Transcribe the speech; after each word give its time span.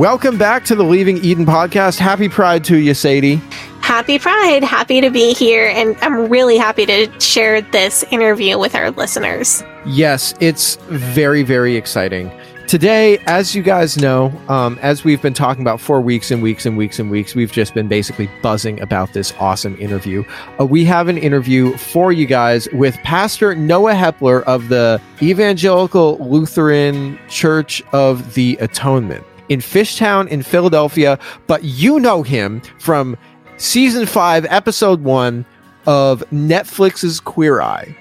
Welcome 0.00 0.38
back 0.38 0.64
to 0.64 0.74
the 0.74 0.82
Leaving 0.82 1.18
Eden 1.18 1.44
podcast. 1.44 1.98
Happy 1.98 2.30
Pride 2.30 2.64
to 2.64 2.78
you, 2.78 2.94
Sadie. 2.94 3.34
Happy 3.82 4.18
Pride. 4.18 4.64
Happy 4.64 5.02
to 5.02 5.10
be 5.10 5.34
here. 5.34 5.66
And 5.66 5.94
I'm 6.00 6.30
really 6.30 6.56
happy 6.56 6.86
to 6.86 7.20
share 7.20 7.60
this 7.60 8.02
interview 8.04 8.58
with 8.58 8.74
our 8.74 8.92
listeners. 8.92 9.62
Yes, 9.84 10.32
it's 10.40 10.76
very, 10.86 11.42
very 11.42 11.76
exciting. 11.76 12.32
Today, 12.66 13.18
as 13.26 13.54
you 13.54 13.62
guys 13.62 13.98
know, 13.98 14.32
um, 14.48 14.78
as 14.80 15.04
we've 15.04 15.20
been 15.20 15.34
talking 15.34 15.60
about 15.60 15.82
for 15.82 16.00
weeks 16.00 16.30
and 16.30 16.42
weeks 16.42 16.64
and 16.64 16.78
weeks 16.78 16.98
and 16.98 17.10
weeks, 17.10 17.34
we've 17.34 17.52
just 17.52 17.74
been 17.74 17.88
basically 17.88 18.30
buzzing 18.40 18.80
about 18.80 19.12
this 19.12 19.34
awesome 19.38 19.76
interview. 19.78 20.24
Uh, 20.58 20.64
we 20.64 20.82
have 20.86 21.08
an 21.08 21.18
interview 21.18 21.76
for 21.76 22.10
you 22.10 22.24
guys 22.24 22.70
with 22.72 22.96
Pastor 23.02 23.54
Noah 23.54 23.92
Hepler 23.92 24.44
of 24.44 24.70
the 24.70 24.98
Evangelical 25.20 26.16
Lutheran 26.26 27.18
Church 27.28 27.82
of 27.92 28.32
the 28.32 28.56
Atonement 28.62 29.26
in 29.50 29.60
Fishtown 29.60 30.26
in 30.28 30.42
Philadelphia. 30.42 31.18
But 31.46 31.62
you 31.62 32.00
know 32.00 32.22
him 32.22 32.62
from 32.78 33.18
season 33.58 34.06
five, 34.06 34.46
episode 34.48 35.02
one 35.02 35.44
of 35.86 36.24
Netflix's 36.32 37.20
Queer 37.20 37.60
Eye. 37.60 37.94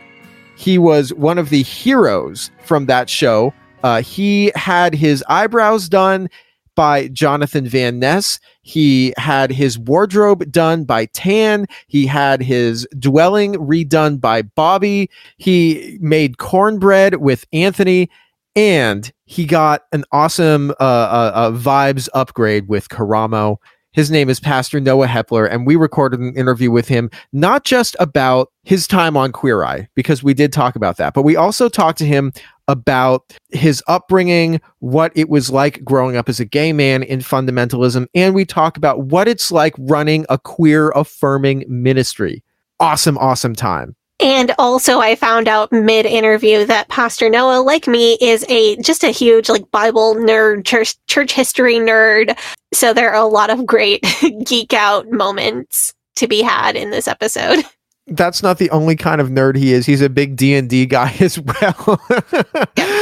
He 0.56 0.78
was 0.78 1.14
one 1.14 1.38
of 1.38 1.50
the 1.50 1.64
heroes 1.64 2.52
from 2.64 2.86
that 2.86 3.10
show. 3.10 3.54
Uh, 3.84 4.02
he 4.02 4.52
had 4.56 4.94
his 4.94 5.24
eyebrows 5.28 5.90
done 5.90 6.30
by 6.76 7.08
Jonathan 7.10 7.68
Van 7.68 8.00
Ness. 8.00 8.40
He 8.62 9.14
had 9.18 9.52
his 9.52 9.78
wardrobe 9.80 10.50
done 10.52 10.84
by 10.84 11.06
Tan. 11.08 11.66
He 11.88 12.06
had 12.06 12.42
his 12.42 12.88
dwelling 12.98 13.56
redone 13.56 14.22
by 14.22 14.44
Bobby. 14.44 15.10
He 15.38 15.98
made 16.00 16.38
cornbread 16.38 17.16
with 17.16 17.50
Antoni. 17.52 18.10
And 18.56 19.12
he 19.30 19.46
got 19.46 19.84
an 19.92 20.04
awesome 20.12 20.72
uh, 20.72 20.84
uh, 20.84 21.32
uh, 21.36 21.52
vibes 21.52 22.10
upgrade 22.16 22.68
with 22.68 22.90
Karamo. 22.90 23.58
His 23.92 24.10
name 24.10 24.28
is 24.28 24.40
Pastor 24.40 24.80
Noah 24.80 25.06
Hepler, 25.06 25.48
and 25.48 25.68
we 25.68 25.76
recorded 25.76 26.20
an 26.20 26.36
interview 26.36 26.72
with 26.72 26.88
him, 26.88 27.12
not 27.32 27.64
just 27.64 27.96
about 28.00 28.52
his 28.64 28.88
time 28.88 29.16
on 29.16 29.32
Queer 29.32 29.64
Eye, 29.64 29.88
because 29.94 30.24
we 30.24 30.34
did 30.34 30.52
talk 30.52 30.76
about 30.76 30.98
that, 30.98 31.14
but 31.14 31.22
we 31.22 31.36
also 31.36 31.70
talked 31.70 32.00
to 32.00 32.08
him 32.08 32.34
about 32.68 33.22
his 33.50 33.84
upbringing, 33.88 34.60
what 34.80 35.12
it 35.16 35.30
was 35.30 35.52
like 35.52 35.84
growing 35.84 36.16
up 36.16 36.28
as 36.28 36.40
a 36.40 36.46
gay 36.46 36.74
man 36.74 37.04
in 37.04 37.20
fundamentalism, 37.20 38.08
and 38.16 38.34
we 38.34 38.46
talk 38.46 38.78
about 38.78 39.02
what 39.06 39.28
it's 39.28 39.52
like 39.52 39.76
running 39.78 40.26
a 40.30 40.40
queer 40.40 40.90
affirming 40.96 41.66
ministry. 41.68 42.44
Awesome, 42.80 43.18
awesome 43.20 43.54
time. 43.54 43.96
And 44.20 44.54
also 44.60 45.00
I 45.00 45.16
found 45.16 45.48
out 45.48 45.72
mid 45.72 46.06
interview 46.06 46.66
that 46.66 46.90
Pastor 46.90 47.30
Noah, 47.30 47.62
like 47.62 47.88
me, 47.88 48.18
is 48.20 48.46
a 48.50 48.76
just 48.78 49.04
a 49.04 49.10
huge 49.10 49.50
like 49.50 49.70
Bible 49.72 50.16
nerd, 50.16 50.66
church 50.66 50.96
church 51.08 51.32
history 51.32 51.76
nerd. 51.76 52.38
So 52.74 52.94
there 52.94 53.12
are 53.12 53.24
a 53.24 53.28
lot 53.28 53.50
of 53.50 53.66
great 53.66 54.06
geek 54.46 54.74
out 54.74 55.10
moments 55.10 55.94
to 56.18 56.28
be 56.28 56.42
had 56.42 56.76
in 56.76 56.92
this 56.92 57.08
episode. 57.08 57.64
That's 58.08 58.42
not 58.42 58.58
the 58.58 58.72
only 58.72 58.96
kind 58.96 59.22
of 59.22 59.30
nerd 59.30 59.56
he 59.56 59.72
is. 59.72 59.86
He's 59.86 60.02
a 60.02 60.10
big 60.10 60.36
D 60.36 60.56
and 60.56 60.68
D 60.68 60.86
guy 60.88 61.16
as 61.20 61.40
well. 61.40 62.02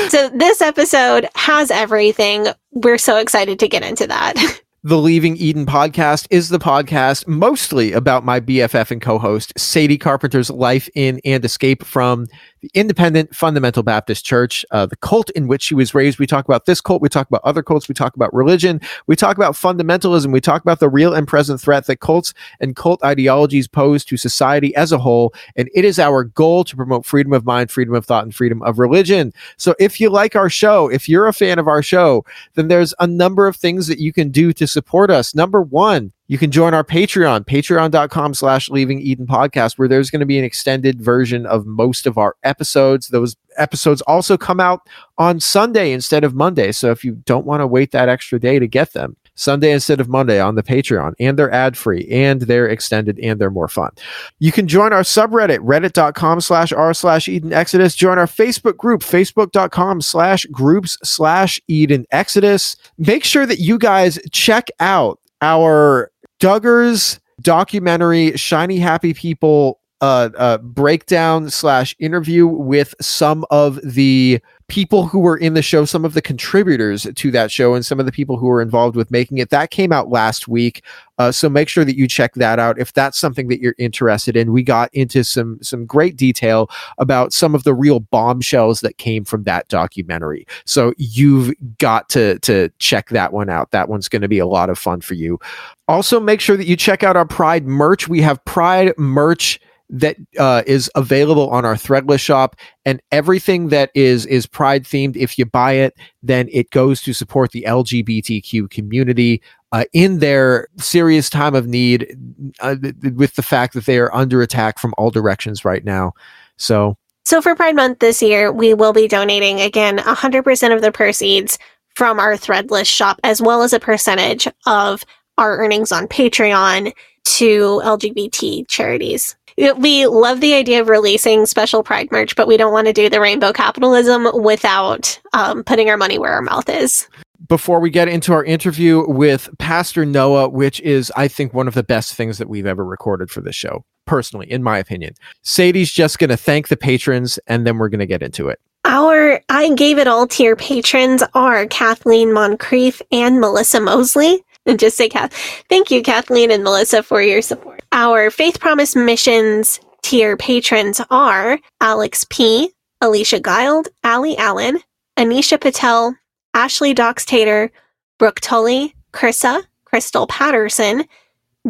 So 0.10 0.30
this 0.30 0.62
episode 0.62 1.30
has 1.36 1.72
everything. 1.72 2.48
We're 2.72 2.98
so 2.98 3.18
excited 3.18 3.60
to 3.60 3.68
get 3.68 3.84
into 3.84 4.06
that. 4.08 4.62
The 4.88 4.98
Leaving 4.98 5.36
Eden 5.36 5.66
podcast 5.66 6.28
is 6.30 6.48
the 6.48 6.60
podcast 6.60 7.28
mostly 7.28 7.92
about 7.92 8.24
my 8.24 8.40
BFF 8.40 8.90
and 8.90 9.02
co 9.02 9.20
host, 9.20 9.52
Sadie 9.60 9.98
Carpenter's 9.98 10.50
life 10.50 10.88
in 10.96 11.20
and 11.26 11.44
escape 11.44 11.84
from 11.84 12.28
the 12.62 12.72
Independent 12.74 13.36
Fundamental 13.36 13.84
Baptist 13.84 14.26
Church, 14.26 14.66
uh, 14.72 14.86
the 14.86 14.96
cult 14.98 15.30
in 15.32 15.48
which 15.48 15.62
she 15.62 15.76
was 15.76 15.94
raised. 15.94 16.20
We 16.20 16.28
talk 16.28 16.46
about 16.46 16.66
this 16.66 16.82
cult. 16.82 17.02
We 17.02 17.10
talk 17.10 17.28
about 17.28 17.42
other 17.44 17.64
cults. 17.64 17.88
We 17.88 17.96
talk 17.96 18.16
about 18.16 18.34
religion. 18.34 18.82
We 19.06 19.16
talk 19.16 19.38
about 19.38 19.54
fundamentalism. 19.54 20.32
We 20.32 20.42
talk 20.42 20.62
about 20.62 20.80
the 20.80 20.90
real 20.90 21.14
and 21.14 21.28
present 21.28 21.62
threat 21.62 21.86
that 21.88 22.00
cults 22.00 22.34
and 22.60 22.76
cult 22.76 23.04
ideologies 23.04 23.68
pose 23.68 24.04
to 24.06 24.18
society 24.18 24.76
as 24.76 24.92
a 24.92 24.98
whole. 24.98 25.34
And 25.56 25.70
it 25.74 25.86
is 25.86 26.00
our 26.00 26.24
goal 26.24 26.64
to 26.66 26.76
promote 26.76 27.06
freedom 27.06 27.34
of 27.34 27.46
mind, 27.46 27.72
freedom 27.72 27.94
of 27.94 28.06
thought, 28.06 28.24
and 28.24 28.34
freedom 28.34 28.62
of 28.64 28.80
religion. 28.80 29.34
So 29.58 29.76
if 29.80 30.00
you 30.00 30.10
like 30.10 30.36
our 30.36 30.50
show, 30.50 30.90
if 30.90 31.08
you're 31.08 31.28
a 31.28 31.34
fan 31.34 31.60
of 31.60 31.68
our 31.68 31.84
show, 31.84 32.26
then 32.56 32.68
there's 32.68 32.94
a 33.00 33.08
number 33.08 33.48
of 33.48 33.56
things 33.56 33.88
that 33.88 34.00
you 34.00 34.12
can 34.12 34.30
do 34.30 34.54
to 34.54 34.68
support 34.68 35.12
us. 35.12 35.36
Number 35.36 35.62
one, 35.62 36.12
you 36.28 36.38
can 36.38 36.52
join 36.52 36.74
our 36.74 36.84
Patreon, 36.84 37.46
patreon.com 37.46 38.34
slash 38.34 38.70
leaving 38.70 39.00
Eden 39.00 39.28
podcast, 39.28 39.78
where 39.78 39.88
there's 39.88 40.10
going 40.10 40.20
to 40.20 40.26
be 40.26 40.38
an 40.38 40.44
extended 40.44 41.02
version 41.02 41.46
of 41.46 41.66
most 41.66 42.06
of 42.06 42.18
our 42.18 42.36
episodes. 42.44 43.08
Those 43.08 43.36
episodes 43.58 44.02
also 44.02 44.38
come 44.38 44.60
out 44.60 44.82
on 45.18 45.40
Sunday 45.40 45.92
instead 45.92 46.24
of 46.24 46.36
Monday. 46.36 46.72
So 46.72 46.92
if 46.92 47.04
you 47.04 47.14
don't 47.26 47.46
want 47.46 47.62
to 47.62 47.68
wait 47.68 47.92
that 47.92 48.10
extra 48.10 48.40
day 48.40 48.60
to 48.60 48.68
get 48.68 48.94
them, 48.94 49.16
Sunday 49.36 49.72
instead 49.72 50.02
of 50.02 50.10
Monday 50.10 50.40
on 50.40 50.56
the 50.56 50.64
Patreon, 50.64 51.14
and 51.20 51.38
they're 51.38 51.52
ad 51.52 51.78
free 51.78 52.08
and 52.10 52.42
they're 52.42 52.68
extended 52.68 53.20
and 53.20 53.40
they're 53.40 53.52
more 53.52 53.68
fun. 53.68 53.92
You 54.40 54.52
can 54.52 54.68
join 54.68 54.94
our 54.94 55.04
subreddit, 55.04 55.60
reddit.com 55.60 56.42
slash 56.42 56.74
r 56.74 56.94
slash 56.94 57.28
Eden 57.28 57.54
Exodus. 57.54 57.96
Join 57.96 58.18
our 58.18 58.26
Facebook 58.26 58.78
group, 58.78 59.02
facebook.com 59.02 60.02
slash 60.02 60.46
groups 60.46 60.98
slash 61.04 61.62
Eden 61.68 62.06
Exodus. 62.12 62.76
Make 62.98 63.24
sure 63.24 63.46
that 63.46 63.60
you 63.60 63.78
guys 63.78 64.20
check 64.32 64.70
out 64.80 65.20
our 65.42 66.12
Duggars 66.40 67.20
documentary, 67.42 68.36
Shiny 68.38 68.80
Happy 68.80 69.14
People 69.14 69.80
uh, 70.02 70.30
uh, 70.38 70.58
breakdown 70.60 71.50
slash 71.50 71.96
interview 72.00 72.46
with 72.46 72.94
some 73.02 73.46
of 73.50 73.80
the 73.84 74.40
people 74.68 75.08
who 75.08 75.20
were 75.20 75.38
in 75.38 75.54
the 75.54 75.62
show, 75.62 75.86
some 75.86 76.04
of 76.04 76.14
the 76.14 76.22
contributors 76.22 77.08
to 77.16 77.32
that 77.32 77.50
show, 77.50 77.74
and 77.74 77.86
some 77.86 78.00
of 78.00 78.06
the 78.06 78.12
people 78.12 78.38
who 78.38 78.48
were 78.48 78.62
involved 78.62 78.96
with 78.96 79.10
making 79.10 79.38
it. 79.38 79.50
That 79.50 79.72
came 79.72 79.92
out 79.92 80.10
last 80.10 80.48
week, 80.48 80.84
uh, 81.18 81.32
so 81.32 81.50
make 81.50 81.70
sure 81.70 81.86
that 81.86 81.96
you 81.96 82.08
check 82.08 82.34
that 82.36 82.60
out 82.60 82.78
if 82.78 82.94
that's 82.94 83.18
something 83.18 83.48
that 83.48 83.60
you're 83.60 83.76
interested 83.80 84.36
in. 84.36 84.52
We 84.52 84.62
got 84.62 84.94
into 84.94 85.24
some 85.24 85.58
some 85.64 85.86
great 85.86 86.16
detail 86.16 86.70
about 86.98 87.34
some 87.34 87.56
of 87.56 87.64
the 87.64 87.74
real 87.74 88.00
bombshells 88.00 88.82
that 88.82 88.98
came 88.98 89.24
from 89.26 89.44
that 89.44 89.68
documentary. 89.70 90.46
So 90.66 90.94
you've 90.98 91.54
got 91.80 92.10
to 92.10 92.38
to 92.40 92.70
check 92.80 93.10
that 93.10 93.34
one 93.34 93.50
out. 93.50 93.72
That 93.72 93.90
one's 93.90 94.10
going 94.10 94.22
to 94.22 94.28
be 94.28 94.40
a 94.40 94.48
lot 94.48 94.70
of 94.70 94.78
fun 94.78 95.02
for 95.02 95.16
you. 95.16 95.40
Also, 95.88 96.20
make 96.20 96.42
sure 96.42 96.58
that 96.58 96.68
you 96.68 96.76
check 96.76 97.02
out 97.02 97.16
our 97.16 97.26
Pride 97.26 97.66
merch. 97.66 98.08
We 98.10 98.22
have 98.22 98.44
Pride 98.46 98.94
merch 98.98 99.60
that 99.90 100.18
uh, 100.38 100.64
is 100.68 100.92
available 100.96 101.50
on 101.50 101.66
our 101.66 101.76
threadless 101.76 102.20
shop 102.20 102.56
and 102.86 103.02
everything 103.12 103.70
that 103.70 103.90
is 103.96 104.26
is 104.26 104.46
pride 104.46 104.84
themed 104.84 105.16
if 105.16 105.38
you 105.38 105.46
buy 105.46 105.74
it 105.74 105.94
then 106.22 106.50
it 106.52 106.70
goes 106.72 107.02
to 107.02 107.14
support 107.14 107.52
the 107.52 107.64
lgbtq 107.68 108.70
community 108.70 109.42
uh, 109.72 109.86
in 109.94 110.20
their 110.20 110.68
serious 110.78 111.30
time 111.30 111.56
of 111.56 111.68
need 111.68 112.18
uh, 112.60 112.76
with 113.14 113.36
the 113.36 113.42
fact 113.42 113.74
that 113.74 113.86
they 113.86 113.98
are 113.98 114.14
under 114.14 114.42
attack 114.42 114.78
from 114.78 114.94
all 114.98 115.10
directions 115.10 115.64
right 115.64 115.86
now 115.86 116.12
so 116.58 116.98
So 117.24 117.42
for 117.42 117.56
Pride 117.56 117.76
Month 117.76 118.00
this 118.00 118.22
year, 118.22 118.54
we 118.54 118.74
will 118.74 118.94
be 118.94 119.08
donating 119.08 119.60
again 119.60 119.98
100% 119.98 120.74
of 120.74 120.82
the 120.82 120.94
proceeds 120.94 121.60
from 121.94 122.20
our 122.22 122.38
threadless 122.38 122.86
shop, 122.86 123.20
as 123.24 123.42
well 123.42 123.64
as 123.64 123.74
a 123.74 123.82
percentage 123.82 124.48
of 124.66 125.04
our 125.38 125.58
earnings 125.58 125.92
on 125.92 126.08
Patreon 126.08 126.94
to 127.26 127.82
LGBT 127.84 128.68
charities. 128.68 129.36
We 129.78 130.06
love 130.06 130.40
the 130.40 130.54
idea 130.54 130.82
of 130.82 130.90
releasing 130.90 131.46
special 131.48 131.82
Pride 131.84 132.12
merch, 132.12 132.36
but 132.36 132.48
we 132.48 132.58
don't 132.58 132.72
want 132.74 132.88
to 132.88 132.94
do 132.94 133.10
the 133.10 133.20
rainbow 133.20 133.52
capitalism 133.52 134.28
without 134.34 135.20
um, 135.34 135.64
putting 135.64 135.90
our 135.90 135.98
money 135.98 136.20
where 136.20 136.34
our 136.34 136.42
mouth 136.42 136.70
is. 136.70 137.08
before 137.48 137.80
we 137.80 137.90
get 137.90 138.08
into 138.08 138.34
our 138.34 138.44
interview 138.44 139.08
with 139.08 139.50
Pastor 139.60 140.06
Noah, 140.06 140.50
which 140.50 140.80
is, 140.82 141.12
I 141.16 141.28
think, 141.28 141.54
one 141.54 141.68
of 141.68 141.74
the 141.74 141.84
best 141.84 142.16
things 142.16 142.38
that 142.40 142.50
we've 142.50 142.66
ever 142.66 142.84
recorded 142.84 143.30
for 143.30 143.42
this 143.42 143.56
show, 143.56 143.86
personally, 144.06 144.52
in 144.52 144.64
my 144.64 144.78
opinion. 144.78 145.14
Sadie's 145.44 145.92
just 145.92 146.20
going 146.20 146.30
to 146.30 146.38
thank 146.38 146.68
the 146.68 146.78
patrons 146.78 147.40
and 147.48 147.66
then 147.66 147.78
we're 147.78 147.90
going 147.90 148.00
to 148.00 148.06
get 148.06 148.24
into 148.24 148.50
it. 148.50 148.60
Our 148.86 149.42
I 149.50 149.74
Gave 149.74 149.98
It 149.98 150.08
All 150.08 150.28
tier 150.28 150.56
patrons 150.56 151.22
are 151.34 151.66
Kathleen 151.68 152.32
Moncrief 152.32 153.02
and 153.12 153.40
Melissa 153.40 153.82
Mosley. 153.82 154.44
And 154.68 154.80
just 154.80 154.98
say, 154.98 155.10
Kath, 155.10 155.34
thank 155.70 155.90
you, 155.90 156.04
Kathleen 156.04 156.52
and 156.52 156.64
Melissa, 156.64 157.02
for 157.02 157.22
your 157.22 157.42
support. 157.42 157.82
Our 157.92 158.30
Faith 158.30 158.60
Promise 158.60 158.96
Missions 158.96 159.80
tier 160.04 160.38
patrons 160.38 161.02
are 161.10 161.60
Alex 161.82 162.26
P., 162.30 162.72
Alicia 163.02 163.40
Guild, 163.40 163.90
Ali 164.04 164.38
Allen, 164.38 164.80
Anisha 165.18 165.60
Patel, 165.60 166.16
Ashley 166.54 166.94
Doxtater, 166.94 167.70
Brooke 168.18 168.40
Tully, 168.40 168.96
Krissa, 169.14 169.64
Crystal 169.86 170.28
Patterson, 170.28 171.06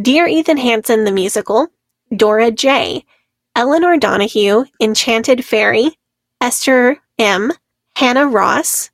Dear 0.02 0.28
Ethan 0.28 0.58
Hansen 0.58 1.04
the 1.04 1.12
Musical, 1.12 1.68
Dora 2.16 2.52
J., 2.52 3.04
Eleanor 3.56 3.98
Donahue, 3.98 4.66
Enchanted 4.80 5.44
Fairy, 5.44 5.98
Esther 6.40 6.98
M., 7.18 7.52
Hannah 7.96 8.28
Ross, 8.28 8.92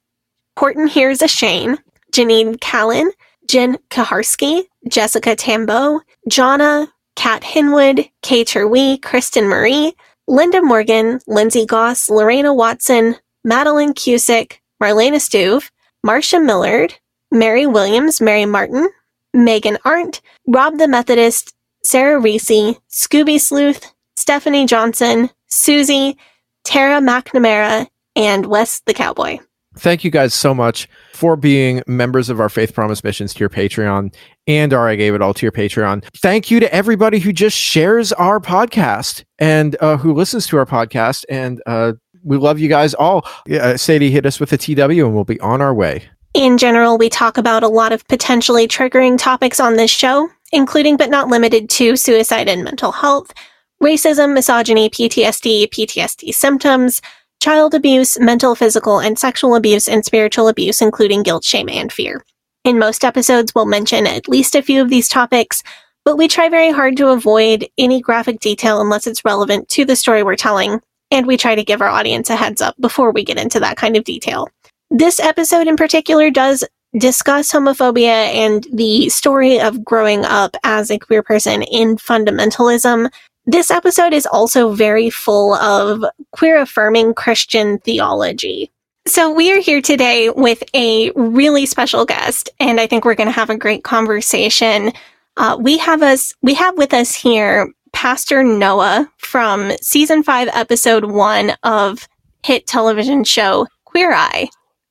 Horton 0.58 0.88
Here's 0.88 1.22
a 1.22 1.28
Shane, 1.28 1.78
Janine 2.14 2.60
Callan, 2.62 3.12
Jen 3.48 3.78
Kaharski, 3.90 4.64
Jessica 4.88 5.36
Tambo, 5.36 6.02
Jonna, 6.30 6.88
Kat 7.16 7.44
Hinwood, 7.44 8.10
Kay 8.22 8.44
Terwee, 8.44 9.02
Kristen 9.02 9.48
Marie, 9.48 9.94
Linda 10.28 10.62
Morgan, 10.62 11.20
Lindsay 11.28 11.66
Goss, 11.66 12.10
Lorena 12.10 12.54
Watson, 12.54 13.16
Madeline 13.44 13.94
Cusick, 13.94 14.60
Marlena 14.82 15.18
Stuve, 15.18 15.70
Marcia 16.04 16.40
Millard, 16.40 16.96
Mary 17.32 17.66
Williams, 17.66 18.22
Mary 18.22 18.46
Martin, 18.46 18.90
Megan 19.34 19.78
Arndt, 19.86 20.22
Rob 20.48 20.78
the 20.78 20.88
Methodist, 20.88 21.54
Sarah 21.84 22.20
Reese, 22.20 22.78
Scooby 22.90 23.40
Sleuth, 23.40 23.94
Stephanie 24.16 24.66
Johnson, 24.66 25.30
Susie, 25.48 26.18
Tara 26.64 27.02
McNamara, 27.02 27.88
and 28.16 28.46
Wes 28.46 28.82
the 28.86 28.94
Cowboy. 28.94 29.40
Thank 29.78 30.04
you 30.04 30.12
guys 30.12 30.34
so 30.34 30.54
much 30.54 30.88
for 31.14 31.36
being 31.36 31.82
members 31.88 32.30
of 32.30 32.40
our 32.40 32.50
Faith 32.50 32.74
Promise 32.74 33.04
Missions 33.04 33.34
to 33.34 33.40
your 33.40 33.50
Patreon 33.50 34.14
and 34.48 34.74
our 34.74 34.88
I 34.88 34.96
Gave 34.96 35.16
It 35.16 35.22
All 35.22 35.34
to 35.34 35.46
your 35.46 35.52
Patreon. 35.52 36.04
Thank 36.18 36.52
you 36.52 36.60
to 36.60 36.74
everybody 36.74 37.20
who 37.20 37.34
just 37.34 37.58
shares 37.58 38.14
our 38.14 38.40
podcast 38.40 39.24
and 39.40 39.76
uh, 39.82 39.98
who 39.98 40.14
listens 40.14 40.48
to 40.48 40.58
our 40.58 40.66
podcast. 40.66 41.26
And 41.30 41.62
uh, 41.66 41.94
we 42.24 42.38
love 42.38 42.60
you 42.60 42.70
guys 42.70 42.94
all. 42.94 43.26
Uh, 43.52 43.78
Sadie, 43.78 44.12
hit 44.12 44.26
us 44.26 44.40
with 44.40 44.54
a 44.54 44.58
TW 44.58 44.80
and 44.80 45.14
we'll 45.14 45.24
be 45.24 45.40
on 45.40 45.62
our 45.62 45.74
way. 45.74 46.04
In 46.34 46.58
general, 46.58 46.98
we 46.98 47.10
talk 47.10 47.38
about 47.38 47.64
a 47.64 47.68
lot 47.68 47.92
of 47.92 48.08
potentially 48.08 48.68
triggering 48.68 49.18
topics 49.18 49.60
on 49.60 49.76
this 49.76 49.92
show, 49.92 50.30
including 50.52 50.98
but 50.98 51.10
not 51.10 51.28
limited 51.28 51.70
to 51.72 51.96
suicide 51.96 52.50
and 52.50 52.64
mental 52.64 52.92
health, 52.92 53.34
racism, 53.82 54.34
misogyny, 54.34 54.90
PTSD, 54.90 55.70
PTSD 55.70 56.34
symptoms, 56.34 57.02
child 57.44 57.74
abuse, 57.74 58.18
mental, 58.22 58.56
physical, 58.56 59.00
and 59.00 59.20
sexual 59.20 59.54
abuse, 59.54 59.90
and 59.90 60.06
spiritual 60.06 60.48
abuse, 60.48 60.82
including 60.82 61.24
guilt, 61.24 61.44
shame, 61.44 61.68
and 61.68 61.92
fear. 61.92 62.24
In 62.64 62.80
most 62.80 63.04
episodes, 63.04 63.54
we'll 63.54 63.66
mention 63.66 64.08
at 64.08 64.30
least 64.30 64.56
a 64.56 64.62
few 64.62 64.82
of 64.82 64.90
these 64.90 65.10
topics, 65.10 65.62
but 66.06 66.16
we 66.18 66.30
try 66.30 66.48
very 66.48 66.72
hard 66.72 66.96
to 66.96 67.10
avoid 67.10 67.68
any 67.78 68.00
graphic 68.00 68.40
detail 68.40 68.80
unless 68.80 69.08
it's 69.08 69.26
relevant 69.26 69.68
to 69.68 69.84
the 69.84 69.98
story 69.98 70.24
we're 70.24 70.38
telling, 70.38 70.80
and 71.12 71.28
we 71.28 71.36
try 71.36 71.54
to 71.54 71.66
give 71.66 71.82
our 71.82 71.90
audience 71.90 72.30
a 72.30 72.38
heads 72.38 72.62
up 72.62 72.76
before 72.80 73.12
we 73.12 73.26
get 73.26 73.38
into 73.38 73.60
that 73.60 73.76
kind 73.76 73.98
of 73.98 74.06
detail. 74.06 74.48
This 74.90 75.20
episode 75.20 75.68
in 75.68 75.76
particular 75.76 76.32
does 76.32 76.64
discuss 76.98 77.52
homophobia 77.52 78.08
and 78.08 78.66
the 78.72 79.10
story 79.10 79.60
of 79.60 79.84
growing 79.84 80.24
up 80.24 80.56
as 80.64 80.90
a 80.90 80.98
queer 80.98 81.24
person 81.24 81.62
in 81.64 81.98
fundamentalism. 81.98 83.12
This 83.46 83.70
episode 83.70 84.14
is 84.14 84.26
also 84.26 84.74
very 84.74 85.10
full 85.10 85.54
of 85.56 86.06
queer 86.32 86.62
affirming 86.62 87.14
Christian 87.14 87.78
theology. 87.80 88.72
So, 89.06 89.34
we 89.34 89.52
are 89.52 89.60
here 89.60 89.82
today 89.82 90.30
with 90.30 90.64
a 90.74 91.12
really 91.12 91.66
special 91.66 92.06
guest, 92.06 92.50
and 92.62 92.80
I 92.80 92.88
think 92.88 93.04
we're 93.04 93.16
going 93.16 93.28
to 93.28 93.34
have 93.34 93.50
a 93.50 93.58
great 93.58 93.84
conversation. 93.84 94.94
Uh, 95.36 95.58
we 95.60 95.78
have 95.80 96.02
us, 96.02 96.34
we 96.42 96.54
have 96.54 96.78
with 96.78 96.94
us 96.94 97.14
here 97.14 97.70
Pastor 97.92 98.46
Noah 98.46 99.12
from 99.18 99.72
season 99.82 100.24
five, 100.24 100.48
episode 100.54 101.12
one 101.12 101.52
of 101.64 102.08
hit 102.46 102.66
television 102.66 103.26
show 103.26 103.68
Queer 103.84 104.14
Eye. 104.14 104.48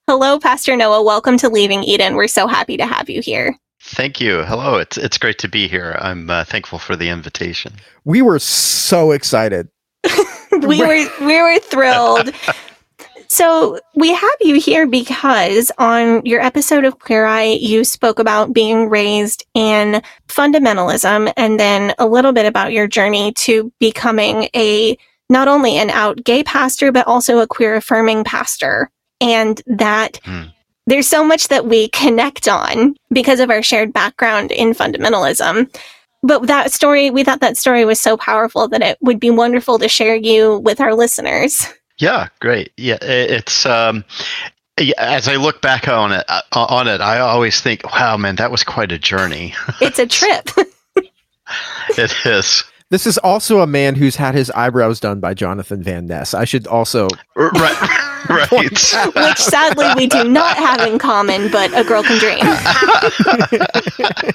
Hello, 0.07 0.39
Pastor 0.39 0.77
Noah. 0.77 1.03
Welcome 1.03 1.39
to 1.39 1.49
Leaving 1.49 1.85
Eden. 1.85 2.17
We're 2.17 2.29
so 2.29 2.47
happy 2.47 2.77
to 2.77 2.85
have 2.85 3.09
you 3.09 3.23
here. 3.23 3.57
Thank 3.85 4.21
you. 4.21 4.43
Hello. 4.45 4.77
It's 4.77 4.97
it's 4.97 5.19
great 5.19 5.39
to 5.39 5.49
be 5.49 5.67
here. 5.67 5.97
I'm 6.01 6.31
uh, 6.31 6.45
thankful 6.45 6.79
for 6.79 6.95
the 6.95 7.09
invitation. 7.09 7.75
We 8.05 8.23
were 8.23 8.39
so 8.39 9.11
excited. 9.11 9.69
we 10.63 10.81
were 10.81 11.07
we 11.21 11.43
were 11.43 11.59
thrilled. 11.59 12.33
So 13.33 13.81
we 13.95 14.13
have 14.13 14.31
you 14.43 14.61
here 14.61 14.87
because 14.87 15.73
on 15.79 16.21
your 16.27 16.43
episode 16.43 16.85
of 16.85 16.99
Queer 16.99 17.25
Eye, 17.25 17.57
you 17.63 17.83
spoke 17.83 18.19
about 18.19 18.53
being 18.53 18.91
raised 18.91 19.47
in 19.55 20.03
fundamentalism 20.29 21.33
and 21.35 21.59
then 21.59 21.95
a 21.99 22.07
little 22.07 22.35
bit 22.35 22.45
about 22.45 22.73
your 22.73 22.87
journey 22.87 23.33
to 23.39 23.73
becoming 23.81 24.51
a 24.55 24.99
not 25.31 25.49
only 25.49 25.79
an 25.79 25.89
out 25.89 26.23
gay 26.25 26.45
pastor, 26.45 26.93
but 26.93 27.07
also 27.07 27.39
a 27.39 27.47
queer 27.47 27.75
affirming 27.75 28.23
pastor. 28.23 28.91
And 29.19 29.63
that 29.67 30.21
Hmm. 30.25 30.49
There's 30.87 31.09
so 31.09 31.25
much 31.25 31.49
that 31.49 31.67
we 31.67 31.89
connect 31.89 32.49
on 32.49 32.97
because 33.13 33.41
of 33.41 33.51
our 33.51 33.63
shared 33.63 33.93
background 33.93 34.51
in 34.51 34.73
fundamentalism. 34.73 35.75
But 36.23 36.47
that 36.47 36.73
story, 36.73 37.11
we 37.11 37.25
thought 37.25 37.41
that 37.41 37.57
story 37.57 37.85
was 37.85 38.01
so 38.01 38.17
powerful 38.17 38.69
that 38.69 38.83
it 38.83 38.99
would 39.01 39.19
be 39.19 39.31
wonderful 39.31 39.79
to 39.79 39.89
share 39.89 40.15
you 40.15 40.59
with 40.59 40.81
our 40.81 40.95
listeners. 40.95 41.67
Yeah, 41.99 42.29
great. 42.41 42.73
Yeah, 42.77 42.99
it's 43.01 43.67
um, 43.67 44.05
yeah, 44.81 44.95
as 44.99 45.29
I 45.29 45.37
look 45.37 45.61
back 45.61 45.89
on 45.89 46.13
it, 46.13 46.25
uh, 46.29 46.43
on 46.53 46.89
it, 46.89 47.01
I 47.01 47.21
always 47.21 47.61
think, 47.61 47.85
wow, 47.93 48.17
man, 48.17 48.37
that 48.37 48.51
was 48.51 48.65
quite 48.65 48.93
a 48.93 48.99
journey. 48.99 49.55
It's 49.81 49.99
a 49.99 50.07
trip. 50.07 50.49
it 50.97 52.15
is. 52.25 52.65
This 52.93 53.07
is 53.07 53.17
also 53.17 53.61
a 53.61 53.67
man 53.67 53.95
who's 53.95 54.17
had 54.17 54.35
his 54.35 54.51
eyebrows 54.51 55.01
done 55.01 55.19
by 55.19 55.33
Jonathan 55.33 55.83
Van 55.83 56.05
Ness. 56.05 56.35
I 56.35 56.45
should 56.45 56.67
also 56.67 57.09
er, 57.39 57.49
Right, 57.49 58.29
right. 58.29 58.51
which 58.53 58.77
sadly 59.39 59.87
we 59.97 60.07
do 60.07 60.25
not 60.25 60.59
have 60.59 60.87
in 60.87 60.99
common, 60.99 61.51
but 61.51 61.73
a 61.75 61.85
girl 61.85 62.03
can 62.03 62.19
dream. 62.19 62.41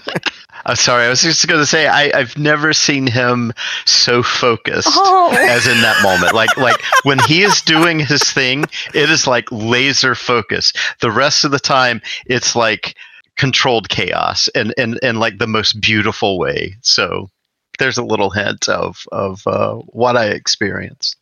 I'm 0.66 0.76
sorry. 0.76 1.06
I 1.06 1.10
was 1.10 1.22
just 1.22 1.48
going 1.48 1.62
to 1.62 1.68
say 1.68 1.86
I, 1.86 2.10
I've 2.18 2.36
never 2.36 2.74
seen 2.74 3.06
him 3.06 3.54
so 3.86 4.24
focused 4.24 4.90
Oh. 4.92 5.30
as 5.40 5.68
in 5.68 5.80
that 5.82 6.02
moment. 6.02 6.34
Like 6.34 6.58
like 6.58 6.82
when 7.04 7.20
he 7.28 7.44
is 7.44 7.62
doing 7.62 8.00
his 8.00 8.24
thing, 8.24 8.64
it 8.96 9.12
is 9.12 9.28
like 9.28 9.52
laser 9.52 10.16
focus. 10.16 10.74
The 11.00 11.12
rest 11.12 11.46
of 11.46 11.52
the 11.52 11.60
time, 11.60 12.02
it's 12.26 12.56
like 12.56 12.96
controlled 13.36 13.90
chaos 13.90 14.50
and 14.56 14.74
and 14.80 14.98
and 15.04 15.20
like 15.20 15.38
the 15.38 15.46
most 15.46 15.80
beautiful 15.80 16.40
way. 16.40 16.76
So 16.82 17.30
there's 17.78 17.98
a 17.98 18.04
little 18.04 18.30
hint 18.30 18.68
of 18.70 18.98
of 19.12 19.46
uh, 19.48 19.76
what 19.88 20.18
I 20.18 20.26
experienced. 20.28 21.16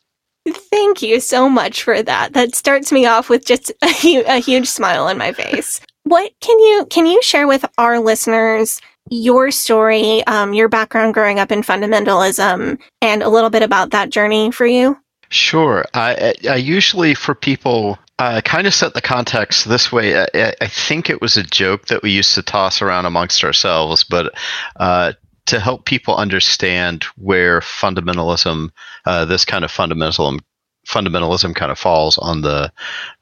Thank 0.47 1.01
you 1.01 1.19
so 1.19 1.49
much 1.49 1.81
for 1.81 2.03
that. 2.03 2.33
That 2.33 2.53
starts 2.53 2.91
me 2.91 3.05
off 3.07 3.29
with 3.29 3.45
just 3.45 3.71
a, 3.81 3.87
hu- 3.87 4.23
a 4.27 4.37
huge 4.39 4.67
smile 4.67 5.05
on 5.07 5.17
my 5.17 5.31
face. 5.31 5.81
What 6.03 6.31
can 6.39 6.59
you 6.59 6.85
can 6.91 7.07
you 7.07 7.19
share 7.23 7.47
with 7.47 7.65
our 7.79 7.99
listeners 7.99 8.79
your 9.09 9.49
story, 9.51 10.25
um, 10.27 10.53
your 10.53 10.69
background 10.69 11.13
growing 11.15 11.39
up 11.39 11.51
in 11.51 11.61
fundamentalism, 11.61 12.79
and 13.01 13.23
a 13.23 13.29
little 13.29 13.49
bit 13.49 13.63
about 13.63 13.91
that 13.91 14.09
journey 14.09 14.51
for 14.51 14.65
you? 14.65 14.97
Sure. 15.29 15.85
I, 15.95 16.35
I 16.47 16.55
usually, 16.55 17.15
for 17.15 17.33
people, 17.33 17.97
uh, 18.19 18.41
kind 18.45 18.67
of 18.67 18.73
set 18.73 18.93
the 18.93 19.01
context 19.01 19.67
this 19.67 19.91
way. 19.91 20.15
I, 20.19 20.27
I- 20.35 20.53
I 20.61 20.67
think 20.67 21.09
it 21.09 21.21
was 21.21 21.37
a 21.37 21.43
joke 21.43 21.87
that 21.87 22.03
we 22.03 22.11
used 22.11 22.35
to 22.35 22.43
toss 22.43 22.81
around 22.81 23.05
amongst 23.05 23.43
ourselves, 23.43 24.03
but 24.03 24.33
uh, 24.77 25.13
to 25.47 25.59
help 25.59 25.85
people 25.85 26.15
understand 26.15 27.03
where 27.17 27.59
fundamentalism, 27.61 28.69
uh, 29.05 29.25
this 29.25 29.45
kind 29.45 29.63
of 29.63 29.71
fundamentalism, 29.71 30.39
fundamentalism 30.87 31.55
kind 31.55 31.71
of 31.71 31.79
falls 31.79 32.17
on 32.17 32.41
the, 32.41 32.71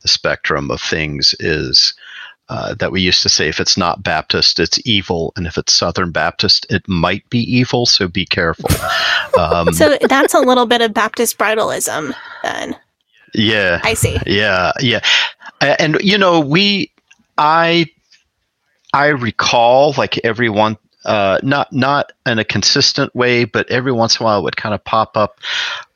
the 0.01 0.08
spectrum 0.08 0.72
of 0.72 0.82
things 0.82 1.36
is. 1.39 1.94
Uh, 2.50 2.74
that 2.75 2.92
we 2.92 3.00
used 3.00 3.24
to 3.24 3.30
say 3.30 3.48
if 3.48 3.62
it's 3.62 3.77
not 3.77 4.03
Baptist, 4.03 4.60
it's 4.60 4.77
evil, 4.86 5.32
and 5.38 5.48
if 5.48 5.58
it's 5.58 5.72
Southern 5.72 6.12
Baptist, 6.12 6.68
it 6.70 6.84
might 6.89 7.27
be 7.30 7.39
evil. 7.39 7.86
So 7.86 8.08
be 8.08 8.25
careful. 8.25 8.70
Um, 9.39 9.74
So 9.74 9.98
that's 10.10 10.34
a 10.36 10.39
little 10.39 10.65
bit 10.68 10.82
of 10.82 10.94
Baptist 10.94 11.38
bridalism, 11.39 12.13
then. 12.44 12.75
yeah, 13.34 13.80
I 13.84 13.94
see. 13.96 14.20
Yeah, 14.27 14.74
yeah, 14.82 15.00
and 15.62 15.98
you 16.01 16.18
know, 16.18 16.42
we, 16.42 16.92
I, 17.38 17.88
I 18.94 19.08
recall 19.08 19.94
like 19.98 20.20
everyone, 20.25 20.77
uh, 21.05 21.39
not 21.43 21.72
not 21.72 22.12
in 22.25 22.39
a 22.39 22.45
consistent 22.45 23.13
way, 23.15 23.45
but 23.45 23.69
every 23.69 23.91
once 23.91 24.19
in 24.19 24.24
a 24.24 24.25
while 24.25 24.39
it 24.39 24.43
would 24.43 24.57
kind 24.57 24.75
of 24.75 24.83
pop 24.83 25.17
up. 25.17 25.39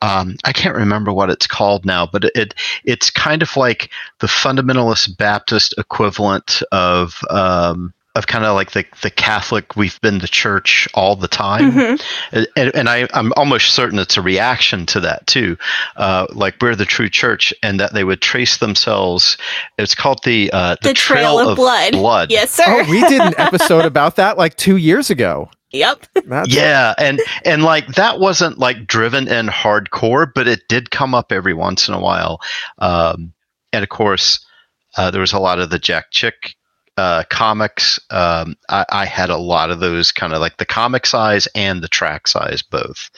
Um, 0.01 0.35
I 0.43 0.53
can't 0.53 0.75
remember 0.75 1.11
what 1.13 1.29
it's 1.29 1.47
called 1.47 1.85
now, 1.85 2.05
but 2.05 2.25
it 2.35 2.53
it's 2.83 3.09
kind 3.09 3.41
of 3.41 3.55
like 3.55 3.89
the 4.19 4.27
fundamentalist 4.27 5.17
Baptist 5.17 5.73
equivalent 5.77 6.61
of. 6.71 7.21
Um, 7.29 7.93
of 8.17 8.27
kind 8.27 8.43
of 8.45 8.55
like 8.55 8.71
the, 8.71 8.83
the 9.01 9.09
Catholic, 9.09 9.75
we've 9.75 9.99
been 10.01 10.19
to 10.19 10.27
church 10.27 10.87
all 10.93 11.15
the 11.15 11.27
time. 11.27 11.71
Mhm. 11.71 12.47
And, 12.55 12.75
and 12.75 12.89
I, 12.89 13.07
I'm 13.13 13.31
almost 13.37 13.71
certain 13.75 13.99
it's 13.99 14.17
a 14.17 14.21
reaction 14.21 14.85
to 14.87 14.99
that 15.01 15.25
too. 15.27 15.57
Uh, 15.95 16.25
like 16.31 16.55
we're 16.61 16.75
the 16.75 16.85
true 16.85 17.09
church, 17.09 17.53
and 17.63 17.79
that 17.79 17.93
they 17.93 18.03
would 18.03 18.21
trace 18.21 18.57
themselves. 18.57 19.37
It's 19.77 19.95
called 19.95 20.23
the 20.23 20.49
uh, 20.51 20.75
The, 20.81 20.93
trail, 20.93 21.37
of, 21.39 21.55
blood. 21.55 21.93
blood. 21.93 22.31
Yes, 22.31 22.51
sir. 22.51 22.63
Oh, 22.67 22.89
we 22.89 23.01
did 23.01 23.21
an 23.21 23.33
episode 23.37 23.85
about 23.85 24.15
that 24.17 24.37
like 24.37 24.55
two 24.57 24.77
years 24.77 25.09
ago. 25.09 25.49
Yep. 25.71 26.05
That's, 26.25 26.53
Yeah, 26.53 26.93
and 26.97 27.19
and 27.45 27.63
like 27.63 27.87
that 27.95 28.19
wasn't 28.19 28.57
like 28.57 28.87
driven 28.87 29.27
in 29.27 29.47
hardcore, 29.47 30.31
but 30.33 30.47
it 30.47 30.61
did 30.69 30.91
come 30.91 31.13
up 31.13 31.31
every 31.31 31.53
once 31.53 31.87
in 31.87 31.93
a 31.93 31.99
while. 31.99 32.39
Um, 32.79 33.33
and 33.73 33.83
of 33.83 33.89
course, 33.89 34.43
uh, 34.97 35.11
there 35.11 35.21
was 35.21 35.33
a 35.33 35.39
lot 35.39 35.59
of 35.59 35.69
the 35.69 35.77
Jack 35.79 36.05
Chick 36.11 36.55
uh, 36.97 37.23
comics. 37.29 37.99
Um, 38.09 38.57
I, 38.69 38.85
I 38.89 39.05
had 39.05 39.29
a 39.29 39.37
lot 39.37 39.71
of 39.71 39.79
those 39.79 40.11
kind 40.11 40.33
of 40.33 40.39
like 40.39 40.57
the 40.57 40.65
comic 40.65 41.05
size 41.05 41.47
and 41.55 41.81
the 41.81 41.87
track 41.87 42.27
size 42.27 42.61
both. 42.61 43.09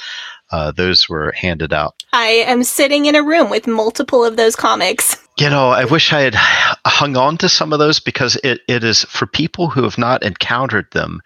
Uh, 0.51 0.71
those 0.71 1.07
were 1.07 1.31
handed 1.33 1.71
out. 1.73 1.95
I 2.11 2.27
am 2.27 2.63
sitting 2.63 3.05
in 3.05 3.15
a 3.15 3.23
room 3.23 3.49
with 3.49 3.67
multiple 3.67 4.25
of 4.25 4.35
those 4.35 4.55
comics. 4.55 5.15
You 5.37 5.49
know, 5.49 5.69
I 5.69 5.85
wish 5.85 6.11
I 6.11 6.21
had 6.21 6.35
hung 6.35 7.15
on 7.15 7.37
to 7.37 7.47
some 7.47 7.71
of 7.71 7.79
those 7.79 7.99
because 7.99 8.35
it, 8.43 8.61
it 8.67 8.83
is 8.83 9.03
for 9.05 9.25
people 9.25 9.69
who 9.69 9.83
have 9.83 9.97
not 9.97 10.21
encountered 10.23 10.91
them, 10.91 11.21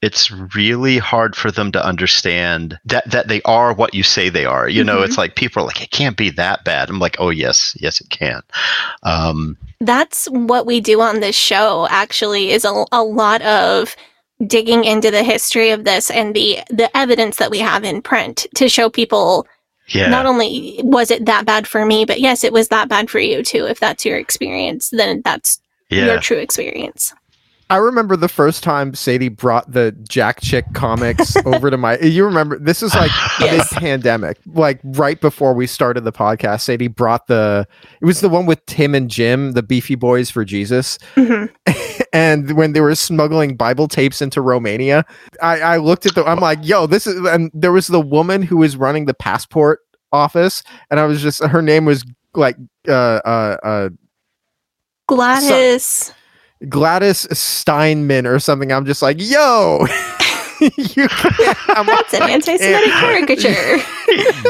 it's 0.00 0.30
really 0.30 0.96
hard 0.96 1.34
for 1.36 1.50
them 1.50 1.72
to 1.72 1.84
understand 1.84 2.78
that, 2.86 3.10
that 3.10 3.28
they 3.28 3.42
are 3.42 3.74
what 3.74 3.92
you 3.94 4.02
say 4.02 4.28
they 4.28 4.46
are. 4.46 4.68
You 4.68 4.84
know, 4.84 4.98
Mhm. 4.98 5.04
it's 5.06 5.18
like 5.18 5.34
people 5.34 5.62
are 5.62 5.66
like, 5.66 5.82
it 5.82 5.90
can't 5.90 6.16
be 6.16 6.30
that 6.30 6.64
bad. 6.64 6.88
I'm 6.88 7.00
like, 7.00 7.16
oh, 7.18 7.30
yes, 7.30 7.76
yes, 7.78 8.00
it 8.00 8.08
can. 8.08 8.42
Um, 9.02 9.56
That's 9.80 10.26
what 10.26 10.64
we 10.64 10.80
do 10.80 11.00
on 11.00 11.20
this 11.20 11.36
show, 11.36 11.88
actually, 11.90 12.50
is 12.52 12.64
a, 12.64 12.84
a 12.92 13.02
lot 13.02 13.42
of 13.42 13.96
digging 14.46 14.84
into 14.84 15.10
the 15.10 15.22
history 15.22 15.70
of 15.70 15.84
this 15.84 16.10
and 16.10 16.34
the, 16.34 16.60
the 16.70 16.94
evidence 16.96 17.36
that 17.36 17.50
we 17.50 17.58
have 17.58 17.84
in 17.84 18.02
print 18.02 18.46
to 18.54 18.68
show 18.68 18.88
people 18.88 19.46
yeah. 19.88 20.08
not 20.08 20.26
only 20.26 20.80
was 20.82 21.10
it 21.10 21.26
that 21.26 21.46
bad 21.46 21.66
for 21.66 21.84
me, 21.84 22.04
but 22.04 22.20
yes, 22.20 22.44
it 22.44 22.52
was 22.52 22.68
that 22.68 22.88
bad 22.88 23.10
for 23.10 23.18
you 23.18 23.42
too. 23.42 23.66
If 23.66 23.80
that's 23.80 24.04
your 24.04 24.18
experience, 24.18 24.90
then 24.90 25.22
that's 25.24 25.60
your 26.06 26.20
true 26.20 26.36
experience. 26.36 27.14
I 27.70 27.76
remember 27.76 28.16
the 28.16 28.28
first 28.28 28.62
time 28.62 28.94
Sadie 28.94 29.28
brought 29.28 29.70
the 29.70 29.92
Jack 30.08 30.40
Chick 30.40 30.64
comics 30.72 31.36
over 31.46 31.70
to 31.70 31.76
my. 31.76 31.98
You 31.98 32.24
remember 32.24 32.58
this 32.58 32.82
is 32.82 32.94
like 32.94 33.10
Yes. 33.40 33.70
mid 33.72 33.80
pandemic, 33.80 34.38
like 34.46 34.80
right 34.82 35.20
before 35.20 35.52
we 35.52 35.66
started 35.66 36.02
the 36.04 36.12
podcast. 36.12 36.62
Sadie 36.62 36.88
brought 36.88 37.26
the. 37.26 37.66
It 38.00 38.06
was 38.06 38.20
the 38.20 38.28
one 38.30 38.46
with 38.46 38.64
Tim 38.66 38.94
and 38.94 39.10
Jim, 39.10 39.52
the 39.52 39.62
Beefy 39.62 39.96
Boys 39.96 40.30
for 40.30 40.44
Jesus. 40.44 40.98
Mhm. 41.14 41.50
and 42.12 42.52
when 42.56 42.72
they 42.72 42.80
were 42.80 42.94
smuggling 42.94 43.54
Bible 43.56 43.86
tapes 43.86 44.22
into 44.22 44.40
Romania, 44.40 45.04
I, 45.42 45.60
I 45.60 45.76
looked 45.76 46.06
at 46.06 46.14
the. 46.14 46.24
I'm 46.24 46.40
like, 46.40 46.60
yo, 46.62 46.86
this 46.86 47.06
is. 47.06 47.22
And 47.26 47.50
there 47.52 47.72
was 47.72 47.88
the 47.88 48.00
woman 48.00 48.42
who 48.42 48.56
was 48.56 48.76
running 48.76 49.04
the 49.04 49.14
passport 49.14 49.80
office, 50.10 50.62
and 50.90 50.98
I 50.98 51.04
was 51.04 51.20
just. 51.20 51.42
Her 51.44 51.60
name 51.60 51.84
was 51.84 52.04
like 52.34 52.56
uh 52.88 52.92
uh 52.92 53.56
uh 53.62 53.88
Gladys. 55.06 56.12
Gladys 56.68 57.26
Steinman 57.36 58.26
or 58.26 58.38
something. 58.38 58.72
I'm 58.72 58.84
just 58.86 59.02
like, 59.02 59.16
yo. 59.20 59.86
you 60.60 61.08
can't, 61.08 61.56
I'm 61.70 61.86
That's 61.86 62.14
an 62.14 62.22
anti-Semitic 62.22 62.90
caricature. 62.90 63.76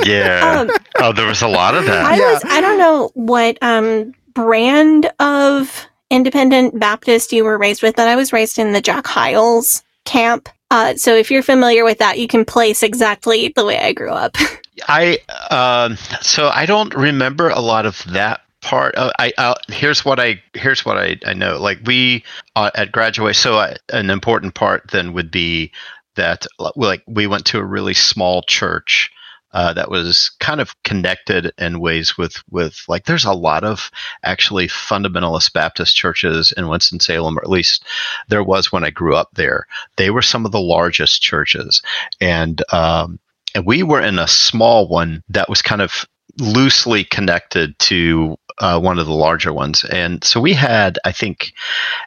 yeah. 0.04 0.60
Um, 0.60 0.70
oh, 1.00 1.12
there 1.12 1.26
was 1.26 1.42
a 1.42 1.48
lot 1.48 1.74
of 1.74 1.84
that. 1.84 2.06
I 2.06 2.16
Yeah. 2.16 2.32
was 2.32 2.42
I 2.46 2.60
don't 2.60 2.78
know 2.78 3.10
what 3.14 3.58
um 3.62 4.14
brand 4.34 5.10
of 5.20 5.86
independent 6.10 6.78
Baptist 6.78 7.32
you 7.32 7.44
were 7.44 7.58
raised 7.58 7.82
with, 7.82 7.96
but 7.96 8.08
I 8.08 8.16
was 8.16 8.32
raised 8.32 8.58
in 8.58 8.72
the 8.72 8.80
Jack 8.80 9.06
Hyles 9.06 9.82
camp. 10.06 10.48
Uh, 10.70 10.94
so 10.96 11.14
if 11.14 11.30
you're 11.30 11.42
familiar 11.42 11.84
with 11.84 11.98
that, 11.98 12.18
you 12.18 12.26
can 12.28 12.44
place 12.44 12.82
exactly 12.82 13.52
the 13.56 13.64
way 13.64 13.78
I 13.78 13.92
grew 13.92 14.10
up. 14.10 14.34
I 14.88 15.18
um, 15.50 15.96
so 16.22 16.48
I 16.48 16.64
don't 16.66 16.94
remember 16.94 17.48
a 17.50 17.60
lot 17.60 17.84
of 17.84 18.02
that 18.12 18.40
part. 18.60 18.96
Uh, 18.96 19.12
I 19.18 19.32
uh, 19.38 19.54
here's 19.68 20.04
what 20.04 20.20
I 20.20 20.42
here's 20.54 20.84
what 20.84 20.98
I, 20.98 21.16
I 21.24 21.32
know. 21.32 21.60
Like 21.60 21.78
we 21.84 22.24
uh, 22.56 22.70
at 22.74 22.92
graduation, 22.92 23.40
so 23.40 23.58
I, 23.58 23.76
an 23.92 24.10
important 24.10 24.54
part 24.54 24.90
then 24.90 25.12
would 25.12 25.30
be 25.30 25.72
that 26.16 26.46
uh, 26.58 26.70
like 26.76 27.02
we 27.06 27.26
went 27.26 27.46
to 27.46 27.58
a 27.58 27.64
really 27.64 27.94
small 27.94 28.42
church. 28.42 29.10
Uh, 29.50 29.72
that 29.72 29.90
was 29.90 30.30
kind 30.40 30.60
of 30.60 30.74
connected 30.82 31.50
in 31.56 31.80
ways 31.80 32.18
with 32.18 32.42
with 32.50 32.84
like 32.86 33.06
there's 33.06 33.24
a 33.24 33.32
lot 33.32 33.64
of 33.64 33.90
actually 34.22 34.68
fundamentalist 34.68 35.54
Baptist 35.54 35.96
churches 35.96 36.52
in 36.54 36.68
Winston 36.68 37.00
Salem, 37.00 37.38
or 37.38 37.40
at 37.40 37.48
least 37.48 37.82
there 38.28 38.44
was 38.44 38.70
when 38.70 38.84
I 38.84 38.90
grew 38.90 39.16
up 39.16 39.30
there. 39.32 39.66
They 39.96 40.10
were 40.10 40.20
some 40.20 40.44
of 40.44 40.52
the 40.52 40.60
largest 40.60 41.22
churches, 41.22 41.80
and 42.20 42.62
um, 42.74 43.18
and 43.54 43.64
we 43.64 43.82
were 43.82 44.02
in 44.02 44.18
a 44.18 44.28
small 44.28 44.86
one 44.86 45.22
that 45.30 45.48
was 45.48 45.62
kind 45.62 45.80
of 45.80 46.04
loosely 46.38 47.04
connected 47.04 47.78
to 47.78 48.37
uh, 48.59 48.80
one 48.80 48.99
of 48.99 49.07
the 49.07 49.12
larger 49.14 49.52
ones. 49.52 49.85
And 49.85 50.23
so 50.25 50.40
we 50.40 50.52
had, 50.52 50.99
I 51.04 51.12
think, 51.12 51.52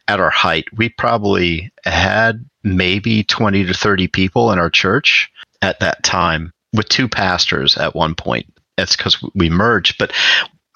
at 0.08 0.20
our 0.20 0.30
height, 0.30 0.66
we 0.76 0.90
probably 0.90 1.72
had 1.86 2.46
maybe 2.64 3.24
20 3.24 3.66
to 3.66 3.74
30 3.74 4.08
people 4.08 4.52
in 4.52 4.60
our 4.60 4.70
church 4.70 5.32
at 5.62 5.80
that 5.80 6.04
time 6.04 6.52
with 6.74 6.90
two 6.90 7.08
pastors 7.08 7.78
at 7.78 7.96
one 7.96 8.16
point. 8.16 8.46
it's 8.78 8.96
because 8.96 9.24
we 9.36 9.50
merged. 9.50 9.98
But 9.98 10.14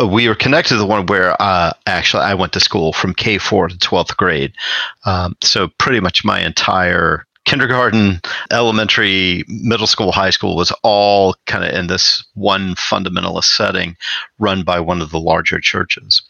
we 0.09 0.27
were 0.27 0.35
connected 0.35 0.73
to 0.75 0.79
the 0.79 0.85
one 0.85 1.05
where 1.05 1.41
uh, 1.41 1.71
actually 1.85 2.23
I 2.23 2.33
went 2.33 2.53
to 2.53 2.59
school 2.59 2.91
from 2.91 3.13
K 3.13 3.37
four 3.37 3.67
to 3.67 3.77
twelfth 3.77 4.17
grade. 4.17 4.53
Um, 5.05 5.37
so 5.41 5.69
pretty 5.77 6.01
much 6.01 6.25
my 6.25 6.41
entire 6.41 7.25
kindergarten, 7.45 8.19
elementary, 8.51 9.43
middle 9.47 9.87
school, 9.87 10.11
high 10.11 10.29
school 10.29 10.55
was 10.55 10.73
all 10.83 11.35
kind 11.45 11.63
of 11.63 11.71
in 11.71 11.87
this 11.87 12.23
one 12.33 12.75
fundamentalist 12.75 13.55
setting, 13.55 13.95
run 14.39 14.63
by 14.63 14.79
one 14.79 15.01
of 15.01 15.11
the 15.11 15.19
larger 15.19 15.59
churches. 15.59 16.21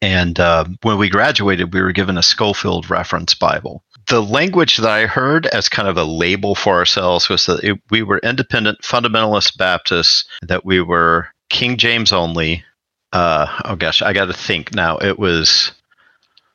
And 0.00 0.38
uh, 0.38 0.64
when 0.82 0.98
we 0.98 1.08
graduated, 1.08 1.72
we 1.72 1.80
were 1.80 1.92
given 1.92 2.18
a 2.18 2.22
Scofield 2.22 2.90
Reference 2.90 3.34
Bible. 3.34 3.82
The 4.08 4.22
language 4.22 4.76
that 4.78 4.90
I 4.90 5.06
heard 5.06 5.46
as 5.46 5.68
kind 5.68 5.88
of 5.88 5.96
a 5.96 6.04
label 6.04 6.54
for 6.54 6.76
ourselves 6.76 7.28
was 7.28 7.46
that 7.46 7.62
it, 7.64 7.80
we 7.90 8.02
were 8.02 8.18
independent 8.18 8.80
fundamentalist 8.82 9.56
Baptists, 9.56 10.24
that 10.42 10.64
we 10.64 10.80
were 10.80 11.28
King 11.48 11.76
James 11.76 12.12
only. 12.12 12.64
Uh, 13.12 13.46
oh 13.64 13.76
gosh, 13.76 14.02
I 14.02 14.12
got 14.12 14.26
to 14.26 14.32
think 14.32 14.74
now. 14.74 14.98
It 14.98 15.18
was 15.18 15.72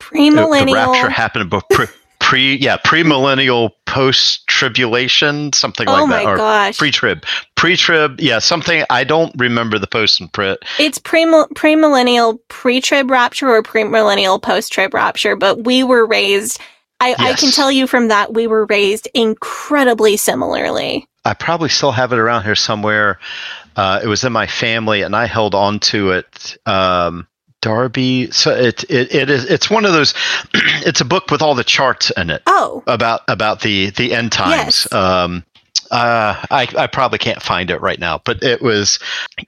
Premillennial. 0.00 0.66
the 0.66 0.72
rapture 0.72 1.10
happened 1.10 1.50
before 1.50 1.88
pre 2.26 2.56
yeah 2.56 2.76
premillennial 2.78 3.70
post 3.86 4.44
tribulation 4.48 5.52
something 5.52 5.88
Oh 5.88 5.92
like 5.92 6.10
that 6.10 6.26
or 6.26 6.36
gosh. 6.36 6.76
pre 6.76 6.90
trib 6.90 7.24
pre 7.54 7.76
trib 7.76 8.20
yeah 8.20 8.40
something 8.40 8.84
I 8.90 9.04
don't 9.04 9.32
remember 9.38 9.78
the 9.78 9.86
post 9.86 10.20
and 10.20 10.32
print 10.32 10.58
It's 10.80 10.98
pre-millennial 10.98 12.38
pre-trib 12.48 13.12
rapture 13.12 13.48
or 13.48 13.62
pre-millennial 13.62 14.40
post-trib 14.40 14.92
rapture, 14.92 15.36
but 15.36 15.64
we 15.64 15.84
were 15.84 16.04
raised. 16.04 16.60
I, 16.98 17.14
I 17.16 17.34
can 17.34 17.52
tell 17.52 17.70
you 17.70 17.86
from 17.86 18.08
that 18.08 18.34
we 18.34 18.48
were 18.48 18.66
raised 18.66 19.06
incredibly 19.14 20.16
similarly. 20.16 21.06
I 21.24 21.34
probably 21.34 21.68
still 21.68 21.92
have 21.92 22.12
it 22.12 22.18
around 22.18 22.42
here 22.42 22.54
somewhere. 22.56 23.20
Uh, 23.76 24.00
it 24.02 24.08
was 24.08 24.24
in 24.24 24.32
my 24.32 24.46
family, 24.46 25.02
and 25.02 25.14
I 25.14 25.26
held 25.26 25.54
on 25.54 25.78
to 25.80 26.10
it. 26.12 26.56
Um, 26.66 27.28
Darby, 27.62 28.30
so 28.30 28.54
it, 28.54 28.84
it 28.90 29.14
it 29.14 29.30
is 29.30 29.44
it's 29.44 29.68
one 29.70 29.84
of 29.84 29.92
those. 29.92 30.14
it's 30.54 31.00
a 31.00 31.04
book 31.04 31.30
with 31.30 31.42
all 31.42 31.54
the 31.54 31.64
charts 31.64 32.10
in 32.16 32.30
it 32.30 32.42
Oh, 32.46 32.82
about 32.86 33.22
about 33.28 33.60
the 33.60 33.90
the 33.90 34.14
end 34.14 34.32
times. 34.32 34.86
Yes. 34.90 34.92
Um, 34.92 35.44
uh, 35.90 36.44
I 36.50 36.68
I 36.76 36.86
probably 36.86 37.18
can't 37.18 37.42
find 37.42 37.70
it 37.70 37.80
right 37.80 37.98
now, 37.98 38.20
but 38.24 38.42
it 38.42 38.60
was, 38.60 38.98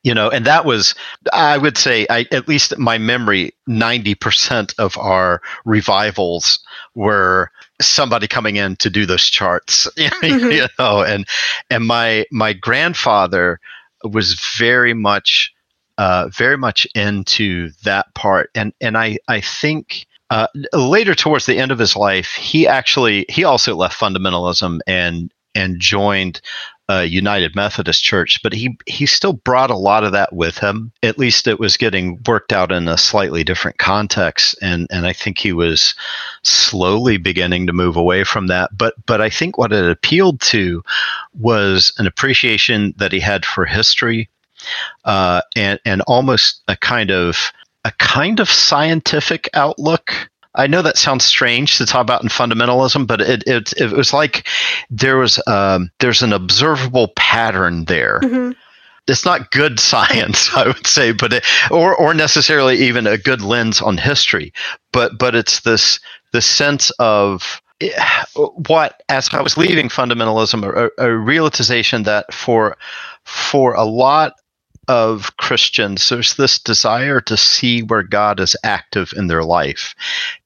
you 0.04 0.14
know, 0.14 0.30
and 0.30 0.46
that 0.46 0.64
was 0.64 0.94
I 1.32 1.58
would 1.58 1.76
say 1.76 2.06
I 2.08 2.26
at 2.32 2.48
least 2.48 2.78
my 2.78 2.96
memory 2.98 3.52
ninety 3.66 4.14
percent 4.14 4.74
of 4.78 4.96
our 4.98 5.42
revivals 5.64 6.58
were 6.94 7.50
somebody 7.80 8.26
coming 8.26 8.56
in 8.56 8.76
to 8.76 8.90
do 8.90 9.04
those 9.06 9.24
charts, 9.26 9.88
Mhm. 9.96 10.52
you 10.54 10.66
know, 10.78 11.02
and 11.02 11.26
and 11.70 11.86
my 11.86 12.24
my 12.30 12.52
grandfather 12.52 13.60
was 14.04 14.34
very 14.56 14.94
much 14.94 15.52
uh, 15.98 16.28
very 16.32 16.56
much 16.56 16.86
into 16.94 17.70
that 17.84 18.14
part, 18.14 18.50
and 18.54 18.72
and 18.80 18.96
I 18.96 19.18
I 19.28 19.40
think 19.40 20.06
uh, 20.30 20.46
later 20.72 21.14
towards 21.14 21.46
the 21.46 21.58
end 21.58 21.72
of 21.72 21.78
his 21.78 21.96
life, 21.96 22.32
he 22.32 22.66
actually 22.66 23.26
he 23.28 23.44
also 23.44 23.74
left 23.74 23.98
fundamentalism 23.98 24.80
and 24.86 25.32
and 25.54 25.80
joined 25.80 26.40
uh, 26.90 27.00
United 27.00 27.54
Methodist 27.54 28.02
Church, 28.02 28.40
but 28.42 28.52
he 28.52 28.78
he 28.86 29.04
still 29.04 29.34
brought 29.34 29.70
a 29.70 29.76
lot 29.76 30.04
of 30.04 30.12
that 30.12 30.32
with 30.32 30.56
him. 30.58 30.92
At 31.02 31.18
least 31.18 31.46
it 31.46 31.58
was 31.58 31.76
getting 31.76 32.18
worked 32.26 32.52
out 32.52 32.72
in 32.72 32.88
a 32.88 32.96
slightly 32.96 33.44
different 33.44 33.78
context, 33.78 34.56
and 34.62 34.86
and 34.90 35.06
I 35.06 35.12
think 35.12 35.38
he 35.38 35.52
was 35.52 35.94
slowly 36.42 37.18
beginning 37.18 37.66
to 37.66 37.74
move 37.74 37.96
away 37.96 38.24
from 38.24 38.46
that. 38.46 38.70
But 38.76 38.94
but 39.04 39.20
I 39.20 39.28
think 39.28 39.58
what 39.58 39.72
it 39.72 39.90
appealed 39.90 40.40
to 40.42 40.82
was 41.34 41.92
an 41.98 42.06
appreciation 42.06 42.94
that 42.96 43.12
he 43.12 43.20
had 43.20 43.44
for 43.44 43.66
history, 43.66 44.30
uh, 45.04 45.42
and 45.56 45.80
and 45.84 46.02
almost 46.02 46.62
a 46.68 46.76
kind 46.76 47.10
of 47.10 47.52
a 47.84 47.92
kind 47.92 48.40
of 48.40 48.48
scientific 48.48 49.48
outlook. 49.54 50.30
I 50.54 50.66
know 50.66 50.82
that 50.82 50.96
sounds 50.98 51.24
strange 51.24 51.78
to 51.78 51.86
talk 51.86 52.02
about 52.02 52.22
in 52.22 52.28
fundamentalism, 52.28 53.06
but 53.06 53.20
it 53.20 53.44
it, 53.46 53.72
it 53.76 53.92
was 53.92 54.12
like 54.12 54.46
there 54.90 55.16
was 55.16 55.40
um, 55.46 55.90
there's 56.00 56.22
an 56.22 56.32
observable 56.32 57.08
pattern 57.16 57.84
there. 57.84 58.20
mhm. 58.22 58.54
It's 59.06 59.24
not 59.24 59.50
good 59.52 59.80
science, 59.80 60.50
I 60.54 60.66
would 60.66 60.86
say, 60.86 61.12
but 61.12 61.32
it, 61.32 61.46
or 61.70 61.96
or 61.96 62.12
necessarily 62.12 62.76
even 62.76 63.06
a 63.06 63.16
good 63.16 63.40
lens 63.40 63.80
on 63.80 63.96
history, 63.96 64.52
but 64.92 65.18
but 65.18 65.34
it's 65.34 65.60
this 65.60 65.98
the 66.32 66.42
sense 66.42 66.90
of 66.98 67.62
eh, 67.80 67.88
what 68.34 69.02
as 69.08 69.30
I 69.32 69.40
was 69.40 69.56
leaving 69.56 69.88
fundamentalism, 69.88 70.62
a, 70.62 70.90
a 71.02 71.16
realization 71.16 72.02
that 72.02 72.34
for 72.34 72.76
for 73.24 73.74
a 73.74 73.84
lot 73.84 74.34
of 74.88 75.36
Christians, 75.36 76.08
there's 76.08 76.34
this 76.34 76.58
desire 76.58 77.20
to 77.22 77.36
see 77.36 77.82
where 77.82 78.02
God 78.02 78.40
is 78.40 78.56
active 78.64 79.12
in 79.16 79.26
their 79.26 79.44
life. 79.44 79.94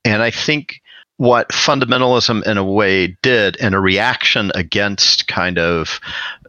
And 0.04 0.22
I 0.22 0.30
think 0.30 0.80
what 1.16 1.50
fundamentalism, 1.50 2.44
in 2.44 2.58
a 2.58 2.64
way, 2.64 3.16
did 3.22 3.56
in 3.56 3.74
a 3.74 3.80
reaction 3.80 4.50
against 4.54 5.28
kind 5.28 5.58
of 5.58 6.00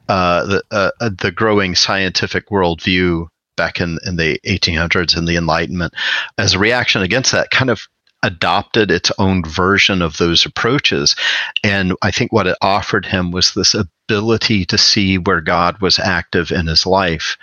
uh, 0.09 0.45
the, 0.45 0.63
uh, 0.71 0.91
uh, 0.99 1.09
the 1.21 1.31
growing 1.31 1.75
scientific 1.75 2.49
worldview 2.49 3.27
back 3.55 3.79
in, 3.79 3.99
in 4.05 4.15
the 4.15 4.39
1800s 4.45 5.15
and 5.15 5.27
the 5.27 5.37
Enlightenment, 5.37 5.93
as 6.37 6.55
a 6.55 6.59
reaction 6.59 7.03
against 7.03 7.31
that, 7.31 7.51
kind 7.51 7.69
of 7.69 7.87
adopted 8.23 8.89
its 8.89 9.11
own 9.19 9.43
version 9.43 10.01
of 10.01 10.17
those 10.17 10.45
approaches. 10.45 11.15
And 11.63 11.93
I 12.01 12.09
think 12.09 12.31
what 12.31 12.47
it 12.47 12.57
offered 12.61 13.05
him 13.05 13.31
was 13.31 13.53
this 13.53 13.75
ability 13.75 14.65
to 14.65 14.77
see 14.77 15.17
where 15.17 15.41
God 15.41 15.81
was 15.81 15.99
active 15.99 16.51
in 16.51 16.67
his 16.67 16.85
life. 16.85 17.37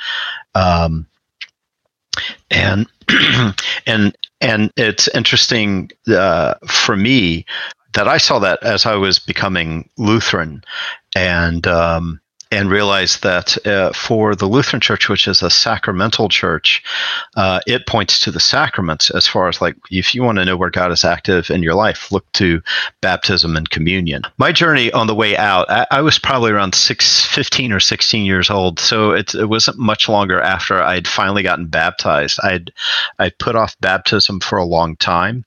Um, 0.55 1.07
and 2.51 2.87
and 3.87 4.17
and 4.41 4.73
it's 4.77 5.09
interesting 5.09 5.91
uh, 6.09 6.55
for 6.67 6.97
me 6.97 7.45
that 7.95 8.09
I 8.09 8.19
saw 8.19 8.39
that 8.39 8.63
as 8.63 8.87
I 8.87 8.95
was 8.95 9.19
becoming 9.19 9.89
Lutheran, 9.97 10.63
and 11.17 11.67
um, 11.67 12.21
and 12.51 12.69
realized 12.69 13.23
that 13.23 13.65
uh, 13.67 13.93
for 13.93 14.35
the 14.35 14.47
Lutheran 14.47 14.81
Church, 14.81 15.09
which 15.09 15.29
is 15.29 15.43
a 15.43 15.51
sacramental 15.51 16.29
church, 16.29 16.83
uh, 17.37 17.61
it 17.67 17.87
points 17.87 18.19
to 18.21 18.33
the 18.33 18.41
sacraments 18.41 19.11
as 19.11 19.27
far 19.27 19.49
as 19.49 19.61
like 19.61 19.77
if 19.91 20.15
you 20.15 20.23
want 20.23 20.39
to 20.39 20.45
know 20.45 20.57
where 20.57 20.71
God 20.71 20.91
is 20.91 21.05
active 21.05 21.51
in 21.51 21.63
your 21.63 21.75
life, 21.75 22.11
look 22.11 22.31
to 22.33 22.61
baptism 23.01 23.57
and 23.57 23.71
communion. 23.71 24.23
My 24.37 24.51
journey 24.51 24.91
on 24.91 25.07
the 25.07 25.15
way 25.15 25.37
out, 25.37 25.71
I, 25.71 25.87
I 25.91 26.01
was 26.01 26.19
probably 26.19 26.51
around 26.51 26.75
six, 26.75 27.25
15 27.27 27.73
or 27.73 27.81
16 27.81 28.25
years 28.25 28.51
old, 28.51 28.81
so 28.81 29.13
it, 29.13 29.35
it 29.35 29.47
wasn't 29.47 29.79
much 29.79 30.09
longer 30.09 30.41
after 30.41 30.83
I'd 30.83 31.07
finally 31.07 31.45
gotten 31.45 31.67
baptized. 31.67 32.41
I'd 32.43 32.73
I'd 33.19 33.39
put 33.39 33.55
off 33.55 33.79
baptism 33.81 34.41
for 34.41 34.59
a 34.59 34.65
long 34.65 34.97
time, 34.97 35.45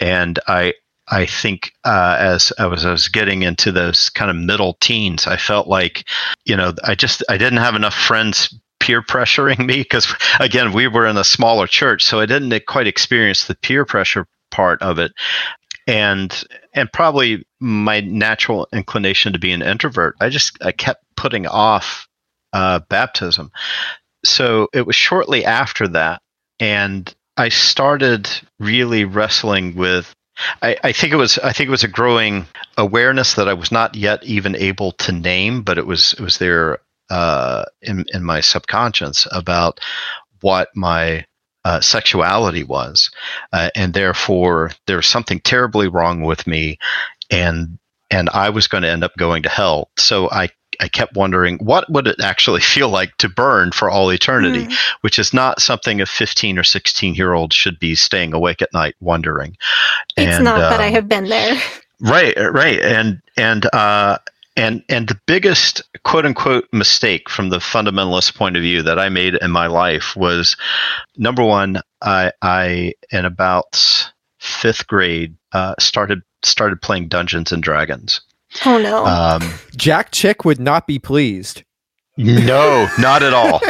and 0.00 0.38
I 0.46 0.74
I 1.12 1.26
think 1.26 1.74
uh, 1.84 2.16
as 2.18 2.54
I 2.58 2.66
was, 2.66 2.86
I 2.86 2.90
was 2.90 3.08
getting 3.08 3.42
into 3.42 3.70
those 3.70 4.08
kind 4.08 4.30
of 4.30 4.36
middle 4.36 4.78
teens, 4.80 5.26
I 5.26 5.36
felt 5.36 5.68
like, 5.68 6.08
you 6.46 6.56
know, 6.56 6.72
I 6.82 6.94
just 6.94 7.22
I 7.28 7.36
didn't 7.36 7.58
have 7.58 7.74
enough 7.74 7.94
friends 7.94 8.58
peer 8.80 9.02
pressuring 9.02 9.58
me 9.66 9.76
because 9.76 10.12
again 10.40 10.72
we 10.72 10.88
were 10.88 11.06
in 11.06 11.18
a 11.18 11.24
smaller 11.24 11.66
church, 11.66 12.02
so 12.02 12.18
I 12.18 12.24
didn't 12.24 12.64
quite 12.64 12.86
experience 12.86 13.44
the 13.44 13.54
peer 13.54 13.84
pressure 13.84 14.26
part 14.50 14.80
of 14.80 14.98
it, 14.98 15.12
and 15.86 16.44
and 16.72 16.90
probably 16.90 17.46
my 17.60 18.00
natural 18.00 18.66
inclination 18.72 19.34
to 19.34 19.38
be 19.38 19.52
an 19.52 19.60
introvert. 19.60 20.16
I 20.18 20.30
just 20.30 20.64
I 20.64 20.72
kept 20.72 21.04
putting 21.14 21.46
off 21.46 22.08
uh, 22.54 22.80
baptism, 22.88 23.52
so 24.24 24.68
it 24.72 24.86
was 24.86 24.96
shortly 24.96 25.44
after 25.44 25.88
that, 25.88 26.22
and 26.58 27.14
I 27.36 27.50
started 27.50 28.30
really 28.58 29.04
wrestling 29.04 29.74
with 29.74 30.14
I, 30.62 30.76
I 30.82 30.92
think 30.92 31.12
it 31.12 31.16
was 31.16 31.38
I 31.38 31.52
think 31.52 31.68
it 31.68 31.72
was 31.72 31.84
a 31.84 31.88
growing 31.88 32.46
awareness 32.76 33.34
that 33.34 33.48
I 33.48 33.54
was 33.54 33.70
not 33.70 33.94
yet 33.94 34.24
even 34.24 34.56
able 34.56 34.92
to 34.92 35.12
name, 35.12 35.62
but 35.62 35.78
it 35.78 35.86
was 35.86 36.14
it 36.14 36.20
was 36.20 36.38
there 36.38 36.78
uh, 37.10 37.64
in 37.80 38.04
in 38.12 38.24
my 38.24 38.40
subconscious 38.40 39.26
about 39.30 39.80
what 40.40 40.70
my 40.74 41.26
uh, 41.64 41.80
sexuality 41.80 42.64
was, 42.64 43.10
uh, 43.52 43.70
and 43.76 43.94
therefore 43.94 44.72
there 44.86 44.96
was 44.96 45.06
something 45.06 45.40
terribly 45.40 45.88
wrong 45.88 46.22
with 46.22 46.46
me, 46.46 46.78
and 47.30 47.78
and 48.10 48.28
I 48.30 48.50
was 48.50 48.68
going 48.68 48.82
to 48.82 48.90
end 48.90 49.04
up 49.04 49.16
going 49.16 49.44
to 49.44 49.48
hell. 49.48 49.90
So 49.96 50.30
I 50.30 50.48
I 50.82 50.88
kept 50.88 51.16
wondering 51.16 51.58
what 51.58 51.88
would 51.90 52.06
it 52.08 52.20
actually 52.20 52.60
feel 52.74 52.88
like 52.90 53.16
to 53.18 53.28
burn 53.28 53.72
for 53.72 53.88
all 53.88 54.10
eternity, 54.12 54.66
Mm. 54.66 54.76
which 55.02 55.18
is 55.18 55.32
not 55.32 55.62
something 55.62 56.00
a 56.00 56.06
15 56.06 56.58
or 56.58 56.64
16 56.64 57.14
year 57.14 57.32
old 57.32 57.52
should 57.54 57.78
be 57.78 57.94
staying 57.94 58.34
awake 58.34 58.60
at 58.60 58.72
night 58.74 58.96
wondering. 59.00 59.56
It's 60.16 60.36
And, 60.36 60.44
not, 60.44 60.58
but 60.70 60.80
I 60.80 60.88
um, 60.88 60.94
have 60.94 61.08
been 61.08 61.28
there. 61.28 61.56
Right, 62.04 62.34
right, 62.36 62.80
and 62.80 63.22
and 63.36 63.72
uh, 63.72 64.18
and 64.56 64.82
and 64.88 65.06
the 65.06 65.20
biggest 65.26 65.82
quote 66.02 66.26
unquote 66.26 66.66
mistake 66.72 67.30
from 67.30 67.50
the 67.50 67.58
fundamentalist 67.58 68.34
point 68.34 68.56
of 68.56 68.62
view 68.62 68.82
that 68.82 68.98
I 68.98 69.08
made 69.08 69.36
in 69.36 69.52
my 69.52 69.68
life 69.68 70.16
was 70.16 70.56
number 71.16 71.44
one. 71.44 71.80
I 72.02 72.32
I 72.42 72.94
in 73.12 73.24
about 73.24 74.10
fifth 74.40 74.88
grade 74.88 75.36
uh, 75.52 75.76
started 75.78 76.22
started 76.42 76.82
playing 76.82 77.06
Dungeons 77.06 77.52
and 77.52 77.62
Dragons. 77.62 78.20
Oh 78.66 78.78
no. 78.78 79.06
Um, 79.06 79.42
Jack 79.76 80.10
Chick 80.10 80.44
would 80.44 80.60
not 80.60 80.86
be 80.86 80.98
pleased. 80.98 81.64
No, 82.16 82.88
not 82.98 83.22
at 83.22 83.32
all. 83.32 83.60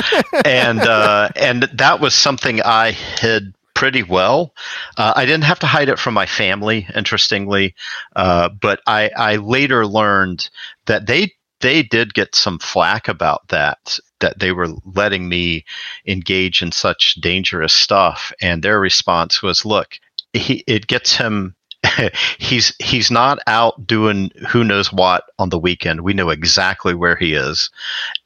and 0.45 0.81
uh, 0.81 1.29
and 1.37 1.65
that 1.75 2.01
was 2.01 2.15
something 2.15 2.61
I 2.63 2.93
hid 2.93 3.55
pretty 3.75 4.03
well. 4.03 4.55
Uh, 4.97 5.13
I 5.17 5.25
didn't 5.25 5.45
have 5.45 5.61
to 5.61 5.67
hide 5.67 5.89
it 5.89 5.99
from 5.99 6.15
my 6.15 6.27
family, 6.27 6.87
interestingly, 6.95 7.75
uh, 8.15 8.49
but 8.49 8.81
I, 8.87 9.11
I 9.17 9.37
later 9.37 9.87
learned 9.87 10.49
that 10.87 11.07
they 11.07 11.33
they 11.61 11.83
did 11.83 12.15
get 12.15 12.35
some 12.35 12.59
flack 12.59 13.09
about 13.09 13.49
that 13.49 13.99
that 14.21 14.39
they 14.39 14.53
were 14.53 14.69
letting 14.85 15.29
me 15.29 15.65
engage 16.07 16.61
in 16.63 16.73
such 16.73 17.15
dangerous 17.21 17.73
stuff 17.73 18.33
and 18.41 18.63
their 18.63 18.81
response 18.81 19.43
was 19.43 19.65
look 19.65 19.95
he, 20.33 20.65
it 20.67 20.87
gets 20.87 21.17
him 21.17 21.55
he's 22.39 22.75
he's 22.79 23.11
not 23.11 23.39
out 23.47 23.87
doing 23.87 24.31
who 24.49 24.65
knows 24.65 24.93
what 24.93 25.25
on 25.39 25.49
the 25.49 25.59
weekend. 25.59 26.03
We 26.03 26.15
know 26.15 26.31
exactly 26.31 26.95
where 26.95 27.17
he 27.17 27.35
is, 27.35 27.71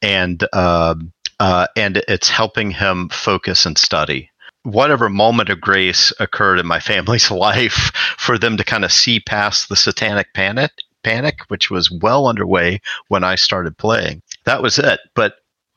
and 0.03 0.42
uh, 0.53 0.95
uh, 1.40 1.66
and 1.77 2.03
it's 2.09 2.29
helping 2.29 2.71
him 2.71 3.09
focus 3.09 3.66
and 3.66 3.77
study. 3.77 4.31
Whatever 4.62 5.09
moment 5.09 5.49
of 5.49 5.61
grace 5.61 6.12
occurred 6.19 6.59
in 6.59 6.66
my 6.66 6.81
family's 6.92 7.31
life 7.31 7.92
for 8.16 8.38
them 8.38 8.57
to 8.57 8.64
kind 8.64 8.85
of 8.85 8.92
see 8.92 9.21
past 9.21 9.69
the 9.69 9.77
satanic 9.77 10.33
panic, 10.35 10.73
panic, 11.03 11.40
which 11.49 11.71
was 11.71 11.90
well 11.90 12.27
underway 12.27 12.81
when 13.09 13.25
I 13.25 13.37
started 13.37 13.79
playing. 13.79 14.23
That 14.45 14.62
was 14.62 14.79
it. 14.79 15.01
But 15.14 15.37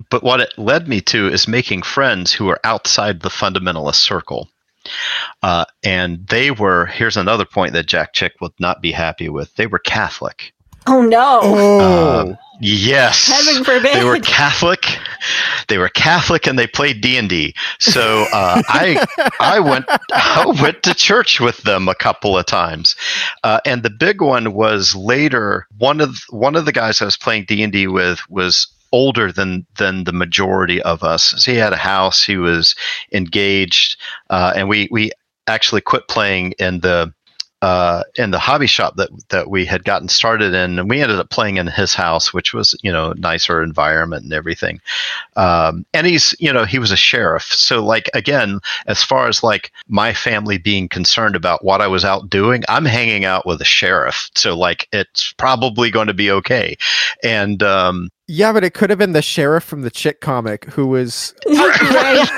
but 0.09 0.23
what 0.23 0.39
it 0.39 0.53
led 0.57 0.87
me 0.87 1.01
to 1.01 1.27
is 1.27 1.47
making 1.47 1.81
friends 1.81 2.33
who 2.33 2.47
are 2.49 2.59
outside 2.63 3.19
the 3.19 3.29
fundamentalist 3.29 3.95
circle. 3.95 4.49
Uh, 5.41 5.65
and 5.84 6.28
they 6.28 6.52
were, 6.52 6.86
here's 6.86 7.17
another 7.17 7.45
point 7.45 7.73
that 7.73 7.86
Jack 7.86 8.13
Chick 8.13 8.34
would 8.41 8.54
not 8.60 8.82
be 8.82 8.91
happy 8.91 9.30
with. 9.30 9.56
They 9.56 9.67
were 9.67 9.80
Catholic. 9.80 10.54
Oh 10.88 11.02
no. 11.02 11.80
Uh, 11.80 12.36
yes. 12.62 13.28
Heaven 13.28 13.63
forbid. 13.63 13.95
They 13.95 14.04
were 14.04 14.19
Catholic. 14.19 14.97
They 15.67 15.78
were 15.78 15.89
Catholic 15.89 16.47
and 16.47 16.58
they 16.58 16.67
played 16.67 17.02
D 17.02 17.17
and 17.17 17.30
D. 17.30 17.54
So 17.80 18.25
uh, 18.34 18.62
I 18.67 19.06
I 19.39 19.60
went 19.60 19.86
I 20.12 20.45
went 20.62 20.82
to 20.84 20.95
church 20.95 21.39
with 21.39 21.58
them 21.60 21.88
a 21.88 21.95
couple 21.95 22.38
of 22.38 22.45
times, 22.47 22.95
uh, 23.43 23.60
and 23.65 23.84
the 23.84 23.91
big 23.91 24.21
one 24.21 24.54
was 24.54 24.95
later. 24.95 25.67
One 25.78 26.02
of 26.02 26.17
one 26.30 26.56
of 26.56 26.65
the 26.65 26.71
guys 26.71 27.02
I 27.02 27.06
was 27.06 27.17
playing 27.17 27.45
D 27.45 27.62
and 27.62 27.71
D 27.71 27.86
with 27.86 28.21
was 28.30 28.67
older 28.91 29.32
than 29.32 29.65
than 29.78 30.04
the 30.04 30.13
majority 30.13 30.82
of 30.82 31.04
us. 31.04 31.23
So 31.38 31.52
he 31.52 31.58
had 31.58 31.73
a 31.73 31.78
house, 31.78 32.23
he 32.23 32.38
was 32.38 32.75
engaged, 33.12 33.97
uh, 34.30 34.54
and 34.56 34.69
we 34.69 34.88
we 34.91 35.12
actually 35.47 35.82
quit 35.82 36.08
playing 36.08 36.54
in 36.60 36.80
the 36.82 37.13
uh, 37.62 38.04
in 38.15 38.32
the 38.32 38.39
hobby 38.39 38.67
shop 38.67 38.95
that 38.95 39.10
that 39.30 39.49
we 39.49 39.65
had 39.65 39.84
gotten 39.84 40.08
started 40.08 40.54
in, 40.54 40.80
and 40.80 40.89
we 40.89 41.02
ended 41.02 41.19
up 41.19 41.30
playing 41.30 41.58
in 41.58 41.67
his 41.67 41.93
house, 41.93 42.34
which 42.34 42.54
was 42.54 42.73
you 42.84 42.91
know 42.91 43.13
nicer 43.17 43.62
environment 43.62 44.23
and 44.23 44.34
everything. 44.34 44.80
Um, 45.36 45.86
and 45.93 46.08
he's 46.08 46.34
you 46.39 46.54
know 46.54 46.63
he 46.63 46.80
was 46.80 46.91
a 46.91 46.97
sheriff, 46.97 47.43
so 47.43 47.84
like 47.84 48.10
again, 48.13 48.60
as 48.88 49.04
far 49.04 49.28
as 49.28 49.43
like 49.43 49.71
my 49.88 50.13
family 50.13 50.58
being 50.58 50.88
concerned 50.88 51.36
about 51.36 51.63
what 51.63 51.82
I 51.82 51.88
was 51.88 52.06
out 52.06 52.30
doing, 52.30 52.63
I'm 52.69 52.86
hanging 52.86 53.25
out 53.25 53.45
with 53.45 53.62
a 53.62 53.65
sheriff, 53.65 54.30
so 54.36 54.58
like 54.58 54.88
it's 54.93 55.34
probably 55.34 55.91
going 55.91 56.08
to 56.08 56.13
be 56.13 56.32
okay. 56.32 56.78
And 57.23 57.62
um, 57.62 58.10
Yeah, 58.31 58.53
but 58.53 58.63
it 58.63 58.75
could 58.75 58.91
have 58.91 58.99
been 58.99 59.13
the 59.13 59.23
sheriff 59.23 59.63
from 59.63 59.81
the 59.81 59.89
chick 59.89 60.21
comic 60.21 60.65
who 60.65 60.85
was 60.85 61.33
right. 61.47 62.29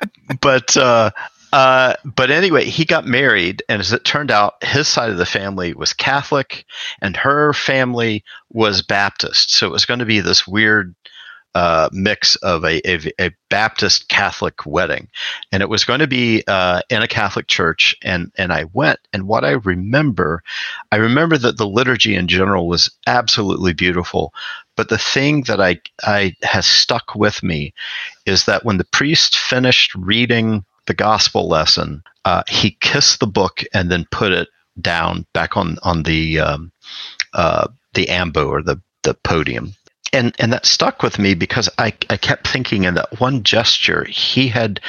but 0.40 0.76
uh, 0.76 1.12
uh, 1.52 1.94
but 2.04 2.32
anyway, 2.32 2.64
he 2.64 2.84
got 2.84 3.06
married, 3.06 3.62
and 3.68 3.78
as 3.78 3.92
it 3.92 4.04
turned 4.04 4.32
out, 4.32 4.54
his 4.64 4.88
side 4.88 5.10
of 5.10 5.18
the 5.18 5.24
family 5.24 5.72
was 5.72 5.92
Catholic, 5.92 6.64
and 7.00 7.16
her 7.16 7.52
family 7.52 8.24
was 8.50 8.82
Baptist. 8.82 9.52
So 9.52 9.68
it 9.68 9.72
was 9.72 9.86
going 9.86 10.00
to 10.00 10.04
be 10.04 10.18
this 10.18 10.48
weird 10.48 10.92
uh, 11.54 11.88
mix 11.92 12.36
of 12.36 12.64
a, 12.64 12.80
a, 12.88 13.12
a 13.20 13.30
Baptist 13.50 14.08
Catholic 14.08 14.64
wedding, 14.64 15.08
and 15.50 15.62
it 15.62 15.68
was 15.68 15.84
going 15.84 16.00
to 16.00 16.06
be 16.06 16.42
uh, 16.46 16.80
in 16.88 17.02
a 17.02 17.08
Catholic 17.08 17.46
church. 17.46 17.94
and 18.02 18.32
And 18.36 18.52
I 18.52 18.64
went, 18.72 19.00
and 19.12 19.26
what 19.26 19.44
I 19.44 19.52
remember, 19.52 20.42
I 20.90 20.96
remember 20.96 21.36
that 21.38 21.58
the 21.58 21.66
liturgy 21.66 22.14
in 22.14 22.28
general 22.28 22.68
was 22.68 22.90
absolutely 23.06 23.74
beautiful. 23.74 24.32
But 24.76 24.88
the 24.88 24.98
thing 24.98 25.42
that 25.42 25.60
I 25.60 25.80
I 26.02 26.34
has 26.42 26.66
stuck 26.66 27.14
with 27.14 27.42
me 27.42 27.74
is 28.24 28.46
that 28.46 28.64
when 28.64 28.78
the 28.78 28.84
priest 28.84 29.36
finished 29.36 29.94
reading 29.94 30.64
the 30.86 30.94
gospel 30.94 31.48
lesson, 31.48 32.02
uh, 32.24 32.42
he 32.48 32.76
kissed 32.80 33.20
the 33.20 33.26
book 33.26 33.62
and 33.74 33.90
then 33.90 34.06
put 34.10 34.32
it 34.32 34.48
down 34.80 35.26
back 35.34 35.56
on 35.56 35.76
on 35.82 36.04
the 36.04 36.40
um, 36.40 36.72
uh, 37.34 37.68
the 37.94 38.08
ambo 38.08 38.48
or 38.48 38.62
the 38.62 38.80
the 39.02 39.14
podium. 39.14 39.74
And 40.12 40.34
and 40.38 40.52
that 40.52 40.66
stuck 40.66 41.02
with 41.02 41.18
me 41.18 41.34
because 41.34 41.68
I, 41.78 41.94
I 42.10 42.16
kept 42.16 42.46
thinking 42.46 42.84
in 42.84 42.94
that 42.94 43.20
one 43.20 43.42
gesture 43.42 44.04
he 44.04 44.48
had 44.48 44.80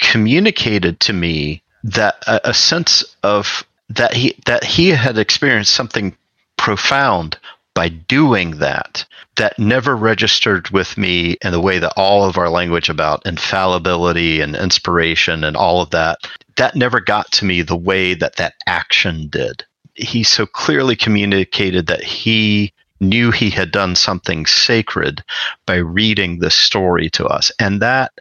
communicated 0.00 1.00
to 1.00 1.12
me 1.12 1.62
that 1.84 2.22
a, 2.26 2.50
a 2.50 2.54
sense 2.54 3.04
of 3.22 3.64
that 3.88 4.14
he 4.14 4.36
that 4.46 4.64
he 4.64 4.88
had 4.88 5.18
experienced 5.18 5.74
something 5.74 6.16
profound 6.56 7.38
by 7.74 7.88
doing 7.88 8.58
that 8.58 9.04
that 9.36 9.56
never 9.58 9.96
registered 9.96 10.68
with 10.70 10.98
me 10.98 11.36
in 11.42 11.52
the 11.52 11.60
way 11.60 11.78
that 11.78 11.92
all 11.96 12.24
of 12.24 12.36
our 12.36 12.48
language 12.48 12.88
about 12.88 13.24
infallibility 13.24 14.40
and 14.40 14.56
inspiration 14.56 15.44
and 15.44 15.56
all 15.56 15.80
of 15.80 15.90
that 15.90 16.18
that 16.56 16.74
never 16.74 16.98
got 17.00 17.30
to 17.30 17.44
me 17.44 17.62
the 17.62 17.76
way 17.76 18.14
that 18.14 18.36
that 18.36 18.54
action 18.66 19.28
did. 19.28 19.64
He 19.94 20.24
so 20.24 20.44
clearly 20.44 20.96
communicated 20.96 21.86
that 21.86 22.02
he 22.02 22.72
knew 23.00 23.30
he 23.30 23.50
had 23.50 23.70
done 23.70 23.94
something 23.94 24.46
sacred 24.46 25.22
by 25.66 25.76
reading 25.76 26.38
this 26.38 26.54
story 26.54 27.08
to 27.10 27.26
us 27.26 27.50
and 27.58 27.80
that 27.82 28.12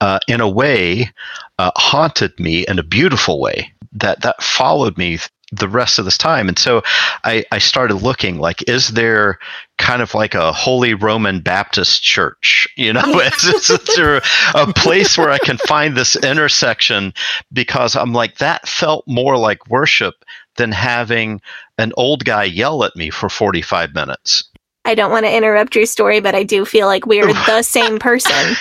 uh, 0.00 0.18
in 0.28 0.40
a 0.40 0.48
way 0.48 1.10
uh, 1.58 1.70
haunted 1.76 2.38
me 2.38 2.66
in 2.66 2.78
a 2.78 2.82
beautiful 2.82 3.40
way 3.40 3.72
that 3.92 4.22
that 4.22 4.42
followed 4.42 4.96
me 4.98 5.18
the 5.52 5.68
rest 5.68 5.98
of 5.98 6.04
this 6.04 6.18
time. 6.18 6.48
And 6.48 6.58
so 6.58 6.82
I, 7.24 7.44
I 7.50 7.58
started 7.58 7.96
looking 7.96 8.38
like, 8.38 8.68
is 8.68 8.88
there 8.88 9.38
kind 9.78 10.02
of 10.02 10.14
like 10.14 10.34
a 10.34 10.52
holy 10.52 10.94
Roman 10.94 11.40
Baptist 11.40 12.02
church? 12.02 12.68
You 12.76 12.92
know, 12.92 13.20
is, 13.20 13.70
is 13.70 13.96
there 13.96 14.20
a 14.54 14.72
place 14.74 15.16
where 15.16 15.30
I 15.30 15.38
can 15.38 15.56
find 15.58 15.96
this 15.96 16.16
intersection? 16.16 17.14
Because 17.52 17.96
I'm 17.96 18.12
like, 18.12 18.38
that 18.38 18.68
felt 18.68 19.04
more 19.06 19.38
like 19.38 19.68
worship 19.68 20.14
than 20.56 20.72
having 20.72 21.40
an 21.78 21.92
old 21.96 22.24
guy 22.24 22.44
yell 22.44 22.84
at 22.84 22.94
me 22.96 23.10
for 23.10 23.28
45 23.28 23.94
minutes. 23.94 24.44
I 24.84 24.94
don't 24.94 25.10
want 25.10 25.26
to 25.26 25.34
interrupt 25.34 25.74
your 25.76 25.86
story, 25.86 26.20
but 26.20 26.34
I 26.34 26.42
do 26.42 26.64
feel 26.64 26.86
like 26.86 27.06
we're 27.06 27.26
the 27.26 27.62
same 27.62 27.98
person. 27.98 28.56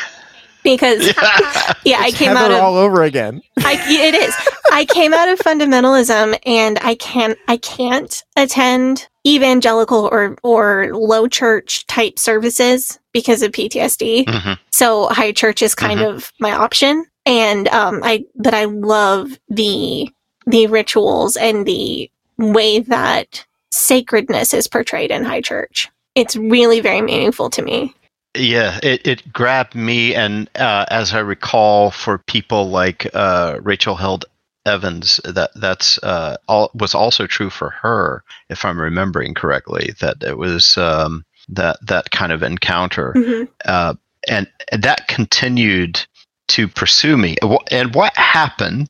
Because 0.63 1.05
Yeah. 1.07 1.73
yeah, 1.85 1.97
I 2.01 2.11
came 2.11 2.35
Heather 2.35 2.39
out 2.39 2.51
of 2.51 2.59
all 2.59 2.75
over 2.75 3.03
again. 3.03 3.41
I, 3.59 3.73
it 3.87 4.13
is. 4.13 4.35
I 4.71 4.83
came 4.85 5.13
out 5.13 5.29
of 5.29 5.39
fundamentalism, 5.39 6.37
and 6.45 6.77
I 6.81 6.95
can't. 6.95 7.37
I 7.47 7.55
can't 7.57 8.21
attend 8.35 9.07
evangelical 9.25 10.09
or 10.11 10.35
or 10.43 10.89
low 10.93 11.27
church 11.27 11.87
type 11.87 12.19
services 12.19 12.99
because 13.13 13.41
of 13.43 13.51
PTSD. 13.51 14.25
Mhm. 14.25 14.59
So 14.71 15.07
high 15.07 15.31
church 15.31 15.61
is 15.61 15.73
kind 15.73 16.01
of 16.01 16.33
my 16.41 16.51
option, 16.51 17.05
and 17.25 17.69
um, 17.69 18.01
I. 18.03 18.25
But 18.35 18.53
I 18.53 18.65
love 18.65 19.39
the 19.47 20.09
the 20.47 20.67
rituals 20.67 21.37
and 21.37 21.65
the 21.65 22.11
way 22.37 22.79
that 22.79 23.45
sacredness 23.71 24.53
is 24.53 24.67
portrayed 24.67 25.11
in 25.11 25.23
high 25.23 25.41
church. 25.41 25.89
It's 26.15 26.35
really 26.35 26.79
very 26.79 27.01
meaningful 27.01 27.49
to 27.51 27.61
me. 27.61 27.93
Yeah, 28.35 28.79
it, 28.83 29.05
it 29.07 29.33
grabbed 29.33 29.73
me, 29.73 30.13
and 30.13 30.49
uh, 30.55 30.85
as 30.89 31.13
I 31.13 31.19
recall, 31.19 31.91
for 31.91 32.19
people 32.19 32.69
like 32.69 33.07
uh, 33.13 33.59
Rachel 33.61 33.95
Held 33.95 34.25
Evans, 34.65 35.19
that 35.23 35.51
that's 35.55 35.97
uh, 36.03 36.37
all 36.47 36.69
was 36.75 36.93
also 36.93 37.25
true 37.25 37.49
for 37.49 37.69
her, 37.71 38.23
if 38.49 38.63
I'm 38.65 38.79
remembering 38.79 39.33
correctly. 39.33 39.93
That 40.01 40.17
it 40.21 40.37
was 40.37 40.77
um, 40.77 41.25
that 41.49 41.77
that 41.87 42.11
kind 42.11 42.31
of 42.31 42.43
encounter, 42.43 43.13
Mhm. 43.15 43.47
uh, 43.65 43.95
and 44.27 44.47
that 44.71 45.07
continued 45.07 46.05
to 46.49 46.67
pursue 46.67 47.17
me. 47.17 47.35
And 47.71 47.93
what 47.93 48.15
happened 48.15 48.89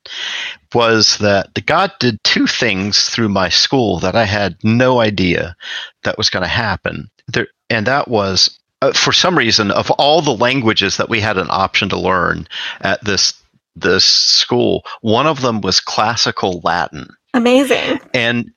was 0.74 1.17
that 1.20 1.54
the 1.56 1.62
God 1.62 1.91
did 2.00 2.24
two 2.24 2.48
things 2.48 3.10
through 3.10 3.30
my 3.30 3.50
school 3.50 4.00
that 4.00 4.15
I 4.15 4.26
had 4.26 4.58
no 4.63 5.00
idea 5.00 5.56
that 6.04 6.17
was 6.17 6.30
going 6.30 6.43
to 6.43 6.50
happen. 6.50 7.10
There, 7.28 7.48
and 7.70 7.88
that 7.88 8.08
was 8.08 8.58
uh, 8.82 8.93
for 8.93 9.12
some 9.12 9.38
reason 9.38 9.72
of 9.72 9.89
all 9.91 10.22
the 10.22 10.36
languages 10.36 10.98
that 10.98 11.10
we 11.10 11.20
had 11.20 11.38
an 11.38 11.48
option 11.50 11.89
to 11.89 12.00
learn 12.00 12.48
at 12.82 13.04
this 13.04 13.34
this 13.76 14.06
school, 14.06 14.84
one 15.02 15.28
of 15.28 15.41
them 15.41 15.62
was 15.62 15.80
classical 15.80 16.62
Latin 16.63 17.08
Amazing. 17.36 18.00
and 18.13 18.52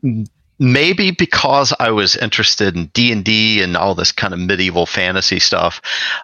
maybe 0.61 1.11
because 1.11 1.73
I 1.81 1.91
was 1.91 2.17
interested 2.17 2.77
in 2.77 2.87
D 2.87 3.11
and 3.11 3.25
D 3.25 3.63
and 3.63 3.77
all 3.77 3.95
this 3.97 4.13
kind 4.13 4.33
of 4.33 4.39
medieval 4.39 4.87
fantasy 4.87 5.41
stuff, 5.41 5.81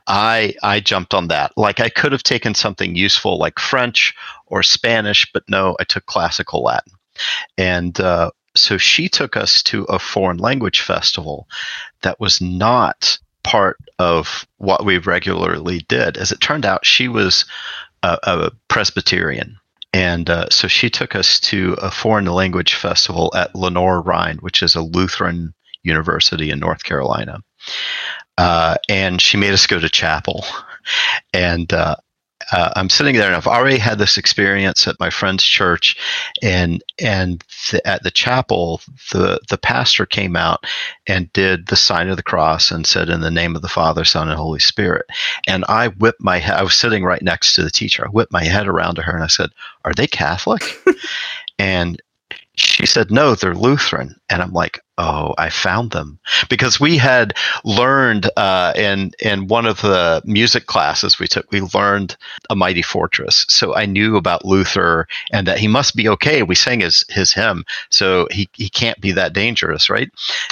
I 0.07 0.55
I 0.63 0.79
jumped 0.81 1.15
on 1.15 1.29
that. 1.29 1.53
Like 1.57 1.81
I 1.81 1.89
could 1.89 2.13
have 2.13 2.23
taken 2.23 2.55
something 2.55 2.95
useful 2.95 3.39
like 3.39 3.59
French 3.59 4.15
or 4.47 4.63
Spanish, 4.63 5.27
but 5.33 5.43
no, 5.49 5.77
I 5.81 5.85
took 5.85 6.07
classical 6.07 6.63
Latin, 6.63 6.93
and 7.59 7.99
uh, 7.99 8.31
so 8.55 8.79
she 8.79 9.09
took 9.09 9.37
us 9.37 9.63
to 9.65 9.85
a 9.85 9.99
foreign 9.99 10.39
language 10.39 10.83
festival 10.83 11.49
that 12.03 12.21
was 12.21 12.41
not 12.41 13.19
part 13.43 13.79
of 13.99 14.47
what 14.59 14.85
we 14.85 14.99
regularly 14.99 15.81
did. 15.89 16.17
As 16.17 16.33
it 16.33 16.41
turned 16.41 16.67
out, 16.67 16.85
she 16.85 17.09
was 17.09 17.45
a, 18.03 18.19
a 18.23 18.51
Presbyterian. 18.69 19.59
And 19.93 20.29
uh, 20.29 20.49
so 20.51 20.69
she 20.69 20.91
took 20.91 21.15
us 21.15 21.41
to 21.41 21.75
a 21.81 21.91
foreign 21.91 22.27
language 22.27 22.75
festival 22.75 23.33
at 23.35 23.55
Lenoir-Rhyne, 23.55 24.39
which 24.39 24.63
is 24.63 24.75
a 24.75 24.83
Lutheran 24.83 25.55
university 25.83 26.51
in 26.51 26.59
North 26.59 26.85
Carolina. 26.85 27.41
Uh, 28.37 28.77
and 28.89 29.21
she 29.21 29.39
made 29.39 29.53
us 29.53 29.67
go 29.67 29.79
to 29.79 29.89
chapel. 29.89 30.45
And 31.33 31.73
uh, 31.73 31.97
uh, 32.53 32.71
I'm 32.77 32.89
sitting 32.89 33.17
there 33.17 33.27
and 33.27 33.35
I've 33.35 33.47
already 33.47 33.79
had 33.79 33.99
this 33.99 34.19
experience 34.19 34.87
at 34.87 35.01
my 35.01 35.11
friend's 35.11 35.45
church, 35.45 35.97
and 36.43 36.83
and 37.03 37.43
the, 37.71 37.87
at 37.87 38.03
the 38.03 38.11
chapel, 38.11 38.81
the 39.13 39.41
the 39.49 39.59
pastor 39.59 40.07
came 40.07 40.37
out 40.37 40.65
and 41.07 41.33
did 41.33 41.67
the 41.67 41.77
sign 41.77 42.09
of 42.09 42.17
the 42.17 42.23
cross 42.23 42.71
and 42.71 42.87
said, 42.87 43.09
"In 43.09 43.21
the 43.21 43.31
name 43.31 43.57
of 43.57 43.63
the 43.63 43.69
Father, 43.69 44.05
Son, 44.05 44.29
and 44.29 44.37
Holy 44.37 44.61
Spirit." 44.61 45.07
And 45.47 45.65
I 45.69 45.89
whipped 45.89 46.23
my 46.23 46.39
head. 46.39 46.57
I 46.57 46.63
was 46.63 46.75
sitting 46.75 47.05
right 47.05 47.23
next 47.23 47.55
to 47.55 47.63
the 47.63 47.71
teacher. 47.71 48.05
I 48.07 48.11
whipped 48.11 48.33
my 48.33 48.45
head 48.45 48.69
around 48.69 48.97
to 48.97 49.03
her 49.03 49.15
and 49.15 49.25
I 49.25 49.29
said, 49.29 49.51
"Are 49.85 49.95
they 49.95 50.07
Catholic?" 50.07 50.63
and 51.59 52.01
she 52.77 52.85
said, 52.85 53.11
no, 53.11 53.35
they're 53.35 53.55
Lutheran. 53.55 54.21
And 54.29 54.43
I'm 54.43 54.53
like, 54.53 54.81
oh, 54.99 55.35
I 55.39 55.49
found 55.49 55.93
them. 55.93 56.19
Because 56.51 56.79
we 56.79 56.99
had 56.99 57.33
learned 57.65 58.31
uh, 58.37 58.75
in, 58.77 59.13
in 59.19 59.47
one 59.47 59.65
of 59.65 59.81
the 59.81 60.21
music 60.27 60.67
classes 60.67 61.19
we 61.19 61.27
took, 61.27 61.51
we 61.51 61.63
learned 61.73 62.19
A 62.51 62.55
Mighty 62.55 62.83
Fortress. 62.83 63.47
So 63.49 63.75
I 63.75 63.87
knew 63.87 64.17
about 64.19 64.45
Luther 64.45 65.09
and 65.33 65.47
that 65.47 65.59
he 65.59 65.69
must 65.69 65.97
be 65.97 66.07
okay. 66.11 66.43
We 66.43 66.55
sang 66.55 66.81
his, 66.81 67.03
his 67.09 67.33
hymn, 67.33 67.65
so 67.89 68.29
he, 68.31 68.47
he 68.53 68.69
can't 68.69 69.01
be 69.01 69.13
that 69.13 69.33
dangerous, 69.33 69.89
right? 69.89 70.11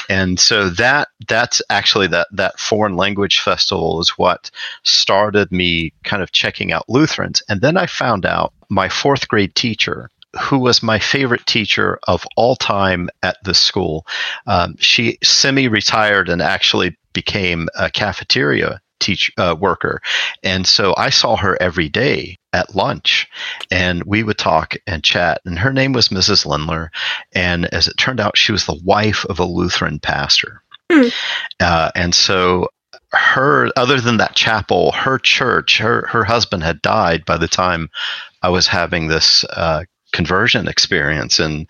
And 0.08 0.40
so 0.40 0.70
that 0.70 1.08
that's 1.28 1.60
actually 1.68 2.06
that, 2.06 2.28
that 2.32 2.58
foreign 2.58 2.96
language 2.96 3.40
festival 3.40 4.00
is 4.00 4.16
what 4.16 4.50
started 4.82 5.52
me 5.52 5.92
kind 6.04 6.22
of 6.22 6.32
checking 6.32 6.72
out 6.72 6.88
Lutherans. 6.88 7.42
And 7.50 7.60
then 7.60 7.76
I 7.76 7.84
found 7.84 8.24
out 8.24 8.54
my 8.70 8.88
fourth 8.88 9.28
grade 9.28 9.54
teacher 9.54 10.10
who 10.40 10.58
was 10.58 10.82
my 10.82 10.98
favorite 10.98 11.46
teacher 11.46 11.98
of 12.08 12.26
all 12.36 12.56
time 12.56 13.08
at 13.22 13.36
the 13.44 13.54
school. 13.54 14.06
Um, 14.46 14.76
she 14.78 15.18
semi 15.22 15.68
retired 15.68 16.28
and 16.28 16.42
actually 16.42 16.96
became 17.12 17.68
a 17.76 17.90
cafeteria 17.90 18.80
teach 19.00 19.30
uh, 19.36 19.54
worker 19.58 20.00
and 20.42 20.66
so 20.66 20.94
i 20.96 21.10
saw 21.10 21.36
her 21.36 21.60
every 21.60 21.88
day 21.88 22.38
at 22.52 22.74
lunch 22.74 23.28
and 23.70 24.02
we 24.04 24.22
would 24.22 24.38
talk 24.38 24.74
and 24.86 25.04
chat 25.04 25.40
and 25.44 25.58
her 25.58 25.72
name 25.72 25.92
was 25.92 26.08
mrs 26.08 26.46
lindler 26.46 26.90
and 27.34 27.66
as 27.66 27.88
it 27.88 27.94
turned 27.98 28.20
out 28.20 28.38
she 28.38 28.52
was 28.52 28.64
the 28.64 28.80
wife 28.84 29.26
of 29.26 29.38
a 29.38 29.44
lutheran 29.44 29.98
pastor 29.98 30.62
mm. 30.90 31.12
uh, 31.60 31.90
and 31.94 32.14
so 32.14 32.68
her 33.12 33.68
other 33.76 34.00
than 34.00 34.16
that 34.16 34.34
chapel 34.34 34.92
her 34.92 35.18
church 35.18 35.78
her 35.78 36.06
her 36.06 36.24
husband 36.24 36.62
had 36.62 36.80
died 36.80 37.24
by 37.26 37.36
the 37.36 37.48
time 37.48 37.90
i 38.42 38.48
was 38.48 38.66
having 38.68 39.08
this 39.08 39.44
uh, 39.50 39.84
conversion 40.14 40.68
experience 40.68 41.38
and 41.38 41.66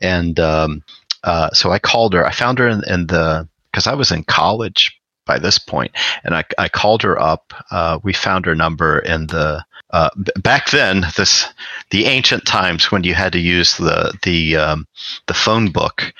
and 0.00 0.40
um, 0.40 0.82
uh, 1.24 1.50
so 1.50 1.70
I 1.70 1.78
called 1.78 2.14
her. 2.14 2.24
I 2.24 2.32
found 2.32 2.58
her 2.58 2.68
in, 2.68 2.82
in 2.88 3.06
the 3.08 3.46
because 3.70 3.86
I 3.86 3.94
was 3.94 4.10
in 4.10 4.24
college 4.24 4.98
by 5.26 5.38
this 5.38 5.58
point, 5.58 5.92
and 6.24 6.34
I, 6.34 6.44
I 6.56 6.68
called 6.68 7.02
her 7.02 7.20
up. 7.20 7.52
Uh, 7.70 7.98
we 8.02 8.12
found 8.14 8.46
her 8.46 8.54
number 8.54 8.98
in 9.00 9.26
the 9.26 9.64
uh, 9.90 10.10
b- 10.22 10.32
back 10.40 10.70
then 10.70 11.06
this 11.16 11.46
the 11.90 12.06
ancient 12.06 12.46
times 12.46 12.90
when 12.90 13.04
you 13.04 13.14
had 13.14 13.32
to 13.32 13.38
use 13.38 13.76
the 13.76 14.16
the 14.22 14.56
um, 14.56 14.86
the 15.26 15.34
phone 15.34 15.70
book 15.70 16.14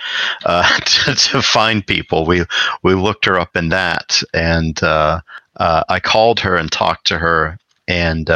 uh, 0.44 0.78
to, 0.84 1.14
to, 1.14 1.42
find 1.42 1.86
people. 1.86 2.26
We 2.26 2.44
we 2.82 2.94
looked 2.94 3.24
her 3.24 3.38
up 3.38 3.56
in 3.56 3.70
that, 3.70 4.22
and 4.34 4.82
uh, 4.82 5.20
uh, 5.56 5.84
I 5.88 6.00
called 6.00 6.40
her 6.40 6.56
and 6.56 6.70
talked 6.70 7.06
to 7.06 7.18
her, 7.18 7.58
and 7.86 8.30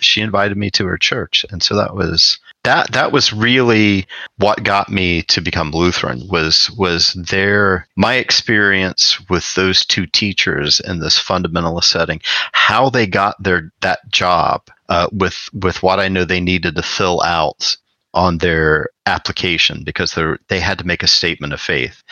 she 0.00 0.20
invited 0.20 0.56
me 0.56 0.70
to 0.70 0.86
her 0.86 0.98
church, 0.98 1.44
and 1.50 1.62
so 1.62 1.76
that 1.76 1.94
was 1.94 2.38
that 2.64 2.90
that 2.92 3.12
was 3.12 3.32
really 3.32 4.06
what 4.38 4.64
got 4.64 4.88
me 4.88 5.22
to 5.22 5.40
become 5.40 5.70
Lutheran 5.70 6.26
was 6.28 6.70
was 6.72 7.12
their 7.12 7.86
my 7.96 8.14
experience 8.14 9.18
with 9.28 9.54
those 9.54 9.84
two 9.84 10.06
teachers 10.06 10.80
in 10.80 10.98
this 10.98 11.18
fundamentalist 11.18 11.84
setting, 11.84 12.20
how 12.52 12.90
they 12.90 13.06
got 13.06 13.40
their 13.42 13.70
that 13.80 14.00
job 14.10 14.62
uh, 14.88 15.08
with 15.12 15.48
with 15.52 15.82
what 15.82 16.00
I 16.00 16.08
know 16.08 16.24
they 16.24 16.40
needed 16.40 16.74
to 16.76 16.82
fill 16.82 17.22
out 17.22 17.76
on 18.14 18.38
their 18.38 18.88
application 19.06 19.84
because 19.84 20.14
they 20.14 20.34
they 20.48 20.60
had 20.60 20.78
to 20.78 20.86
make 20.86 21.02
a 21.02 21.08
statement 21.08 21.52
of 21.52 21.60
faith, 21.60 22.02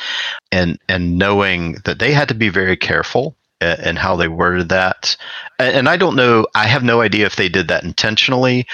and 0.53 0.79
and 0.89 1.19
knowing 1.19 1.79
that 1.87 1.99
they 1.99 2.13
had 2.13 2.29
to 2.29 2.35
be 2.35 2.51
very 2.51 2.77
careful 2.77 3.37
and 3.63 3.99
how 3.99 4.17
they 4.17 4.29
worded 4.29 4.69
that. 4.71 5.17
And 5.59 5.89
I 5.89 5.97
don't 5.97 6.17
know, 6.17 6.47
I 6.55 6.67
have 6.67 6.83
no 6.83 7.01
idea 7.01 7.27
if 7.27 7.37
they 7.37 7.49
did 7.49 7.69
that 7.69 7.85
intentionally 7.85 8.67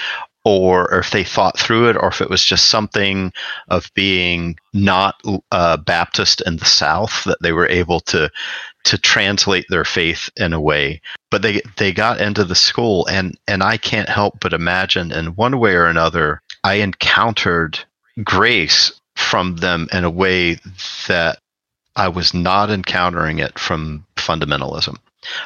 or, 0.45 0.91
or 0.91 0.99
if 0.99 1.11
they 1.11 1.23
thought 1.23 1.59
through 1.59 1.89
it, 1.89 1.97
or 1.97 2.07
if 2.07 2.21
it 2.21 2.29
was 2.29 2.43
just 2.43 2.69
something 2.69 3.31
of 3.67 3.91
being 3.93 4.57
not 4.73 5.21
uh, 5.51 5.77
Baptist 5.77 6.41
in 6.45 6.57
the 6.57 6.65
South 6.65 7.23
that 7.25 7.41
they 7.41 7.51
were 7.51 7.67
able 7.67 7.99
to 8.01 8.29
to 8.85 8.97
translate 8.97 9.65
their 9.69 9.83
faith 9.83 10.29
in 10.37 10.53
a 10.53 10.61
way. 10.61 11.01
But 11.29 11.41
they 11.41 11.61
they 11.77 11.91
got 11.91 12.21
into 12.21 12.43
the 12.43 12.55
school, 12.55 13.05
and 13.07 13.37
and 13.47 13.61
I 13.61 13.77
can't 13.77 14.09
help 14.09 14.39
but 14.39 14.53
imagine 14.53 15.11
in 15.11 15.35
one 15.35 15.59
way 15.59 15.75
or 15.75 15.85
another, 15.85 16.41
I 16.63 16.75
encountered 16.75 17.79
grace 18.23 18.91
from 19.15 19.57
them 19.57 19.87
in 19.91 20.05
a 20.05 20.09
way 20.09 20.57
that 21.07 21.39
I 21.95 22.07
was 22.07 22.33
not 22.33 22.69
encountering 22.69 23.39
it 23.39 23.59
from 23.59 24.05
fundamentalism. 24.15 24.95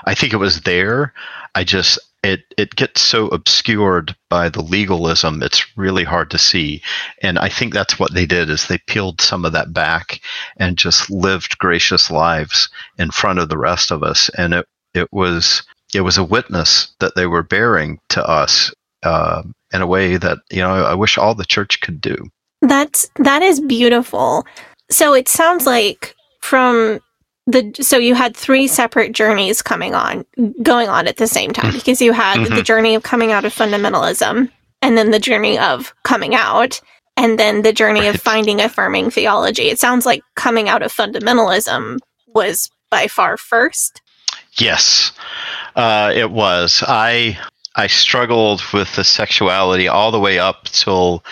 I 0.06 0.13
think 0.13 0.34
it 0.34 0.38
was 0.38 0.62
there. 0.62 1.13
I 1.56 1.63
just 1.63 1.99
it 2.23 2.41
it 2.57 2.75
gets 2.75 3.01
so 3.01 3.27
obscured 3.27 4.15
by 4.29 4.49
the 4.49 4.62
legalism 4.62 5.43
it's 5.43 5.77
really 5.77 6.03
hard 6.03 6.31
to 6.31 6.38
see. 6.38 6.81
And 7.21 7.38
i 7.38 7.49
think 7.49 7.73
that's 7.73 7.99
what 7.99 8.13
they 8.13 8.25
did 8.25 8.49
is 8.49 8.67
they 8.67 8.79
peeled 8.88 9.21
some 9.21 9.45
of 9.45 9.53
that 9.53 9.73
back 9.73 10.21
and 10.57 10.77
just 10.77 11.12
lived 11.12 11.57
gracious 11.57 12.09
lives 12.09 12.69
in 12.97 13.12
front 13.12 13.39
of 13.39 13.49
the 13.49 13.57
rest 13.57 13.91
of 13.91 14.03
us. 14.03 14.29
And 14.38 14.53
it 14.53 14.67
it 14.93 15.12
was 15.12 15.63
it 15.93 16.01
was 16.01 16.17
a 16.17 16.23
witness 16.23 16.93
that 16.99 17.15
they 17.15 17.27
were 17.27 17.43
bearing 17.43 17.99
to 18.09 18.27
us 18.27 18.73
uh, 19.03 19.43
in 19.73 19.81
a 19.81 19.88
way 19.88 20.17
that 20.17 20.39
you 20.49 20.62
know 20.62 20.71
i 20.86 20.93
wish 20.93 21.17
all 21.17 21.36
the 21.36 21.45
church 21.45 21.81
could 21.81 21.99
do. 21.99 22.15
That's 22.62 23.09
that 23.17 23.41
is 23.41 23.59
beautiful. 23.59 24.45
So 24.89 25.13
it 25.13 25.27
sounds 25.27 25.65
like 25.65 26.15
from 26.41 26.99
the 27.45 27.73
so 27.82 27.97
you 27.97 28.15
had 28.15 28.36
three 28.36 28.67
separate 28.67 29.12
journeys 29.12 29.62
coming 29.62 29.93
on 29.93 30.25
going 30.62 30.88
on 30.88 31.08
at 31.08 31.17
the 31.17 31.27
same 31.27 31.51
time 31.51 31.71
mm. 31.71 31.75
because 31.75 32.01
you 32.01 32.13
had 32.13 32.38
mm-hmm. 32.38 32.56
the 32.56 32.63
journey 32.63 32.95
of 32.95 33.03
coming 33.03 33.32
out 33.32 33.45
of 33.45 33.53
fundamentalism 33.53 34.49
and 34.82 34.97
then 34.97 35.12
the 35.12 35.19
journey 35.19 35.58
of 35.58 35.93
coming 36.03 36.36
out 36.36 36.79
and 37.17 37.38
then 37.38 37.62
the 37.62 37.73
journey 37.73 38.01
right. 38.01 38.15
of 38.15 38.21
finding 38.21 38.62
affirming 38.62 39.10
theology 39.10 39.63
it 39.63 39.79
sounds 39.79 40.06
like 40.06 40.21
coming 40.36 40.69
out 40.69 40.82
of 40.82 40.93
fundamentalism 40.93 41.99
was 42.27 42.69
by 42.89 43.08
far 43.08 43.36
first 43.36 44.01
yes 44.53 45.12
uh, 45.75 46.12
it 46.15 46.32
was 46.32 46.82
i 46.88 47.38
i 47.75 47.88
struggled 47.88 48.62
with 48.71 48.95
the 48.95 49.03
sexuality 49.03 49.89
all 49.89 50.12
the 50.12 50.19
way 50.19 50.39
up 50.39 50.63
till 50.65 51.25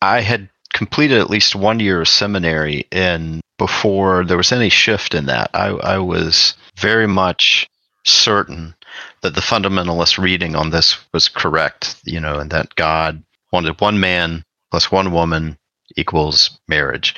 i 0.00 0.20
had 0.20 0.48
completed 0.72 1.18
at 1.18 1.30
least 1.30 1.54
one 1.54 1.80
year 1.80 2.00
of 2.02 2.08
seminary 2.08 2.86
in 2.90 3.40
before 3.58 4.24
there 4.24 4.36
was 4.36 4.52
any 4.52 4.68
shift 4.68 5.14
in 5.14 5.26
that. 5.26 5.50
I, 5.54 5.68
I 5.68 5.98
was 5.98 6.54
very 6.76 7.06
much 7.06 7.68
certain 8.04 8.74
that 9.20 9.34
the 9.34 9.40
fundamentalist 9.40 10.18
reading 10.18 10.56
on 10.56 10.70
this 10.70 10.98
was 11.12 11.28
correct, 11.28 11.96
you 12.04 12.20
know, 12.20 12.38
and 12.38 12.50
that 12.50 12.74
God 12.74 13.22
wanted 13.52 13.80
one 13.80 14.00
man 14.00 14.42
plus 14.70 14.90
one 14.90 15.12
woman 15.12 15.56
equals 15.96 16.58
marriage. 16.68 17.14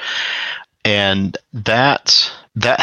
And 0.84 1.36
that 1.52 2.30
that 2.56 2.78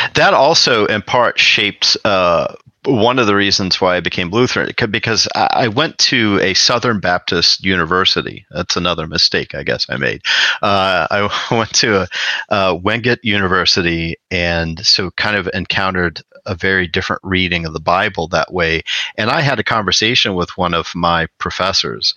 that 0.14 0.34
also 0.34 0.86
in 0.86 1.02
part 1.02 1.38
shapes 1.38 1.96
uh, 2.04 2.54
one 2.86 3.18
of 3.18 3.26
the 3.26 3.34
reasons 3.34 3.80
why 3.80 3.96
I 3.96 4.00
became 4.00 4.30
Lutheran 4.30 4.72
because 4.90 5.28
I 5.34 5.68
went 5.68 5.98
to 5.98 6.38
a 6.40 6.54
Southern 6.54 6.98
Baptist 6.98 7.62
university. 7.62 8.46
That's 8.50 8.76
another 8.76 9.06
mistake 9.06 9.54
I 9.54 9.62
guess 9.64 9.86
I 9.90 9.96
made. 9.96 10.22
Uh, 10.62 11.06
I 11.10 11.46
went 11.54 11.74
to 11.76 12.02
a, 12.02 12.08
a 12.48 12.74
Wingate 12.74 13.22
University, 13.22 14.16
and 14.30 14.84
so 14.84 15.10
kind 15.12 15.36
of 15.36 15.48
encountered 15.52 16.22
a 16.46 16.54
very 16.54 16.86
different 16.86 17.20
reading 17.22 17.66
of 17.66 17.74
the 17.74 17.80
Bible 17.80 18.28
that 18.28 18.52
way. 18.52 18.82
And 19.16 19.28
I 19.28 19.42
had 19.42 19.60
a 19.60 19.64
conversation 19.64 20.34
with 20.34 20.56
one 20.56 20.72
of 20.72 20.94
my 20.94 21.26
professors 21.38 22.14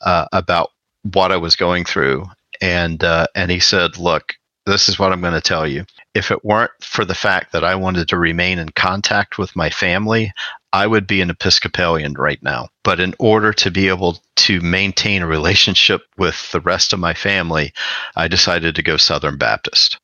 uh, 0.00 0.26
about 0.32 0.70
what 1.02 1.30
I 1.30 1.36
was 1.36 1.54
going 1.54 1.84
through, 1.84 2.26
and 2.60 3.02
uh, 3.04 3.28
and 3.36 3.50
he 3.50 3.60
said, 3.60 3.96
"Look, 3.96 4.34
this 4.66 4.88
is 4.88 4.98
what 4.98 5.12
I'm 5.12 5.20
going 5.20 5.34
to 5.34 5.40
tell 5.40 5.66
you. 5.66 5.84
If 6.14 6.30
it 6.30 6.44
weren't 6.44 6.72
for 6.80 7.04
the 7.04 7.14
fact 7.14 7.52
that 7.52 7.64
I 7.64 7.74
wanted 7.76 8.08
to 8.08 8.18
remain 8.18 8.58
in 8.58 8.70
contact 8.70 9.38
with 9.38 9.54
my 9.54 9.70
family, 9.70 10.32
I 10.72 10.86
would 10.86 11.06
be 11.06 11.20
an 11.20 11.30
Episcopalian 11.30 12.14
right 12.14 12.42
now. 12.42 12.68
but 12.84 12.98
in 13.00 13.14
order 13.18 13.52
to 13.52 13.70
be 13.70 13.88
able 13.88 14.18
to 14.36 14.60
maintain 14.60 15.22
a 15.22 15.26
relationship 15.26 16.02
with 16.18 16.50
the 16.52 16.60
rest 16.60 16.92
of 16.92 16.98
my 17.00 17.14
family, 17.14 17.72
I 18.16 18.28
decided 18.28 18.74
to 18.74 18.82
go 18.82 18.96
Southern 18.96 19.36
Baptist. 19.36 19.98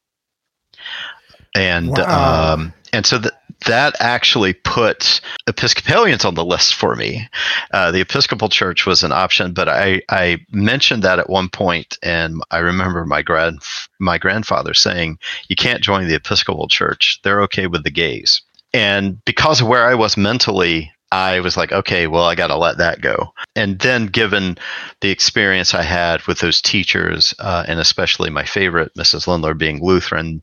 And 1.54 1.96
Wow. 1.96 2.52
um, 2.54 2.72
and 2.92 3.06
so 3.06 3.18
that 3.18 3.32
that 3.64 3.96
actually 4.00 4.52
put 4.52 5.20
Episcopalians 5.46 6.24
on 6.24 6.34
the 6.34 6.44
list 6.44 6.74
for 6.74 6.94
me. 6.94 7.28
Uh, 7.72 7.90
the 7.90 8.00
Episcopal 8.00 8.48
Church 8.48 8.86
was 8.86 9.02
an 9.02 9.12
option, 9.12 9.52
but 9.52 9.68
I, 9.68 10.02
I 10.08 10.38
mentioned 10.50 11.02
that 11.02 11.18
at 11.18 11.30
one 11.30 11.48
point, 11.48 11.98
and 12.02 12.42
I 12.50 12.58
remember 12.58 13.04
my 13.04 13.22
grand 13.22 13.62
my 13.98 14.18
grandfather 14.18 14.74
saying, 14.74 15.18
"You 15.48 15.56
can't 15.56 15.82
join 15.82 16.06
the 16.06 16.14
Episcopal 16.14 16.68
Church; 16.68 17.20
they're 17.22 17.42
okay 17.42 17.66
with 17.66 17.84
the 17.84 17.90
gays." 17.90 18.42
And 18.72 19.24
because 19.24 19.60
of 19.62 19.68
where 19.68 19.86
I 19.86 19.94
was 19.94 20.16
mentally, 20.16 20.92
I 21.12 21.40
was 21.40 21.56
like, 21.56 21.72
"Okay, 21.72 22.06
well, 22.06 22.24
I 22.24 22.34
got 22.34 22.48
to 22.48 22.56
let 22.56 22.78
that 22.78 23.00
go." 23.00 23.32
And 23.54 23.78
then, 23.78 24.06
given 24.06 24.58
the 25.00 25.10
experience 25.10 25.74
I 25.74 25.82
had 25.82 26.26
with 26.26 26.40
those 26.40 26.60
teachers, 26.60 27.34
uh, 27.38 27.64
and 27.68 27.78
especially 27.80 28.30
my 28.30 28.44
favorite, 28.44 28.92
Mrs. 28.94 29.26
Lindler, 29.26 29.54
being 29.54 29.82
Lutheran, 29.82 30.42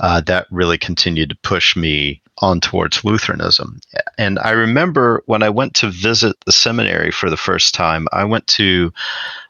uh, 0.00 0.20
that 0.22 0.46
really 0.50 0.78
continued 0.78 1.30
to 1.30 1.36
push 1.42 1.76
me 1.76 2.20
on 2.38 2.60
towards 2.60 3.04
Lutheranism. 3.04 3.80
And 4.18 4.38
I 4.38 4.50
remember 4.50 5.22
when 5.26 5.42
I 5.42 5.50
went 5.50 5.74
to 5.76 5.90
visit 5.90 6.36
the 6.44 6.52
seminary 6.52 7.10
for 7.10 7.30
the 7.30 7.36
first 7.36 7.74
time, 7.74 8.08
I 8.12 8.24
went 8.24 8.46
to 8.48 8.92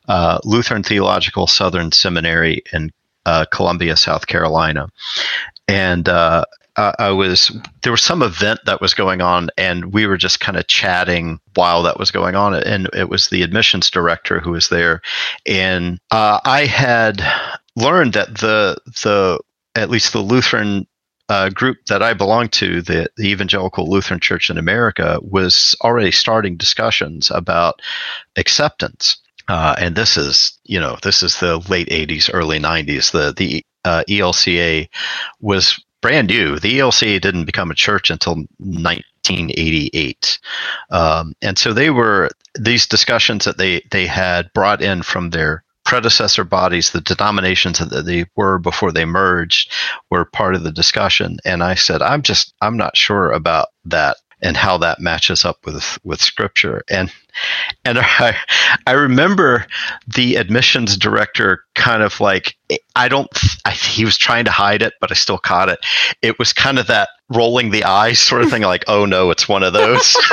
uh, 0.08 0.38
Lutheran 0.44 0.82
Theological 0.82 1.46
Southern 1.46 1.92
Seminary 1.92 2.62
in 2.72 2.92
uh, 3.24 3.46
Columbia, 3.50 3.96
South 3.96 4.26
Carolina. 4.26 4.88
And 5.68 6.08
uh, 6.76 6.92
I 6.98 7.10
was 7.10 7.56
there 7.82 7.92
was 7.92 8.02
some 8.02 8.22
event 8.22 8.60
that 8.66 8.80
was 8.80 8.94
going 8.94 9.20
on, 9.20 9.50
and 9.58 9.92
we 9.92 10.06
were 10.06 10.16
just 10.16 10.40
kind 10.40 10.56
of 10.56 10.66
chatting 10.66 11.40
while 11.54 11.82
that 11.82 11.98
was 11.98 12.10
going 12.10 12.34
on. 12.34 12.54
And 12.54 12.88
it 12.94 13.08
was 13.08 13.28
the 13.28 13.42
admissions 13.42 13.90
director 13.90 14.40
who 14.40 14.52
was 14.52 14.68
there, 14.68 15.02
and 15.46 15.98
uh, 16.10 16.40
I 16.44 16.66
had 16.66 17.22
learned 17.76 18.14
that 18.14 18.38
the 18.38 18.78
the 19.02 19.40
at 19.74 19.90
least 19.90 20.12
the 20.12 20.20
Lutheran 20.20 20.86
uh, 21.28 21.48
group 21.50 21.78
that 21.86 22.02
I 22.02 22.12
belong 22.12 22.48
to, 22.48 22.82
the, 22.82 23.08
the 23.16 23.30
Evangelical 23.30 23.88
Lutheran 23.88 24.20
Church 24.20 24.50
in 24.50 24.58
America, 24.58 25.18
was 25.22 25.74
already 25.82 26.10
starting 26.10 26.56
discussions 26.56 27.30
about 27.30 27.80
acceptance. 28.36 29.16
Uh, 29.48 29.74
and 29.78 29.94
this 29.94 30.16
is, 30.16 30.58
you 30.64 30.78
know, 30.78 30.98
this 31.02 31.22
is 31.22 31.40
the 31.40 31.58
late 31.68 31.88
'80s, 31.88 32.30
early 32.32 32.58
'90s. 32.58 33.12
The 33.12 33.32
the 33.36 33.64
uh, 33.84 34.04
ELCA 34.08 34.88
was 35.40 35.82
brand 36.02 36.28
new. 36.28 36.58
The 36.58 36.78
ELCA 36.78 37.20
didn't 37.20 37.46
become 37.46 37.70
a 37.70 37.74
church 37.74 38.10
until 38.10 38.34
1988, 38.58 40.38
um, 40.90 41.34
and 41.40 41.58
so 41.58 41.72
they 41.72 41.88
were 41.90 42.28
these 42.58 42.86
discussions 42.86 43.46
that 43.46 43.56
they 43.56 43.82
they 43.90 44.06
had 44.06 44.52
brought 44.52 44.82
in 44.82 45.02
from 45.02 45.30
their 45.30 45.64
predecessor 45.84 46.44
bodies, 46.44 46.90
the 46.90 47.00
denominations 47.00 47.78
that 47.78 48.06
they 48.06 48.24
were 48.36 48.58
before 48.58 48.92
they 48.92 49.04
merged, 49.04 49.70
were 50.10 50.24
part 50.24 50.54
of 50.54 50.62
the 50.62 50.72
discussion. 50.72 51.38
And 51.44 51.62
I 51.62 51.74
said, 51.74 52.02
I'm 52.02 52.22
just, 52.22 52.54
I'm 52.60 52.76
not 52.76 52.96
sure 52.96 53.32
about 53.32 53.68
that 53.86 54.16
and 54.42 54.56
how 54.56 54.76
that 54.78 55.00
matches 55.00 55.44
up 55.44 55.64
with 55.64 55.98
with 56.04 56.20
scripture. 56.20 56.82
And 56.90 57.12
and 57.84 57.98
I, 58.02 58.36
I 58.86 58.92
remember 58.92 59.66
the 60.06 60.36
admissions 60.36 60.96
director 60.96 61.64
kind 61.74 62.02
of 62.02 62.20
like 62.20 62.56
I 62.96 63.08
don't 63.08 63.30
I, 63.64 63.70
he 63.70 64.04
was 64.04 64.18
trying 64.18 64.44
to 64.44 64.50
hide 64.50 64.82
it, 64.82 64.94
but 65.00 65.10
I 65.10 65.14
still 65.14 65.38
caught 65.38 65.68
it. 65.68 65.78
It 66.20 66.38
was 66.38 66.52
kind 66.52 66.78
of 66.78 66.88
that 66.88 67.08
rolling 67.30 67.70
the 67.70 67.84
eyes 67.84 68.18
sort 68.18 68.42
of 68.42 68.50
thing, 68.50 68.62
like, 68.62 68.84
oh 68.88 69.06
no, 69.06 69.30
it's 69.30 69.48
one 69.48 69.62
of 69.62 69.72
those. 69.72 70.16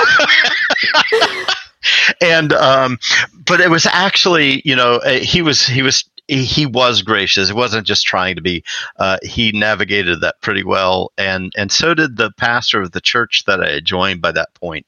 and 2.21 2.53
um, 2.53 2.99
but 3.45 3.61
it 3.61 3.69
was 3.69 3.85
actually, 3.85 4.61
you 4.65 4.75
know, 4.75 4.95
uh, 4.95 5.11
he 5.11 5.41
was 5.41 5.65
he 5.65 5.81
was 5.81 6.03
he, 6.29 6.65
was 6.65 7.01
gracious. 7.01 7.49
It 7.49 7.55
wasn't 7.55 7.87
just 7.87 8.05
trying 8.05 8.35
to 8.35 8.41
be. 8.41 8.63
Uh, 8.97 9.17
he 9.23 9.51
navigated 9.51 10.21
that 10.21 10.41
pretty 10.41 10.63
well, 10.63 11.11
and 11.17 11.51
and 11.57 11.71
so 11.71 11.93
did 11.93 12.17
the 12.17 12.31
pastor 12.31 12.81
of 12.81 12.91
the 12.91 13.01
church 13.01 13.43
that 13.45 13.61
I 13.61 13.71
had 13.71 13.85
joined 13.85 14.21
by 14.21 14.31
that 14.33 14.53
point, 14.53 14.85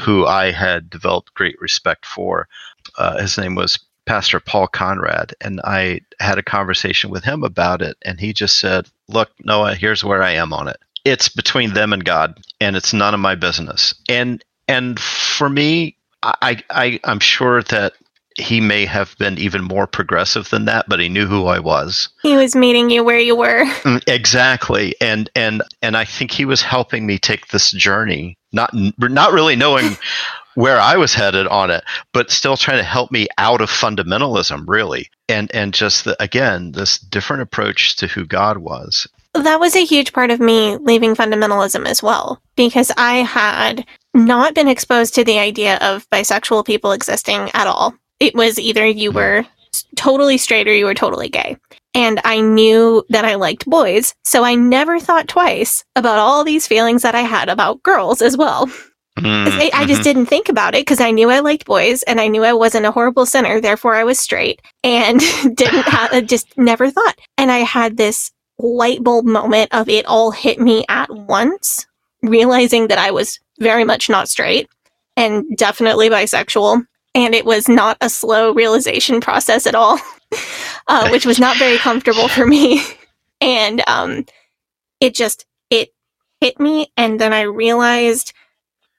who 0.00 0.26
I 0.26 0.50
had 0.50 0.88
developed 0.88 1.34
great 1.34 1.60
respect 1.60 2.06
for. 2.06 2.48
Uh, 2.96 3.18
his 3.18 3.36
name 3.36 3.54
was 3.54 3.78
Pastor 4.06 4.40
Paul 4.40 4.68
Conrad, 4.68 5.34
and 5.40 5.60
I 5.64 6.00
had 6.20 6.38
a 6.38 6.42
conversation 6.42 7.10
with 7.10 7.24
him 7.24 7.44
about 7.44 7.82
it, 7.82 7.96
and 8.02 8.18
he 8.18 8.32
just 8.32 8.58
said, 8.58 8.88
"Look, 9.08 9.30
Noah, 9.44 9.74
here's 9.74 10.02
where 10.02 10.22
I 10.22 10.32
am 10.32 10.52
on 10.52 10.68
it. 10.68 10.78
It's 11.04 11.28
between 11.28 11.74
them 11.74 11.92
and 11.92 12.04
God, 12.04 12.40
and 12.60 12.74
it's 12.74 12.94
none 12.94 13.14
of 13.14 13.20
my 13.20 13.34
business." 13.34 13.94
And 14.08 14.42
and 14.66 14.98
for 14.98 15.48
me, 15.48 15.96
I, 16.22 16.62
I 16.70 17.00
I'm 17.04 17.20
sure 17.20 17.62
that 17.64 17.94
he 18.38 18.60
may 18.60 18.84
have 18.86 19.16
been 19.18 19.38
even 19.38 19.62
more 19.62 19.86
progressive 19.86 20.48
than 20.50 20.64
that, 20.66 20.88
but 20.88 21.00
he 21.00 21.08
knew 21.08 21.26
who 21.26 21.46
I 21.46 21.58
was. 21.58 22.08
He 22.22 22.36
was 22.36 22.54
meeting 22.54 22.90
you 22.90 23.04
where 23.04 23.18
you 23.18 23.36
were. 23.36 23.64
Mm, 23.88 24.02
Exactly, 24.06 24.94
and 25.00 25.30
and 25.34 25.62
and 25.82 25.96
I 25.96 26.04
think 26.04 26.30
he 26.30 26.44
was 26.44 26.60
helping 26.62 27.06
me 27.06 27.18
take 27.18 27.48
this 27.48 27.70
journey, 27.70 28.36
not 28.52 28.70
not 28.98 29.32
really 29.32 29.56
knowing 29.56 29.96
where 30.54 30.80
I 30.80 30.96
was 30.96 31.14
headed 31.14 31.46
on 31.46 31.70
it, 31.70 31.84
but 32.12 32.30
still 32.30 32.56
trying 32.56 32.78
to 32.78 32.84
help 32.84 33.12
me 33.12 33.28
out 33.38 33.60
of 33.60 33.70
fundamentalism, 33.70 34.64
really, 34.66 35.08
and 35.28 35.50
and 35.54 35.72
just 35.72 36.04
the, 36.04 36.20
again 36.22 36.72
this 36.72 36.98
different 36.98 37.42
approach 37.42 37.96
to 37.96 38.08
who 38.08 38.26
God 38.26 38.58
was. 38.58 39.06
That 39.34 39.60
was 39.60 39.76
a 39.76 39.84
huge 39.84 40.12
part 40.12 40.30
of 40.30 40.40
me 40.40 40.76
leaving 40.78 41.14
fundamentalism 41.14 41.86
as 41.86 42.02
well, 42.02 42.42
because 42.56 42.90
I 42.96 43.18
had 43.18 43.86
not 44.14 44.54
been 44.54 44.68
exposed 44.68 45.14
to 45.14 45.24
the 45.24 45.38
idea 45.38 45.76
of 45.80 46.08
bisexual 46.10 46.66
people 46.66 46.92
existing 46.92 47.50
at 47.54 47.66
all. 47.66 47.94
It 48.20 48.34
was 48.34 48.58
either 48.58 48.86
you 48.86 49.12
were 49.12 49.44
totally 49.96 50.38
straight 50.38 50.68
or 50.68 50.74
you 50.74 50.86
were 50.86 50.94
totally 50.94 51.28
gay. 51.28 51.56
And 51.94 52.20
I 52.24 52.40
knew 52.40 53.04
that 53.08 53.24
I 53.24 53.34
liked 53.34 53.66
boys, 53.66 54.14
so 54.24 54.44
I 54.44 54.54
never 54.54 55.00
thought 55.00 55.28
twice 55.28 55.84
about 55.96 56.18
all 56.18 56.44
these 56.44 56.66
feelings 56.66 57.02
that 57.02 57.14
I 57.14 57.22
had 57.22 57.48
about 57.48 57.82
girls 57.82 58.22
as 58.22 58.36
well. 58.36 58.70
Mm, 59.18 59.48
I, 59.48 59.70
I 59.74 59.84
just 59.84 60.02
mhm. 60.02 60.04
didn't 60.04 60.26
think 60.26 60.48
about 60.48 60.74
it 60.74 60.82
because 60.82 61.00
I 61.00 61.10
knew 61.10 61.28
I 61.28 61.40
liked 61.40 61.64
boys 61.64 62.04
and 62.04 62.20
I 62.20 62.28
knew 62.28 62.44
I 62.44 62.52
wasn't 62.52 62.86
a 62.86 62.92
horrible 62.92 63.26
sinner, 63.26 63.60
therefore 63.60 63.96
I 63.96 64.04
was 64.04 64.20
straight 64.20 64.62
and 64.84 65.20
didn't 65.54 65.82
have, 65.88 66.26
just 66.26 66.56
never 66.56 66.90
thought. 66.90 67.18
And 67.36 67.50
I 67.50 67.58
had 67.58 67.96
this 67.96 68.30
light 68.58 69.02
bulb 69.02 69.24
moment 69.24 69.74
of 69.74 69.88
it 69.88 70.06
all 70.06 70.30
hit 70.30 70.60
me 70.60 70.84
at 70.88 71.10
once, 71.10 71.86
realizing 72.22 72.88
that 72.88 72.98
I 72.98 73.10
was 73.10 73.40
very 73.58 73.84
much 73.84 74.08
not 74.08 74.28
straight 74.28 74.68
and 75.16 75.44
definitely 75.56 76.08
bisexual. 76.10 76.84
And 77.14 77.34
it 77.34 77.44
was 77.44 77.68
not 77.68 77.96
a 78.00 78.10
slow 78.10 78.52
realization 78.52 79.20
process 79.20 79.66
at 79.66 79.74
all, 79.74 79.98
uh, 80.88 81.08
which 81.10 81.26
was 81.26 81.38
not 81.38 81.56
very 81.58 81.78
comfortable 81.78 82.28
for 82.28 82.46
me. 82.46 82.82
And 83.40 83.84
um, 83.86 84.26
it 84.98 85.14
just, 85.14 85.46
it 85.70 85.90
hit 86.40 86.58
me. 86.58 86.92
And 86.96 87.20
then 87.20 87.32
I 87.32 87.42
realized 87.42 88.32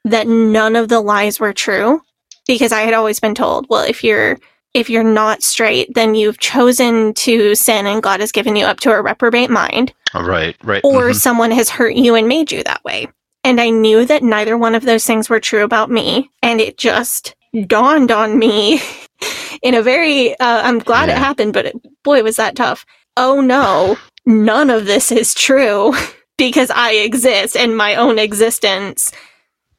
that 0.05 0.27
none 0.27 0.77
of 0.77 0.87
the 0.87 1.01
lies 1.01 1.41
were 1.41 1.51
true 1.51 2.01
because 2.47 2.71
I 2.71 2.81
had 2.81 2.93
always 2.93 3.19
been 3.19 3.35
told, 3.35 3.65
well, 3.69 3.83
if 3.83 4.03
you're 4.03 4.37
if 4.73 4.89
you're 4.89 5.03
not 5.03 5.41
straight, 5.41 5.93
then 5.95 6.13
you've 6.13 6.39
chosen 6.39 7.13
to 7.15 7.55
sin 7.55 7.87
and 7.87 8.03
God 8.03 8.19
has 8.19 8.31
given 8.31 8.55
you 8.55 8.65
up 8.65 8.79
to 8.81 8.91
a 8.91 9.01
reprobate 9.01 9.49
mind, 9.49 9.93
right, 10.13 10.55
right, 10.63 10.81
or 10.83 11.09
mhm. 11.09 11.15
someone 11.15 11.51
has 11.51 11.69
hurt 11.69 11.95
you 11.95 12.15
and 12.15 12.27
made 12.27 12.51
you 12.51 12.63
that 12.63 12.83
way. 12.83 13.07
And 13.43 13.59
I 13.59 13.69
knew 13.69 14.05
that 14.05 14.21
neither 14.21 14.57
one 14.57 14.75
of 14.75 14.83
those 14.83 15.05
things 15.05 15.29
were 15.29 15.39
true 15.39 15.63
about 15.63 15.89
me. 15.89 16.29
And 16.43 16.61
it 16.61 16.77
just 16.77 17.35
dawned 17.67 18.11
on 18.11 18.37
me 18.37 18.81
in 19.61 19.75
a 19.75 19.81
very, 19.81 20.31
uh, 20.39 20.61
I'm 20.61 20.79
glad 20.79 21.09
it 21.09 21.17
happened, 21.17 21.53
but 21.53 21.67
it, 21.67 21.75
boy, 22.03 22.23
was 22.23 22.37
that 22.37 22.55
tough. 22.55 22.85
Oh 23.17 23.41
no, 23.41 23.97
none 24.25 24.69
of 24.69 24.85
this 24.85 25.11
is 25.11 25.33
true 25.33 25.93
because 26.37 26.71
I 26.71 26.93
exist 26.93 27.57
and 27.57 27.75
my 27.75 27.95
own 27.95 28.19
existence 28.19 29.11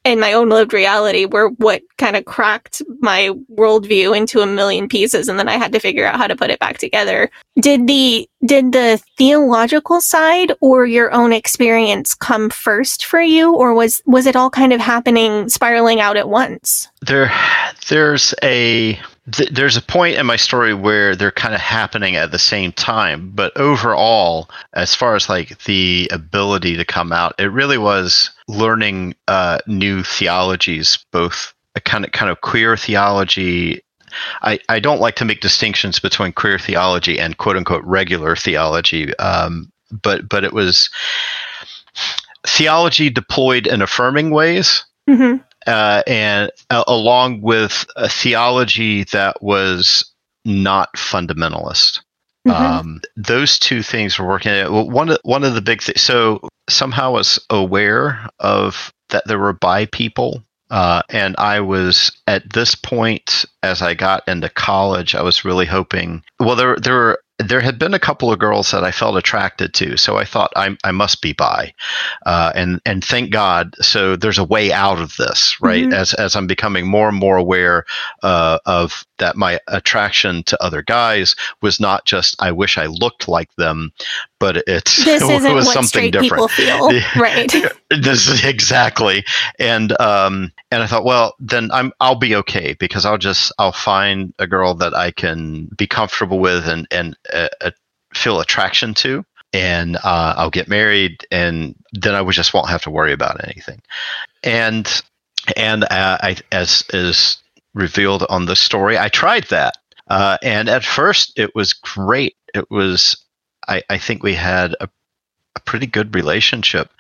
and 0.05 0.21
my 0.21 0.33
own 0.33 0.49
lived 0.49 0.73
reality 0.73 1.27
were 1.27 1.49
what 1.51 1.83
kind 1.99 2.17
of 2.17 2.25
cracked 2.25 2.83
my 3.01 3.31
worldview 3.55 4.17
into 4.17 4.41
a 4.41 4.47
million 4.47 4.89
pieces 4.89 5.29
and 5.29 5.39
then 5.39 5.49
I 5.49 5.57
had 5.57 5.73
to 5.73 5.81
figure 5.81 6.07
out 6.07 6.17
how 6.17 6.27
to 6.27 6.37
put 6.37 6.51
it 6.51 6.59
back 6.59 6.79
together. 6.79 7.31
Did 7.61 7.87
the 7.87 8.29
did 8.45 8.73
the 8.73 9.03
theological 9.19 10.01
side 10.01 10.53
or 10.61 10.87
your 10.87 11.13
own 11.13 11.33
experience 11.33 12.15
come 12.15 12.49
first 12.49 13.05
for 13.05 13.21
you 13.21 13.55
or 13.55 13.75
was 13.75 14.03
was 14.07 14.27
it 14.27 14.37
all 14.37 14.51
kind 14.51 14.73
of 14.73 14.81
happening 14.81 15.49
spiraling 15.49 16.01
out 16.01 16.17
at 16.17 16.29
once? 16.29 16.89
there 17.07 17.33
there's 17.89 18.35
a 18.43 18.99
th- 19.33 19.51
there's 19.51 19.77
a 19.77 19.83
point 19.83 20.17
in 20.17 20.27
my 20.27 20.37
story 20.37 20.75
where 20.75 21.15
they're 21.17 21.31
kind 21.31 21.55
of 21.55 21.61
happening 21.61 22.17
at 22.17 22.31
the 22.31 22.39
same 22.39 22.73
time 22.73 23.31
but 23.35 23.57
overall 23.57 24.49
as 24.73 24.95
far 24.95 25.15
as 25.15 25.29
like 25.29 25.63
the 25.65 26.09
ability 26.13 26.77
to 26.77 26.85
come 26.85 27.13
out 27.13 27.35
it 27.39 27.53
really 27.53 27.79
was 27.79 28.31
learning 28.49 29.15
uh, 29.29 29.59
new 29.67 30.03
theologies 30.03 31.05
both 31.13 31.53
a 31.75 31.81
kind 31.81 32.05
of 32.05 32.13
kind 32.13 32.31
of 32.31 32.41
queer 32.41 32.77
theology 32.77 33.83
I, 34.43 34.59
I 34.69 34.81
don't 34.81 35.01
like 35.01 35.15
to 35.17 35.25
make 35.25 35.41
distinctions 35.41 36.01
between 36.01 36.33
queer 36.33 36.59
theology 36.59 37.21
and 37.21 37.37
quote 37.39 37.57
unquote 37.57 37.85
regular 37.85 38.35
theology 38.35 39.17
um, 39.19 39.71
but 39.91 40.29
but 40.29 40.43
it 40.45 40.53
was 40.53 40.91
theology 42.47 43.11
deployed 43.11 43.67
in 43.67 43.83
affirming 43.83 44.31
ways 44.31 44.85
Mhm. 45.09 45.43
Uh, 45.67 46.03
and 46.07 46.51
uh, 46.71 46.85
along 46.87 47.41
with 47.43 47.85
a 47.97 48.09
theology 48.09 49.05
that 49.05 49.43
was 49.43 50.11
not 50.45 50.95
fundamentalist. 50.95 52.01
Mhm. 52.49 52.53
Um, 52.55 53.01
those 53.17 53.59
two 53.59 53.83
things 53.83 54.19
were 54.19 54.27
working. 54.27 54.53
Well, 54.73 54.89
One 54.89 55.11
of 55.11 55.19
one 55.23 55.45
of 55.45 55.55
the 55.55 55.61
big 55.61 55.83
things. 55.83 56.01
So 56.01 56.49
somehow 56.69 57.07
I 57.07 57.09
was 57.09 57.47
aware 57.51 58.27
of 58.39 58.93
that 59.11 59.25
there 59.27 59.39
were 59.39 59.53
bi 59.53 59.85
people, 59.87 60.43
uh, 60.71 61.03
and 61.11 61.35
I 61.37 61.61
was 61.61 62.11
at 62.27 62.51
this 62.53 62.75
point 62.75 63.45
as 63.63 63.83
I 63.83 63.93
got 63.95 64.27
into 64.27 64.49
college. 64.49 65.15
I 65.15 65.23
was 65.23 65.45
really 65.45 65.67
hoping. 65.67 66.23
Well, 66.39 66.57
there 66.57 66.77
there 66.77 66.95
were. 66.95 67.23
There 67.45 67.61
had 67.61 67.79
been 67.79 67.95
a 67.95 67.99
couple 67.99 68.33
of 68.33 68.39
girls 68.39 68.71
that 68.71 68.85
I 68.85 68.93
felt 68.93 69.17
attracted 69.17 69.75
to, 69.75 69.97
so 69.97 70.17
I 70.17 70.25
thought 70.25 70.53
I, 70.57 70.77
I 70.85 70.93
must 70.93 71.23
be 71.23 71.33
bi, 71.33 71.75
uh, 72.27 72.53
and 72.55 72.81
and 72.87 73.05
thank 73.05 73.31
God. 73.31 73.75
So 73.81 74.17
there's 74.17 74.39
a 74.39 74.45
way 74.45 74.73
out 74.73 75.01
of 75.01 75.17
this, 75.17 75.57
right? 75.61 75.85
Mhm. 75.85 75.95
As 75.95 76.15
as 76.15 76.37
I'm 76.37 76.47
becoming 76.47 76.87
more 76.87 77.09
and 77.09 77.17
more 77.17 77.37
aware 77.37 77.85
uh, 78.23 78.59
of 78.67 79.05
that, 79.21 79.37
my 79.37 79.61
attraction 79.69 80.43
to 80.45 80.63
other 80.63 80.83
guys 80.83 81.37
was 81.63 81.81
not 81.81 82.05
just 82.05 82.37
I 82.43 82.51
wish 82.53 82.77
I 82.77 82.87
looked 82.87 83.29
like 83.29 83.55
them, 83.57 83.93
but 84.39 84.57
it's 84.67 85.05
This 85.05 85.23
it 85.23 85.31
isn't 85.31 85.55
was 85.55 85.67
what 85.67 85.75
something 85.75 85.89
straight 85.89 86.13
different. 86.13 86.31
people 86.33 86.49
feel, 86.49 86.91
right? 87.17 87.51
this 87.91 88.29
is 88.29 88.45
exactly 88.45 89.25
and 89.59 89.99
um 90.01 90.53
and 90.71 90.83
i 90.83 90.87
thought 90.87 91.05
well 91.05 91.35
then 91.41 91.71
i'm 91.73 91.93
i'll 92.01 92.15
be 92.15 92.35
okay 92.37 92.75
because 92.79 93.05
i'll 93.05 93.19
just 93.19 93.53
i'll 93.59 93.73
find 93.73 94.33
a 94.39 94.47
girl 94.47 94.75
that 94.75 94.95
i 94.95 95.11
can 95.11 95.67
be 95.77 95.87
comfortable 95.87 96.39
with 96.39 96.69
and 96.69 96.87
and 96.91 97.17
uh, 97.33 97.49
uh, 97.61 97.71
feel 98.15 98.41
attraction 98.41 98.95
to 98.95 99.25
and 99.53 99.97
uh, 99.97 100.35
i'll 100.37 100.51
get 100.51 100.69
married 100.69 101.27
and 101.31 101.75
then 101.93 102.15
i 102.15 102.21
would 102.21 102.35
just 102.35 102.55
won't 102.55 102.69
have 102.69 102.83
to 102.83 102.91
worry 102.91 103.13
about 103.13 103.43
anything 103.45 103.81
and 104.45 105.03
and 105.57 105.85
uh, 105.85 106.19
i 106.23 106.37
as 106.53 106.85
is 106.93 107.39
revealed 107.75 108.25
on 108.29 108.47
the 108.47 108.57
story 108.57 108.99
i 108.99 109.09
tried 109.09 109.45
that 109.45 109.75
uh, 110.09 110.37
and 110.43 110.69
at 110.69 110.85
first 110.85 111.33
it 111.37 111.55
was 111.55 111.73
great 111.73 112.37
it 112.55 112.71
was 112.71 113.17
i 113.69 113.83
i 113.91 113.99
think 113.99 114.23
we 114.23 114.35
had 114.35 114.75
a 114.81 114.89
a 115.57 115.61
pretty 115.61 115.87
good 115.87 116.15
relationship, 116.15 116.91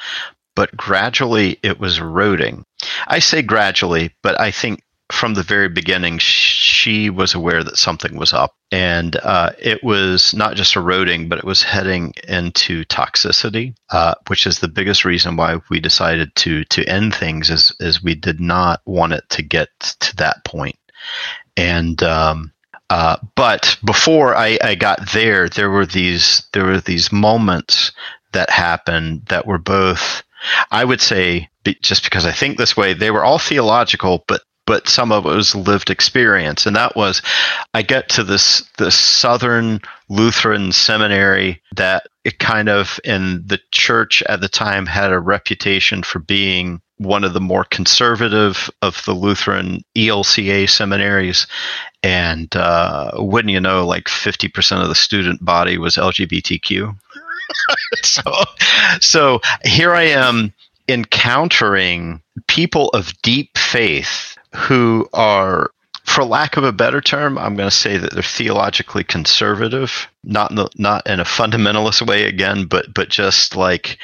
but 0.54 0.76
gradually 0.76 1.58
it 1.62 1.78
was 1.78 1.98
eroding. 1.98 2.64
I 3.06 3.18
say 3.18 3.42
gradually, 3.42 4.14
but 4.22 4.38
I 4.40 4.50
think 4.50 4.82
from 5.10 5.34
the 5.34 5.42
very 5.42 5.68
beginning 5.68 6.18
she 6.18 7.10
was 7.10 7.34
aware 7.34 7.62
that 7.62 7.76
something 7.76 8.16
was 8.16 8.32
up, 8.32 8.54
and 8.70 9.16
uh, 9.16 9.50
it 9.58 9.82
was 9.82 10.34
not 10.34 10.56
just 10.56 10.76
eroding, 10.76 11.28
but 11.28 11.38
it 11.38 11.44
was 11.44 11.62
heading 11.62 12.14
into 12.28 12.84
toxicity, 12.84 13.74
uh, 13.90 14.14
which 14.28 14.46
is 14.46 14.58
the 14.58 14.68
biggest 14.68 15.04
reason 15.04 15.36
why 15.36 15.60
we 15.70 15.80
decided 15.80 16.34
to 16.36 16.64
to 16.64 16.88
end 16.88 17.14
things. 17.14 17.50
Is 17.50 17.74
is 17.80 18.02
we 18.02 18.14
did 18.14 18.40
not 18.40 18.80
want 18.86 19.12
it 19.12 19.24
to 19.30 19.42
get 19.42 19.68
to 20.00 20.16
that 20.16 20.44
point. 20.44 20.78
and. 21.56 22.02
Um, 22.02 22.52
uh, 22.90 23.16
but 23.36 23.78
before 23.84 24.34
I, 24.34 24.58
I 24.60 24.74
got 24.74 25.12
there, 25.12 25.48
there 25.48 25.70
were 25.70 25.86
these 25.86 26.48
there 26.52 26.64
were 26.64 26.80
these 26.80 27.12
moments 27.12 27.92
that 28.32 28.50
happened 28.50 29.26
that 29.26 29.46
were 29.46 29.58
both, 29.58 30.24
I 30.72 30.84
would 30.84 31.00
say, 31.00 31.48
just 31.82 32.02
because 32.02 32.26
I 32.26 32.32
think 32.32 32.58
this 32.58 32.76
way, 32.76 32.94
they 32.94 33.12
were 33.12 33.24
all 33.24 33.38
theological, 33.38 34.24
but 34.26 34.42
but 34.70 34.88
some 34.88 35.10
of 35.10 35.26
it 35.26 35.30
was 35.30 35.56
lived 35.56 35.90
experience, 35.90 36.64
and 36.64 36.76
that 36.76 36.94
was, 36.94 37.22
I 37.74 37.82
get 37.82 38.08
to 38.10 38.22
this 38.22 38.62
this 38.78 38.96
Southern 38.96 39.80
Lutheran 40.08 40.70
seminary 40.70 41.60
that 41.74 42.06
it 42.22 42.38
kind 42.38 42.68
of 42.68 43.00
in 43.02 43.42
the 43.44 43.58
church 43.72 44.22
at 44.28 44.40
the 44.40 44.48
time 44.48 44.86
had 44.86 45.10
a 45.10 45.18
reputation 45.18 46.04
for 46.04 46.20
being 46.20 46.80
one 46.98 47.24
of 47.24 47.32
the 47.32 47.40
more 47.40 47.64
conservative 47.64 48.70
of 48.80 49.04
the 49.06 49.12
Lutheran 49.12 49.82
ELCA 49.96 50.70
seminaries, 50.70 51.48
and 52.04 52.54
uh, 52.54 53.10
wouldn't 53.14 53.50
you 53.50 53.60
know, 53.60 53.84
like 53.84 54.08
fifty 54.08 54.46
percent 54.46 54.82
of 54.82 54.88
the 54.88 54.94
student 54.94 55.44
body 55.44 55.78
was 55.78 55.96
LGBTQ. 55.96 56.96
so, 58.04 58.22
so 59.00 59.40
here 59.64 59.94
I 59.94 60.04
am 60.04 60.54
encountering 60.88 62.22
people 62.46 62.90
of 62.90 63.20
deep 63.22 63.58
faith 63.58 64.36
who 64.54 65.08
are, 65.12 65.70
for 66.04 66.24
lack 66.24 66.56
of 66.56 66.64
a 66.64 66.72
better 66.72 67.00
term, 67.00 67.38
I'm 67.38 67.56
going 67.56 67.68
to 67.68 67.74
say 67.74 67.96
that 67.96 68.12
they're 68.12 68.22
theologically 68.22 69.04
conservative, 69.04 70.08
not 70.24 70.50
in 70.50 70.56
the, 70.56 70.68
not 70.76 71.06
in 71.06 71.20
a 71.20 71.24
fundamentalist 71.24 72.06
way 72.06 72.24
again, 72.24 72.66
but 72.66 72.92
but 72.92 73.08
just 73.08 73.56
like 73.56 73.98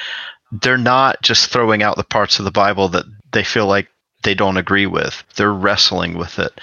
they're 0.51 0.77
not 0.77 1.21
just 1.21 1.51
throwing 1.51 1.83
out 1.83 1.97
the 1.97 2.03
parts 2.03 2.39
of 2.39 2.45
the 2.45 2.51
Bible 2.51 2.89
that 2.89 3.05
they 3.33 3.43
feel 3.43 3.67
like 3.67 3.89
they 4.23 4.33
don't 4.33 4.57
agree 4.57 4.87
with. 4.87 5.23
They're 5.35 5.53
wrestling 5.53 6.17
with 6.17 6.39
it. 6.39 6.59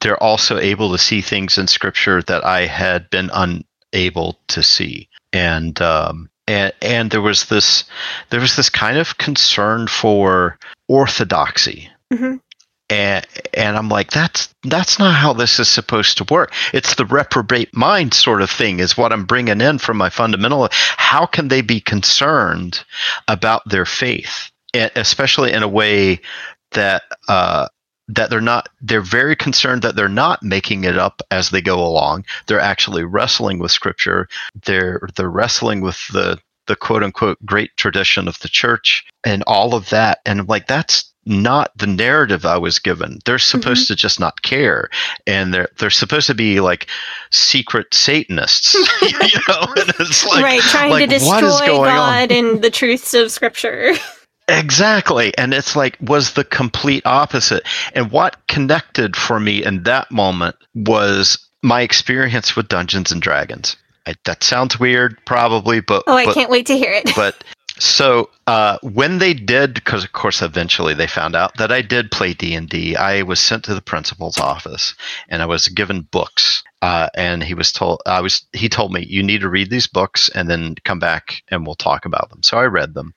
They're 0.00 0.22
also 0.22 0.58
able 0.58 0.92
to 0.92 0.98
see 0.98 1.20
things 1.22 1.58
in 1.58 1.66
Scripture 1.66 2.22
that 2.22 2.44
I 2.44 2.66
had 2.66 3.10
been 3.10 3.30
unable 3.32 4.38
to 4.48 4.62
see, 4.62 5.08
and 5.32 5.80
um, 5.80 6.30
and 6.46 6.72
and 6.82 7.10
there 7.10 7.22
was 7.22 7.46
this 7.46 7.84
there 8.30 8.40
was 8.40 8.56
this 8.56 8.70
kind 8.70 8.98
of 8.98 9.18
concern 9.18 9.86
for 9.86 10.58
orthodoxy. 10.88 11.90
Mhm. 12.12 12.40
And, 12.94 13.26
and 13.54 13.76
I'm 13.76 13.88
like, 13.88 14.12
that's 14.12 14.54
that's 14.62 15.00
not 15.00 15.16
how 15.16 15.32
this 15.32 15.58
is 15.58 15.68
supposed 15.68 16.16
to 16.18 16.32
work. 16.32 16.52
It's 16.72 16.94
the 16.94 17.04
reprobate 17.04 17.74
mind 17.74 18.14
sort 18.14 18.40
of 18.40 18.48
thing 18.48 18.78
is 18.78 18.96
what 18.96 19.12
I'm 19.12 19.24
bringing 19.24 19.60
in 19.60 19.78
from 19.78 19.96
my 19.96 20.10
fundamental. 20.10 20.68
How 20.70 21.26
can 21.26 21.48
they 21.48 21.60
be 21.60 21.80
concerned 21.80 22.84
about 23.26 23.68
their 23.68 23.84
faith, 23.84 24.52
especially 24.72 25.52
in 25.52 25.64
a 25.64 25.68
way 25.68 26.20
that 26.70 27.02
uh, 27.26 27.66
that 28.08 28.30
they're 28.30 28.40
not? 28.40 28.68
They're 28.80 29.00
very 29.00 29.34
concerned 29.34 29.82
that 29.82 29.96
they're 29.96 30.08
not 30.08 30.44
making 30.44 30.84
it 30.84 30.96
up 30.96 31.20
as 31.32 31.50
they 31.50 31.62
go 31.62 31.84
along. 31.84 32.26
They're 32.46 32.60
actually 32.60 33.02
wrestling 33.02 33.58
with 33.58 33.72
Scripture. 33.72 34.28
They're 34.66 35.00
they're 35.16 35.28
wrestling 35.28 35.80
with 35.80 35.98
the 36.12 36.38
the 36.68 36.76
quote 36.76 37.02
unquote 37.02 37.44
great 37.44 37.76
tradition 37.76 38.28
of 38.28 38.38
the 38.38 38.48
church 38.48 39.04
and 39.24 39.42
all 39.48 39.74
of 39.74 39.90
that. 39.90 40.20
And 40.24 40.38
I'm 40.38 40.46
like, 40.46 40.68
that's 40.68 41.12
not 41.26 41.76
the 41.76 41.86
narrative 41.86 42.44
I 42.44 42.58
was 42.58 42.78
given. 42.78 43.18
They're 43.24 43.36
mm-hmm. 43.36 43.60
supposed 43.60 43.88
to 43.88 43.96
just 43.96 44.20
not 44.20 44.42
care, 44.42 44.90
and 45.26 45.52
they're 45.52 45.68
they're 45.78 45.90
supposed 45.90 46.26
to 46.28 46.34
be 46.34 46.60
like 46.60 46.86
secret 47.30 47.92
Satanists, 47.94 48.74
you 49.02 49.18
know. 49.48 49.66
And 49.76 49.92
it's 50.00 50.26
like, 50.26 50.42
right, 50.42 50.60
trying 50.62 50.90
like, 50.90 51.08
to 51.08 51.18
destroy 51.18 51.66
going 51.66 51.90
on? 51.90 51.96
God 51.96 52.32
and 52.32 52.62
the 52.62 52.70
truths 52.70 53.14
of 53.14 53.30
Scripture. 53.30 53.94
Exactly. 54.48 55.36
And 55.38 55.54
it's 55.54 55.74
like 55.74 55.96
was 56.00 56.34
the 56.34 56.44
complete 56.44 57.04
opposite. 57.06 57.64
And 57.94 58.10
what 58.10 58.46
connected 58.46 59.16
for 59.16 59.40
me 59.40 59.64
in 59.64 59.84
that 59.84 60.10
moment 60.10 60.56
was 60.74 61.38
my 61.62 61.80
experience 61.80 62.54
with 62.54 62.68
Dungeons 62.68 63.10
and 63.10 63.22
Dragons. 63.22 63.76
I, 64.06 64.14
that 64.24 64.44
sounds 64.44 64.78
weird, 64.78 65.16
probably, 65.24 65.80
but 65.80 66.04
Oh, 66.06 66.14
I 66.14 66.26
but, 66.26 66.34
can't 66.34 66.50
wait 66.50 66.66
to 66.66 66.76
hear 66.76 66.92
it. 66.92 67.10
but 67.16 67.42
so 67.78 68.30
uh, 68.46 68.78
when 68.82 69.18
they 69.18 69.34
did, 69.34 69.74
because 69.74 70.04
of 70.04 70.12
course 70.12 70.42
eventually 70.42 70.94
they 70.94 71.08
found 71.08 71.34
out 71.34 71.56
that 71.56 71.72
I 71.72 71.82
did 71.82 72.12
play 72.12 72.32
D 72.32 72.54
and 72.54 72.72
I 72.96 73.22
was 73.22 73.40
sent 73.40 73.64
to 73.64 73.74
the 73.74 73.82
principal's 73.82 74.38
office 74.38 74.94
and 75.28 75.42
I 75.42 75.46
was 75.46 75.66
given 75.68 76.02
books. 76.02 76.62
Uh, 76.82 77.08
and 77.14 77.42
he 77.42 77.54
was 77.54 77.72
told 77.72 78.00
I 78.06 78.20
was 78.20 78.46
he 78.52 78.68
told 78.68 78.92
me 78.92 79.06
you 79.08 79.22
need 79.22 79.40
to 79.40 79.48
read 79.48 79.70
these 79.70 79.86
books 79.86 80.28
and 80.28 80.48
then 80.48 80.76
come 80.84 80.98
back 80.98 81.42
and 81.48 81.66
we'll 81.66 81.74
talk 81.74 82.04
about 82.04 82.28
them. 82.30 82.42
So 82.42 82.58
I 82.58 82.64
read 82.64 82.94
them, 82.94 83.14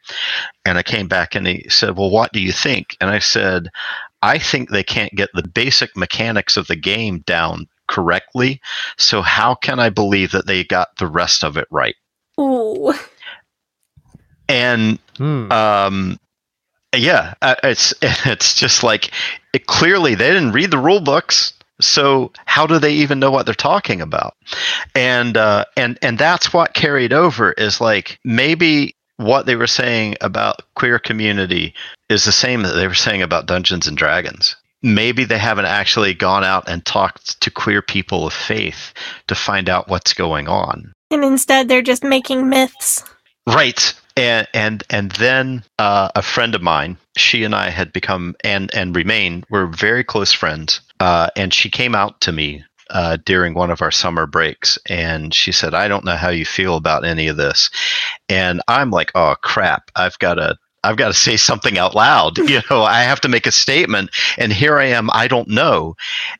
and 0.65 0.77
I 0.77 0.83
came 0.83 1.07
back 1.07 1.35
and 1.35 1.45
he 1.45 1.67
said, 1.69 1.97
"Well, 1.97 2.09
what 2.09 2.31
do 2.31 2.39
you 2.39 2.53
think?" 2.53 2.95
And 3.01 3.09
I 3.09 3.19
said, 3.19 3.67
"I 4.21 4.37
think 4.37 4.69
they 4.69 4.83
can't 4.83 5.13
get 5.13 5.29
the 5.33 5.47
basic 5.47 5.97
mechanics 5.97 6.55
of 6.55 6.67
the 6.67 6.77
game 6.77 7.19
down 7.19 7.67
correctly. 7.89 8.61
So 8.97 9.21
how 9.21 9.53
can 9.53 9.79
I 9.79 9.89
believe 9.89 10.31
that 10.31 10.47
they 10.47 10.63
got 10.63 10.95
the 10.97 11.07
rest 11.07 11.43
of 11.43 11.57
it 11.57 11.67
right?" 11.69 11.95
Ooh. 12.39 12.93
And 14.49 14.99
Hmm. 15.17 15.51
um 15.51 16.19
yeah 16.95 17.33
uh, 17.41 17.55
it's 17.63 17.93
it's 18.01 18.53
just 18.53 18.83
like 18.83 19.11
it, 19.53 19.65
clearly 19.65 20.13
they 20.15 20.27
didn't 20.27 20.51
read 20.51 20.69
the 20.71 20.77
rule 20.77 20.99
books 21.01 21.53
so 21.81 22.31
how 22.45 22.67
do 22.67 22.77
they 22.79 22.93
even 22.93 23.19
know 23.19 23.31
what 23.31 23.45
they're 23.45 23.55
talking 23.55 23.99
about 23.99 24.35
and 24.95 25.35
uh 25.35 25.65
and 25.75 25.97
and 26.03 26.19
that's 26.19 26.53
what 26.53 26.75
carried 26.75 27.13
over 27.13 27.51
is 27.53 27.81
like 27.81 28.19
maybe 28.23 28.95
what 29.17 29.47
they 29.47 29.55
were 29.55 29.67
saying 29.67 30.15
about 30.21 30.61
queer 30.75 30.99
community 30.99 31.73
is 32.09 32.23
the 32.23 32.31
same 32.31 32.61
that 32.61 32.73
they 32.73 32.87
were 32.87 32.93
saying 32.93 33.23
about 33.23 33.47
dungeons 33.47 33.87
and 33.87 33.97
dragons 33.97 34.55
maybe 34.83 35.23
they 35.23 35.39
haven't 35.39 35.65
actually 35.65 36.13
gone 36.13 36.43
out 36.43 36.69
and 36.69 36.85
talked 36.85 37.41
to 37.41 37.49
queer 37.49 37.81
people 37.81 38.27
of 38.27 38.33
faith 38.33 38.93
to 39.27 39.33
find 39.33 39.67
out 39.67 39.87
what's 39.89 40.13
going 40.13 40.47
on 40.47 40.93
And 41.09 41.23
instead, 41.23 41.67
they're 41.67 41.81
just 41.81 42.03
making 42.03 42.49
myths. 42.49 43.03
Right. 43.47 43.93
And 44.17 44.47
and 44.53 44.83
and 44.89 45.11
then 45.13 45.63
uh, 45.77 46.09
a 46.15 46.21
friend 46.21 46.55
of 46.55 46.61
mine, 46.61 46.97
she 47.15 47.43
and 47.43 47.53
I 47.53 47.69
had 47.69 47.93
become 47.93 48.35
and 48.43 48.73
and 48.73 48.95
remain 48.95 49.43
we're 49.49 49.67
very 49.67 50.03
close 50.03 50.33
friends. 50.33 50.81
Uh, 50.99 51.29
and 51.35 51.53
she 51.53 51.69
came 51.69 51.93
out 51.93 52.21
to 52.21 52.31
me 52.31 52.63
uh, 52.89 53.17
during 53.25 53.53
one 53.53 53.69
of 53.69 53.81
our 53.81 53.91
summer 53.91 54.25
breaks, 54.25 54.79
and 54.87 55.33
she 55.33 55.51
said, 55.51 55.73
"I 55.73 55.87
don't 55.87 56.05
know 56.05 56.15
how 56.15 56.29
you 56.29 56.45
feel 56.45 56.75
about 56.75 57.05
any 57.05 57.27
of 57.27 57.37
this." 57.37 57.69
And 58.29 58.61
I'm 58.67 58.91
like, 58.91 59.11
"Oh 59.15 59.35
crap! 59.41 59.91
I've 59.95 60.17
got 60.19 60.35
to 60.35 60.57
I've 60.87 60.95
got 60.97 61.09
to 61.09 61.13
say 61.13 61.35
something 61.37 61.77
out 61.77 61.95
loud. 61.95 62.37
You 62.47 62.61
know, 62.69 62.81
I 62.83 63.01
have 63.01 63.19
to 63.21 63.27
make 63.27 63.45
a 63.45 63.51
statement, 63.51 64.09
and 64.37 64.53
here 64.53 64.77
I 64.77 64.85
am. 64.85 65.09
I 65.11 65.27
don't 65.27 65.49
know, 65.49 65.97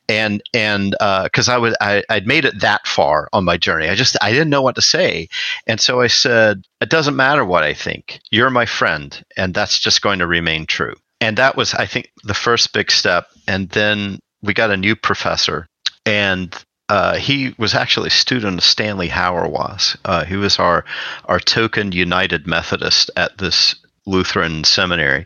and 0.08 0.42
and 0.54 0.92
because 0.92 1.50
uh, 1.50 1.54
I 1.54 1.58
was 1.58 1.76
I, 1.82 2.02
I'd 2.10 2.26
made 2.26 2.46
it 2.46 2.62
that 2.62 2.88
far 2.88 3.28
on 3.34 3.44
my 3.44 3.58
journey, 3.58 3.90
I 3.90 3.96
just 3.96 4.16
I 4.22 4.32
didn't 4.32 4.50
know 4.50 4.62
what 4.62 4.76
to 4.76 4.82
say, 4.82 5.28
and 5.68 5.82
so 5.82 6.00
I 6.00 6.08
said, 6.08 6.64
"It 6.80 6.90
doesn't 6.90 7.18
matter 7.18 7.44
what 7.44 7.64
I 7.64 7.74
think. 7.74 8.22
You're 8.32 8.50
my 8.50 8.66
friend, 8.66 9.22
and 9.36 9.54
that's 9.54 9.80
just 9.80 10.02
going 10.02 10.20
to 10.20 10.28
remain 10.28 10.66
true." 10.66 10.96
And 11.20 11.38
that 11.38 11.58
was, 11.58 11.74
I 11.74 11.86
think, 11.86 12.10
the 12.24 12.34
first 12.34 12.72
big 12.72 12.90
step. 12.90 13.28
And 13.48 13.70
then 13.70 14.20
we 14.42 14.54
got 14.54 14.72
a 14.72 14.78
new 14.78 14.96
professor, 14.96 15.68
and 16.06 16.56
uh, 16.90 17.16
he 17.18 17.54
was 17.58 17.74
actually 17.74 18.08
a 18.08 18.12
student 18.12 18.60
of 18.60 18.64
Stanley 18.64 19.10
Hauerwas. 19.10 19.98
Uh, 20.06 20.24
he 20.24 20.38
was 20.38 20.58
our 20.58 20.86
our 21.26 21.40
token 21.40 21.92
United 21.92 22.48
Methodist 22.48 23.12
at 23.18 23.38
this 23.38 23.76
Lutheran 24.08 24.64
seminary, 24.64 25.26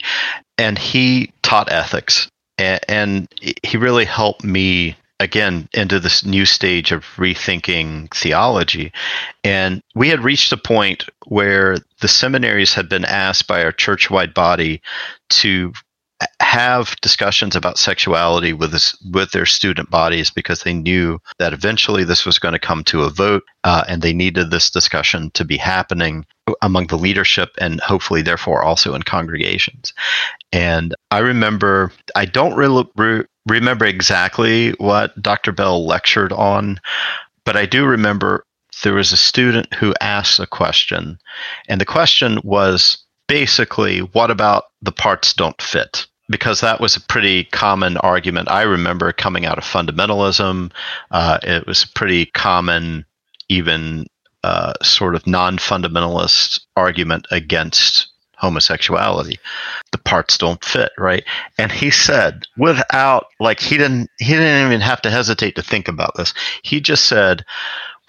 and 0.58 0.78
he 0.78 1.32
taught 1.42 1.72
ethics, 1.72 2.30
and, 2.58 2.80
and 2.88 3.28
he 3.64 3.78
really 3.78 4.06
helped 4.06 4.44
me 4.44 4.98
again 5.22 5.70
into 5.74 6.00
this 6.00 6.26
new 6.26 6.46
stage 6.46 6.92
of 6.92 7.04
rethinking 7.16 8.12
theology. 8.14 8.92
And 9.44 9.82
we 9.94 10.10
had 10.10 10.24
reached 10.24 10.52
a 10.52 10.58
point 10.58 11.06
where 11.28 11.78
the 12.02 12.08
seminaries 12.08 12.74
had 12.74 12.90
been 12.90 13.06
asked 13.06 13.48
by 13.48 13.64
our 13.64 13.72
church-wide 13.72 14.34
body 14.34 14.82
to 15.30 15.74
have 16.40 16.96
discussions 17.02 17.56
about 17.56 17.78
sexuality 17.78 18.54
with 18.54 18.72
this, 18.72 18.98
with 19.12 19.32
their 19.32 19.46
student 19.46 19.90
bodies 19.90 20.30
because 20.30 20.64
they 20.64 20.74
knew 20.74 21.20
that 21.40 21.54
eventually 21.54 22.04
this 22.04 22.26
was 22.26 22.40
going 22.40 22.54
to 22.54 22.60
come 22.60 22.84
to 22.84 23.04
a 23.04 23.10
vote 23.10 23.44
uh, 23.64 23.84
and 23.88 24.02
they 24.02 24.14
needed 24.14 24.52
this 24.52 24.70
discussion 24.70 25.32
to 25.34 25.46
be 25.46 25.58
happening 25.58 26.26
among 26.62 26.88
the 26.88 26.98
leadership 26.98 27.52
and 27.60 27.80
hopefully 27.82 28.22
therefore 28.22 28.64
also 28.64 28.94
in 28.94 29.04
congregations. 29.04 29.94
And 30.52 30.94
i 31.12 31.20
remember 31.20 31.92
i 32.16 32.26
don't 32.26 32.56
really 32.56 32.90
re- 32.96 33.26
remember 33.48 33.86
exactly 33.86 34.72
what 34.72 35.22
dr 35.22 35.52
bell 35.54 35.86
lectured 35.86 36.34
on 36.34 36.80
but 37.46 37.56
i 37.56 37.66
do 37.66 37.86
remember 37.86 38.46
there 38.84 38.94
was 38.94 39.12
a 39.12 39.18
student 39.18 39.74
who 39.74 39.94
asked 40.02 40.40
a 40.40 40.48
question 40.48 41.18
and 41.68 41.80
the 41.80 41.86
question 41.86 42.40
was 42.44 42.98
basically 43.28 44.00
what 44.00 44.32
about 44.32 44.66
the 44.82 44.92
parts 44.92 45.34
don't 45.34 45.62
fit 45.62 46.08
because 46.32 46.62
that 46.62 46.80
was 46.80 46.96
a 46.96 47.02
pretty 47.02 47.44
common 47.46 47.98
argument. 47.98 48.50
I 48.50 48.64
remember 48.64 49.12
coming 49.12 49.46
out 49.46 49.58
of 49.58 49.64
fundamentalism. 49.64 50.72
Uh, 51.12 51.40
it 51.44 51.68
was 51.68 51.86
pretty 51.86 52.28
common, 52.28 53.06
even 53.50 54.08
uh, 54.44 54.74
sort 54.82 55.16
of 55.16 55.28
non 55.28 55.58
fundamentalist 55.58 56.62
argument 56.76 57.28
against 57.30 58.08
homosexuality. 58.36 59.38
The 59.92 60.00
parts 60.00 60.38
don't 60.38 60.64
fit, 60.66 60.92
right? 60.98 61.24
And 61.60 61.72
he 61.72 61.92
said, 61.92 62.48
without 62.58 63.28
like 63.40 63.60
he 63.60 63.78
didn't 63.78 64.10
he 64.18 64.34
didn't 64.34 64.68
even 64.68 64.82
have 64.82 65.02
to 65.04 65.12
hesitate 65.12 65.56
to 65.56 65.62
think 65.62 65.88
about 65.88 66.16
this. 66.16 66.34
He 66.64 66.82
just 66.82 67.06
said, 67.06 67.46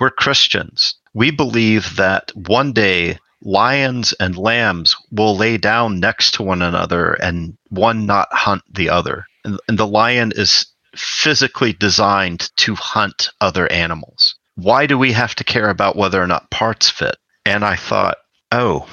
"We're 0.01 0.11
Christians. 0.11 0.95
We 1.13 1.31
believe 1.31 1.97
that 1.97 2.33
one 2.35 2.73
day 2.73 3.19
lions 3.45 4.13
and 4.15 4.37
lambs 4.37 4.97
will 5.11 5.37
lay 5.37 5.57
down 5.57 6.01
next 6.01 6.35
to 6.35 6.43
one 6.43 6.63
another 6.63 7.15
and 7.15 7.57
one 7.71 8.07
not 8.07 8.29
hunt 8.33 8.63
the 8.73 8.89
other. 8.89 9.27
And, 9.45 9.59
and, 9.69 9.79
the 9.79 9.87
lion 9.87 10.33
is 10.37 10.67
physically 10.95 11.73
designed 11.73 12.51
to 12.57 12.75
hunt 12.75 13.31
other 13.41 13.71
animals. 13.73 14.37
Why 14.55 14.87
do 14.87 14.99
we 14.99 15.13
have 15.13 15.35
to 15.37 15.45
care 15.45 15.71
about 15.71 15.97
whether 15.97 16.23
or 16.23 16.27
not 16.27 16.51
parts 16.51 16.89
fit? 16.89 17.17
And 17.45 17.65
I 17.65 17.77
thought, 17.77 18.19
oh, 18.53 18.87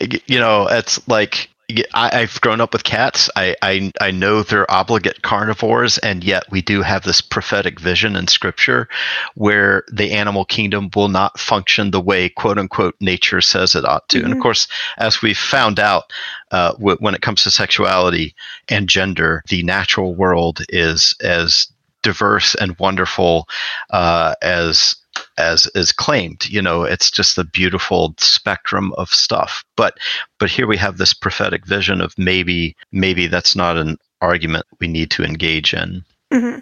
you 0.26 0.40
know, 0.40 0.66
it's 0.68 1.06
like 1.08 1.48
I, 1.94 2.20
have 2.20 2.40
grown 2.40 2.60
up 2.60 2.72
with 2.72 2.84
cats. 2.84 3.30
I, 3.36 3.56
I, 3.62 3.92
I 4.00 4.10
know 4.10 4.42
they're 4.42 4.70
obligate 4.70 5.22
carnivores, 5.22 5.98
and 5.98 6.24
yet 6.24 6.44
we 6.50 6.62
do 6.62 6.82
have 6.82 7.04
this 7.04 7.20
prophetic 7.20 7.80
vision 7.80 8.16
in 8.16 8.28
Scripture 8.28 8.88
where 9.34 9.84
the 9.90 10.12
animal 10.12 10.44
kingdom 10.44 10.90
will 10.94 11.08
not 11.08 11.38
function 11.38 11.90
the 11.90 12.00
way 12.00 12.28
"quote 12.28 12.58
unquote" 12.58 12.96
nature 13.00 13.40
says 13.40 13.74
it 13.74 13.84
ought 13.84 14.08
to. 14.10 14.18
Mm-hmm. 14.18 14.24
And 14.24 14.32
of 14.32 14.36
mm-hmm. 14.36 14.42
course, 14.42 14.68
as 14.98 15.22
we've 15.22 15.38
found 15.38 15.78
out, 15.78 16.12
uh, 16.50 16.72
w- 16.72 16.98
when 17.00 17.14
it 17.14 17.22
comes 17.22 17.44
to 17.44 17.50
sexuality 17.50 18.34
and 18.68 18.88
gender, 18.88 19.42
the 19.48 19.62
natural 19.62 20.14
world 20.14 20.64
is 20.68 21.14
as 21.20 21.68
diverse 22.02 22.54
and 22.56 22.78
wonderful 22.78 23.48
uh, 23.90 24.34
as 24.42 24.96
as 25.38 25.66
is 25.74 25.92
claimed. 25.92 26.48
You 26.48 26.62
know, 26.62 26.82
it's 26.84 27.10
just 27.10 27.38
a 27.38 27.44
beautiful 27.44 28.14
spectrum 28.18 28.92
of 28.94 29.08
stuff. 29.08 29.64
But 29.76 29.98
but 30.38 30.50
here 30.50 30.66
we 30.66 30.76
have 30.76 30.98
this 30.98 31.14
prophetic 31.14 31.66
vision 31.66 32.00
of 32.00 32.14
maybe 32.18 32.76
maybe 32.92 33.26
that's 33.26 33.56
not 33.56 33.76
an 33.76 33.98
argument 34.20 34.66
we 34.80 34.88
need 34.88 35.10
to 35.12 35.24
engage 35.24 35.74
in. 35.74 36.04
Mm-hmm. 36.32 36.60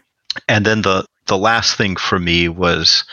And 0.49 0.65
then 0.65 0.83
the 0.83 1.05
the 1.27 1.39
last 1.39 1.77
thing 1.77 1.97
for 1.97 2.19
me 2.19 2.49
was 2.49 3.05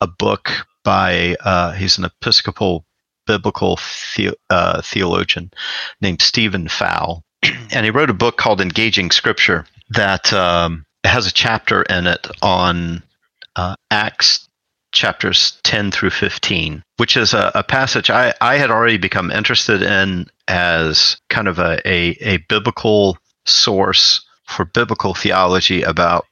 a 0.00 0.06
book 0.06 0.50
by 0.82 1.36
uh, 1.40 1.72
he's 1.72 1.98
an 1.98 2.04
Episcopal 2.04 2.84
biblical 3.26 3.78
the, 4.16 4.36
uh, 4.50 4.82
theologian 4.82 5.50
named 6.00 6.20
Stephen 6.20 6.68
Fowl, 6.68 7.24
and 7.42 7.84
he 7.84 7.90
wrote 7.90 8.10
a 8.10 8.14
book 8.14 8.36
called 8.36 8.60
Engaging 8.60 9.10
Scripture 9.10 9.66
that 9.90 10.32
um, 10.32 10.84
has 11.04 11.26
a 11.26 11.32
chapter 11.32 11.82
in 11.82 12.06
it 12.06 12.26
on 12.42 13.02
uh, 13.56 13.76
Acts 13.90 14.43
chapters 14.94 15.58
10 15.64 15.90
through 15.90 16.10
15, 16.10 16.82
which 16.96 17.16
is 17.16 17.34
a, 17.34 17.50
a, 17.54 17.62
passage 17.62 18.08
I, 18.10 18.32
I 18.40 18.56
had 18.56 18.70
already 18.70 18.96
become 18.96 19.30
interested 19.30 19.82
in 19.82 20.26
as 20.48 21.18
kind 21.28 21.48
of 21.48 21.58
a, 21.58 21.86
a, 21.86 22.16
a 22.20 22.36
biblical 22.48 23.18
source 23.44 24.24
for 24.46 24.64
biblical 24.64 25.14
theology 25.14 25.82
about 25.82 26.26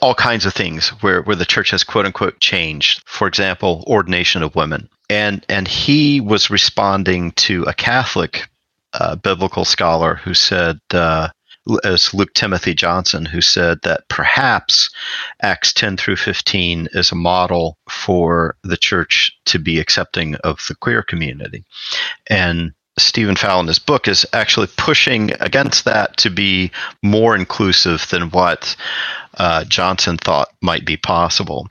all 0.00 0.14
kinds 0.14 0.46
of 0.46 0.54
things 0.54 0.90
where, 1.02 1.22
where 1.22 1.36
the 1.36 1.44
church 1.44 1.70
has 1.70 1.84
quote 1.84 2.06
unquote 2.06 2.40
changed. 2.40 3.02
For 3.06 3.26
example, 3.26 3.84
ordination 3.86 4.42
of 4.42 4.54
women. 4.54 4.88
And, 5.10 5.44
and 5.48 5.66
he 5.66 6.20
was 6.20 6.50
responding 6.50 7.32
to 7.32 7.64
a 7.64 7.74
Catholic 7.74 8.48
uh, 8.92 9.16
biblical 9.16 9.64
scholar 9.64 10.14
who 10.14 10.34
said, 10.34 10.78
uh, 10.92 11.28
as 11.82 12.12
Luke 12.12 12.34
Timothy 12.34 12.74
Johnson, 12.74 13.24
who 13.24 13.40
said 13.40 13.80
that 13.82 14.08
perhaps 14.08 14.90
Acts 15.42 15.72
10 15.72 15.96
through 15.96 16.16
15 16.16 16.88
is 16.92 17.10
a 17.10 17.16
model 17.16 17.78
for 17.88 18.56
the 18.62 18.76
church 18.76 19.36
to 19.46 19.58
be 19.58 19.78
accepting 19.78 20.34
of 20.36 20.64
the 20.68 20.74
queer 20.74 21.02
community. 21.02 21.64
And 22.26 22.74
Stephen 22.98 23.34
Fowl 23.34 23.60
in 23.60 23.66
his 23.66 23.78
book 23.78 24.06
is 24.06 24.26
actually 24.32 24.68
pushing 24.76 25.32
against 25.40 25.84
that 25.84 26.16
to 26.18 26.30
be 26.30 26.70
more 27.02 27.34
inclusive 27.34 28.06
than 28.10 28.30
what 28.30 28.76
uh, 29.38 29.64
Johnson 29.64 30.16
thought 30.16 30.50
might 30.60 30.84
be 30.84 30.96
possible. 30.96 31.68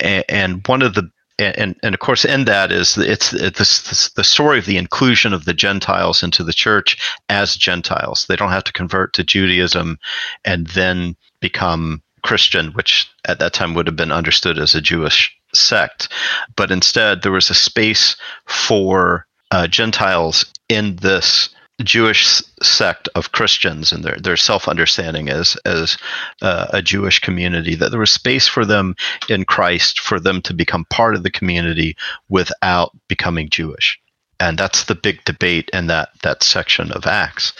And 0.00 0.66
one 0.66 0.82
of 0.82 0.94
the 0.94 1.10
and, 1.38 1.76
and 1.82 1.94
of 1.94 2.00
course 2.00 2.24
in 2.24 2.44
that 2.46 2.72
is 2.72 2.98
it's, 2.98 3.32
it's 3.32 4.10
the 4.10 4.24
story 4.24 4.58
of 4.58 4.66
the 4.66 4.76
inclusion 4.76 5.32
of 5.32 5.44
the 5.44 5.54
Gentiles 5.54 6.22
into 6.22 6.42
the 6.42 6.52
church 6.52 6.98
as 7.28 7.56
Gentiles. 7.56 8.26
They 8.26 8.36
don't 8.36 8.50
have 8.50 8.64
to 8.64 8.72
convert 8.72 9.12
to 9.14 9.24
Judaism 9.24 9.98
and 10.44 10.66
then 10.68 11.16
become 11.40 12.02
Christian, 12.22 12.72
which 12.72 13.08
at 13.26 13.38
that 13.38 13.52
time 13.52 13.74
would 13.74 13.86
have 13.86 13.96
been 13.96 14.12
understood 14.12 14.58
as 14.58 14.74
a 14.74 14.80
Jewish 14.80 15.34
sect. 15.54 16.08
But 16.56 16.70
instead, 16.70 17.22
there 17.22 17.32
was 17.32 17.50
a 17.50 17.54
space 17.54 18.16
for 18.46 19.26
uh, 19.50 19.66
Gentiles 19.66 20.44
in 20.68 20.96
this 20.96 21.50
Jewish 21.82 22.42
sect 22.60 23.08
of 23.14 23.32
Christians 23.32 23.92
and 23.92 24.04
their, 24.04 24.16
their 24.16 24.36
self 24.36 24.68
understanding 24.68 25.28
as 25.28 25.56
as 25.64 25.96
uh, 26.42 26.66
a 26.70 26.82
Jewish 26.82 27.20
community 27.20 27.74
that 27.76 27.90
there 27.90 28.00
was 28.00 28.10
space 28.10 28.48
for 28.48 28.64
them 28.64 28.96
in 29.28 29.44
Christ 29.44 30.00
for 30.00 30.18
them 30.18 30.42
to 30.42 30.54
become 30.54 30.84
part 30.86 31.14
of 31.14 31.22
the 31.22 31.30
community 31.30 31.96
without 32.28 32.96
becoming 33.06 33.48
Jewish, 33.48 33.98
and 34.40 34.58
that's 34.58 34.84
the 34.84 34.96
big 34.96 35.24
debate 35.24 35.70
in 35.72 35.86
that 35.86 36.10
that 36.22 36.42
section 36.42 36.90
of 36.92 37.06
Acts. 37.06 37.52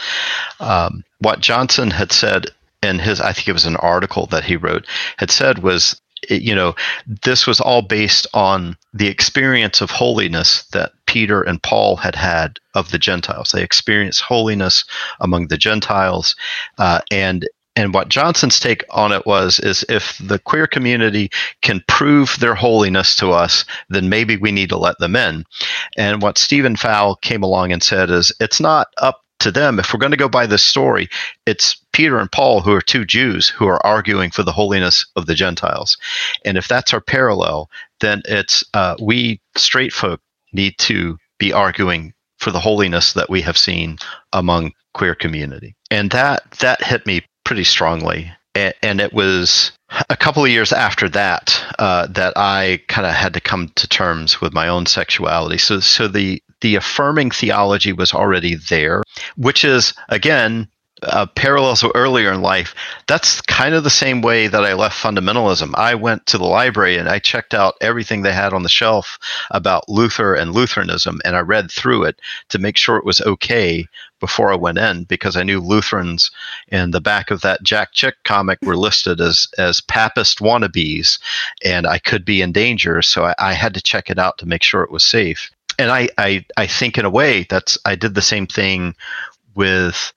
Um, 0.58 1.04
what 1.20 1.40
Johnson 1.40 1.90
had 1.90 2.12
said 2.12 2.46
in 2.82 2.98
his, 2.98 3.20
I 3.20 3.32
think 3.32 3.48
it 3.48 3.52
was 3.52 3.66
an 3.66 3.76
article 3.76 4.26
that 4.26 4.44
he 4.44 4.56
wrote, 4.56 4.86
had 5.16 5.30
said 5.30 5.58
was 5.58 6.00
you 6.28 6.54
know, 6.54 6.74
this 7.22 7.46
was 7.46 7.60
all 7.60 7.82
based 7.82 8.26
on 8.34 8.76
the 8.92 9.08
experience 9.08 9.80
of 9.80 9.90
holiness 9.90 10.64
that 10.72 10.92
Peter 11.06 11.42
and 11.42 11.62
Paul 11.62 11.96
had 11.96 12.14
had 12.14 12.58
of 12.74 12.90
the 12.90 12.98
Gentiles. 12.98 13.50
They 13.50 13.62
experienced 13.62 14.20
holiness 14.20 14.84
among 15.20 15.48
the 15.48 15.58
Gentiles, 15.58 16.36
uh, 16.78 17.00
and 17.10 17.48
and 17.78 17.94
what 17.94 18.08
Johnson's 18.08 18.58
take 18.58 18.84
on 18.90 19.12
it 19.12 19.24
was 19.24 19.60
is 19.60 19.84
if 19.88 20.18
the 20.18 20.40
queer 20.40 20.66
community 20.66 21.30
can 21.62 21.80
prove 21.86 22.36
their 22.40 22.56
holiness 22.56 23.14
to 23.16 23.30
us, 23.30 23.64
then 23.88 24.08
maybe 24.08 24.36
we 24.36 24.50
need 24.50 24.70
to 24.70 24.76
let 24.76 24.98
them 24.98 25.14
in. 25.14 25.44
And 25.96 26.20
what 26.20 26.38
Stephen 26.38 26.74
Fowl 26.74 27.14
came 27.14 27.44
along 27.44 27.70
and 27.70 27.80
said 27.80 28.10
is 28.10 28.32
it's 28.40 28.60
not 28.60 28.88
up 28.98 29.20
to 29.40 29.50
them, 29.50 29.78
if 29.78 29.92
we're 29.92 30.00
going 30.00 30.12
to 30.12 30.16
go 30.16 30.28
by 30.28 30.46
this 30.46 30.62
story, 30.62 31.08
it's 31.46 31.76
Peter 31.92 32.18
and 32.18 32.30
Paul 32.30 32.60
who 32.60 32.72
are 32.72 32.80
two 32.80 33.04
Jews 33.04 33.48
who 33.48 33.66
are 33.66 33.84
arguing 33.86 34.30
for 34.30 34.42
the 34.42 34.52
holiness 34.52 35.06
of 35.16 35.26
the 35.26 35.34
Gentiles. 35.34 35.96
And 36.44 36.56
if 36.56 36.68
that's 36.68 36.92
our 36.92 37.00
parallel, 37.00 37.70
then 38.00 38.22
it's 38.26 38.64
uh, 38.74 38.96
we 39.00 39.40
straight 39.56 39.92
folk 39.92 40.20
need 40.52 40.76
to 40.78 41.18
be 41.38 41.52
arguing 41.52 42.14
for 42.38 42.50
the 42.50 42.60
holiness 42.60 43.12
that 43.14 43.30
we 43.30 43.42
have 43.42 43.58
seen 43.58 43.98
among 44.32 44.72
queer 44.94 45.14
community. 45.14 45.74
And 45.90 46.10
that 46.10 46.50
that 46.60 46.82
hit 46.82 47.06
me 47.06 47.24
pretty 47.44 47.64
strongly. 47.64 48.32
And, 48.54 48.74
and 48.82 49.00
it 49.00 49.12
was 49.12 49.72
a 50.10 50.16
couple 50.16 50.44
of 50.44 50.50
years 50.50 50.72
after 50.72 51.08
that 51.10 51.60
uh, 51.78 52.06
that 52.08 52.34
I 52.36 52.80
kind 52.88 53.06
of 53.06 53.14
had 53.14 53.34
to 53.34 53.40
come 53.40 53.70
to 53.76 53.88
terms 53.88 54.40
with 54.40 54.52
my 54.52 54.68
own 54.68 54.86
sexuality. 54.86 55.58
So 55.58 55.80
so 55.80 56.08
the 56.08 56.42
the 56.60 56.74
affirming 56.76 57.30
theology 57.30 57.92
was 57.92 58.12
already 58.12 58.54
there, 58.54 59.02
which 59.36 59.64
is 59.64 59.94
again 60.08 60.68
uh, 61.02 61.26
parallels 61.26 61.84
earlier 61.94 62.32
in 62.32 62.42
life. 62.42 62.74
That's 63.06 63.40
kind 63.42 63.74
of 63.74 63.84
the 63.84 63.90
same 63.90 64.20
way 64.20 64.48
that 64.48 64.64
I 64.64 64.74
left 64.74 65.00
fundamentalism. 65.00 65.72
I 65.74 65.94
went 65.94 66.26
to 66.26 66.38
the 66.38 66.44
library 66.44 66.96
and 66.96 67.08
I 67.08 67.18
checked 67.18 67.54
out 67.54 67.76
everything 67.80 68.22
they 68.22 68.32
had 68.32 68.52
on 68.52 68.62
the 68.62 68.68
shelf 68.68 69.18
about 69.50 69.88
Luther 69.88 70.34
and 70.34 70.52
Lutheranism, 70.52 71.20
and 71.24 71.36
I 71.36 71.40
read 71.40 71.70
through 71.70 72.04
it 72.04 72.20
to 72.48 72.58
make 72.58 72.76
sure 72.76 72.96
it 72.96 73.04
was 73.04 73.20
okay 73.20 73.86
before 74.20 74.52
I 74.52 74.56
went 74.56 74.78
in 74.78 75.04
because 75.04 75.36
I 75.36 75.44
knew 75.44 75.60
Lutherans 75.60 76.30
in 76.68 76.90
the 76.90 77.00
back 77.00 77.30
of 77.30 77.42
that 77.42 77.62
Jack 77.62 77.92
Chick 77.92 78.16
comic 78.24 78.58
were 78.62 78.76
listed 78.76 79.20
as 79.20 79.46
as 79.56 79.80
papist 79.80 80.40
wannabes, 80.40 81.18
and 81.64 81.86
I 81.86 81.98
could 81.98 82.24
be 82.24 82.42
in 82.42 82.52
danger. 82.52 83.02
So 83.02 83.24
I, 83.26 83.34
I 83.38 83.52
had 83.52 83.74
to 83.74 83.82
check 83.82 84.10
it 84.10 84.18
out 84.18 84.38
to 84.38 84.46
make 84.46 84.62
sure 84.62 84.82
it 84.82 84.90
was 84.90 85.04
safe. 85.04 85.50
And 85.78 85.90
I, 85.90 86.08
I, 86.18 86.44
I 86.56 86.66
think 86.66 86.98
in 86.98 87.04
a 87.04 87.10
way 87.10 87.46
that's 87.48 87.78
I 87.84 87.94
did 87.94 88.14
the 88.14 88.22
same 88.22 88.46
thing 88.46 88.94
with 89.54 90.12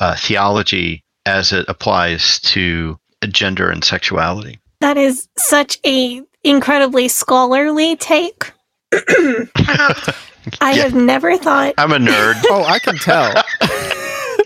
uh, 0.00 0.14
theology 0.16 1.02
as 1.24 1.52
it 1.52 1.64
applies 1.68 2.38
to 2.40 2.98
gender 3.28 3.70
and 3.70 3.82
sexuality. 3.82 4.58
That 4.80 4.96
is 4.98 5.28
such 5.38 5.78
a 5.86 6.22
incredibly 6.44 7.08
scholarly 7.08 7.96
take. 7.96 8.52
I 8.92 10.72
Yeah. 10.74 10.82
have 10.84 10.94
never 10.94 11.36
thought 11.36 11.74
I'm 11.78 11.92
a 11.92 11.96
nerd. 11.98 12.34
Oh, 12.50 12.64
I 12.64 12.78
can 12.78 12.96
tell. 12.98 13.32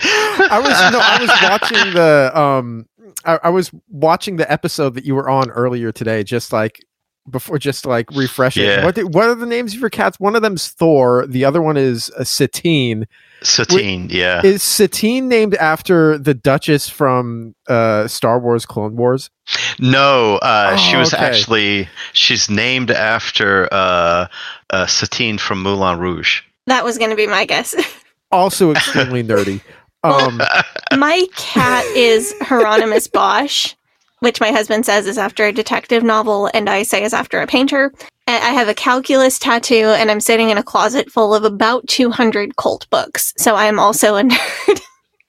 I 0.03 0.59
was 0.63 0.93
no, 0.93 0.99
I 0.99 1.19
was 1.21 1.31
watching 1.43 1.93
the 1.95 2.31
um 2.35 2.87
I, 3.27 3.39
I 3.45 3.49
was 3.51 3.71
watching 3.91 4.37
the 4.37 4.51
episode 4.51 4.95
that 4.95 5.05
you 5.05 5.15
were 5.15 5.29
on 5.29 5.51
earlier 5.51 5.93
today, 5.93 6.23
just 6.23 6.53
like 6.55 6.81
before 7.29 7.59
just 7.59 7.85
like 7.87 8.11
refresh 8.13 8.57
it. 8.57 8.65
Yeah. 8.65 8.85
What 8.85 8.95
do- 8.95 9.07
what 9.07 9.29
are 9.29 9.35
the 9.35 9.47
names 9.47 9.75
of 9.75 9.81
your 9.81 9.91
cats? 9.91 10.19
One 10.21 10.35
of 10.37 10.43
them's 10.43 10.69
Thor, 10.69 11.27
the 11.27 11.45
other 11.45 11.61
one 11.63 11.77
is 11.77 12.11
uh, 12.19 12.25
Satine. 12.25 13.07
Satine, 13.43 14.09
yeah. 14.11 14.43
Is 14.45 14.63
Satine 14.63 15.29
named 15.29 15.55
after 15.55 16.19
the 16.19 16.35
Duchess 16.35 16.89
from 16.89 17.55
uh 17.69 18.07
Star 18.09 18.39
Wars 18.39 18.67
Clone 18.67 18.97
Wars? 18.97 19.31
No, 19.79 20.37
uh, 20.37 20.77
she 20.77 20.97
Oh, 20.97 21.01
was 21.01 21.15
okay. 21.15 21.25
actually 21.25 21.89
she's 22.13 22.49
named 22.51 22.91
after 22.91 23.69
uh, 23.73 24.27
uh, 24.71 24.87
Satine 24.87 25.39
from 25.39 25.63
Moulin 25.63 25.99
Rouge. 25.99 26.43
that 26.67 26.85
was 26.85 26.99
going 26.99 27.11
to 27.11 27.17
be 27.17 27.27
my 27.27 27.45
guess. 27.45 27.75
Also 28.33 28.71
extremely 28.71 29.25
nerdy. 29.25 29.61
Um 30.05 30.41
my 30.99 31.27
cat 31.37 31.85
is 31.97 32.33
Hieronymus 32.41 33.07
Bosch, 33.09 33.75
which 34.21 34.41
my 34.41 34.51
husband 34.51 34.87
says 34.87 35.07
is 35.07 35.19
after 35.19 35.45
a 35.45 35.53
detective 35.53 36.03
novel, 36.03 36.51
and 36.55 36.71
I 36.71 36.83
say 36.83 37.03
is 37.03 37.13
after 37.13 37.41
a 37.41 37.47
painter. 37.47 37.93
I 38.27 38.53
have 38.53 38.69
a 38.69 38.75
calculus 38.75 39.41
tattoo, 39.41 39.89
and 39.89 40.09
I'm 40.11 40.21
sitting 40.21 40.51
in 40.51 40.59
a 40.59 40.63
closet 40.63 41.11
full 41.11 41.35
of 41.35 41.43
about 41.43 41.89
200 41.89 42.57
cult 42.57 42.89
books. 42.91 43.35
So 43.37 43.57
I 43.57 43.65
am 43.65 43.81
also 43.81 44.17
a 44.17 44.23
nerd. 44.25 44.81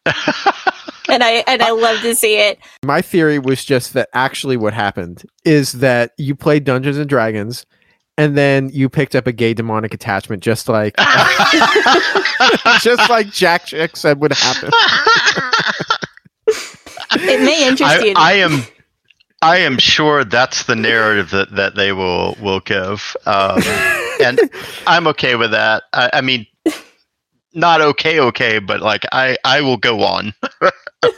and 1.09 1.23
I 1.23 1.43
and 1.47 1.61
I 1.61 1.71
love 1.71 2.01
to 2.01 2.15
see 2.15 2.37
it. 2.37 2.59
my 2.83 3.01
theory 3.01 3.37
was 3.37 3.63
just 3.63 3.93
that 3.93 4.09
actually 4.13 4.57
what 4.57 4.73
happened 4.73 5.23
is 5.45 5.73
that 5.73 6.13
you 6.17 6.35
played 6.35 6.63
Dungeons 6.63 6.97
and 6.97 7.07
Dragons 7.07 7.67
and 8.17 8.35
then 8.35 8.69
you 8.73 8.89
picked 8.89 9.15
up 9.15 9.27
a 9.27 9.31
gay 9.31 9.53
demonic 9.53 9.93
attachment 9.93 10.41
just 10.41 10.67
like 10.67 10.95
just 12.81 13.09
like 13.11 13.31
Jack 13.31 13.65
Chick 13.65 13.95
said 13.95 14.19
would 14.21 14.33
happen. 14.33 14.71
It 17.13 17.41
may 17.41 17.67
interest 17.67 17.99
I, 17.99 18.05
you. 18.05 18.13
I 18.15 18.33
am 18.33 18.63
I 19.41 19.57
am 19.57 19.79
sure 19.79 20.23
that's 20.23 20.63
the 20.63 20.75
narrative 20.75 21.31
that, 21.31 21.55
that 21.55 21.75
they 21.75 21.91
will 21.93 22.35
will 22.41 22.59
give, 22.59 23.15
um, 23.25 23.61
and 24.23 24.39
I'm 24.85 25.07
okay 25.07 25.35
with 25.35 25.51
that. 25.51 25.83
I, 25.93 26.09
I 26.13 26.21
mean, 26.21 26.45
not 27.53 27.81
okay, 27.81 28.19
okay, 28.19 28.59
but 28.59 28.81
like 28.81 29.03
I 29.11 29.37
I 29.43 29.61
will 29.61 29.77
go 29.77 30.03
on. 30.03 30.33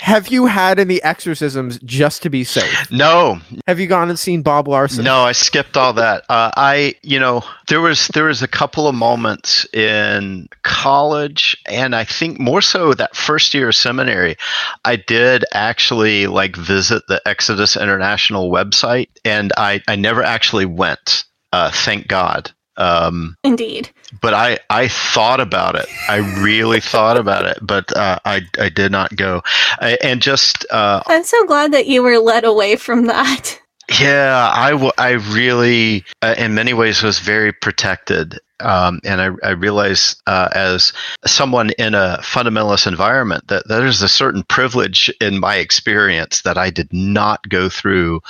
Have 0.00 0.28
you 0.28 0.46
had 0.46 0.78
any 0.78 1.02
exorcisms 1.02 1.78
just 1.84 2.22
to 2.22 2.30
be 2.30 2.42
safe? 2.42 2.90
No, 2.90 3.40
Have 3.66 3.78
you 3.78 3.86
gone 3.86 4.08
and 4.08 4.18
seen 4.18 4.42
Bob 4.42 4.66
Larson? 4.66 5.04
No, 5.04 5.20
I 5.20 5.32
skipped 5.32 5.76
all 5.76 5.92
that. 5.94 6.24
Uh, 6.28 6.50
I, 6.56 6.94
you 7.02 7.18
know, 7.20 7.42
there 7.68 7.80
was 7.80 8.08
there 8.08 8.24
was 8.24 8.42
a 8.42 8.48
couple 8.48 8.88
of 8.88 8.94
moments 8.94 9.66
in 9.74 10.48
college, 10.62 11.56
and 11.66 11.94
I 11.94 12.04
think 12.04 12.40
more 12.40 12.62
so 12.62 12.94
that 12.94 13.14
first 13.14 13.52
year 13.52 13.68
of 13.68 13.74
seminary, 13.74 14.36
I 14.84 14.96
did 14.96 15.44
actually 15.52 16.26
like 16.26 16.56
visit 16.56 17.02
the 17.06 17.20
Exodus 17.26 17.76
International 17.76 18.50
website, 18.50 19.08
and 19.24 19.52
I 19.56 19.82
I 19.86 19.96
never 19.96 20.22
actually 20.22 20.66
went. 20.66 21.24
Uh, 21.52 21.70
thank 21.72 22.06
God. 22.08 22.52
Um, 22.76 23.36
Indeed. 23.44 23.90
but 24.22 24.32
I 24.32 24.58
I 24.70 24.88
thought 24.88 25.40
about 25.40 25.74
it. 25.74 25.86
I 26.08 26.18
really 26.40 26.80
thought 26.80 27.16
about 27.16 27.44
it, 27.44 27.58
but 27.60 27.94
uh, 27.96 28.18
I 28.24 28.42
I 28.58 28.68
did 28.68 28.92
not 28.92 29.14
go. 29.16 29.42
I, 29.80 29.98
and 30.02 30.22
just 30.22 30.64
uh, 30.70 31.02
I'm 31.06 31.24
so 31.24 31.44
glad 31.44 31.72
that 31.72 31.86
you 31.86 32.02
were 32.02 32.18
led 32.18 32.44
away 32.44 32.76
from 32.76 33.06
that. 33.06 33.60
Yeah, 33.98 34.52
I, 34.54 34.70
w- 34.70 34.92
I 34.98 35.12
really, 35.12 36.04
uh, 36.22 36.36
in 36.38 36.54
many 36.54 36.72
ways, 36.74 37.02
was 37.02 37.18
very 37.18 37.52
protected. 37.52 38.38
Um, 38.60 39.00
and 39.04 39.20
I, 39.20 39.30
I 39.42 39.50
realize 39.50 40.14
uh, 40.28 40.48
as 40.52 40.92
someone 41.26 41.70
in 41.70 41.94
a 41.94 42.18
fundamentalist 42.20 42.86
environment 42.86 43.48
that 43.48 43.66
there's 43.66 44.00
a 44.02 44.08
certain 44.08 44.44
privilege 44.44 45.12
in 45.20 45.40
my 45.40 45.56
experience 45.56 46.42
that 46.42 46.56
I 46.56 46.70
did 46.70 46.92
not 46.92 47.48
go 47.48 47.68
through 47.68 48.20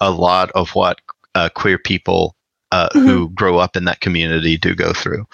a 0.00 0.12
lot 0.12 0.52
of 0.52 0.76
what 0.76 1.00
uh, 1.34 1.48
queer 1.48 1.78
people 1.78 2.36
uh, 2.72 2.88
who 2.92 3.28
grow 3.30 3.58
up 3.58 3.76
in 3.76 3.84
that 3.84 4.00
community 4.00 4.56
do 4.56 4.74
go 4.74 4.92
through. 4.92 5.26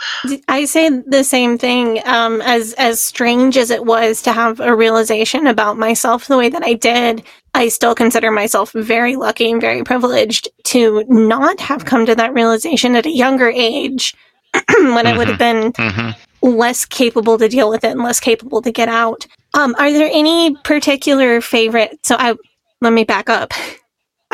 I 0.48 0.64
say 0.64 0.88
the 0.88 1.24
same 1.24 1.58
thing. 1.58 2.00
Um, 2.06 2.40
as 2.42 2.72
as 2.74 3.02
strange 3.02 3.56
as 3.56 3.70
it 3.70 3.84
was 3.84 4.22
to 4.22 4.32
have 4.32 4.60
a 4.60 4.74
realization 4.74 5.46
about 5.46 5.76
myself 5.76 6.26
the 6.26 6.38
way 6.38 6.48
that 6.48 6.64
I 6.64 6.74
did, 6.74 7.22
I 7.54 7.68
still 7.68 7.94
consider 7.94 8.30
myself 8.30 8.72
very 8.72 9.16
lucky 9.16 9.50
and 9.50 9.60
very 9.60 9.84
privileged 9.84 10.48
to 10.64 11.04
not 11.08 11.60
have 11.60 11.84
come 11.84 12.06
to 12.06 12.14
that 12.14 12.32
realization 12.32 12.96
at 12.96 13.06
a 13.06 13.10
younger 13.10 13.48
age, 13.48 14.14
when 14.68 15.06
I 15.06 15.16
would 15.16 15.28
have 15.28 15.38
been 15.38 15.72
hmm 15.76 16.10
less 16.42 16.84
capable 16.84 17.38
to 17.38 17.48
deal 17.48 17.68
with 17.68 17.82
it 17.82 17.92
and 17.92 18.02
less 18.02 18.20
capable 18.20 18.62
to 18.62 18.70
get 18.70 18.88
out. 18.88 19.26
Um, 19.54 19.74
are 19.78 19.92
there 19.92 20.10
any 20.12 20.54
particular 20.64 21.40
favorite? 21.40 21.98
So 22.04 22.16
I 22.18 22.36
let 22.80 22.92
me 22.92 23.04
back 23.04 23.28
up. 23.28 23.52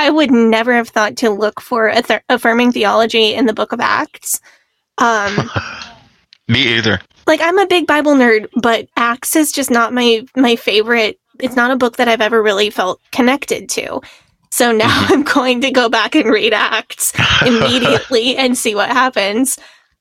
I 0.02 0.10
would 0.10 0.30
never 0.30 0.74
have 0.74 0.88
thought 0.88 1.16
to 1.18 1.30
look 1.30 1.60
for 1.60 1.90
th- 1.92 2.22
affirming 2.28 2.72
theology 2.72 3.34
in 3.34 3.46
the 3.46 3.52
Book 3.52 3.72
of 3.72 3.80
Acts. 3.80 4.40
Um, 4.98 5.50
Me 6.48 6.76
either. 6.76 7.00
like 7.26 7.40
I'm 7.40 7.58
a 7.58 7.66
big 7.66 7.86
Bible 7.86 8.14
nerd, 8.14 8.48
but 8.60 8.88
Acts 8.96 9.36
is 9.36 9.52
just 9.52 9.70
not 9.70 9.92
my 9.92 10.26
my 10.36 10.56
favorite. 10.56 11.18
It's 11.38 11.56
not 11.56 11.70
a 11.70 11.76
book 11.76 11.96
that 11.96 12.08
I've 12.08 12.20
ever 12.20 12.42
really 12.42 12.68
felt 12.68 13.00
connected 13.12 13.68
to. 13.70 14.00
So 14.50 14.72
now 14.72 14.88
I'm 15.08 15.22
going 15.22 15.60
to 15.62 15.70
go 15.70 15.88
back 15.88 16.14
and 16.14 16.28
read 16.28 16.52
Acts 16.52 17.12
immediately 17.46 18.36
and 18.36 18.58
see 18.58 18.74
what 18.74 18.90
happens. 18.90 19.58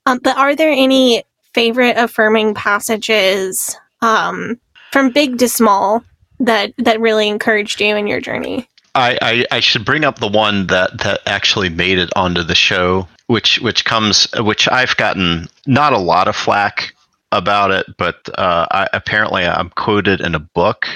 Um, 0.08 0.20
but 0.24 0.36
are 0.36 0.56
there 0.56 0.72
any 0.72 1.24
favorite 1.54 1.95
affirming 1.97 2.56
passages 2.56 3.78
um, 4.02 4.60
from 4.91 5.12
big 5.12 5.38
to 5.38 5.47
small 5.47 6.04
that 6.39 6.74
that 6.80 6.99
really 6.99 7.28
encouraged 7.30 7.80
you 7.80 7.95
in 7.95 8.08
your 8.08 8.20
journey? 8.20 8.68
I, 8.94 9.18
I, 9.22 9.46
I 9.52 9.60
should 9.62 9.86
bring 9.86 10.04
up 10.04 10.20
the 10.20 10.28
one 10.28 10.68
that, 10.68 10.98
that 11.00 11.22
actually 11.26 11.70
made 11.70 11.98
it 11.98 12.10
onto 12.16 12.44
the 12.44 12.56
show, 12.56 13.08
which 13.28 13.60
which 13.60 13.86
comes 13.86 14.28
which 14.38 14.68
I've 14.68 14.98
gotten 14.98 15.48
not 15.66 15.94
a 15.94 15.98
lot 15.98 16.28
of 16.28 16.36
flack 16.36 16.94
about 17.32 17.72
it, 17.72 17.86
but 17.98 18.28
uh, 18.38 18.68
I, 18.70 18.89
apparently 18.94 19.46
I'm 19.46 19.70
quoted 19.70 20.20
in 20.20 20.36
a 20.36 20.39
book 20.39 20.88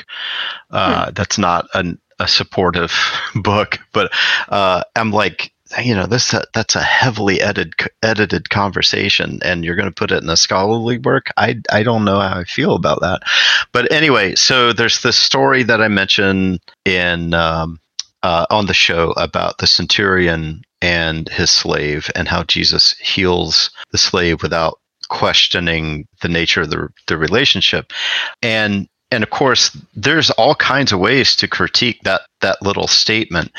uh, 0.71 1.11
that's 1.11 1.37
not 1.37 1.67
an, 1.73 1.99
a 2.19 2.27
supportive 2.27 2.93
book, 3.35 3.79
but 3.93 4.11
uh, 4.49 4.83
I'm 4.95 5.11
like, 5.11 5.53
you 5.81 5.95
know, 5.95 6.05
this 6.05 6.35
that's 6.53 6.75
a 6.75 6.81
heavily 6.81 7.41
edited 7.41 7.73
edited 8.03 8.49
conversation, 8.49 9.39
and 9.43 9.65
you're 9.65 9.75
going 9.75 9.89
to 9.89 9.95
put 9.95 10.11
it 10.11 10.21
in 10.21 10.29
a 10.29 10.37
scholarly 10.37 10.99
work. 10.99 11.27
I 11.37 11.61
I 11.71 11.83
don't 11.83 12.05
know 12.05 12.19
how 12.19 12.39
I 12.39 12.43
feel 12.43 12.75
about 12.75 13.01
that, 13.01 13.23
but 13.71 13.91
anyway, 13.91 14.35
so 14.35 14.73
there's 14.73 15.01
this 15.01 15.17
story 15.17 15.63
that 15.63 15.81
I 15.81 15.87
mentioned 15.87 16.59
in. 16.85 17.33
Um, 17.33 17.79
uh, 18.25 18.47
on 18.49 18.65
the 18.65 18.73
show 18.73 19.11
about 19.11 19.59
the 19.59 19.67
centurion 19.67 20.63
and 20.81 21.29
his 21.29 21.51
slave 21.51 22.09
and 22.15 22.27
how 22.27 22.41
Jesus 22.41 22.93
heals 22.97 23.69
the 23.91 23.99
slave 23.99 24.41
without 24.41 24.79
questioning 25.09 26.07
the 26.23 26.27
nature 26.27 26.61
of 26.61 26.71
the, 26.71 26.89
the 27.07 27.17
relationship. 27.17 27.93
And 28.41 28.89
and 29.11 29.23
of 29.23 29.29
course, 29.29 29.77
there's 29.95 30.31
all 30.31 30.55
kinds 30.55 30.91
of 30.91 30.99
ways 30.99 31.35
to 31.35 31.47
critique 31.47 31.99
that 32.03 32.21
that 32.41 32.63
little 32.63 32.87
statement, 32.87 33.51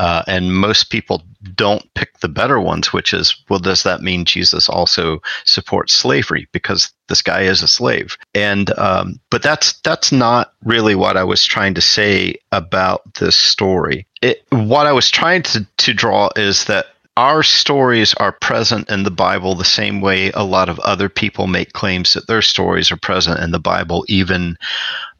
uh, 0.00 0.22
and 0.26 0.54
most 0.54 0.84
people 0.84 1.22
don't 1.54 1.92
pick 1.92 2.20
the 2.20 2.28
better 2.28 2.58
ones, 2.58 2.90
which 2.90 3.12
is, 3.12 3.36
well, 3.50 3.58
does 3.58 3.82
that 3.82 4.00
mean 4.00 4.24
Jesus 4.24 4.66
also 4.66 5.20
supports 5.44 5.92
slavery 5.92 6.48
because 6.52 6.90
this 7.10 7.20
guy 7.20 7.42
is 7.42 7.60
a 7.60 7.68
slave? 7.68 8.16
And 8.34 8.70
um, 8.78 9.20
but 9.30 9.42
that's 9.42 9.78
that's 9.80 10.10
not 10.10 10.54
really 10.64 10.94
what 10.94 11.18
I 11.18 11.24
was 11.24 11.44
trying 11.44 11.74
to 11.74 11.82
say 11.82 12.36
about 12.50 13.12
this 13.12 13.36
story. 13.36 14.06
It, 14.22 14.42
what 14.48 14.86
I 14.86 14.92
was 14.92 15.10
trying 15.10 15.42
to 15.42 15.66
to 15.76 15.92
draw 15.92 16.30
is 16.34 16.64
that 16.64 16.86
our 17.18 17.42
stories 17.42 18.14
are 18.14 18.32
present 18.32 18.88
in 18.88 19.02
the 19.02 19.10
Bible 19.10 19.54
the 19.54 19.66
same 19.66 20.00
way 20.00 20.30
a 20.30 20.44
lot 20.44 20.70
of 20.70 20.78
other 20.78 21.10
people 21.10 21.46
make 21.46 21.74
claims 21.74 22.14
that 22.14 22.26
their 22.26 22.40
stories 22.40 22.90
are 22.90 22.96
present 22.96 23.38
in 23.40 23.50
the 23.50 23.60
Bible, 23.60 24.06
even 24.08 24.56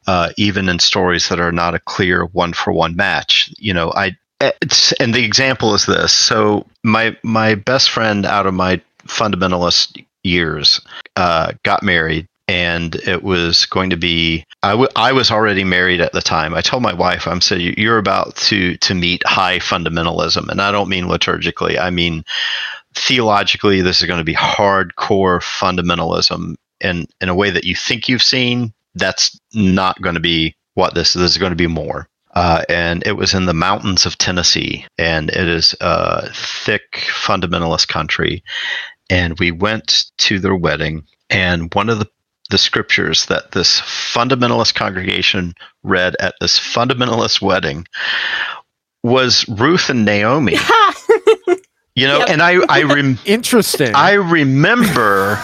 uh, 0.06 0.30
even 0.38 0.70
in 0.70 0.78
stories 0.78 1.28
that 1.28 1.38
are 1.38 1.52
not 1.52 1.74
a 1.74 1.80
clear 1.80 2.24
one 2.32 2.54
for 2.54 2.72
one 2.72 2.96
match. 2.96 3.52
You 3.58 3.74
know, 3.74 3.92
I 3.94 4.16
and 4.40 5.14
the 5.14 5.24
example 5.24 5.74
is 5.74 5.86
this. 5.86 6.12
So 6.12 6.66
my 6.82 7.16
my 7.22 7.54
best 7.54 7.90
friend 7.90 8.24
out 8.26 8.46
of 8.46 8.54
my 8.54 8.80
fundamentalist 9.06 10.04
years 10.22 10.80
uh, 11.16 11.52
got 11.62 11.82
married 11.82 12.26
and 12.46 12.96
it 12.96 13.22
was 13.22 13.64
going 13.66 13.90
to 13.90 13.96
be 13.96 14.44
I, 14.62 14.70
w- 14.70 14.90
I 14.96 15.12
was 15.12 15.30
already 15.30 15.64
married 15.64 16.00
at 16.00 16.12
the 16.12 16.20
time 16.20 16.52
i 16.52 16.60
told 16.60 16.82
my 16.82 16.92
wife 16.92 17.26
i'm 17.26 17.40
said 17.40 17.60
you're 17.60 17.96
about 17.96 18.34
to 18.36 18.76
to 18.78 18.94
meet 18.94 19.22
high 19.24 19.60
fundamentalism 19.60 20.48
and 20.48 20.60
i 20.60 20.72
don't 20.72 20.88
mean 20.88 21.04
liturgically 21.04 21.78
i 21.78 21.90
mean 21.90 22.24
theologically 22.94 23.82
this 23.82 24.00
is 24.00 24.06
going 24.08 24.18
to 24.18 24.24
be 24.24 24.34
hardcore 24.34 25.40
fundamentalism 25.40 26.56
in 26.80 27.06
in 27.20 27.28
a 27.28 27.34
way 27.34 27.50
that 27.50 27.64
you 27.64 27.76
think 27.76 28.08
you've 28.08 28.22
seen 28.22 28.72
that's 28.94 29.38
not 29.54 30.00
going 30.02 30.14
to 30.14 30.20
be 30.20 30.54
what 30.74 30.94
this 30.94 31.14
is. 31.14 31.22
This 31.22 31.30
is 31.32 31.38
going 31.38 31.52
to 31.52 31.56
be 31.56 31.66
more 31.66 32.08
uh, 32.34 32.64
and 32.68 33.06
it 33.06 33.16
was 33.16 33.34
in 33.34 33.46
the 33.46 33.54
mountains 33.54 34.06
of 34.06 34.18
Tennessee, 34.18 34.86
and 34.98 35.30
it 35.30 35.48
is 35.48 35.74
a 35.80 36.32
thick 36.32 36.92
fundamentalist 36.92 37.88
country. 37.88 38.44
And 39.08 39.38
we 39.38 39.50
went 39.50 40.10
to 40.18 40.38
their 40.38 40.54
wedding, 40.54 41.04
and 41.28 41.72
one 41.74 41.88
of 41.88 41.98
the 41.98 42.08
the 42.50 42.58
scriptures 42.58 43.26
that 43.26 43.52
this 43.52 43.80
fundamentalist 43.80 44.74
congregation 44.74 45.54
read 45.84 46.16
at 46.18 46.34
this 46.40 46.58
fundamentalist 46.58 47.40
wedding 47.40 47.86
was 49.04 49.48
Ruth 49.48 49.88
and 49.88 50.04
Naomi. 50.04 50.56
you 51.94 52.06
know, 52.06 52.18
yep. 52.18 52.28
and 52.28 52.42
I 52.42 52.58
I 52.68 52.82
rem- 52.82 53.18
interesting. 53.24 53.94
I 53.94 54.14
remember 54.14 55.38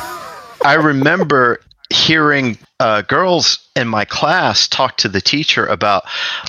I 0.64 0.74
remember 0.74 1.60
hearing 1.92 2.58
uh, 2.80 3.02
girls 3.02 3.68
in 3.74 3.88
my 3.88 4.04
class 4.04 4.68
talk 4.68 4.96
to 4.98 5.08
the 5.08 5.20
teacher 5.20 5.66
about, 5.66 6.04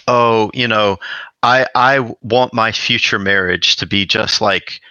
oh, 0.08 0.52
you 0.54 0.68
know, 0.68 0.98
I 1.44 1.68
I 1.76 2.00
want 2.22 2.54
my 2.54 2.72
future 2.72 3.20
marriage 3.20 3.76
to 3.78 3.86
be 3.86 4.06
just 4.06 4.42
like 4.42 4.82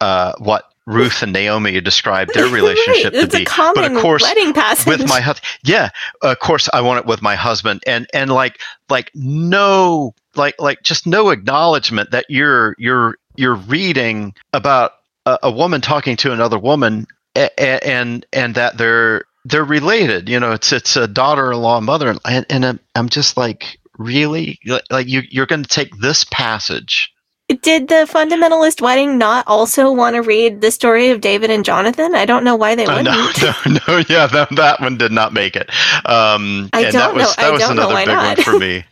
uh, 0.00 0.32
what 0.38 0.72
Ruth 0.86 1.22
and 1.22 1.32
Naomi 1.32 1.80
described 1.80 2.34
their 2.34 2.46
relationship 2.48 3.14
right. 3.14 3.30
to 3.30 3.38
be. 3.38 3.44
but 3.46 3.90
of 3.90 4.02
course, 4.02 4.22
wedding 4.22 4.52
passage. 4.52 4.86
with 4.86 5.08
my 5.08 5.20
husband, 5.20 5.46
yeah, 5.64 5.90
of 6.22 6.38
course, 6.40 6.68
I 6.72 6.80
want 6.80 7.00
it 7.00 7.06
with 7.06 7.22
my 7.22 7.36
husband, 7.36 7.82
and 7.86 8.06
and 8.12 8.30
like 8.30 8.60
like 8.90 9.10
no 9.14 10.14
like 10.34 10.56
like 10.58 10.82
just 10.82 11.06
no 11.06 11.30
acknowledgement 11.30 12.10
that 12.10 12.26
you're 12.28 12.74
you're 12.78 13.16
you're 13.36 13.54
reading 13.54 14.34
about 14.52 14.92
a, 15.24 15.38
a 15.44 15.50
woman 15.50 15.80
talking 15.80 16.16
to 16.16 16.32
another 16.32 16.58
woman, 16.58 17.06
and 17.36 17.50
and, 17.58 18.26
and 18.32 18.54
that 18.56 18.76
they're 18.76 19.24
they're 19.44 19.64
related. 19.64 20.28
You 20.28 20.40
know, 20.40 20.52
it's 20.52 20.72
it's 20.72 20.96
a 20.96 21.08
daughter-in-law, 21.08 21.80
mother, 21.80 22.14
and, 22.24 22.46
and 22.48 22.78
I'm 22.94 23.08
just 23.08 23.36
like, 23.36 23.78
really, 23.98 24.58
like 24.90 25.08
you 25.08 25.22
you're 25.30 25.46
going 25.46 25.62
to 25.62 25.68
take 25.68 25.96
this 25.98 26.24
passage. 26.24 27.12
Did 27.60 27.88
the 27.88 28.06
fundamentalist 28.08 28.80
wedding 28.80 29.18
not 29.18 29.46
also 29.46 29.92
want 29.92 30.14
to 30.16 30.22
read 30.22 30.60
the 30.60 30.70
story 30.70 31.10
of 31.10 31.20
David 31.20 31.50
and 31.50 31.64
Jonathan? 31.64 32.14
I 32.14 32.24
don't 32.24 32.44
know 32.44 32.56
why 32.56 32.74
they 32.74 32.86
wouldn't. 32.86 33.08
Uh, 33.08 33.32
no, 33.42 33.52
no, 33.66 33.78
no, 33.88 34.04
yeah, 34.08 34.26
that, 34.26 34.48
that 34.52 34.80
one 34.80 34.96
did 34.96 35.12
not 35.12 35.34
make 35.34 35.56
it. 35.56 35.68
Um, 36.06 36.70
I 36.72 36.84
and 36.84 36.92
don't 36.92 36.92
that 36.92 37.14
was, 37.14 37.22
know. 37.24 37.42
That 37.42 37.46
I 37.46 37.50
was 37.50 37.60
don't 37.60 37.76
know 37.76 37.82
another 37.82 37.94
why 37.94 38.04
big 38.04 38.14
not. 38.14 38.36
one 38.38 38.44
for 38.44 38.58
me. 38.58 38.84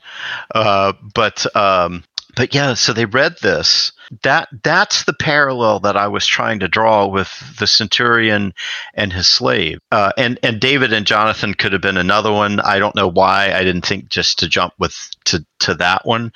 Uh, 0.55 0.93
but 1.15 1.57
um, 1.57 2.05
but 2.37 2.55
yeah, 2.55 2.75
so 2.75 2.93
they 2.93 3.07
read 3.07 3.37
this. 3.41 3.93
That 4.23 4.49
that's 4.65 5.05
the 5.05 5.13
parallel 5.13 5.81
that 5.81 5.97
I 5.97 6.09
was 6.09 6.27
trying 6.27 6.61
to 6.61 6.69
draw 6.69 7.07
with 7.07 7.57
the 7.59 7.67
centurion 7.67 8.55
and 8.95 9.13
his 9.13 9.29
slave. 9.29 9.79
Uh, 9.93 10.13
and 10.19 10.39
and 10.43 10.61
David 10.61 10.93
and 10.93 11.07
Jonathan 11.07 11.55
could 11.55 11.73
have 11.73 11.83
been 11.83 11.97
another 11.97 12.33
one. 12.33 12.59
I 12.59 12.81
don't 12.81 12.97
know 12.97 13.07
why 13.09 13.53
I 13.53 13.63
didn't 13.63 13.87
think 13.87 14.09
just 14.09 14.41
to 14.41 14.49
jump 14.49 14.75
with 14.79 14.97
to 15.27 15.47
to 15.61 15.75
that 15.75 16.05
one. 16.05 16.33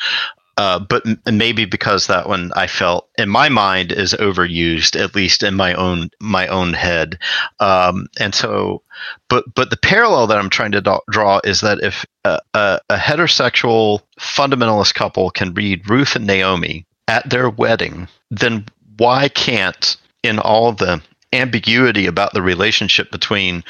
Uh, 0.56 0.78
but 0.78 1.04
m- 1.04 1.20
maybe 1.32 1.64
because 1.64 2.06
that 2.06 2.28
one 2.28 2.52
I 2.54 2.68
felt 2.68 3.08
in 3.18 3.28
my 3.28 3.48
mind 3.48 3.90
is 3.90 4.14
overused, 4.14 4.98
at 4.98 5.16
least 5.16 5.42
in 5.42 5.56
my 5.56 5.74
own 5.74 6.10
my 6.20 6.46
own 6.46 6.74
head, 6.74 7.18
um, 7.58 8.06
and 8.20 8.32
so. 8.34 8.82
But 9.28 9.52
but 9.52 9.70
the 9.70 9.76
parallel 9.76 10.28
that 10.28 10.38
I'm 10.38 10.50
trying 10.50 10.70
to 10.72 10.80
do- 10.80 11.00
draw 11.10 11.40
is 11.42 11.60
that 11.62 11.80
if 11.82 12.06
a, 12.24 12.38
a, 12.54 12.80
a 12.88 12.96
heterosexual 12.96 14.02
fundamentalist 14.20 14.94
couple 14.94 15.30
can 15.30 15.54
read 15.54 15.90
Ruth 15.90 16.14
and 16.14 16.26
Naomi 16.26 16.86
at 17.08 17.28
their 17.28 17.50
wedding, 17.50 18.08
then 18.30 18.64
why 18.96 19.28
can't 19.28 19.96
in 20.22 20.38
all 20.38 20.72
the 20.72 21.02
ambiguity 21.32 22.06
about 22.06 22.32
the 22.32 22.42
relationship 22.42 23.10
between 23.10 23.64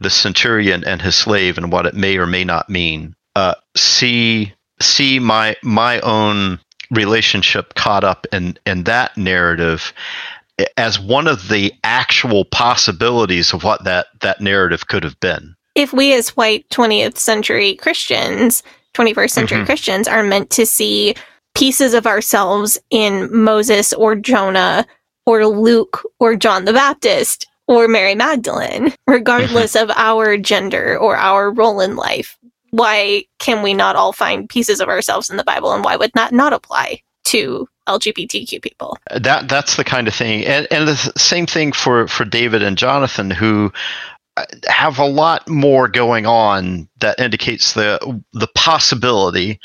the 0.00 0.10
centurion 0.10 0.82
and 0.84 1.02
his 1.02 1.14
slave 1.14 1.58
and 1.58 1.70
what 1.70 1.86
it 1.86 1.94
may 1.94 2.16
or 2.16 2.26
may 2.26 2.44
not 2.44 2.68
mean, 2.68 3.14
uh, 3.36 3.54
see 3.76 4.52
see 4.80 5.18
my 5.18 5.54
my 5.62 6.00
own 6.00 6.58
relationship 6.90 7.74
caught 7.74 8.04
up 8.04 8.26
in 8.32 8.58
in 8.66 8.84
that 8.84 9.16
narrative 9.16 9.92
as 10.76 10.98
one 10.98 11.26
of 11.26 11.48
the 11.48 11.72
actual 11.84 12.44
possibilities 12.44 13.52
of 13.52 13.64
what 13.64 13.84
that 13.84 14.06
that 14.20 14.40
narrative 14.40 14.88
could 14.88 15.04
have 15.04 15.18
been. 15.20 15.54
If 15.74 15.92
we 15.92 16.12
as 16.14 16.30
white 16.30 16.68
20th 16.70 17.16
century 17.18 17.76
Christians, 17.76 18.62
21st 18.94 19.34
century 19.34 19.58
Mhm. 19.58 19.66
Christians 19.66 20.08
are 20.08 20.22
meant 20.22 20.50
to 20.50 20.66
see 20.66 21.14
pieces 21.54 21.94
of 21.94 22.06
ourselves 22.06 22.78
in 22.90 23.28
Moses 23.36 23.92
or 23.92 24.14
Jonah 24.14 24.86
or 25.26 25.46
Luke 25.46 26.02
or 26.18 26.36
John 26.36 26.64
the 26.64 26.72
Baptist 26.72 27.46
or 27.66 27.86
Mary 27.86 28.14
Magdalene, 28.14 28.92
regardless 29.06 29.76
of 29.76 29.90
our 29.90 30.36
gender 30.36 30.98
or 30.98 31.16
our 31.16 31.50
role 31.50 31.80
in 31.80 31.96
life, 31.96 32.36
why 32.70 33.24
can 33.38 33.62
we 33.62 33.74
not 33.74 33.96
all 33.96 34.12
find 34.12 34.48
pieces 34.48 34.80
of 34.80 34.88
ourselves 34.88 35.30
in 35.30 35.36
the 35.36 35.44
Bible 35.44 35.72
and 35.72 35.84
why 35.84 35.96
would 35.96 36.12
that 36.14 36.32
not 36.32 36.52
apply 36.52 37.00
to 37.24 37.68
LGBTQ 37.88 38.62
people? 38.62 38.98
That 39.10 39.48
that's 39.48 39.76
the 39.76 39.84
kind 39.84 40.08
of 40.08 40.14
thing, 40.14 40.44
and 40.44 40.66
and 40.70 40.88
the 40.88 41.12
same 41.16 41.46
thing 41.46 41.72
for 41.72 42.08
for 42.08 42.24
David 42.24 42.62
and 42.62 42.76
Jonathan, 42.76 43.30
who 43.30 43.72
uh, 44.36 44.44
have 44.66 44.98
a 44.98 45.06
lot 45.06 45.48
more 45.48 45.88
going 45.88 46.26
on 46.26 46.88
that 47.00 47.20
indicates 47.20 47.74
the 47.74 48.22
the 48.32 48.48
possibility 48.54 49.60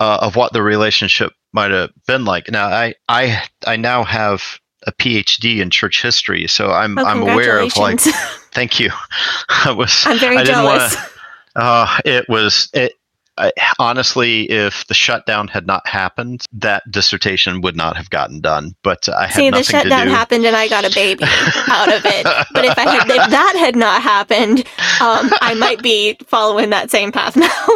uh, 0.00 0.18
of 0.22 0.36
what 0.36 0.52
the 0.52 0.62
relationship 0.62 1.32
might 1.52 1.70
have 1.70 1.90
been 2.06 2.24
like. 2.24 2.50
Now, 2.50 2.66
I 2.66 2.94
I 3.08 3.42
I 3.66 3.76
now 3.76 4.04
have 4.04 4.42
a 4.86 4.92
PhD 4.92 5.60
in 5.60 5.70
church 5.70 6.02
history, 6.02 6.46
so 6.46 6.70
I'm 6.70 6.98
Oh, 6.98 7.04
I'm 7.04 7.22
aware 7.22 7.60
of 7.60 7.76
like. 7.76 8.00
Thank 8.52 8.80
you. 8.80 8.90
I 9.48 9.72
was. 9.72 10.04
I'm 10.06 10.18
very 10.18 10.36
I 10.36 10.44
didn't 10.44 10.64
jealous. 10.64 10.94
wanna- 10.94 11.08
uh, 11.56 11.98
it 12.04 12.28
was 12.28 12.68
it. 12.72 12.92
I, 13.38 13.52
honestly, 13.78 14.50
if 14.50 14.86
the 14.86 14.94
shutdown 14.94 15.48
had 15.48 15.66
not 15.66 15.86
happened, 15.86 16.44
that 16.52 16.82
dissertation 16.90 17.60
would 17.62 17.76
not 17.76 17.96
have 17.96 18.10
gotten 18.10 18.40
done. 18.40 18.74
But 18.82 19.08
I 19.08 19.26
had 19.26 19.34
See, 19.34 19.50
the 19.50 19.62
shutdown 19.62 20.08
happened 20.08 20.44
and 20.44 20.56
I 20.56 20.68
got 20.68 20.84
a 20.84 20.94
baby 20.94 21.24
out 21.68 21.88
of 21.88 22.04
it. 22.04 22.24
But 22.52 22.64
if 22.64 22.76
I 22.76 22.82
had, 22.82 23.08
if 23.08 23.30
that 23.30 23.54
had 23.58 23.76
not 23.76 24.02
happened, 24.02 24.60
um, 25.00 25.30
I 25.40 25.54
might 25.58 25.82
be 25.82 26.16
following 26.26 26.70
that 26.70 26.90
same 26.90 27.12
path 27.12 27.36
now. 27.36 27.66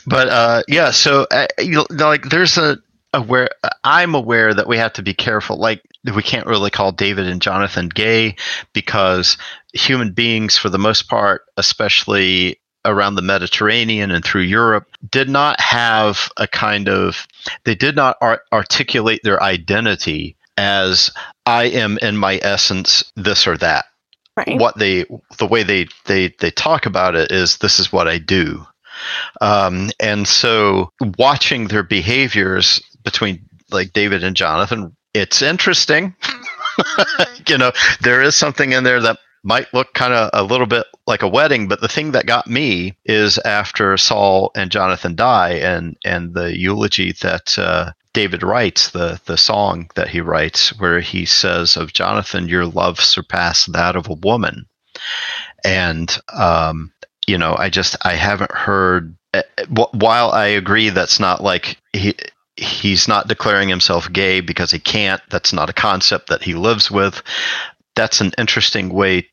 but 0.06 0.28
uh, 0.28 0.62
yeah, 0.68 0.90
so 0.90 1.26
uh, 1.30 1.46
you 1.58 1.72
know, 1.72 1.86
like 1.90 2.28
there's 2.28 2.58
a 2.58 2.78
aware. 3.14 3.50
I'm 3.84 4.14
aware 4.14 4.52
that 4.52 4.66
we 4.66 4.78
have 4.78 4.94
to 4.94 5.02
be 5.02 5.14
careful. 5.14 5.56
Like 5.56 5.82
we 6.14 6.22
can't 6.22 6.46
really 6.46 6.70
call 6.70 6.92
David 6.92 7.26
and 7.26 7.40
Jonathan 7.40 7.88
gay 7.88 8.36
because 8.72 9.36
human 9.72 10.12
beings, 10.12 10.58
for 10.58 10.68
the 10.68 10.78
most 10.78 11.08
part, 11.08 11.42
especially 11.56 12.58
around 12.84 13.14
the 13.14 13.22
Mediterranean 13.22 14.10
and 14.10 14.24
through 14.24 14.42
Europe, 14.42 14.86
did 15.10 15.28
not 15.28 15.60
have 15.60 16.30
a 16.36 16.46
kind 16.46 16.88
of 16.88 17.26
they 17.64 17.74
did 17.74 17.96
not 17.96 18.16
ar- 18.20 18.42
articulate 18.52 19.20
their 19.22 19.42
identity 19.42 20.36
as 20.56 21.10
I 21.46 21.64
am 21.64 21.98
in 22.02 22.16
my 22.16 22.38
essence 22.42 23.04
this 23.16 23.46
or 23.46 23.56
that. 23.58 23.86
right. 24.36 24.58
What 24.58 24.78
they 24.78 25.06
the 25.38 25.46
way 25.46 25.62
they 25.62 25.88
they 26.06 26.28
they 26.38 26.50
talk 26.50 26.86
about 26.86 27.14
it 27.14 27.32
is 27.32 27.58
this 27.58 27.78
is 27.78 27.92
what 27.92 28.08
I 28.08 28.18
do. 28.18 28.66
Um, 29.40 29.90
and 29.98 30.28
so 30.28 30.92
watching 31.18 31.68
their 31.68 31.82
behaviors 31.82 32.82
between 33.02 33.48
like 33.70 33.92
David 33.92 34.22
and 34.22 34.36
Jonathan, 34.36 34.94
it's 35.14 35.42
interesting. 35.42 36.14
you 37.48 37.58
know, 37.58 37.72
there 38.00 38.22
is 38.22 38.36
something 38.36 38.72
in 38.72 38.84
there 38.84 39.00
that 39.00 39.18
might 39.44 39.72
look 39.74 39.92
kind 39.94 40.12
of 40.12 40.30
a 40.32 40.42
little 40.42 40.66
bit 40.66 40.86
like 41.06 41.22
a 41.22 41.28
wedding, 41.28 41.68
but 41.68 41.80
the 41.80 41.88
thing 41.88 42.12
that 42.12 42.26
got 42.26 42.46
me 42.46 42.96
is 43.04 43.38
after 43.38 43.96
Saul 43.96 44.50
and 44.54 44.70
Jonathan 44.70 45.14
die, 45.16 45.54
and 45.54 45.96
and 46.04 46.34
the 46.34 46.56
eulogy 46.56 47.12
that 47.22 47.58
uh, 47.58 47.92
David 48.14 48.42
writes, 48.42 48.90
the 48.90 49.20
the 49.26 49.36
song 49.36 49.90
that 49.96 50.08
he 50.08 50.20
writes, 50.20 50.78
where 50.78 51.00
he 51.00 51.24
says 51.26 51.76
of 51.76 51.92
Jonathan, 51.92 52.48
"Your 52.48 52.66
love 52.66 53.00
surpassed 53.00 53.72
that 53.72 53.96
of 53.96 54.08
a 54.08 54.14
woman," 54.14 54.66
and 55.64 56.16
um, 56.32 56.92
you 57.26 57.38
know, 57.38 57.54
I 57.58 57.70
just 57.70 57.96
I 58.04 58.14
haven't 58.14 58.52
heard. 58.52 59.16
eh, 59.34 59.42
While 59.92 60.30
I 60.30 60.46
agree 60.48 60.90
that's 60.90 61.20
not 61.20 61.42
like 61.42 61.78
he 61.92 62.14
he's 62.56 63.08
not 63.08 63.28
declaring 63.28 63.68
himself 63.68 64.12
gay 64.12 64.40
because 64.40 64.70
he 64.70 64.78
can't. 64.78 65.22
That's 65.30 65.52
not 65.52 65.70
a 65.70 65.74
concept 65.74 66.28
that 66.28 66.42
he 66.42 66.54
lives 66.54 66.90
with. 66.90 67.22
That's 67.96 68.20
an 68.20 68.32
interesting 68.38 68.88
way 68.90 69.28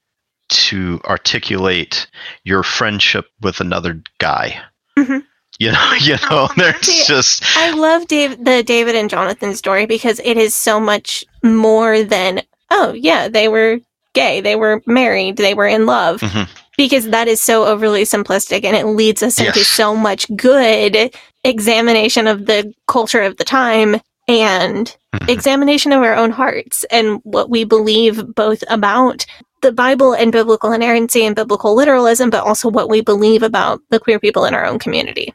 to 0.49 0.99
articulate 1.05 2.07
your 2.43 2.63
friendship 2.63 3.25
with 3.41 3.59
another 3.59 4.01
guy. 4.19 4.59
Mhm. 4.97 5.23
You 5.59 5.71
know, 5.71 5.91
you 6.01 6.15
know, 6.29 6.47
there's 6.57 7.05
just 7.07 7.43
I 7.57 7.71
love 7.71 8.07
Dave, 8.07 8.43
the 8.43 8.63
David 8.63 8.95
and 8.95 9.09
Jonathan 9.09 9.55
story 9.55 9.85
because 9.85 10.19
it 10.23 10.37
is 10.37 10.55
so 10.55 10.79
much 10.79 11.23
more 11.43 12.03
than, 12.03 12.41
oh, 12.71 12.93
yeah, 12.93 13.27
they 13.27 13.47
were 13.47 13.79
gay, 14.13 14.41
they 14.41 14.55
were 14.55 14.81
married, 14.85 15.37
they 15.37 15.53
were 15.53 15.67
in 15.67 15.85
love. 15.85 16.21
Mhm. 16.21 16.47
Because 16.77 17.09
that 17.09 17.27
is 17.27 17.41
so 17.41 17.65
overly 17.65 18.03
simplistic 18.03 18.63
and 18.63 18.75
it 18.75 18.85
leads 18.85 19.21
us 19.21 19.37
into 19.39 19.65
so 19.65 19.95
much 19.95 20.25
good 20.37 21.13
examination 21.43 22.25
of 22.25 22.45
the 22.45 22.73
culture 22.87 23.21
of 23.21 23.35
the 23.37 23.43
time 23.43 23.99
and 24.29 24.95
Mhm. 25.15 25.29
examination 25.29 25.91
of 25.91 26.01
our 26.03 26.15
own 26.15 26.31
hearts 26.31 26.85
and 26.91 27.19
what 27.23 27.49
we 27.49 27.63
believe 27.65 28.23
both 28.33 28.63
about 28.69 29.25
the 29.61 29.71
Bible 29.71 30.13
and 30.13 30.31
biblical 30.31 30.71
inerrancy 30.71 31.25
and 31.25 31.35
biblical 31.35 31.75
literalism, 31.75 32.29
but 32.29 32.43
also 32.43 32.69
what 32.69 32.89
we 32.89 33.01
believe 33.01 33.43
about 33.43 33.81
the 33.89 33.99
queer 33.99 34.19
people 34.19 34.45
in 34.45 34.53
our 34.53 34.65
own 34.65 34.79
community 34.79 35.33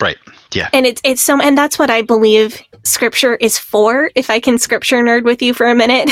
right. 0.00 0.16
Yeah. 0.52 0.68
and 0.72 0.86
it's 0.86 1.00
it's 1.04 1.22
so 1.22 1.40
and 1.40 1.56
that's 1.56 1.78
what 1.78 1.88
i 1.90 2.02
believe 2.02 2.60
scripture 2.84 3.36
is 3.36 3.58
for 3.58 4.10
if 4.14 4.28
i 4.30 4.38
can 4.40 4.58
scripture 4.58 4.96
nerd 5.02 5.24
with 5.24 5.40
you 5.42 5.54
for 5.54 5.66
a 5.66 5.74
minute 5.74 6.08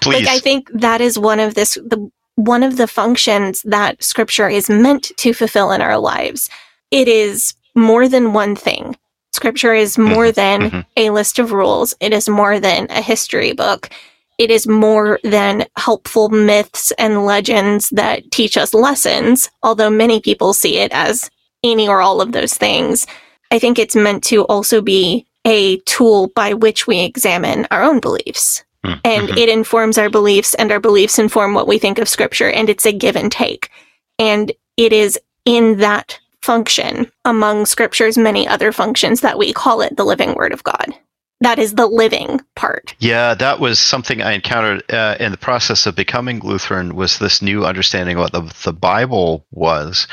Please. 0.00 0.24
like 0.24 0.26
i 0.28 0.38
think 0.38 0.70
that 0.72 1.00
is 1.00 1.18
one 1.18 1.40
of 1.40 1.54
this 1.54 1.74
the 1.74 2.10
one 2.36 2.62
of 2.62 2.76
the 2.76 2.86
functions 2.86 3.62
that 3.62 4.02
scripture 4.02 4.48
is 4.48 4.70
meant 4.70 5.10
to 5.16 5.32
fulfill 5.32 5.72
in 5.72 5.80
our 5.82 5.98
lives 5.98 6.48
it 6.90 7.08
is 7.08 7.54
more 7.74 8.08
than 8.08 8.32
one 8.32 8.54
thing 8.54 8.96
scripture 9.32 9.74
is 9.74 9.98
more 9.98 10.26
Mhm, 10.26 10.34
than 10.34 10.70
mhm. 10.70 10.86
a 10.96 11.10
list 11.10 11.38
of 11.38 11.52
rules 11.52 11.94
it 12.00 12.12
is 12.12 12.28
more 12.28 12.60
than 12.60 12.86
a 12.90 13.00
history 13.02 13.52
book 13.52 13.90
it 14.38 14.50
is 14.50 14.66
more 14.68 15.18
than 15.24 15.66
helpful 15.76 16.28
myths 16.28 16.92
and 16.92 17.24
legends 17.24 17.90
that 17.90 18.30
teach 18.30 18.56
us 18.56 18.72
lessons 18.74 19.50
although 19.62 19.90
many 19.90 20.20
people 20.20 20.52
see 20.52 20.78
it 20.78 20.92
as 20.92 21.30
any 21.64 21.88
or 21.88 22.00
all 22.00 22.20
of 22.20 22.32
those 22.32 22.54
things 22.54 23.06
I 23.50 23.58
think 23.58 23.78
it's 23.78 23.96
meant 23.96 24.24
to 24.24 24.44
also 24.44 24.80
be 24.80 25.26
a 25.44 25.78
tool 25.80 26.28
by 26.34 26.54
which 26.54 26.86
we 26.86 27.00
examine 27.00 27.66
our 27.70 27.82
own 27.82 28.00
beliefs. 28.00 28.64
Mm, 28.84 29.00
And 29.04 29.28
mhm. 29.28 29.36
it 29.36 29.48
informs 29.48 29.98
our 29.98 30.10
beliefs, 30.10 30.54
and 30.54 30.70
our 30.70 30.80
beliefs 30.80 31.18
inform 31.18 31.54
what 31.54 31.66
we 31.66 31.78
think 31.78 31.98
of 31.98 32.08
scripture, 32.08 32.50
and 32.50 32.68
it's 32.68 32.86
a 32.86 32.92
give 32.92 33.16
and 33.16 33.32
take. 33.32 33.70
And 34.18 34.52
it 34.76 34.92
is 34.92 35.18
in 35.44 35.78
that 35.78 36.18
function, 36.42 37.10
among 37.24 37.66
scripture's 37.66 38.18
many 38.18 38.46
other 38.46 38.70
functions, 38.70 39.20
that 39.22 39.38
we 39.38 39.52
call 39.52 39.80
it 39.80 39.96
the 39.96 40.04
living 40.04 40.34
word 40.34 40.52
of 40.52 40.62
God. 40.62 40.94
That 41.40 41.58
is 41.60 41.74
the 41.74 41.86
living 41.86 42.40
part. 42.56 42.96
Yeah, 42.98 43.34
that 43.34 43.60
was 43.60 43.78
something 43.78 44.20
I 44.20 44.32
encountered 44.32 44.90
uh, 44.92 45.16
in 45.20 45.30
the 45.30 45.38
process 45.38 45.86
of 45.86 45.94
becoming 45.94 46.40
Lutheran. 46.40 46.96
Was 46.96 47.18
this 47.18 47.40
new 47.40 47.64
understanding 47.64 48.16
of 48.16 48.22
what 48.22 48.32
the, 48.32 48.54
the 48.64 48.72
Bible 48.72 49.46
was, 49.52 50.08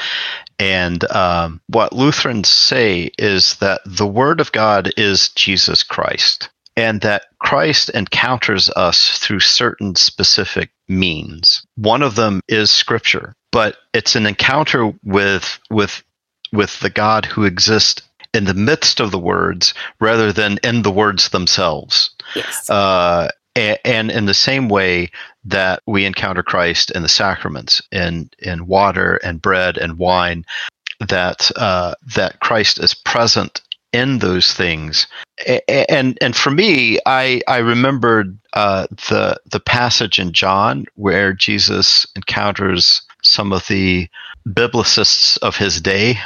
and 0.60 1.04
um, 1.12 1.62
what 1.68 1.94
Lutherans 1.94 2.48
say 2.48 3.12
is 3.18 3.56
that 3.56 3.82
the 3.86 4.08
Word 4.08 4.40
of 4.40 4.52
God 4.52 4.92
is 4.98 5.30
Jesus 5.30 5.82
Christ, 5.82 6.50
and 6.78 7.02
that 7.02 7.26
Christ 7.40 7.90
encounters 7.90 8.70
us 8.70 9.18
through 9.18 9.40
certain 9.40 9.96
specific 9.96 10.70
means. 10.88 11.66
One 11.76 12.04
of 12.04 12.16
them 12.16 12.42
is 12.48 12.70
Scripture, 12.70 13.36
but 13.52 13.78
it's 13.94 14.16
an 14.16 14.28
encounter 14.28 14.94
with 15.04 15.60
with 15.72 16.04
with 16.52 16.80
the 16.80 16.90
God 16.90 17.26
who 17.26 17.44
exists 17.44 18.02
in 18.36 18.46
the 18.46 18.54
midst 18.54 19.00
of 19.00 19.12
the 19.12 19.20
words 19.20 19.74
rather 20.00 20.32
than 20.32 20.60
in 20.64 20.82
the 20.82 20.92
words 20.92 21.30
themselves. 21.30 22.12
Yes. 22.36 22.70
Uh, 22.70 23.30
and 23.56 24.12
in 24.12 24.26
the 24.26 24.34
same 24.34 24.68
way 24.68 25.10
that 25.46 25.82
we 25.86 26.06
encounter 26.06 26.44
Christ 26.44 26.92
in 26.92 27.04
the 27.04 27.10
sacraments, 27.10 27.82
in 27.92 28.30
in 28.40 28.68
water 28.68 29.16
and 29.24 29.42
bread 29.42 29.78
and 29.78 29.98
wine, 29.98 30.46
that 31.00 31.52
uh, 31.56 31.96
that 32.16 32.42
Christ 32.42 32.80
is 32.80 32.94
present 32.94 33.62
in 33.94 34.20
those 34.20 34.52
things. 34.54 35.08
And 35.70 36.18
and 36.22 36.36
for 36.36 36.52
me, 36.52 37.00
I 37.06 37.42
I 37.48 37.60
remembered 37.60 38.38
uh, 38.54 38.88
the 39.10 39.40
the 39.46 39.62
passage 39.62 40.20
in 40.20 40.34
John 40.34 40.86
where 40.96 41.32
Jesus 41.32 42.06
encounters 42.16 43.02
some 43.22 43.54
of 43.54 43.66
the 43.68 44.10
biblicists 44.48 45.38
of 45.40 45.58
his 45.58 45.82
day 45.82 46.18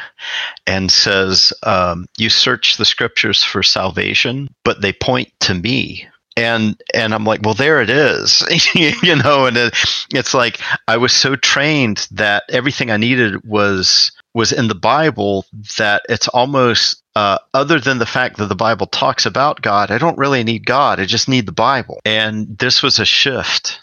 and 0.68 0.92
says, 0.92 1.54
um, 1.64 2.08
"You 2.18 2.30
search 2.30 2.78
the 2.78 2.86
scriptures 2.86 3.44
for 3.44 3.64
salvation, 3.64 4.50
but 4.64 4.82
they 4.82 4.94
point 4.94 5.32
to 5.42 5.54
me." 5.54 6.08
And 6.38 6.82
and 6.94 7.14
I'm 7.14 7.26
like, 7.26 7.42
well, 7.44 7.54
there 7.54 7.82
it 7.82 7.90
is, 7.90 8.44
you 8.76 9.16
know. 9.16 9.46
And 9.46 9.58
it, 9.58 9.76
it's 10.14 10.34
like 10.34 10.60
I 10.88 10.98
was 10.98 11.12
so 11.12 11.36
trained 11.36 12.08
that 12.12 12.44
everything 12.50 12.92
I 12.92 12.98
needed 12.98 13.44
was 13.46 14.12
was 14.34 14.52
in 14.52 14.68
the 14.68 14.76
Bible 14.76 15.46
that 15.78 16.04
it's 16.08 16.28
almost 16.30 17.04
uh, 17.16 17.40
other 17.54 17.80
than 17.80 17.98
the 17.98 18.06
fact 18.06 18.38
that 18.38 18.46
the 18.48 18.56
Bible 18.56 18.88
talks 18.88 19.26
about 19.26 19.62
God, 19.62 19.92
I 19.92 19.98
don't 19.98 20.18
really 20.18 20.44
need 20.44 20.66
God. 20.66 21.00
I 21.00 21.06
just 21.06 21.28
need 21.28 21.46
the 21.46 21.52
Bible. 21.52 22.00
And 22.06 22.58
this 22.58 22.82
was 22.82 23.00
a 23.00 23.06
shift. 23.06 23.82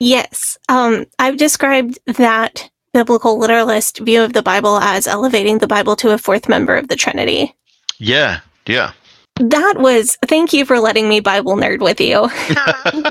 Yes. 0.00 0.58
Um, 0.68 1.06
I've 1.20 1.36
described 1.36 2.00
that 2.06 2.68
biblical 2.92 3.38
literalist 3.38 3.98
view 3.98 4.22
of 4.22 4.32
the 4.32 4.42
Bible 4.42 4.78
as 4.78 5.06
elevating 5.06 5.58
the 5.58 5.66
Bible 5.66 5.96
to 5.96 6.10
a 6.10 6.18
fourth 6.18 6.48
member 6.48 6.76
of 6.76 6.88
the 6.88 6.96
Trinity. 6.96 7.54
Yeah, 7.98 8.40
yeah. 8.66 8.92
That 9.36 9.76
was, 9.78 10.18
thank 10.26 10.52
you 10.52 10.66
for 10.66 10.78
letting 10.78 11.08
me 11.08 11.20
Bible 11.20 11.56
nerd 11.56 11.80
with 11.80 12.00
you. 12.00 12.28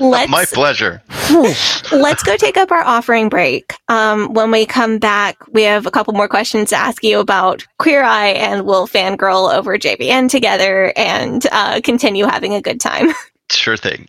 Let's, 0.00 0.30
My 0.30 0.44
pleasure. 0.44 1.02
let's 1.92 2.22
go 2.22 2.36
take 2.36 2.56
up 2.56 2.70
our 2.70 2.82
offering 2.84 3.28
break. 3.28 3.74
Um, 3.88 4.32
when 4.34 4.50
we 4.50 4.66
come 4.66 4.98
back, 4.98 5.36
we 5.48 5.62
have 5.62 5.86
a 5.86 5.90
couple 5.90 6.12
more 6.14 6.28
questions 6.28 6.70
to 6.70 6.76
ask 6.76 7.02
you 7.02 7.18
about 7.18 7.66
Queer 7.78 8.02
Eye 8.02 8.28
and 8.28 8.66
we'll 8.66 8.86
fangirl 8.86 9.52
over 9.52 9.78
JVN 9.78 10.30
together 10.30 10.92
and 10.96 11.46
uh, 11.50 11.80
continue 11.82 12.26
having 12.26 12.54
a 12.54 12.62
good 12.62 12.80
time. 12.80 13.12
Sure 13.50 13.76
thing. 13.76 14.08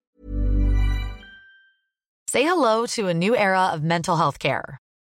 Say 2.29 2.45
hello 2.45 2.85
to 2.85 3.07
a 3.07 3.13
new 3.13 3.35
era 3.35 3.71
of 3.73 3.83
mental 3.83 4.15
health 4.15 4.39
care. 4.39 4.79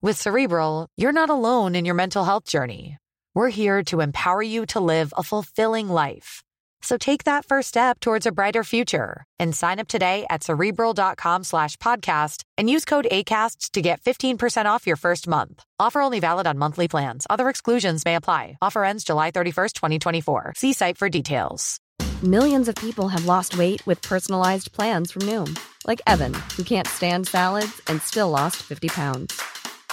With 0.00 0.20
Cerebral, 0.20 0.86
you're 0.96 1.12
not 1.12 1.28
alone 1.28 1.74
in 1.74 1.84
your 1.84 1.96
mental 1.96 2.24
health 2.24 2.44
journey. 2.44 2.98
We're 3.34 3.48
here 3.48 3.82
to 3.86 4.00
empower 4.00 4.40
you 4.40 4.64
to 4.66 4.78
live 4.78 5.12
a 5.16 5.24
fulfilling 5.24 5.88
life. 5.88 6.44
So 6.82 6.96
take 6.96 7.24
that 7.24 7.44
first 7.44 7.70
step 7.70 7.98
towards 7.98 8.24
a 8.24 8.30
brighter 8.30 8.62
future 8.62 9.24
and 9.40 9.56
sign 9.56 9.80
up 9.80 9.88
today 9.88 10.24
at 10.30 10.44
cerebral.com 10.44 11.42
slash 11.42 11.76
podcast 11.78 12.42
and 12.56 12.70
use 12.70 12.84
code 12.84 13.08
ACAST 13.10 13.72
to 13.72 13.82
get 13.82 14.00
15% 14.02 14.66
off 14.66 14.86
your 14.86 14.94
first 14.94 15.26
month. 15.26 15.64
Offer 15.80 16.00
only 16.00 16.20
valid 16.20 16.46
on 16.46 16.58
monthly 16.58 16.86
plans. 16.86 17.26
Other 17.28 17.48
exclusions 17.48 18.04
may 18.04 18.14
apply. 18.14 18.56
Offer 18.62 18.84
ends 18.84 19.02
July 19.02 19.32
31st, 19.32 19.72
2024. 19.72 20.52
See 20.56 20.74
site 20.74 20.96
for 20.96 21.08
details. 21.08 21.80
Millions 22.22 22.68
of 22.68 22.76
people 22.76 23.08
have 23.08 23.26
lost 23.26 23.58
weight 23.58 23.84
with 23.84 24.00
personalized 24.02 24.70
plans 24.70 25.10
from 25.10 25.22
Noom, 25.22 25.58
like 25.88 26.00
Evan, 26.06 26.34
who 26.56 26.62
can't 26.62 26.86
stand 26.86 27.26
salads 27.26 27.80
and 27.88 28.00
still 28.00 28.30
lost 28.30 28.62
50 28.62 28.88
pounds. 28.88 29.57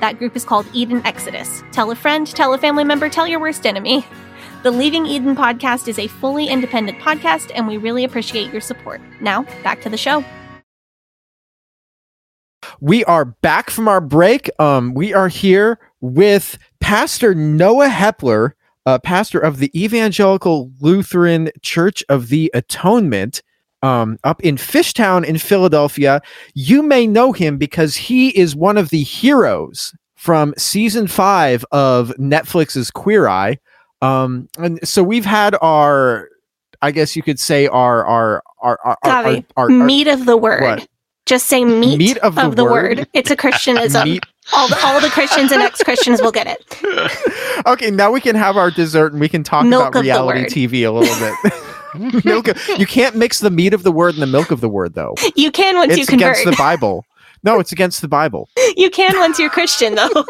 That 0.00 0.18
group 0.18 0.36
is 0.36 0.44
called 0.44 0.66
Eden 0.72 1.00
Exodus. 1.04 1.62
Tell 1.72 1.90
a 1.90 1.94
friend, 1.94 2.26
tell 2.26 2.54
a 2.54 2.58
family 2.58 2.84
member, 2.84 3.08
tell 3.08 3.26
your 3.26 3.40
worst 3.40 3.66
enemy. 3.66 4.04
The 4.62 4.70
Leaving 4.70 5.06
Eden 5.06 5.34
podcast 5.34 5.88
is 5.88 5.98
a 5.98 6.06
fully 6.06 6.46
independent 6.46 6.98
podcast, 6.98 7.50
and 7.54 7.66
we 7.66 7.76
really 7.78 8.04
appreciate 8.04 8.52
your 8.52 8.60
support. 8.60 9.00
Now, 9.20 9.42
back 9.64 9.80
to 9.82 9.90
the 9.90 9.96
show. 9.96 10.24
We 12.80 13.04
are 13.04 13.24
back 13.24 13.70
from 13.70 13.88
our 13.88 14.00
break. 14.00 14.50
Um, 14.60 14.94
we 14.94 15.12
are 15.12 15.28
here 15.28 15.78
with 16.00 16.58
Pastor 16.80 17.34
Noah 17.34 17.88
Hepler, 17.88 18.52
uh, 18.86 18.98
pastor 18.98 19.38
of 19.38 19.58
the 19.58 19.70
Evangelical 19.80 20.70
Lutheran 20.80 21.50
Church 21.60 22.04
of 22.08 22.28
the 22.28 22.50
Atonement, 22.54 23.42
um, 23.82 24.18
up 24.24 24.40
in 24.42 24.56
Fishtown 24.56 25.24
in 25.24 25.38
Philadelphia. 25.38 26.20
You 26.54 26.82
may 26.82 27.06
know 27.06 27.32
him 27.32 27.58
because 27.58 27.96
he 27.96 28.30
is 28.38 28.54
one 28.56 28.78
of 28.78 28.90
the 28.90 29.02
heroes 29.02 29.92
from 30.16 30.54
season 30.56 31.06
five 31.06 31.64
of 31.72 32.08
Netflix's 32.18 32.90
Queer 32.90 33.28
Eye. 33.28 33.58
Um, 34.00 34.48
and 34.58 34.78
so 34.86 35.02
we've 35.02 35.24
had 35.24 35.56
our, 35.60 36.28
I 36.80 36.90
guess 36.92 37.14
you 37.16 37.22
could 37.22 37.38
say 37.40 37.66
our 37.68 38.04
our 38.06 38.42
our 38.60 38.78
our, 38.84 38.96
our, 39.04 39.24
our, 39.26 39.42
our- 39.56 39.68
meat 39.68 40.08
of 40.08 40.26
the 40.26 40.36
word. 40.36 40.62
what? 40.62 40.88
Just 41.24 41.46
say 41.46 41.64
meat, 41.64 41.98
Meat 41.98 42.18
of 42.18 42.36
of, 42.36 42.56
the 42.56 42.56
the, 42.56 42.64
word? 42.64 42.98
word. 42.98 43.08
It's 43.12 43.30
a 43.30 43.36
Christianism. 43.36 44.08
Meat. 44.08 44.24
All 44.52 44.66
the, 44.68 44.76
all 44.84 45.00
the 45.00 45.08
Christians 45.08 45.52
and 45.52 45.62
ex-Christians 45.62 46.20
will 46.20 46.32
get 46.32 46.48
it. 46.48 47.62
okay, 47.66 47.92
now 47.92 48.10
we 48.10 48.20
can 48.20 48.34
have 48.34 48.56
our 48.56 48.72
dessert 48.72 49.12
and 49.12 49.20
we 49.20 49.28
can 49.28 49.44
talk 49.44 49.64
Milk 49.64 49.90
about 49.94 50.02
reality. 50.02 50.66
TV 50.66 50.84
a 50.84 50.90
little 50.90 51.16
bit. 51.20 51.52
milk. 52.24 52.48
Of, 52.48 52.58
you 52.78 52.86
can't 52.86 53.16
mix 53.16 53.40
the 53.40 53.50
meat 53.50 53.74
of 53.74 53.82
the 53.82 53.92
word 53.92 54.14
and 54.14 54.22
the 54.22 54.26
milk 54.26 54.50
of 54.50 54.60
the 54.60 54.68
word, 54.68 54.94
though. 54.94 55.14
You 55.36 55.50
can 55.50 55.76
once 55.76 55.96
you 55.96 56.02
It's 56.02 56.10
convert. 56.10 56.38
against 56.38 56.44
the 56.50 56.56
Bible. 56.62 57.04
No, 57.44 57.58
it's 57.58 57.72
against 57.72 58.02
the 58.02 58.06
Bible. 58.08 58.48
you 58.76 58.88
can 58.88 59.18
once 59.18 59.36
you're 59.40 59.50
Christian, 59.50 59.96
though. 59.96 60.08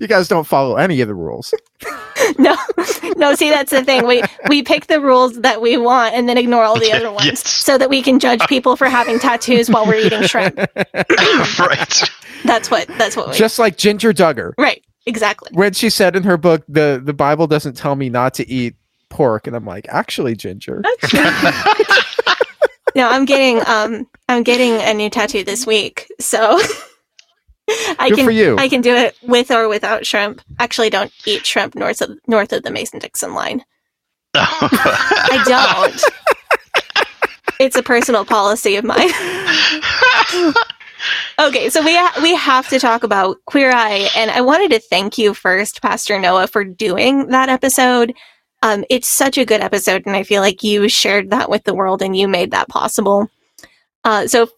You 0.00 0.06
guys 0.08 0.26
don't 0.26 0.46
follow 0.46 0.76
any 0.76 1.02
of 1.02 1.08
the 1.08 1.14
rules. 1.14 1.52
no, 2.38 2.56
no. 3.16 3.34
See, 3.34 3.50
that's 3.50 3.70
the 3.70 3.84
thing. 3.84 4.06
We 4.06 4.22
we 4.48 4.62
pick 4.62 4.86
the 4.86 5.00
rules 5.00 5.40
that 5.42 5.60
we 5.60 5.76
want 5.76 6.14
and 6.14 6.26
then 6.28 6.38
ignore 6.38 6.62
all 6.64 6.78
the 6.78 6.90
other 6.92 7.10
ones, 7.12 7.26
Yes. 7.26 7.46
so 7.46 7.76
that 7.76 7.90
we 7.90 8.00
can 8.02 8.18
judge 8.18 8.40
people 8.48 8.74
for 8.76 8.86
having 8.88 9.18
tattoos 9.18 9.68
while 9.70 9.86
we're 9.86 9.96
eating 9.96 10.22
shrimp. 10.22 10.56
right. 11.58 12.10
That's 12.44 12.70
what. 12.70 12.88
That's 12.98 13.16
what 13.16 13.28
we. 13.30 13.34
Just 13.34 13.58
like 13.58 13.76
Ginger 13.76 14.12
Duggar, 14.14 14.52
right. 14.56 14.82
Exactly. 15.06 15.50
when 15.52 15.72
she 15.74 15.90
said 15.90 16.16
in 16.16 16.22
her 16.22 16.38
book, 16.38 16.64
the 16.68 17.00
the 17.04 17.12
Bible 17.14 17.46
doesn't 17.46 17.76
tell 17.76 17.96
me 17.96 18.08
not 18.08 18.32
to 18.34 18.48
eat 18.48 18.76
pork, 19.10 19.46
and 19.46 19.54
I'm 19.54 19.66
like, 19.66 19.86
actually, 19.88 20.34
Ginger. 20.34 20.82
No, 22.94 23.08
I'm 23.08 23.24
getting 23.24 23.60
um 23.66 24.08
I'm 24.28 24.42
getting 24.42 24.74
a 24.74 24.94
new 24.94 25.10
tattoo 25.10 25.44
this 25.44 25.66
week, 25.66 26.10
so 26.18 26.58
I 27.98 28.08
Good 28.08 28.16
can 28.16 28.24
for 28.24 28.30
you. 28.30 28.56
I 28.56 28.68
can 28.68 28.80
do 28.80 28.94
it 28.94 29.16
with 29.22 29.50
or 29.50 29.68
without 29.68 30.06
shrimp. 30.06 30.40
Actually, 30.58 30.90
don't 30.90 31.12
eat 31.24 31.46
shrimp 31.46 31.74
north 31.74 32.00
of 32.00 32.18
north 32.26 32.52
of 32.52 32.62
the 32.62 32.70
Mason 32.70 32.98
Dixon 32.98 33.34
line. 33.34 33.64
I 34.34 35.42
don't. 35.46 36.02
it's 37.60 37.76
a 37.76 37.82
personal 37.82 38.24
policy 38.24 38.76
of 38.76 38.84
mine. 38.84 39.10
okay, 41.38 41.70
so 41.70 41.84
we 41.84 41.94
ha- 41.96 42.18
we 42.22 42.34
have 42.34 42.68
to 42.68 42.78
talk 42.78 43.04
about 43.04 43.38
Queer 43.46 43.70
Eye, 43.70 44.08
and 44.16 44.30
I 44.30 44.40
wanted 44.40 44.70
to 44.72 44.80
thank 44.80 45.16
you 45.16 45.34
first, 45.34 45.80
Pastor 45.80 46.18
Noah, 46.18 46.48
for 46.48 46.64
doing 46.64 47.28
that 47.28 47.48
episode. 47.48 48.14
Um, 48.62 48.84
it's 48.90 49.08
such 49.08 49.38
a 49.38 49.44
good 49.44 49.60
episode, 49.60 50.04
and 50.06 50.14
I 50.14 50.22
feel 50.22 50.42
like 50.42 50.62
you 50.62 50.88
shared 50.88 51.30
that 51.30 51.48
with 51.48 51.64
the 51.64 51.74
world, 51.74 52.02
and 52.02 52.16
you 52.16 52.28
made 52.28 52.50
that 52.50 52.68
possible. 52.68 53.30
Uh, 54.04 54.26
so, 54.26 54.48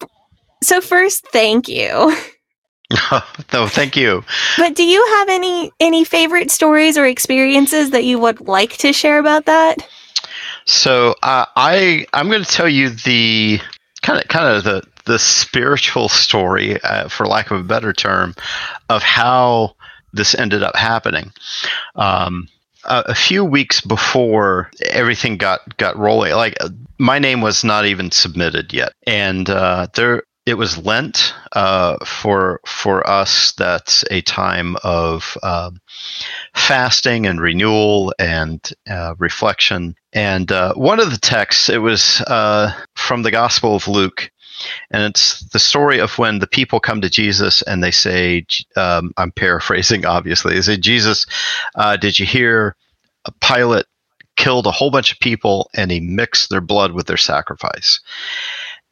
so 0.62 0.80
first, 0.80 1.26
thank 1.28 1.68
you. 1.68 2.16
no, 3.52 3.66
thank 3.66 3.96
you. 3.96 4.24
But 4.56 4.74
do 4.74 4.84
you 4.84 5.04
have 5.18 5.28
any 5.28 5.72
any 5.80 6.04
favorite 6.04 6.50
stories 6.50 6.98
or 6.98 7.06
experiences 7.06 7.90
that 7.90 8.04
you 8.04 8.18
would 8.18 8.40
like 8.40 8.76
to 8.78 8.92
share 8.92 9.18
about 9.18 9.46
that? 9.46 9.86
So 10.66 11.14
uh, 11.22 11.46
I 11.56 12.06
I'm 12.12 12.28
going 12.28 12.44
to 12.44 12.50
tell 12.50 12.68
you 12.68 12.90
the 12.90 13.60
kind 14.02 14.20
of 14.20 14.28
kind 14.28 14.56
of 14.56 14.64
the 14.64 14.82
the 15.04 15.18
spiritual 15.18 16.08
story, 16.08 16.80
uh, 16.82 17.08
for 17.08 17.26
lack 17.26 17.50
of 17.50 17.60
a 17.60 17.64
better 17.64 17.92
term, 17.92 18.34
of 18.88 19.02
how 19.02 19.74
this 20.12 20.34
ended 20.34 20.62
up 20.62 20.76
happening. 20.76 21.32
Um, 21.96 22.48
a, 22.84 23.04
a 23.08 23.14
few 23.14 23.44
weeks 23.44 23.80
before 23.80 24.70
everything 24.84 25.36
got 25.36 25.76
got 25.76 25.96
rolling, 25.96 26.32
like 26.32 26.54
uh, 26.60 26.70
my 26.98 27.18
name 27.18 27.40
was 27.40 27.64
not 27.64 27.86
even 27.86 28.10
submitted 28.10 28.72
yet, 28.72 28.92
and 29.06 29.48
uh, 29.48 29.86
there 29.94 30.22
it 30.44 30.54
was 30.54 30.76
Lent 30.78 31.34
uh, 31.52 32.04
for 32.04 32.60
for 32.66 33.08
us. 33.08 33.52
That's 33.52 34.04
a 34.10 34.22
time 34.22 34.76
of 34.82 35.36
um, 35.42 35.80
fasting 36.54 37.26
and 37.26 37.40
renewal 37.40 38.12
and 38.18 38.60
uh, 38.90 39.14
reflection. 39.18 39.94
And 40.12 40.50
uh, 40.50 40.74
one 40.74 40.98
of 41.00 41.10
the 41.10 41.18
texts, 41.18 41.68
it 41.68 41.78
was 41.78 42.20
uh, 42.22 42.72
from 42.96 43.22
the 43.22 43.30
Gospel 43.30 43.76
of 43.76 43.86
Luke, 43.86 44.31
and 44.90 45.02
it's 45.04 45.40
the 45.50 45.58
story 45.58 45.98
of 45.98 46.18
when 46.18 46.38
the 46.38 46.46
people 46.46 46.80
come 46.80 47.00
to 47.00 47.10
Jesus 47.10 47.62
and 47.62 47.82
they 47.82 47.90
say, 47.90 48.46
um, 48.76 49.12
I'm 49.16 49.32
paraphrasing, 49.32 50.04
obviously, 50.06 50.54
they 50.54 50.62
say, 50.62 50.76
Jesus, 50.76 51.26
uh, 51.74 51.96
did 51.96 52.18
you 52.18 52.26
hear 52.26 52.76
Pilate 53.40 53.86
killed 54.36 54.66
a 54.66 54.72
whole 54.72 54.90
bunch 54.90 55.12
of 55.12 55.20
people 55.20 55.70
and 55.74 55.90
he 55.90 56.00
mixed 56.00 56.50
their 56.50 56.60
blood 56.60 56.92
with 56.92 57.06
their 57.06 57.16
sacrifice? 57.16 58.00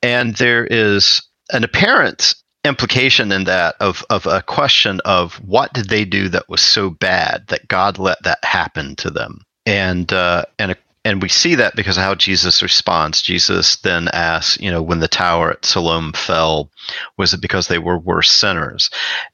And 0.02 0.34
there 0.36 0.66
is 0.66 1.22
an 1.50 1.64
apparent 1.64 2.34
implication 2.64 3.32
in 3.32 3.44
that 3.44 3.74
of, 3.80 4.04
of 4.10 4.26
a 4.26 4.42
question 4.42 5.00
of 5.04 5.34
what 5.36 5.72
did 5.72 5.88
they 5.88 6.04
do 6.04 6.28
that 6.28 6.48
was 6.48 6.60
so 6.60 6.90
bad 6.90 7.46
that 7.48 7.68
God 7.68 7.98
let 7.98 8.22
that 8.22 8.44
happen 8.44 8.96
to 8.96 9.10
them? 9.10 9.42
And 9.66 10.10
uh, 10.12 10.44
and 10.58 10.74
and 11.05 11.22
we 11.22 11.28
see 11.28 11.55
that 11.55 11.74
because 11.76 11.96
of 11.96 12.03
how 12.03 12.14
Jesus 12.14 12.62
responds. 12.62 13.22
Jesus 13.22 13.76
then 13.76 14.09
asks, 14.09 14.61
you 14.61 14.70
know, 14.70 14.82
when 14.82 15.01
the 15.01 15.09
tower 15.09 15.53
at 15.53 15.64
Siloam 15.64 16.12
fell, 16.12 16.70
was 17.16 17.32
it 17.32 17.40
because 17.40 17.68
they 17.68 17.78
were 17.78 17.98
worse 17.98 18.30
sinners? 18.30 18.90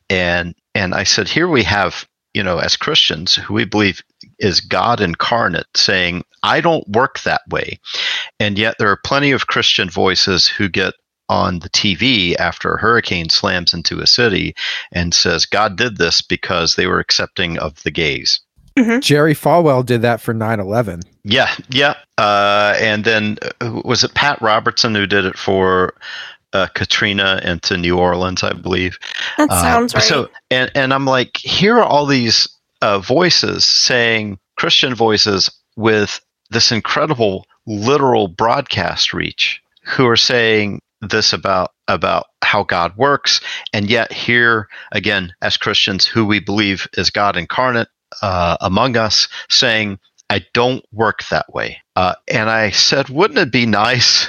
And 0.09 0.55
and 0.75 0.95
I 0.95 1.03
said, 1.05 1.29
here 1.29 1.49
we 1.49 1.65
have, 1.65 2.07
you 2.35 2.43
know, 2.43 2.59
as 2.59 2.77
Christians 2.77 3.35
who 3.35 3.55
we 3.55 3.65
believe 3.65 4.03
is 4.39 4.61
God 4.61 5.01
incarnate 5.01 5.67
saying, 5.75 6.23
I 6.43 6.61
don't 6.61 6.89
work 6.89 7.21
that 7.21 7.43
way. 7.51 7.81
And 8.39 8.59
yet 8.59 8.77
there 8.79 8.91
are 8.91 9.01
plenty 9.05 9.33
of 9.33 9.49
Christian 9.49 9.91
voices 9.91 10.47
who 10.47 10.69
get 10.69 10.95
on 11.29 11.59
the 11.59 11.71
TV 11.71 12.37
after 12.37 12.73
a 12.73 12.81
hurricane 12.81 13.29
slams 13.29 13.75
into 13.75 13.99
a 13.99 14.07
city 14.07 14.55
and 14.93 15.13
says 15.13 15.47
God 15.47 15.77
did 15.77 15.97
this 15.97 16.23
because 16.23 16.77
they 16.77 16.87
were 16.87 17.01
accepting 17.01 17.59
of 17.59 17.83
the 17.83 17.91
gays. 17.91 18.41
Jerry 19.01 19.35
Falwell 19.35 19.85
did 19.85 20.03
that 20.03 20.21
for 20.21 20.35
9 20.35 20.61
11. 20.61 21.01
Yeah, 21.25 21.55
yeah. 21.71 21.95
Uh, 22.19 22.75
and 22.79 23.05
then 23.05 23.39
uh, 23.61 23.81
was 23.85 24.05
it 24.05 24.15
Pat 24.15 24.41
Robertson 24.43 24.95
who 24.95 25.07
did 25.07 25.25
it 25.25 25.39
for 25.39 25.95
uh, 26.53 26.67
Katrina 26.69 27.41
into 27.45 27.77
New 27.77 27.99
Orleans, 27.99 28.43
I 28.43 28.53
believe. 28.53 28.99
That 29.39 29.51
Uh, 29.51 29.61
sounds 29.63 29.95
right. 29.95 30.03
So, 30.03 30.29
and 30.51 30.71
and 30.75 30.95
I'm 30.95 31.05
like, 31.05 31.37
here 31.39 31.77
are 31.79 31.85
all 31.85 32.07
these 32.07 32.49
uh, 32.83 32.99
voices 32.99 33.65
saying 33.65 34.39
Christian 34.57 34.95
voices 34.95 35.51
with 35.77 36.21
this 36.51 36.73
incredible 36.73 37.47
literal 37.67 38.29
broadcast 38.29 39.13
reach, 39.13 39.61
who 39.83 40.07
are 40.07 40.17
saying 40.17 40.81
this 41.03 41.33
about 41.33 41.73
about 41.89 42.27
how 42.43 42.63
God 42.63 42.97
works, 42.97 43.41
and 43.73 43.91
yet 43.91 44.13
here 44.13 44.69
again, 44.93 45.35
as 45.43 45.57
Christians, 45.57 46.07
who 46.07 46.25
we 46.25 46.41
believe 46.41 46.87
is 46.95 47.11
God 47.11 47.37
incarnate 47.37 47.89
uh, 48.23 48.57
among 48.61 48.97
us, 48.97 49.29
saying. 49.49 49.99
I 50.29 50.45
don't 50.55 50.85
work 50.91 51.25
that 51.29 51.55
way. 51.55 51.81
Uh, 51.95 52.17
and 52.27 52.51
I 52.51 52.71
said, 52.71 53.09
wouldn't 53.09 53.39
it 53.39 53.53
be 53.53 53.65
nice 53.65 54.29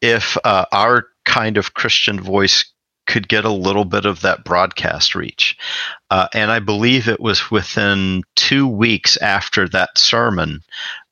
if 0.00 0.36
uh, 0.42 0.64
our 0.72 1.06
kind 1.24 1.56
of 1.56 1.72
Christian 1.74 2.20
voice 2.20 2.64
could 3.10 3.28
get 3.28 3.44
a 3.44 3.50
little 3.50 3.84
bit 3.84 4.04
of 4.04 4.20
that 4.20 4.44
broadcast 4.44 5.16
reach. 5.16 5.56
Uh, 6.10 6.28
and 6.32 6.52
I 6.52 6.60
believe 6.60 7.08
it 7.08 7.20
was 7.20 7.50
within 7.50 8.22
two 8.36 8.68
weeks 8.68 9.16
after 9.16 9.68
that 9.68 9.98
sermon 9.98 10.60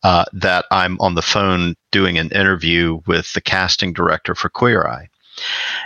uh, 0.04 0.24
that 0.32 0.64
I'm 0.70 0.96
on 1.00 1.16
the 1.16 1.22
phone 1.22 1.74
doing 1.90 2.16
an 2.16 2.30
interview 2.30 3.00
with 3.08 3.32
the 3.32 3.40
casting 3.40 3.92
director 3.92 4.36
for 4.36 4.48
Queer 4.48 4.86
Eye. 4.86 5.08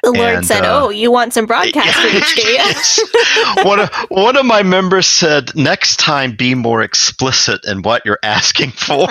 The 0.03 0.13
Lord 0.13 0.35
And, 0.35 0.47
said, 0.47 0.65
uh, 0.65 0.85
"Oh, 0.85 0.91
you 0.91 1.11
want 1.11 1.33
some 1.33 1.47
broadcast 1.47 2.03
reach, 2.05 2.35
do 2.35 2.49
you?" 2.49 3.65
one 3.65 3.81
of 3.81 3.91
one 4.09 4.37
of 4.37 4.45
my 4.45 4.63
members 4.63 5.07
said, 5.07 5.55
"Next 5.55 5.99
time, 5.99 6.35
be 6.35 6.55
more 6.55 6.83
explicit 6.83 7.65
in 7.67 7.83
what 7.83 8.05
you're 8.05 8.19
asking 8.23 8.73
for." 8.73 9.09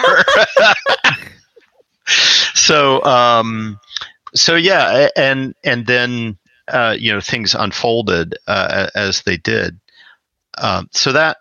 so, 2.53 3.03
um, 3.03 3.79
so 4.35 4.55
yeah, 4.55 5.09
and 5.15 5.55
and 5.63 5.85
then 5.85 6.37
uh, 6.67 6.95
you 6.97 7.13
know 7.13 7.21
things 7.21 7.55
unfolded 7.55 8.37
uh, 8.47 8.87
as 8.95 9.21
they 9.23 9.37
did. 9.37 9.79
Um, 10.57 10.89
so 10.91 11.13
that 11.13 11.37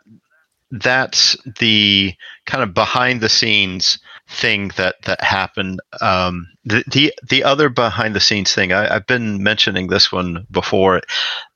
that's 0.70 1.36
the 1.58 2.14
kind 2.46 2.62
of 2.62 2.74
behind 2.74 3.20
the 3.20 3.28
scenes 3.28 3.98
thing 4.30 4.70
that 4.76 4.96
that 5.02 5.22
happened. 5.22 5.80
Um, 6.00 6.48
the, 6.64 6.84
the 6.90 7.12
the 7.28 7.44
other 7.44 7.68
behind 7.68 8.14
the 8.14 8.20
scenes 8.20 8.54
thing 8.54 8.72
I, 8.72 8.94
I've 8.94 9.06
been 9.06 9.42
mentioning 9.42 9.88
this 9.88 10.12
one 10.12 10.46
before 10.50 11.02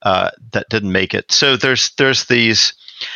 uh, 0.01 0.31
that 0.51 0.69
didn't 0.69 0.91
make 0.91 1.13
it. 1.13 1.31
So 1.31 1.55
there's 1.55 1.91
there's 1.97 2.25
these 2.25 2.73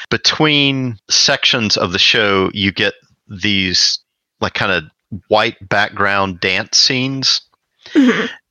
between 0.10 0.98
sections 1.10 1.78
of 1.78 1.92
the 1.92 2.00
show 2.00 2.50
you 2.54 2.72
get 2.72 2.94
these 3.28 4.00
like 4.42 4.54
kind 4.54 4.72
of 4.72 4.84
white 5.28 5.68
background 5.68 6.40
dance 6.40 6.78
scenes. 6.78 7.42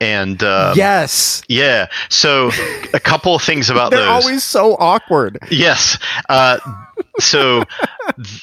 And 0.00 0.42
um, 0.42 0.76
yes, 0.76 1.42
yeah. 1.48 1.88
So 2.08 2.50
a 2.94 3.00
couple 3.00 3.34
of 3.34 3.42
things 3.42 3.70
about 3.70 3.90
they're 3.90 4.00
those. 4.00 4.24
always 4.24 4.44
so 4.44 4.76
awkward. 4.78 5.38
Yes. 5.50 5.98
Uh, 6.28 6.58
so 7.18 7.64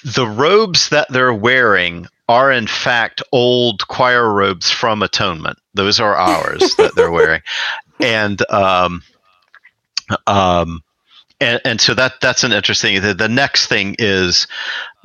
the 0.04 0.28
robes 0.28 0.89
that 0.89 1.08
they're 1.10 1.34
wearing 1.34 2.08
are 2.28 2.52
in 2.52 2.68
fact 2.68 3.22
old 3.32 3.88
choir 3.88 4.34
robes 4.34 4.72
from 4.72 5.02
Atonement. 5.02 5.58
Those 5.74 6.00
are 6.00 6.16
ours 6.16 6.76
that 6.78 6.96
they're 6.96 7.12
wearing, 7.12 7.41
and 8.00 8.41
um, 8.52 9.02
um, 10.28 10.84
and, 11.39 11.62
and 11.66 11.82
so 11.82 11.93
that 11.93 12.14
that's 12.22 12.43
an 12.43 12.52
interesting. 12.52 13.02
The, 13.02 13.14
the 13.14 13.30
next 13.30 13.68
thing 13.68 13.96
is 14.00 14.48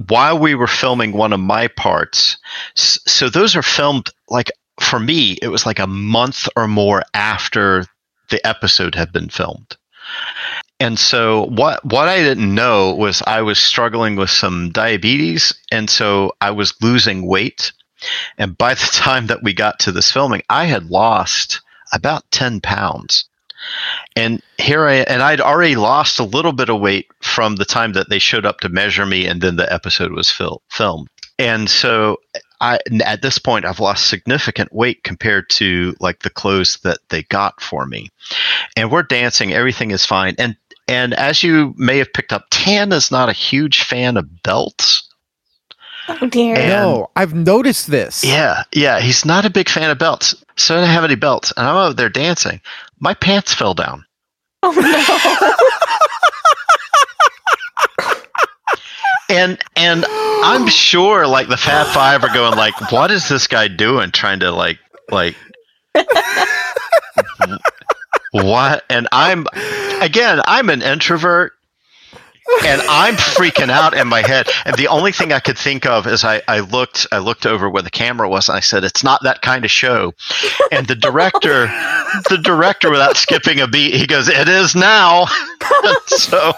while 0.08 0.38
we 0.38 0.54
were 0.54 0.66
filming 0.66 1.12
one 1.12 1.32
of 1.32 1.40
my 1.40 1.68
parts. 1.68 2.38
So 2.74 3.28
those 3.28 3.56
are 3.56 3.62
filmed 3.62 4.10
like 4.28 4.50
for 4.80 4.98
me, 4.98 5.38
it 5.40 5.48
was 5.48 5.66
like 5.66 5.78
a 5.78 5.86
month 5.86 6.48
or 6.56 6.66
more 6.66 7.02
after 7.14 7.86
the 8.30 8.44
episode 8.46 8.94
had 8.94 9.12
been 9.12 9.28
filmed. 9.28 9.76
And 10.80 10.98
so 10.98 11.44
what 11.46 11.84
what 11.84 12.08
I 12.08 12.22
didn't 12.22 12.54
know 12.54 12.94
was 12.94 13.22
I 13.26 13.42
was 13.42 13.58
struggling 13.58 14.16
with 14.16 14.30
some 14.30 14.70
diabetes 14.70 15.52
and 15.70 15.90
so 15.90 16.32
I 16.40 16.52
was 16.52 16.74
losing 16.80 17.26
weight. 17.26 17.72
And 18.38 18.56
by 18.56 18.74
the 18.74 18.90
time 18.92 19.26
that 19.26 19.42
we 19.42 19.52
got 19.52 19.78
to 19.80 19.92
this 19.92 20.10
filming, 20.10 20.42
I 20.48 20.64
had 20.64 20.90
lost 20.90 21.60
about 21.92 22.30
10 22.30 22.60
pounds. 22.60 23.26
And 24.16 24.42
here 24.56 24.86
I 24.86 24.94
and 24.94 25.22
I'd 25.22 25.42
already 25.42 25.76
lost 25.76 26.18
a 26.18 26.24
little 26.24 26.52
bit 26.52 26.70
of 26.70 26.80
weight 26.80 27.08
from 27.20 27.56
the 27.56 27.66
time 27.66 27.92
that 27.92 28.08
they 28.08 28.18
showed 28.18 28.46
up 28.46 28.60
to 28.60 28.70
measure 28.70 29.04
me 29.04 29.26
and 29.26 29.42
then 29.42 29.56
the 29.56 29.70
episode 29.70 30.12
was 30.12 30.30
fil- 30.30 30.62
filmed. 30.70 31.08
And 31.38 31.68
so 31.68 32.16
I 32.60 32.78
at 33.04 33.22
this 33.22 33.38
point 33.38 33.64
I've 33.64 33.80
lost 33.80 34.08
significant 34.08 34.72
weight 34.72 35.02
compared 35.02 35.48
to 35.50 35.94
like 36.00 36.20
the 36.20 36.30
clothes 36.30 36.78
that 36.84 36.98
they 37.08 37.22
got 37.24 37.60
for 37.60 37.86
me. 37.86 38.10
And 38.76 38.90
we're 38.90 39.02
dancing, 39.02 39.52
everything 39.52 39.90
is 39.90 40.04
fine. 40.06 40.34
And 40.38 40.56
and 40.88 41.14
as 41.14 41.42
you 41.42 41.74
may 41.76 41.98
have 41.98 42.12
picked 42.12 42.32
up, 42.32 42.46
Tan 42.50 42.92
is 42.92 43.10
not 43.10 43.28
a 43.28 43.32
huge 43.32 43.82
fan 43.84 44.16
of 44.16 44.42
belts. 44.42 45.08
oh 46.08 46.26
dear. 46.28 46.56
And- 46.56 46.68
no, 46.68 47.10
I've 47.16 47.34
noticed 47.34 47.86
this. 47.90 48.24
Yeah, 48.24 48.64
yeah, 48.72 49.00
he's 49.00 49.24
not 49.24 49.44
a 49.44 49.50
big 49.50 49.68
fan 49.68 49.90
of 49.90 49.98
belts. 49.98 50.34
So 50.56 50.74
I 50.76 50.80
didn't 50.80 50.92
have 50.92 51.04
any 51.04 51.14
belts, 51.14 51.52
and 51.56 51.66
I'm 51.66 51.76
out 51.76 51.96
there 51.96 52.08
dancing. 52.08 52.60
My 52.98 53.14
pants 53.14 53.54
fell 53.54 53.72
down. 53.74 54.04
Oh 54.62 54.72
no. 54.72 55.66
and 59.30 59.58
and 59.76 60.04
I'm 60.08 60.66
sure 60.68 61.26
like 61.26 61.48
the 61.48 61.56
Fab 61.56 61.86
Five 61.88 62.24
are 62.24 62.34
going 62.34 62.56
like, 62.56 62.92
what 62.92 63.10
is 63.10 63.28
this 63.28 63.46
guy 63.46 63.68
doing? 63.68 64.10
Trying 64.10 64.40
to 64.40 64.50
like 64.50 64.78
like 65.10 65.36
what? 68.32 68.84
And 68.90 69.08
I'm 69.12 69.46
again, 70.00 70.40
I'm 70.44 70.68
an 70.70 70.82
introvert. 70.82 71.52
And 72.64 72.82
I'm 72.82 73.14
freaking 73.14 73.70
out 73.70 73.94
in 73.94 74.08
my 74.08 74.26
head. 74.26 74.48
And 74.64 74.76
the 74.76 74.88
only 74.88 75.12
thing 75.12 75.32
I 75.32 75.40
could 75.40 75.58
think 75.58 75.86
of 75.86 76.06
is 76.06 76.24
I, 76.24 76.42
I 76.48 76.60
looked 76.60 77.06
I 77.12 77.18
looked 77.18 77.46
over 77.46 77.70
where 77.70 77.82
the 77.82 77.90
camera 77.90 78.28
was 78.28 78.48
and 78.48 78.56
I 78.56 78.60
said, 78.60 78.84
It's 78.84 79.02
not 79.02 79.22
that 79.22 79.42
kind 79.42 79.64
of 79.64 79.70
show. 79.70 80.14
And 80.70 80.86
the 80.86 80.94
director 80.94 81.66
the 82.28 82.40
director 82.42 82.90
without 82.90 83.16
skipping 83.16 83.60
a 83.60 83.66
beat, 83.66 83.94
he 83.94 84.06
goes, 84.06 84.28
It 84.28 84.48
is 84.48 84.74
now. 84.74 85.26
so 86.06 86.52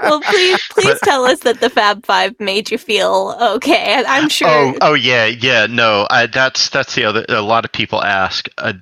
well, 0.00 0.20
please, 0.20 0.60
please 0.70 0.98
tell 1.02 1.24
us 1.24 1.40
that 1.40 1.60
the 1.60 1.70
Fab 1.70 2.04
Five 2.06 2.38
made 2.40 2.70
you 2.70 2.78
feel 2.78 3.36
okay. 3.40 4.02
I'm 4.06 4.28
sure. 4.28 4.48
Oh, 4.48 4.74
oh 4.80 4.94
yeah, 4.94 5.26
yeah. 5.26 5.66
No, 5.66 6.06
I, 6.10 6.26
that's 6.26 6.68
that's 6.68 6.94
the 6.94 7.04
other. 7.04 7.24
A 7.28 7.42
lot 7.42 7.64
of 7.64 7.72
people 7.72 8.02
ask. 8.02 8.48
Uh, 8.58 8.74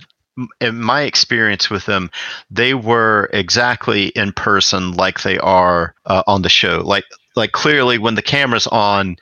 in 0.60 0.80
my 0.80 1.02
experience 1.02 1.70
with 1.70 1.86
them, 1.86 2.10
they 2.50 2.74
were 2.74 3.28
exactly 3.32 4.08
in 4.08 4.32
person 4.32 4.92
like 4.92 5.22
they 5.22 5.38
are 5.38 5.94
uh, 6.06 6.22
on 6.26 6.42
the 6.42 6.48
show. 6.48 6.82
Like 6.84 7.04
like 7.36 7.52
clearly 7.52 7.98
when 7.98 8.14
the 8.16 8.22
camera's 8.22 8.66
on, 8.66 9.16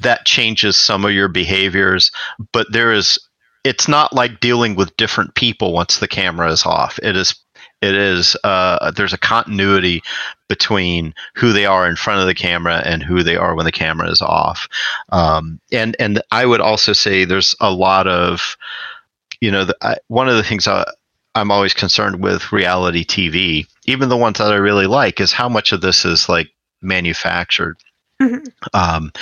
that 0.00 0.26
changes 0.26 0.76
some 0.76 1.04
of 1.04 1.12
your 1.12 1.28
behaviors. 1.28 2.10
But 2.52 2.72
there 2.72 2.92
is, 2.92 3.18
it's 3.64 3.86
not 3.86 4.12
like 4.12 4.40
dealing 4.40 4.74
with 4.74 4.96
different 4.96 5.34
people 5.34 5.72
once 5.72 5.98
the 5.98 6.08
camera 6.08 6.50
is 6.50 6.66
off. 6.66 6.98
It 7.02 7.16
is. 7.16 7.34
It 7.80 7.96
is. 7.96 8.36
Uh, 8.44 8.92
there's 8.92 9.12
a 9.12 9.18
continuity 9.18 10.02
between 10.48 11.14
who 11.34 11.52
they 11.52 11.66
are 11.66 11.88
in 11.88 11.96
front 11.96 12.20
of 12.20 12.26
the 12.26 12.34
camera 12.34 12.80
and 12.84 13.02
who 13.02 13.24
they 13.24 13.36
are 13.36 13.56
when 13.56 13.64
the 13.64 13.72
camera 13.72 14.08
is 14.08 14.22
off. 14.22 14.68
Um, 15.08 15.58
and 15.72 15.96
and 15.98 16.22
I 16.30 16.46
would 16.46 16.60
also 16.60 16.92
say 16.92 17.24
there's 17.24 17.56
a 17.60 17.72
lot 17.72 18.06
of, 18.06 18.56
you 19.42 19.50
know, 19.50 19.64
the, 19.64 19.76
I, 19.82 19.96
one 20.06 20.28
of 20.28 20.36
the 20.36 20.44
things 20.44 20.68
I, 20.68 20.86
I'm 21.34 21.50
always 21.50 21.74
concerned 21.74 22.22
with 22.22 22.52
reality 22.52 23.04
TV, 23.04 23.66
even 23.86 24.08
the 24.08 24.16
ones 24.16 24.38
that 24.38 24.52
I 24.52 24.56
really 24.56 24.86
like, 24.86 25.20
is 25.20 25.32
how 25.32 25.48
much 25.48 25.72
of 25.72 25.80
this 25.80 26.04
is 26.04 26.28
like 26.28 26.48
manufactured. 26.80 27.76
Mhm. 28.20 28.46
Um, 28.72 29.12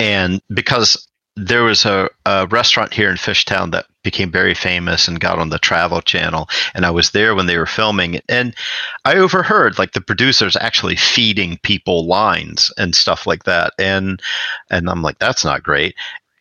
and 0.00 0.42
because 0.52 1.06
there 1.36 1.62
was 1.62 1.84
a, 1.84 2.10
a 2.26 2.48
restaurant 2.48 2.92
here 2.92 3.08
in 3.08 3.16
Fishtown 3.16 3.70
that 3.70 3.86
became 4.02 4.32
very 4.32 4.52
famous 4.52 5.06
and 5.06 5.20
got 5.20 5.38
on 5.38 5.50
the 5.50 5.60
Travel 5.60 6.02
Channel, 6.02 6.48
and 6.74 6.84
I 6.84 6.90
was 6.90 7.12
there 7.12 7.34
when 7.36 7.46
they 7.46 7.56
were 7.56 7.64
filming 7.64 8.14
it, 8.14 8.24
and 8.28 8.54
I 9.04 9.14
overheard 9.14 9.78
like 9.78 9.92
the 9.92 10.00
producers 10.00 10.56
actually 10.56 10.96
feeding 10.96 11.58
people 11.62 12.06
lines 12.06 12.72
and 12.76 12.94
stuff 12.96 13.28
like 13.28 13.44
that, 13.44 13.72
and 13.78 14.20
and 14.70 14.90
I'm 14.90 15.02
like, 15.02 15.18
that's 15.20 15.44
not 15.44 15.62
great, 15.62 15.94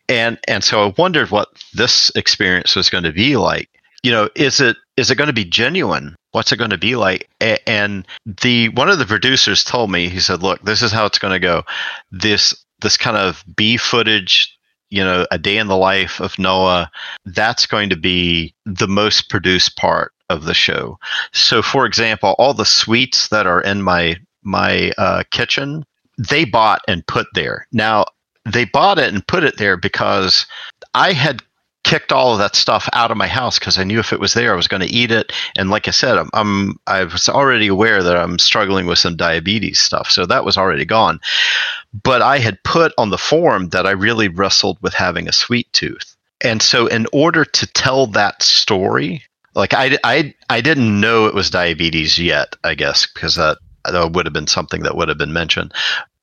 and 0.07 0.39
and 0.47 0.63
so 0.63 0.87
I 0.87 0.93
wondered 0.97 1.31
what 1.31 1.49
this 1.73 2.11
experience 2.15 2.75
was 2.75 2.89
going 2.89 3.03
to 3.03 3.13
be 3.13 3.37
like. 3.37 3.69
You 4.03 4.11
know, 4.11 4.29
is 4.35 4.59
it 4.59 4.77
is 4.97 5.11
it 5.11 5.15
going 5.15 5.27
to 5.27 5.33
be 5.33 5.45
genuine? 5.45 6.15
What's 6.31 6.51
it 6.51 6.57
going 6.57 6.71
to 6.71 6.77
be 6.77 6.95
like? 6.95 7.29
And 7.39 8.07
the 8.25 8.69
one 8.69 8.89
of 8.89 8.99
the 8.99 9.05
producers 9.05 9.63
told 9.63 9.91
me, 9.91 10.09
he 10.09 10.19
said, 10.19 10.41
"Look, 10.41 10.61
this 10.63 10.81
is 10.81 10.91
how 10.91 11.05
it's 11.05 11.19
going 11.19 11.33
to 11.33 11.39
go. 11.39 11.63
This 12.11 12.55
this 12.81 12.97
kind 12.97 13.17
of 13.17 13.43
B 13.55 13.77
footage." 13.77 14.57
You 14.93 15.05
know, 15.05 15.25
a 15.31 15.37
day 15.37 15.57
in 15.57 15.67
the 15.67 15.77
life 15.77 16.19
of 16.19 16.37
Noah, 16.37 16.91
that's 17.23 17.65
going 17.65 17.89
to 17.91 17.95
be 17.95 18.53
the 18.65 18.89
most 18.89 19.29
produced 19.29 19.77
part 19.77 20.11
of 20.27 20.43
the 20.43 20.53
show. 20.53 20.99
So, 21.31 21.61
for 21.61 21.85
example, 21.85 22.35
all 22.37 22.53
the 22.53 22.65
sweets 22.65 23.29
that 23.29 23.47
are 23.47 23.61
in 23.61 23.83
my 23.83 24.17
my 24.43 24.91
uh, 24.97 25.23
kitchen, 25.31 25.85
they 26.17 26.45
bought 26.45 26.81
and 26.87 27.05
put 27.07 27.27
there. 27.33 27.67
Now, 27.71 28.05
they 28.45 28.65
bought 28.65 28.99
it 28.99 29.13
and 29.13 29.25
put 29.25 29.43
it 29.43 29.57
there 29.57 29.77
because 29.77 30.45
I 30.93 31.13
had 31.13 31.43
kicked 31.83 32.11
all 32.11 32.33
of 32.33 32.39
that 32.39 32.55
stuff 32.55 32.87
out 32.93 33.11
of 33.11 33.17
my 33.17 33.27
house 33.27 33.57
because 33.57 33.77
I 33.77 33.83
knew 33.83 33.99
if 33.99 34.13
it 34.13 34.19
was 34.19 34.33
there, 34.33 34.53
I 34.53 34.55
was 34.55 34.67
going 34.67 34.81
to 34.81 34.93
eat 34.93 35.11
it. 35.11 35.33
And 35.57 35.69
like 35.69 35.87
I 35.87 35.91
said, 35.91 36.17
I'm, 36.17 36.29
I'm 36.33 36.79
I 36.87 37.03
was 37.03 37.27
already 37.27 37.67
aware 37.67 38.03
that 38.03 38.15
I'm 38.15 38.39
struggling 38.39 38.85
with 38.85 38.99
some 38.99 39.15
diabetes 39.15 39.79
stuff, 39.79 40.09
so 40.09 40.25
that 40.25 40.45
was 40.45 40.57
already 40.57 40.85
gone. 40.85 41.19
But 42.03 42.21
I 42.21 42.37
had 42.39 42.63
put 42.63 42.93
on 42.97 43.09
the 43.09 43.17
form 43.17 43.69
that 43.69 43.85
I 43.85 43.91
really 43.91 44.27
wrestled 44.27 44.77
with 44.81 44.93
having 44.93 45.27
a 45.27 45.33
sweet 45.33 45.71
tooth, 45.73 46.15
and 46.41 46.61
so 46.61 46.87
in 46.87 47.07
order 47.11 47.45
to 47.45 47.67
tell 47.67 48.07
that 48.07 48.41
story, 48.43 49.23
like 49.55 49.73
I 49.73 49.97
I 50.03 50.33
I 50.49 50.61
didn't 50.61 50.99
know 50.99 51.25
it 51.25 51.33
was 51.33 51.49
diabetes 51.49 52.17
yet, 52.19 52.55
I 52.63 52.75
guess, 52.75 53.07
because 53.11 53.35
that 53.35 53.57
that 53.85 54.11
would 54.11 54.25
have 54.25 54.33
been 54.33 54.47
something 54.47 54.83
that 54.83 54.95
would 54.95 55.09
have 55.09 55.17
been 55.17 55.33
mentioned. 55.33 55.73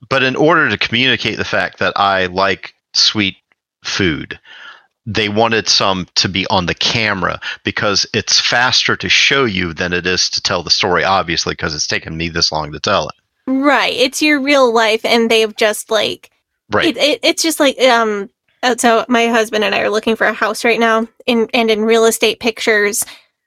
But 0.08 0.22
in 0.22 0.36
order 0.36 0.68
to 0.68 0.78
communicate 0.78 1.36
the 1.38 1.44
fact 1.44 1.78
that 1.78 1.92
I 1.96 2.26
like 2.26 2.74
sweet 2.94 3.36
food, 3.84 4.38
they 5.06 5.28
wanted 5.28 5.68
some 5.68 6.06
to 6.16 6.28
be 6.28 6.46
on 6.48 6.66
the 6.66 6.74
camera 6.74 7.40
because 7.64 8.06
it's 8.12 8.38
faster 8.40 8.96
to 8.96 9.08
show 9.08 9.44
you 9.44 9.72
than 9.72 9.92
it 9.92 10.06
is 10.06 10.30
to 10.30 10.42
tell 10.42 10.62
the 10.62 10.70
story, 10.70 11.04
obviously, 11.04 11.52
because 11.52 11.74
it's 11.74 11.86
taken 11.86 12.16
me 12.16 12.28
this 12.28 12.52
long 12.52 12.72
to 12.72 12.80
tell 12.80 13.08
it. 13.08 13.14
Right. 13.46 13.94
It's 13.94 14.20
your 14.20 14.40
real 14.40 14.72
life, 14.72 15.04
and 15.04 15.30
they've 15.30 15.56
just 15.56 15.90
like 15.90 16.30
Right. 16.70 16.88
It, 16.88 16.96
it, 16.98 17.20
it's 17.22 17.42
just 17.42 17.60
like 17.60 17.80
um. 17.80 18.28
uh, 18.62 18.76
So 18.76 19.04
my 19.08 19.28
husband 19.28 19.64
and 19.64 19.74
I 19.74 19.80
are 19.80 19.90
looking 19.90 20.16
for 20.16 20.26
a 20.26 20.34
house 20.34 20.64
right 20.64 20.78
now, 20.80 21.08
in 21.26 21.48
and 21.54 21.70
in 21.70 21.84
real 21.84 22.04
estate 22.04 22.40
pictures, 22.40 23.04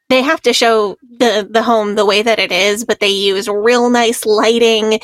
they 0.10 0.22
have 0.24 0.42
to 0.42 0.54
show 0.54 0.98
the 1.20 1.48
the 1.50 1.62
home 1.62 1.96
the 1.96 2.06
way 2.06 2.24
that 2.24 2.40
it 2.40 2.52
is, 2.52 2.84
but 2.84 3.00
they 3.00 3.10
use 3.10 3.48
real 3.48 3.90
nice 3.90 4.26
lighting 4.26 5.00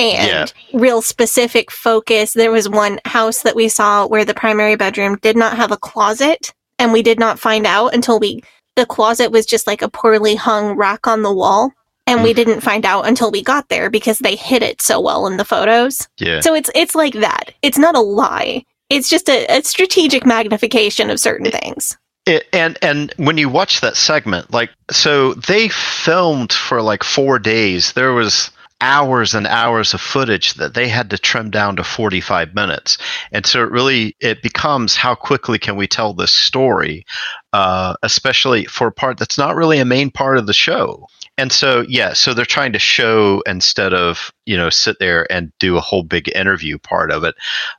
and 0.00 0.52
Yeah. 0.54 0.78
real 0.78 1.02
specific 1.02 1.70
focus. 1.70 2.32
There 2.32 2.50
was 2.50 2.68
one 2.68 3.00
house 3.04 3.42
that 3.42 3.56
we 3.56 3.68
saw 3.68 4.06
where 4.06 4.24
the 4.24 4.34
primary 4.34 4.76
bedroom 4.76 5.18
did 5.22 5.36
not 5.36 5.56
have 5.56 5.72
a 5.72 5.76
closet, 5.76 6.52
and 6.78 6.92
we 6.92 7.02
did 7.02 7.18
not 7.18 7.38
find 7.38 7.66
out 7.66 7.94
until 7.94 8.18
we 8.18 8.42
the 8.76 8.86
closet 8.86 9.30
was 9.30 9.46
just 9.46 9.66
like 9.66 9.82
a 9.82 9.90
poorly 9.90 10.34
hung 10.34 10.76
rack 10.76 11.06
on 11.06 11.22
the 11.22 11.32
wall. 11.32 11.72
And 12.06 12.22
we 12.22 12.32
mm. 12.32 12.36
didn't 12.36 12.62
find 12.62 12.84
out 12.86 13.06
until 13.06 13.30
we 13.30 13.42
got 13.42 13.68
there 13.68 13.90
because 13.90 14.18
they 14.18 14.34
hid 14.34 14.62
it 14.62 14.82
so 14.82 15.00
well 15.00 15.26
in 15.26 15.36
the 15.36 15.44
photos. 15.44 16.08
yeah. 16.18 16.40
So 16.40 16.54
it's 16.54 16.70
it's 16.74 16.94
like 16.94 17.14
that. 17.14 17.52
It's 17.62 17.78
not 17.78 17.94
a 17.94 18.00
lie. 18.00 18.64
It's 18.88 19.08
just 19.08 19.28
a, 19.28 19.46
a 19.46 19.62
strategic 19.62 20.26
magnification 20.26 21.10
of 21.10 21.20
certain 21.20 21.50
things. 21.50 21.96
It, 22.26 22.46
and 22.52 22.78
and 22.82 23.12
when 23.16 23.38
you 23.38 23.48
watch 23.48 23.80
that 23.80 23.96
segment, 23.96 24.52
like 24.52 24.70
so 24.90 25.34
they 25.34 25.68
filmed 25.68 26.52
for 26.52 26.82
like 26.82 27.04
four 27.04 27.38
days. 27.38 27.92
There 27.92 28.12
was 28.12 28.50
hours 28.80 29.34
and 29.34 29.46
hours 29.46 29.94
of 29.94 30.00
footage 30.00 30.54
that 30.54 30.74
they 30.74 30.88
had 30.88 31.10
to 31.10 31.18
trim 31.18 31.50
down 31.50 31.76
to 31.76 31.84
45 31.84 32.54
minutes. 32.54 32.98
And 33.32 33.46
so 33.46 33.62
it 33.62 33.70
really 33.70 34.16
it 34.20 34.42
becomes 34.42 34.96
how 34.96 35.14
quickly 35.14 35.58
can 35.58 35.76
we 35.76 35.86
tell 35.86 36.14
this 36.14 36.32
story 36.32 37.04
uh, 37.52 37.94
especially 38.02 38.64
for 38.66 38.86
a 38.86 38.92
part 38.92 39.18
that's 39.18 39.36
not 39.36 39.56
really 39.56 39.80
a 39.80 39.84
main 39.84 40.10
part 40.10 40.38
of 40.38 40.46
the 40.46 40.52
show. 40.52 41.06
And 41.36 41.52
so 41.52 41.84
yeah 41.88 42.12
so 42.12 42.34
they're 42.34 42.44
trying 42.44 42.72
to 42.72 42.78
show 42.78 43.42
instead 43.46 43.94
of 43.94 44.32
you 44.46 44.56
know 44.56 44.70
sit 44.70 44.98
there 44.98 45.30
and 45.32 45.52
do 45.58 45.76
a 45.76 45.80
whole 45.80 46.02
big 46.02 46.30
interview 46.34 46.78
part 46.78 47.10
of 47.10 47.24
it 47.24 47.34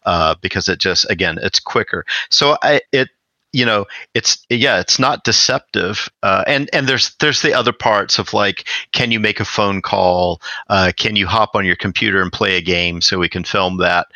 uh, 0.05 0.35
because 0.41 0.67
it 0.67 0.79
just 0.79 1.09
again 1.09 1.37
it's 1.41 1.59
quicker. 1.59 2.05
So 2.29 2.57
i 2.61 2.81
it 2.91 3.09
you 3.53 3.65
know 3.65 3.85
it's 4.13 4.45
yeah 4.49 4.79
it's 4.79 4.99
not 4.99 5.23
deceptive 5.23 6.09
uh, 6.23 6.43
and 6.47 6.69
and 6.73 6.87
there's 6.87 7.15
there's 7.19 7.41
the 7.41 7.53
other 7.53 7.73
parts 7.73 8.17
of 8.19 8.33
like 8.33 8.67
can 8.93 9.11
you 9.11 9.19
make 9.19 9.39
a 9.39 9.45
phone 9.45 9.81
call? 9.81 10.41
Uh, 10.69 10.91
can 10.95 11.15
you 11.15 11.27
hop 11.27 11.51
on 11.55 11.65
your 11.65 11.75
computer 11.75 12.21
and 12.21 12.31
play 12.31 12.57
a 12.57 12.61
game 12.61 13.01
so 13.01 13.19
we 13.19 13.29
can 13.29 13.43
film 13.43 13.77
that? 13.77 14.07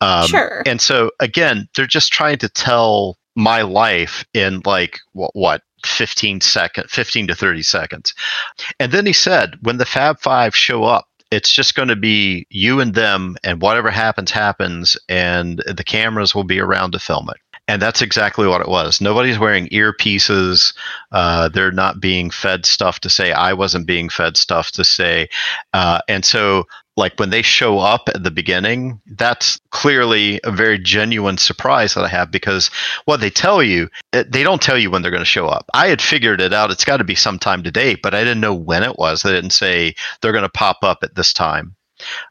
Um, 0.00 0.26
Sure. 0.26 0.62
and 0.66 0.80
so 0.80 1.10
again 1.20 1.68
they're 1.74 1.86
just 1.86 2.12
trying 2.12 2.38
to 2.38 2.48
tell 2.48 3.16
my 3.36 3.62
life 3.62 4.24
in 4.34 4.60
like 4.64 4.98
what, 5.12 5.30
what 5.34 5.62
15 5.84 6.40
second 6.40 6.90
15 6.90 7.28
to 7.28 7.34
30 7.34 7.62
seconds. 7.62 8.14
And 8.78 8.92
then 8.92 9.06
he 9.06 9.12
said 9.12 9.56
when 9.62 9.78
the 9.78 9.86
fab 9.86 10.20
five 10.20 10.54
show 10.56 10.84
up 10.84 11.06
it's 11.30 11.52
just 11.52 11.76
going 11.76 11.88
to 11.88 11.96
be 11.96 12.46
you 12.50 12.80
and 12.80 12.94
them 12.94 13.36
and 13.44 13.62
whatever 13.62 13.88
happens 13.90 14.30
happens 14.32 14.96
and 15.08 15.62
the 15.66 15.84
cameras 15.84 16.34
will 16.34 16.44
be 16.44 16.58
around 16.58 16.90
to 16.92 16.98
film 16.98 17.28
it 17.30 17.36
and 17.70 17.80
that's 17.80 18.02
exactly 18.02 18.48
what 18.48 18.60
it 18.60 18.66
was. 18.66 19.00
Nobody's 19.00 19.38
wearing 19.38 19.68
earpieces. 19.68 20.74
Uh, 21.12 21.48
they're 21.50 21.70
not 21.70 22.00
being 22.00 22.28
fed 22.28 22.66
stuff 22.66 22.98
to 23.00 23.08
say. 23.08 23.30
I 23.30 23.52
wasn't 23.52 23.86
being 23.86 24.08
fed 24.08 24.36
stuff 24.36 24.72
to 24.72 24.82
say. 24.82 25.28
Uh, 25.72 26.00
and 26.08 26.24
so, 26.24 26.66
like 26.96 27.16
when 27.20 27.30
they 27.30 27.42
show 27.42 27.78
up 27.78 28.08
at 28.12 28.24
the 28.24 28.30
beginning, 28.32 29.00
that's 29.06 29.60
clearly 29.70 30.40
a 30.42 30.50
very 30.50 30.80
genuine 30.80 31.38
surprise 31.38 31.94
that 31.94 32.02
I 32.02 32.08
have 32.08 32.32
because 32.32 32.72
what 33.04 33.20
they 33.20 33.30
tell 33.30 33.62
you, 33.62 33.88
they 34.10 34.42
don't 34.42 34.60
tell 34.60 34.76
you 34.76 34.90
when 34.90 35.02
they're 35.02 35.12
going 35.12 35.20
to 35.20 35.24
show 35.24 35.46
up. 35.46 35.70
I 35.72 35.86
had 35.86 36.02
figured 36.02 36.40
it 36.40 36.52
out. 36.52 36.72
It's 36.72 36.84
got 36.84 36.96
to 36.96 37.04
be 37.04 37.14
sometime 37.14 37.62
today, 37.62 37.94
but 37.94 38.14
I 38.14 38.24
didn't 38.24 38.40
know 38.40 38.52
when 38.54 38.82
it 38.82 38.98
was. 38.98 39.22
They 39.22 39.30
didn't 39.30 39.50
say 39.50 39.94
they're 40.20 40.32
going 40.32 40.42
to 40.42 40.48
pop 40.48 40.78
up 40.82 41.04
at 41.04 41.14
this 41.14 41.32
time. 41.32 41.76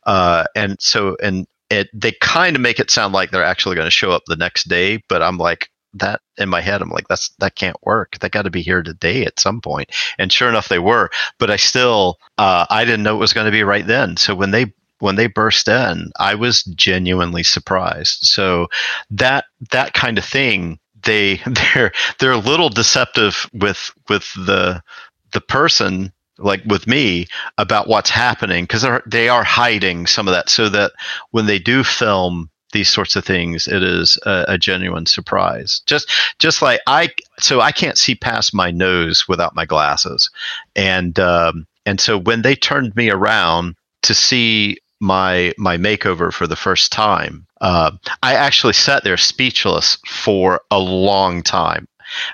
Uh, 0.05 0.43
and 0.53 0.75
so, 0.81 1.15
and 1.23 1.47
it 1.69 1.89
they 1.93 2.11
kind 2.13 2.55
of 2.55 2.61
make 2.61 2.79
it 2.79 2.91
sound 2.91 3.13
like 3.13 3.31
they're 3.31 3.43
actually 3.43 3.75
going 3.75 3.87
to 3.87 3.91
show 3.91 4.11
up 4.11 4.23
the 4.25 4.35
next 4.35 4.67
day, 4.67 5.03
but 5.07 5.21
I'm 5.21 5.37
like 5.37 5.69
that 5.93 6.21
in 6.37 6.49
my 6.49 6.61
head. 6.61 6.81
I'm 6.81 6.89
like 6.89 7.07
that's 7.07 7.29
that 7.39 7.55
can't 7.55 7.77
work. 7.83 8.17
They 8.19 8.29
got 8.29 8.43
to 8.43 8.49
be 8.49 8.61
here 8.61 8.81
today 8.81 9.25
at 9.25 9.39
some. 9.39 9.61
And 10.17 10.31
sure 10.31 10.49
enough, 10.49 10.69
they 10.69 10.79
were. 10.79 11.09
But 11.37 11.49
I 11.49 11.55
still 11.57 12.17
uh, 12.37 12.65
I 12.69 12.85
didn't 12.85 13.03
know 13.03 13.15
it 13.15 13.19
was 13.19 13.33
going 13.33 13.45
to 13.45 13.51
be 13.51 13.63
right 13.63 13.85
then. 13.85 14.17
So 14.17 14.35
when 14.35 14.51
they 14.51 14.73
when 14.99 15.15
they 15.15 15.27
burst 15.27 15.67
in, 15.67 16.11
I 16.19 16.35
was 16.35 16.63
genuinely 16.63 17.43
surprised. 17.43 18.19
So 18.21 18.67
that 19.11 19.45
that 19.71 19.93
kind 19.93 20.17
of 20.17 20.25
thing 20.25 20.79
they 21.03 21.37
they're 21.73 21.91
they're 22.19 22.31
a 22.31 22.37
little 22.37 22.69
deceptive 22.69 23.49
with 23.53 23.91
with 24.07 24.31
the 24.33 24.81
the 25.31 25.41
person 25.41 26.11
like 26.39 26.63
with 26.65 26.87
me 26.87 27.27
about 27.57 27.87
what's 27.87 28.09
happening 28.09 28.63
because 28.63 28.85
they 29.05 29.29
are 29.29 29.43
hiding 29.43 30.07
some 30.07 30.27
of 30.27 30.33
that 30.33 30.49
so 30.49 30.69
that 30.69 30.91
when 31.31 31.45
they 31.45 31.59
do 31.59 31.83
film 31.83 32.49
these 32.71 32.89
sorts 32.89 33.15
of 33.15 33.25
things 33.25 33.67
it 33.67 33.81
is 33.81 34.17
a, 34.25 34.45
a 34.49 34.57
genuine 34.57 35.05
surprise. 35.05 35.81
Just 35.85 36.09
just 36.39 36.61
like 36.61 36.79
i 36.87 37.09
so 37.39 37.61
i 37.61 37.71
can't 37.71 37.97
see 37.97 38.15
past 38.15 38.53
my 38.53 38.71
nose 38.71 39.27
without 39.27 39.55
my 39.55 39.65
glasses. 39.65 40.29
And 40.75 41.19
um, 41.19 41.67
and 41.85 41.99
so 41.99 42.17
when 42.17 42.41
they 42.41 42.55
turned 42.55 42.95
me 42.95 43.09
around 43.09 43.75
to 44.03 44.13
see 44.13 44.77
my 44.99 45.53
my 45.57 45.77
makeover 45.77 46.31
for 46.31 46.45
the 46.45 46.55
first 46.55 46.91
time 46.91 47.45
uh, 47.61 47.91
i 48.21 48.35
actually 48.35 48.73
sat 48.73 49.03
there 49.03 49.17
speechless 49.17 49.97
for 50.05 50.61
a 50.71 50.79
long 50.79 51.41
time 51.41 51.87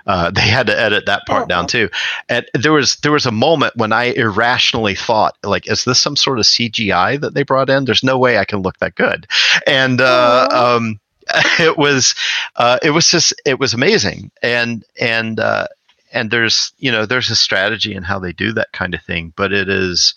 uh, 0.06 0.31
they 0.31 0.41
had 0.41 0.68
to 0.68 0.80
edit 0.80 1.06
that 1.06 1.26
part 1.26 1.49
down 1.49 1.68
too. 1.68 1.89
And 2.30 2.45
there 2.53 2.73
was 2.73 2.97
there 2.97 3.11
was 3.11 3.26
a 3.26 3.31
moment 3.31 3.76
when 3.76 3.91
I 3.91 4.06
irrationally 4.06 4.95
thought, 4.95 5.38
like, 5.43 5.69
is 5.69 5.85
this 5.85 5.99
some 5.99 6.15
sort 6.15 6.39
of 6.39 6.45
CGI 6.45 7.19
that 7.22 7.34
they 7.34 7.43
brought 7.43 7.69
in? 7.69 7.85
There's 7.85 8.03
no 8.03 8.18
way 8.18 8.38
I 8.38 8.45
can 8.45 8.61
look 8.61 8.77
that 8.80 8.95
good. 8.95 9.27
And 9.68 10.02
uh, 10.02 10.47
um, 10.52 10.99
it 11.60 11.77
was 11.77 12.15
uh, 12.56 12.80
it 12.81 12.91
was 12.91 13.07
just 13.07 13.34
it 13.45 13.60
was 13.60 13.73
amazing. 13.73 14.31
And 14.41 14.84
and 14.99 15.39
uh, 15.39 15.68
and 16.15 16.31
there's 16.31 16.72
you 16.80 16.91
know 16.91 17.06
there's 17.06 17.30
a 17.30 17.35
strategy 17.35 17.93
in 17.93 18.02
how 18.02 18.18
they 18.18 18.31
do 18.31 18.53
that 18.53 18.72
kind 18.72 18.95
of 18.95 19.02
thing, 19.02 19.34
but 19.35 19.52
it 19.52 19.69
is 19.69 20.15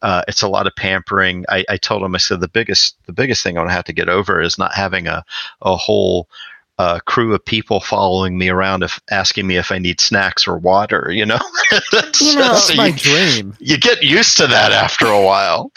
uh, 0.00 0.22
it's 0.28 0.42
a 0.42 0.48
lot 0.48 0.66
of 0.66 0.76
pampering. 0.76 1.44
I, 1.48 1.64
I 1.68 1.76
told 1.76 2.02
him 2.02 2.14
I 2.14 2.18
said 2.18 2.40
the 2.40 2.48
biggest 2.48 2.96
the 3.06 3.12
biggest 3.12 3.42
thing 3.42 3.58
I'm 3.58 3.64
gonna 3.64 3.74
have 3.74 3.84
to 3.84 3.92
get 3.92 4.08
over 4.08 4.40
is 4.40 4.56
not 4.56 4.74
having 4.74 5.08
a 5.08 5.24
a 5.60 5.76
whole 5.76 6.28
uh, 6.78 6.98
crew 7.06 7.34
of 7.34 7.44
people 7.44 7.80
following 7.80 8.38
me 8.38 8.48
around, 8.48 8.82
if 8.82 9.00
asking 9.10 9.46
me 9.46 9.56
if 9.56 9.70
I 9.70 9.78
need 9.78 10.00
snacks 10.00 10.46
or 10.48 10.58
water. 10.58 11.10
You 11.12 11.26
know, 11.26 11.38
That's 11.92 12.20
You 12.20 12.36
know- 12.36 12.42
That's 12.52 12.68
so 12.68 12.74
my 12.74 12.88
you, 12.88 12.92
dream. 12.96 13.56
you 13.60 13.78
get 13.78 14.02
used 14.02 14.36
to 14.38 14.46
that 14.46 14.72
after 14.72 15.06
a 15.06 15.22
while. 15.22 15.72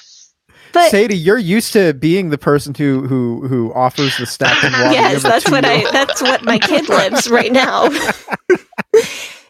But 0.73 0.91
Sadie, 0.91 1.15
you're 1.15 1.37
used 1.37 1.71
to 1.73 1.93
being 1.93 2.31
the 2.31 2.37
person 2.37 2.73
who 2.75 3.07
who 3.07 3.47
who 3.47 3.71
offers 3.73 4.17
the 4.17 4.25
snack 4.25 4.61
and 4.61 4.73
water. 4.73 4.91
Yes, 4.93 5.23
that's 5.23 5.49
what 5.49 5.63
I 5.63 5.89
that's 5.91 6.21
what 6.21 6.43
my 6.43 6.59
kid 6.59 6.89
lives 6.89 7.29
right 7.29 7.51
now. 7.53 7.87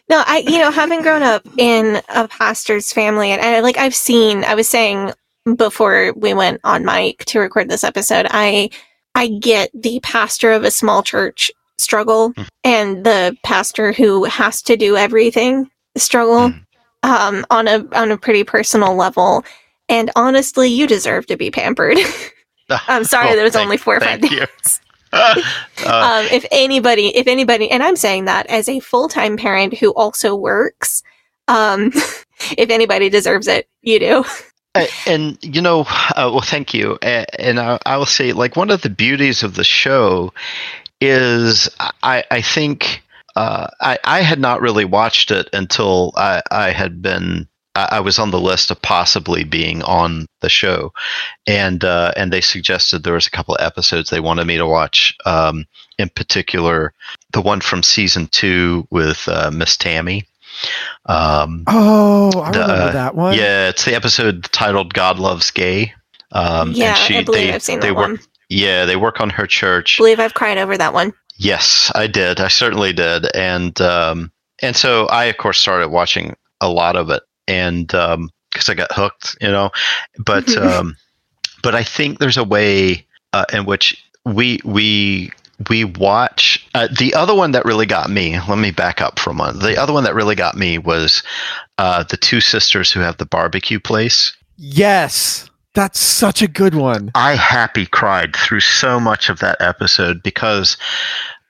no, 0.08 0.22
I 0.24 0.44
you 0.46 0.58
know, 0.58 0.70
having 0.70 1.02
grown 1.02 1.24
up 1.24 1.42
in 1.58 2.00
a 2.14 2.28
pastor's 2.28 2.92
family 2.92 3.30
and, 3.32 3.40
and 3.40 3.62
like 3.64 3.76
I've 3.76 3.94
seen 3.94 4.44
I 4.44 4.54
was 4.54 4.68
saying 4.68 5.12
before 5.56 6.12
we 6.16 6.32
went 6.32 6.60
on 6.62 6.84
mic 6.84 7.24
to 7.26 7.40
record 7.40 7.68
this 7.68 7.82
episode, 7.82 8.26
I 8.30 8.70
I 9.16 9.28
get 9.28 9.70
the 9.74 9.98
pastor 10.00 10.52
of 10.52 10.62
a 10.64 10.70
small 10.70 11.02
church 11.02 11.50
struggle 11.78 12.32
and 12.64 13.04
the 13.04 13.36
pastor 13.42 13.92
who 13.92 14.24
has 14.24 14.62
to 14.62 14.76
do 14.76 14.96
everything 14.96 15.70
struggle 15.96 16.52
um 17.02 17.44
on 17.50 17.68
a 17.68 17.84
on 17.92 18.10
a 18.12 18.18
pretty 18.18 18.44
personal 18.44 18.94
level. 18.94 19.44
And 19.88 20.10
honestly, 20.16 20.68
you 20.68 20.86
deserve 20.86 21.26
to 21.26 21.36
be 21.36 21.50
pampered. 21.50 21.98
I'm 22.70 23.04
sorry, 23.04 23.30
Oh, 23.30 23.34
there 23.36 23.44
was 23.44 23.52
thank- 23.54 23.64
only 23.64 23.76
four 23.76 23.96
or 23.96 24.00
five 24.00 24.20
thank 24.20 24.32
you. 24.32 24.40
days. 24.40 24.80
Uh, 25.84 26.20
um, 26.22 26.26
if 26.32 26.44
anybody, 26.50 27.14
if 27.16 27.26
anybody, 27.28 27.70
and 27.70 27.82
I'm 27.82 27.96
saying 27.96 28.24
that 28.24 28.46
as 28.48 28.68
a 28.68 28.80
full 28.80 29.08
time 29.08 29.36
parent 29.36 29.74
who 29.78 29.90
also 29.94 30.34
works, 30.34 31.02
um, 31.48 31.92
if 32.58 32.70
anybody 32.70 33.08
deserves 33.08 33.46
it, 33.46 33.68
you 33.82 33.98
do. 34.00 34.24
Uh, 34.82 34.86
and 35.06 35.38
you 35.42 35.60
know, 35.60 35.80
uh, 35.80 36.30
well, 36.32 36.40
thank 36.40 36.74
you. 36.74 36.98
And, 37.02 37.58
I, 37.58 37.78
I 37.86 37.96
will 37.96 38.06
say, 38.06 38.32
like 38.32 38.56
one 38.56 38.70
of 38.70 38.82
the 38.82 38.90
beauties 38.90 39.42
of 39.42 39.54
the 39.54 39.64
show 39.64 40.32
is, 41.00 41.68
I, 42.02 42.24
I 42.30 42.42
think 42.42 43.02
uh, 43.34 43.68
I, 43.80 43.98
I 44.04 44.20
had 44.22 44.40
not 44.40 44.60
really 44.60 44.84
watched 44.84 45.30
it 45.30 45.48
until 45.52 46.12
I, 46.16 46.42
I 46.50 46.70
had 46.70 47.02
been. 47.02 47.48
I 47.74 47.88
I 47.92 48.00
was 48.00 48.18
on 48.18 48.30
the 48.30 48.40
list 48.40 48.70
of 48.70 48.80
possibly 48.80 49.44
being 49.44 49.82
on 49.82 50.26
the 50.40 50.48
show, 50.48 50.92
and 51.46 51.84
uh, 51.84 52.12
and 52.16 52.32
they 52.32 52.40
suggested 52.40 53.02
there 53.02 53.12
was 53.12 53.26
a 53.26 53.30
couple 53.30 53.54
of 53.54 53.64
episodes 53.64 54.08
they 54.08 54.20
wanted 54.20 54.46
me 54.46 54.56
to 54.56 54.66
watch. 54.66 55.14
Um, 55.26 55.66
in 55.98 56.08
particular, 56.08 56.92
the 57.32 57.42
one 57.42 57.60
from 57.60 57.82
season 57.82 58.26
two 58.26 58.86
with 58.90 59.28
uh, 59.28 59.50
Miss 59.52 59.76
Tammy. 59.76 60.24
Um, 61.06 61.64
Oh, 61.66 62.40
I 62.40 62.52
the, 62.52 62.60
remember 62.60 62.82
uh, 62.82 62.92
that 62.92 63.14
one. 63.14 63.34
Yeah, 63.34 63.68
it's 63.68 63.84
the 63.84 63.94
episode 63.94 64.44
titled 64.52 64.94
"God 64.94 65.18
Loves 65.18 65.50
Gay." 65.50 65.92
Um, 66.32 66.72
yeah, 66.72 66.88
and 66.88 66.98
she, 66.98 67.16
I 67.16 67.24
believe 67.24 67.48
they, 67.48 67.52
I've 67.54 67.62
seen 67.62 67.80
they 67.80 67.88
that 67.88 67.96
work, 67.96 68.08
one. 68.08 68.18
Yeah, 68.48 68.84
they 68.84 68.96
work 68.96 69.20
on 69.20 69.30
her 69.30 69.46
church. 69.46 69.98
believe 69.98 70.20
I've 70.20 70.34
cried 70.34 70.58
over 70.58 70.76
that 70.76 70.92
one. 70.92 71.12
Yes, 71.38 71.92
I 71.94 72.06
did. 72.06 72.40
I 72.40 72.48
certainly 72.48 72.92
did, 72.92 73.26
and 73.34 73.78
um, 73.80 74.32
and 74.62 74.76
so 74.76 75.06
I, 75.06 75.24
of 75.24 75.36
course, 75.36 75.58
started 75.58 75.88
watching 75.88 76.36
a 76.60 76.68
lot 76.68 76.96
of 76.96 77.10
it, 77.10 77.22
and 77.46 77.86
because 77.86 78.68
I 78.68 78.74
got 78.74 78.92
hooked, 78.92 79.36
you 79.40 79.50
know. 79.50 79.70
But 80.18 80.56
um, 80.56 80.96
but 81.62 81.74
I 81.74 81.82
think 81.82 82.18
there's 82.18 82.36
a 82.36 82.44
way 82.44 83.06
uh, 83.32 83.44
in 83.52 83.66
which 83.66 84.02
we 84.24 84.60
we 84.64 85.30
we 85.70 85.84
watch 85.84 86.66
uh, 86.74 86.88
the 86.98 87.14
other 87.14 87.34
one 87.34 87.52
that 87.52 87.64
really 87.64 87.86
got 87.86 88.10
me. 88.10 88.38
Let 88.40 88.58
me 88.58 88.70
back 88.70 89.00
up 89.00 89.18
for 89.18 89.30
a 89.30 89.34
moment. 89.34 89.60
The 89.60 89.80
other 89.80 89.92
one 89.92 90.04
that 90.04 90.14
really 90.14 90.34
got 90.34 90.56
me 90.56 90.78
was 90.78 91.22
uh, 91.78 92.04
the 92.04 92.16
two 92.16 92.40
sisters 92.40 92.92
who 92.92 93.00
have 93.00 93.16
the 93.16 93.26
barbecue 93.26 93.80
place. 93.80 94.36
Yes, 94.56 95.50
that's 95.74 95.98
such 96.00 96.42
a 96.42 96.48
good 96.48 96.74
one. 96.74 97.10
I 97.14 97.34
happy 97.34 97.86
cried 97.86 98.34
through 98.36 98.60
so 98.60 99.00
much 99.00 99.28
of 99.28 99.40
that 99.40 99.60
episode 99.60 100.22
because, 100.22 100.76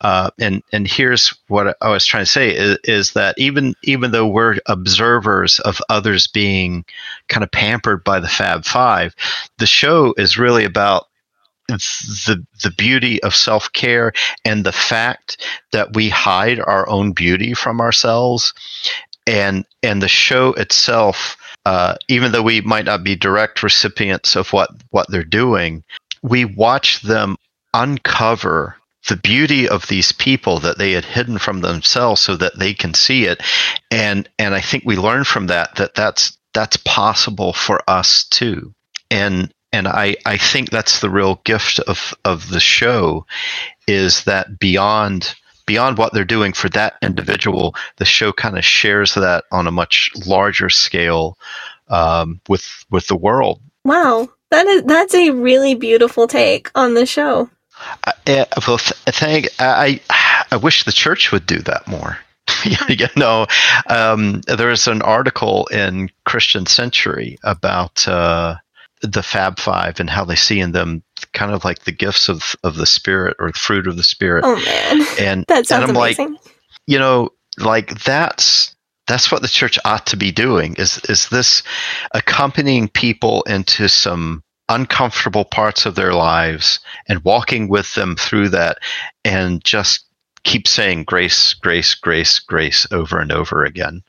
uh, 0.00 0.30
and 0.40 0.62
and 0.72 0.86
here's 0.86 1.32
what 1.48 1.76
I 1.80 1.88
was 1.88 2.04
trying 2.04 2.24
to 2.24 2.30
say 2.30 2.54
is, 2.54 2.78
is 2.84 3.12
that 3.12 3.36
even 3.38 3.74
even 3.84 4.10
though 4.10 4.26
we're 4.26 4.58
observers 4.66 5.60
of 5.60 5.80
others 5.88 6.26
being 6.26 6.84
kind 7.28 7.44
of 7.44 7.50
pampered 7.50 8.02
by 8.04 8.20
the 8.20 8.28
Fab 8.28 8.64
Five, 8.64 9.14
the 9.58 9.66
show 9.66 10.14
is 10.16 10.38
really 10.38 10.64
about 10.64 11.06
the 11.68 12.44
the 12.62 12.70
beauty 12.76 13.22
of 13.22 13.34
self 13.34 13.72
care 13.72 14.12
and 14.44 14.64
the 14.64 14.72
fact 14.72 15.44
that 15.72 15.94
we 15.94 16.08
hide 16.08 16.60
our 16.60 16.88
own 16.88 17.12
beauty 17.12 17.54
from 17.54 17.80
ourselves, 17.80 18.54
and 19.26 19.64
and 19.82 20.02
the 20.02 20.08
show 20.08 20.52
itself 20.54 21.36
uh, 21.66 21.96
even 22.06 22.30
though 22.30 22.42
we 22.42 22.60
might 22.60 22.84
not 22.84 23.02
be 23.02 23.16
direct 23.16 23.60
recipients 23.60 24.36
of 24.36 24.52
what, 24.52 24.70
what 24.90 25.10
they're 25.10 25.24
doing, 25.24 25.82
we 26.22 26.44
watch 26.44 27.02
them 27.02 27.36
uncover 27.74 28.76
the 29.08 29.16
beauty 29.16 29.68
of 29.68 29.88
these 29.88 30.12
people 30.12 30.60
that 30.60 30.78
they 30.78 30.92
had 30.92 31.04
hidden 31.04 31.38
from 31.38 31.60
themselves 31.60 32.20
so 32.20 32.36
that 32.36 32.56
they 32.56 32.72
can 32.72 32.94
see 32.94 33.24
it. 33.24 33.42
And 33.90 34.28
and 34.38 34.54
I 34.54 34.60
think 34.60 34.84
we 34.86 34.96
learn 34.96 35.24
from 35.24 35.48
that 35.48 35.74
that 35.74 35.94
that's 35.96 36.38
that's 36.54 36.76
possible 36.76 37.52
for 37.52 37.82
us 37.88 38.24
too. 38.24 38.72
And 39.10 39.52
and 39.76 39.86
I 39.86 40.16
I 40.24 40.38
think 40.38 40.70
that's 40.70 41.00
the 41.00 41.10
real 41.10 41.40
gift 41.44 41.80
of 41.80 42.14
of 42.24 42.48
the 42.48 42.60
show 42.60 43.26
is 43.86 44.24
that 44.24 44.58
beyond 44.58 45.34
beyond 45.66 45.98
what 45.98 46.14
they're 46.14 46.24
doing 46.24 46.52
for 46.52 46.68
that 46.70 46.94
individual, 47.02 47.74
the 47.96 48.04
show 48.04 48.32
kind 48.32 48.56
of 48.56 48.64
shares 48.64 49.14
that 49.14 49.44
on 49.52 49.66
a 49.66 49.72
much 49.72 50.10
larger 50.26 50.70
scale 50.70 51.36
um, 51.88 52.40
with 52.48 52.66
with 52.90 53.06
the 53.08 53.16
world. 53.16 53.60
Wow, 53.84 54.30
that 54.50 54.66
is 54.66 54.82
that's 54.84 55.14
a 55.14 55.30
really 55.30 55.74
beautiful 55.74 56.26
take 56.26 56.70
on 56.74 56.94
the 56.94 57.04
show. 57.04 57.50
I, 58.04 58.12
uh, 58.26 58.44
well, 58.66 58.78
th- 58.78 59.00
thank 59.06 59.48
I. 59.58 60.00
I 60.50 60.56
wish 60.56 60.84
the 60.84 60.92
church 60.92 61.32
would 61.32 61.44
do 61.44 61.58
that 61.58 61.86
more. 61.86 62.18
you 62.88 63.08
know, 63.16 63.46
um, 63.88 64.40
there's 64.46 64.86
an 64.86 65.02
article 65.02 65.66
in 65.66 66.08
Christian 66.24 66.64
Century 66.64 67.36
about 67.42 68.06
uh, 68.06 68.56
the 69.02 69.22
Fab 69.22 69.58
Five 69.58 70.00
and 70.00 70.08
how 70.08 70.24
they 70.24 70.36
see 70.36 70.60
in 70.60 70.72
them 70.72 71.02
kind 71.32 71.52
of 71.52 71.64
like 71.64 71.80
the 71.80 71.92
gifts 71.92 72.28
of, 72.28 72.56
of 72.64 72.76
the 72.76 72.86
Spirit 72.86 73.36
or 73.38 73.48
the 73.48 73.58
fruit 73.58 73.86
of 73.86 73.96
the 73.96 74.02
Spirit. 74.02 74.44
Oh 74.44 74.56
man, 74.56 75.06
and 75.18 75.44
that 75.48 75.66
sounds 75.66 75.82
and 75.82 75.90
I'm 75.90 75.96
amazing. 75.96 76.32
like, 76.32 76.54
you 76.86 76.98
know, 76.98 77.30
like 77.58 78.02
that's 78.04 78.74
that's 79.06 79.30
what 79.30 79.42
the 79.42 79.48
church 79.48 79.78
ought 79.84 80.06
to 80.06 80.16
be 80.16 80.32
doing. 80.32 80.74
Is 80.76 80.98
is 81.08 81.28
this 81.28 81.62
accompanying 82.12 82.88
people 82.88 83.42
into 83.42 83.88
some 83.88 84.42
uncomfortable 84.68 85.44
parts 85.44 85.86
of 85.86 85.94
their 85.94 86.12
lives 86.12 86.80
and 87.08 87.22
walking 87.22 87.68
with 87.68 87.94
them 87.94 88.16
through 88.16 88.48
that, 88.50 88.78
and 89.24 89.64
just 89.64 90.04
keep 90.42 90.66
saying 90.68 91.04
grace, 91.04 91.54
grace, 91.54 91.94
grace, 91.94 92.38
grace 92.38 92.86
over 92.92 93.18
and 93.18 93.32
over 93.32 93.64
again, 93.64 94.02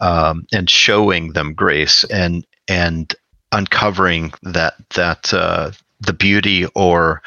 um, 0.00 0.46
and 0.52 0.70
showing 0.70 1.32
them 1.32 1.54
grace 1.54 2.04
and 2.04 2.46
and 2.68 3.14
uncovering 3.52 4.32
that 4.42 4.74
that 4.94 5.32
uh, 5.32 5.70
the 6.00 6.12
beauty 6.12 6.66
or 6.74 7.22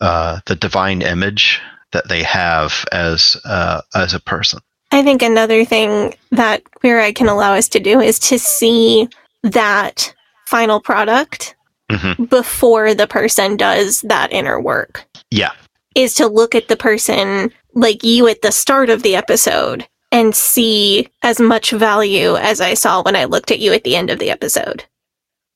uh, 0.00 0.40
the 0.46 0.54
divine 0.54 1.02
image 1.02 1.60
that 1.92 2.08
they 2.08 2.22
have 2.22 2.84
as 2.92 3.36
uh, 3.44 3.80
as 3.94 4.14
a 4.14 4.20
person. 4.20 4.60
I 4.90 5.02
think 5.02 5.22
another 5.22 5.64
thing 5.64 6.14
that 6.30 6.64
Queer 6.72 7.00
Eye 7.00 7.12
can 7.12 7.28
allow 7.28 7.52
us 7.54 7.68
to 7.70 7.80
do 7.80 8.00
is 8.00 8.18
to 8.20 8.38
see 8.38 9.08
that 9.42 10.14
final 10.46 10.80
product 10.80 11.54
Mm-hmm. 11.90 12.24
before 12.24 12.92
the 12.92 13.06
person 13.06 13.56
does 13.56 14.02
that 14.02 14.30
inner 14.30 14.60
work. 14.60 15.06
Yeah, 15.30 15.52
Is 15.94 16.12
to 16.16 16.26
look 16.26 16.54
at 16.54 16.68
the 16.68 16.76
person 16.76 17.50
like 17.72 18.04
you 18.04 18.28
at 18.28 18.42
the 18.42 18.52
start 18.52 18.90
of 18.90 19.02
the 19.02 19.16
episode 19.16 19.88
and 20.12 20.34
see 20.36 21.08
as 21.22 21.40
much 21.40 21.70
value 21.70 22.36
as 22.36 22.60
I 22.60 22.74
saw 22.74 23.02
when 23.02 23.16
I 23.16 23.24
looked 23.24 23.50
at 23.50 23.60
you 23.60 23.72
at 23.72 23.84
the 23.84 23.96
end 23.96 24.10
of 24.10 24.18
the 24.18 24.28
episode. 24.28 24.84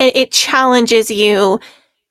It, 0.03 0.17
it 0.17 0.33
challenges 0.33 1.11
you 1.11 1.61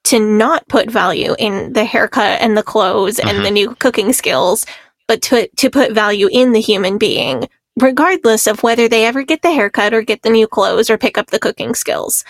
to 0.06 0.20
not 0.20 0.68
put 0.68 0.90
value 0.90 1.36
in 1.38 1.74
the 1.74 1.86
haircut 1.86 2.42
and 2.42 2.58
the 2.58 2.64
clothes 2.64 3.20
and 3.20 3.40
Mhm. 3.40 3.44
the 3.44 3.52
new 3.52 3.76
cooking 3.76 4.14
skills, 4.14 4.66
but 5.08 5.22
to 5.24 5.48
to 5.58 5.70
put 5.70 5.92
value 5.92 6.28
in 6.32 6.54
the 6.54 6.62
human 6.62 6.98
being, 6.98 7.48
regardless 7.80 8.48
of 8.48 8.64
whether 8.64 8.88
they 8.88 9.06
ever 9.06 9.24
get 9.24 9.42
the 9.42 9.52
haircut 9.52 9.94
or 9.94 10.02
get 10.02 10.22
the 10.24 10.30
new 10.30 10.48
clothes 10.48 10.90
or 10.90 10.98
pick 10.98 11.18
up 11.18 11.28
the 11.28 11.40
cooking 11.40 11.76
skills. 11.76 12.24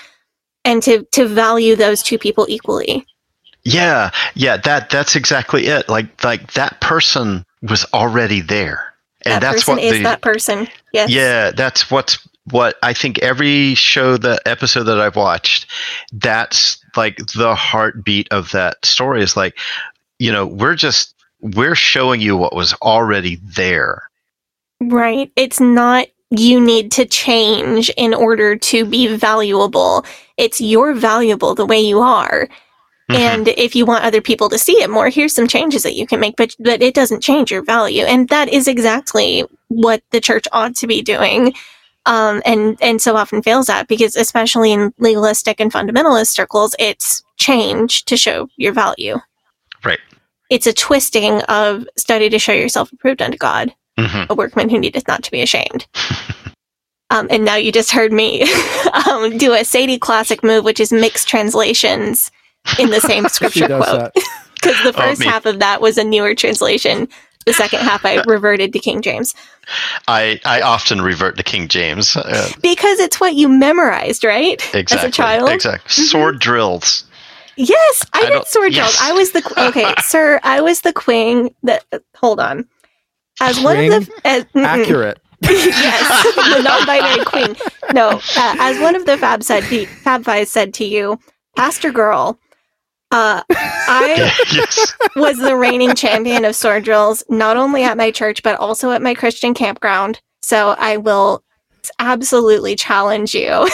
And 0.66 0.84
to 0.84 1.04
to 1.14 1.28
value 1.28 1.76
those 1.76 2.04
two 2.04 2.18
people 2.18 2.46
equally. 2.50 3.06
yeah, 3.64 4.10
yeah. 4.36 4.58
That 4.58 4.90
that's 4.90 5.16
exactly 5.16 5.68
it. 5.68 5.88
Like 5.90 6.24
like 6.24 6.54
that 6.54 6.82
person 6.82 7.46
was 7.62 7.86
already 7.94 8.42
there, 8.42 8.94
and 9.26 9.34
that 9.36 9.42
that's 9.42 9.64
person 9.64 9.76
what 9.76 9.84
is 9.84 9.94
the 9.94 10.04
that 10.04 10.22
person. 10.22 10.68
Yes. 10.94 11.10
Yeah, 11.10 11.52
that's 11.52 11.90
what's 11.92 12.18
what 12.50 12.78
I 12.82 12.94
think 12.94 13.20
every 13.20 13.76
show 13.76 14.18
the 14.18 14.42
episode 14.46 14.84
that 14.84 15.00
I've 15.00 15.16
watched, 15.16 15.68
that's 16.14 16.84
like 16.96 17.18
the 17.36 17.56
heartbeat 17.56 18.28
of 18.32 18.52
that 18.52 18.84
story 18.86 19.22
is 19.22 19.38
like, 19.38 19.58
you 20.20 20.32
know, 20.32 20.46
we're 20.46 20.76
just 20.76 21.16
we're 21.40 21.76
showing 21.76 22.22
you 22.22 22.38
what 22.38 22.56
was 22.56 22.74
already 22.82 23.40
there. 23.44 24.04
Right. 24.80 25.32
It's 25.36 25.60
not 25.60 26.08
you 26.32 26.62
need 26.62 26.92
to 26.94 27.06
change 27.06 27.90
in 27.98 28.14
order 28.14 28.56
to 28.56 28.86
be 28.86 29.08
valuable. 29.16 30.06
It's 30.38 30.62
you're 30.62 30.94
valuable 30.94 31.56
the 31.56 31.66
way 31.66 31.80
you 31.80 32.00
are. 32.00 32.48
Mhm. 33.10 33.16
And 33.16 33.48
if 33.50 33.76
you 33.76 33.86
want 33.86 34.06
other 34.06 34.22
people 34.22 34.48
to 34.50 34.58
see 34.58 34.82
it 34.82 34.90
more, 34.90 35.10
here's 35.10 35.34
some 35.34 35.48
changes 35.48 35.84
that 35.84 35.96
you 35.96 36.08
can 36.08 36.20
make, 36.20 36.36
but 36.38 36.56
but 36.60 36.82
it 36.82 36.94
doesn't 36.94 37.22
change 37.22 37.52
your 37.52 37.64
value. 37.64 38.06
And 38.06 38.30
that 38.30 38.50
is 38.50 38.68
exactly 38.68 39.44
what 39.68 40.02
the 40.12 40.22
church 40.22 40.46
ought 40.52 40.76
to 40.78 40.88
be 40.88 41.02
doing. 41.02 41.54
Um, 42.08 42.42
and 42.46 42.78
and 42.82 43.02
so 43.02 43.16
often 43.16 43.42
fails 43.44 43.70
at 43.70 43.88
because 43.88 44.16
especially 44.16 44.72
in 44.72 44.92
legalistic 44.98 45.60
and 45.60 45.72
fundamentalist 45.72 46.30
circles, 46.34 46.76
it's 46.80 47.22
change 47.38 48.06
to 48.06 48.18
show 48.18 48.48
your 48.58 48.74
value. 48.74 49.18
Right. 49.86 50.00
It's 50.50 50.68
a 50.68 50.74
twisting 50.74 51.42
of 51.44 51.88
study 51.98 52.30
to 52.30 52.40
show 52.40 52.54
yourself 52.54 52.92
approved 52.92 53.22
unto 53.22 53.38
God 53.38 53.74
hmm 54.00 54.24
a 54.30 54.36
workman 54.36 54.70
who 54.70 54.80
needeth 54.80 55.08
not 55.08 55.22
to 55.24 55.32
be 55.32 55.42
ashamed. 55.42 55.88
Um, 57.14 57.28
and 57.30 57.44
now 57.44 57.56
you 57.56 57.74
just 57.74 57.92
heard 57.92 58.14
me 58.14 58.44
um, 59.10 59.38
do 59.38 59.52
a 59.52 59.66
Sadie 59.66 60.00
classic 60.00 60.46
move, 60.46 60.64
which 60.64 60.80
is 60.80 60.94
mix 60.94 61.26
translations 61.26 62.32
in 62.80 62.90
the 62.90 63.02
same 63.02 63.28
scripture 63.28 63.68
quote. 63.68 64.14
Because 64.54 64.82
the 64.84 64.90
Oh, 64.90 64.92
first 64.94 65.20
me. 65.20 65.26
half 65.26 65.46
of 65.46 65.60
that 65.60 65.82
was 65.82 65.98
a 65.98 66.06
newer 66.06 66.34
translation. 66.34 67.10
The 67.46 67.54
second 67.54 67.80
half, 67.80 68.06
I 68.06 68.22
reverted 68.28 68.74
to 68.74 68.80
King 68.80 69.02
James 69.02 69.34
I 70.08 70.40
I 70.46 70.62
often 70.62 71.02
revert 71.02 71.38
to 71.38 71.44
King 71.44 71.68
James. 71.68 72.16
Uh, 72.16 72.50
because 72.62 73.00
it's 73.00 73.20
what 73.20 73.36
you 73.36 73.48
memorized, 73.48 74.24
right? 74.24 74.62
exactly. 74.74 74.98
As 74.98 75.04
a 75.04 75.12
child. 75.12 75.50
Exactly. 75.50 75.92
Sword 75.92 76.40
drills. 76.40 77.06
Yes, 77.58 78.06
I, 78.14 78.22
I 78.22 78.30
did 78.30 78.48
sword 78.48 78.74
yes. 78.74 78.98
drills. 78.98 79.10
I 79.10 79.14
was 79.14 79.32
the 79.32 79.70
okay, 79.70 79.94
sir. 80.02 80.40
I 80.44 80.62
was 80.62 80.82
the 80.82 80.94
queen. 80.94 81.54
That 81.64 81.86
hold 82.16 82.40
on. 82.40 82.68
As 83.40 83.60
one 83.60 83.78
of 83.78 84.06
the 84.06 84.12
as. 84.26 84.46
Accurate. 84.56 85.20
yes, 85.42 86.36
the 86.36 86.62
non-binary 86.62 87.26
queen. 87.26 87.56
No, 87.94 88.10
uh, 88.38 88.56
as 88.60 88.80
one 88.80 88.96
of 88.96 89.08
the 89.08 89.18
Fab 89.18 89.42
said, 89.42 89.64
Fab 90.04 90.24
Five 90.24 90.48
said 90.48 90.72
to 90.76 90.86
you, 90.86 91.20
Pastor 91.56 91.92
Girl, 91.92 92.40
uh, 93.12 93.44
I 93.50 94.32
yes. 94.54 94.94
was 95.16 95.38
the 95.38 95.56
reigning 95.56 95.96
champion 95.96 96.46
of 96.46 96.56
sword 96.56 96.84
drills, 96.84 97.24
not 97.30 97.58
only 97.58 97.84
at 97.84 97.98
my 97.98 98.12
church 98.12 98.42
but 98.44 98.58
also 98.60 98.92
at 98.92 99.02
my 99.02 99.14
Christian 99.14 99.54
campground. 99.54 100.22
So 100.42 100.76
I 100.78 100.98
will 100.98 101.44
absolutely 102.00 102.76
challenge 102.76 103.34
you. 103.34 103.68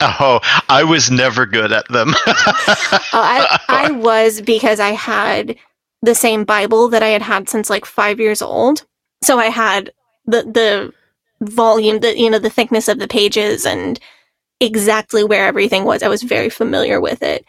Oh, 0.00 0.38
I 0.68 0.84
was 0.84 1.10
never 1.10 1.44
good 1.44 1.72
at 1.72 1.88
them. 1.88 2.14
Uh, 2.26 2.34
I 3.12 3.60
I 3.68 3.90
was 3.90 4.40
because 4.40 4.78
I 4.78 4.90
had 4.90 5.56
the 6.02 6.14
same 6.14 6.44
Bible 6.44 6.88
that 6.88 7.02
I 7.02 7.08
had 7.08 7.22
had 7.22 7.48
since 7.48 7.68
like 7.68 7.84
five 7.84 8.20
years 8.20 8.40
old. 8.40 8.86
So 9.22 9.38
I 9.38 9.46
had 9.46 9.92
the 10.26 10.42
the 10.42 10.92
volume, 11.40 12.00
the 12.00 12.16
you 12.16 12.30
know 12.30 12.38
the 12.38 12.50
thickness 12.50 12.86
of 12.88 13.00
the 13.00 13.08
pages 13.08 13.66
and 13.66 13.98
exactly 14.60 15.24
where 15.24 15.46
everything 15.46 15.84
was. 15.84 16.02
I 16.02 16.08
was 16.08 16.22
very 16.22 16.50
familiar 16.50 17.00
with 17.00 17.22
it. 17.22 17.44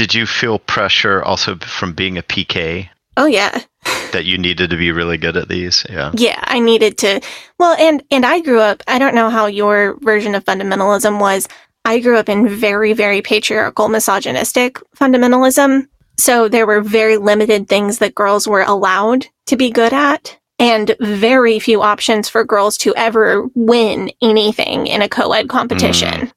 Did 0.00 0.14
you 0.14 0.24
feel 0.24 0.58
pressure 0.58 1.22
also 1.22 1.56
from 1.56 1.92
being 1.92 2.16
a 2.16 2.22
PK? 2.22 2.88
Oh 3.18 3.26
yeah, 3.26 3.60
that 4.12 4.24
you 4.24 4.38
needed 4.38 4.70
to 4.70 4.78
be 4.78 4.92
really 4.92 5.18
good 5.18 5.36
at 5.36 5.50
these. 5.50 5.84
Yeah. 5.90 6.10
Yeah, 6.14 6.42
I 6.42 6.58
needed 6.58 6.96
to. 6.98 7.20
Well, 7.58 7.76
and 7.78 8.02
and 8.10 8.24
I 8.24 8.40
grew 8.40 8.60
up. 8.60 8.82
I 8.88 8.98
don't 8.98 9.14
know 9.14 9.28
how 9.28 9.44
your 9.44 9.98
version 10.00 10.34
of 10.34 10.42
fundamentalism 10.46 11.20
was. 11.20 11.48
I 11.84 12.00
grew 12.00 12.16
up 12.16 12.30
in 12.30 12.48
very, 12.48 12.94
very 12.94 13.20
patriarchal, 13.20 13.90
misogynistic 13.90 14.78
fundamentalism. 14.96 15.86
So 16.16 16.48
there 16.48 16.66
were 16.66 16.80
very 16.80 17.18
limited 17.18 17.68
things 17.68 17.98
that 17.98 18.14
girls 18.14 18.48
were 18.48 18.62
allowed 18.62 19.26
to 19.48 19.56
be 19.58 19.70
good 19.70 19.92
at, 19.92 20.38
and 20.58 20.96
very 21.00 21.58
few 21.58 21.82
options 21.82 22.26
for 22.26 22.42
girls 22.42 22.78
to 22.78 22.94
ever 22.94 23.50
win 23.54 24.10
anything 24.22 24.86
in 24.86 25.02
a 25.02 25.10
co-ed 25.10 25.50
competition. 25.50 26.32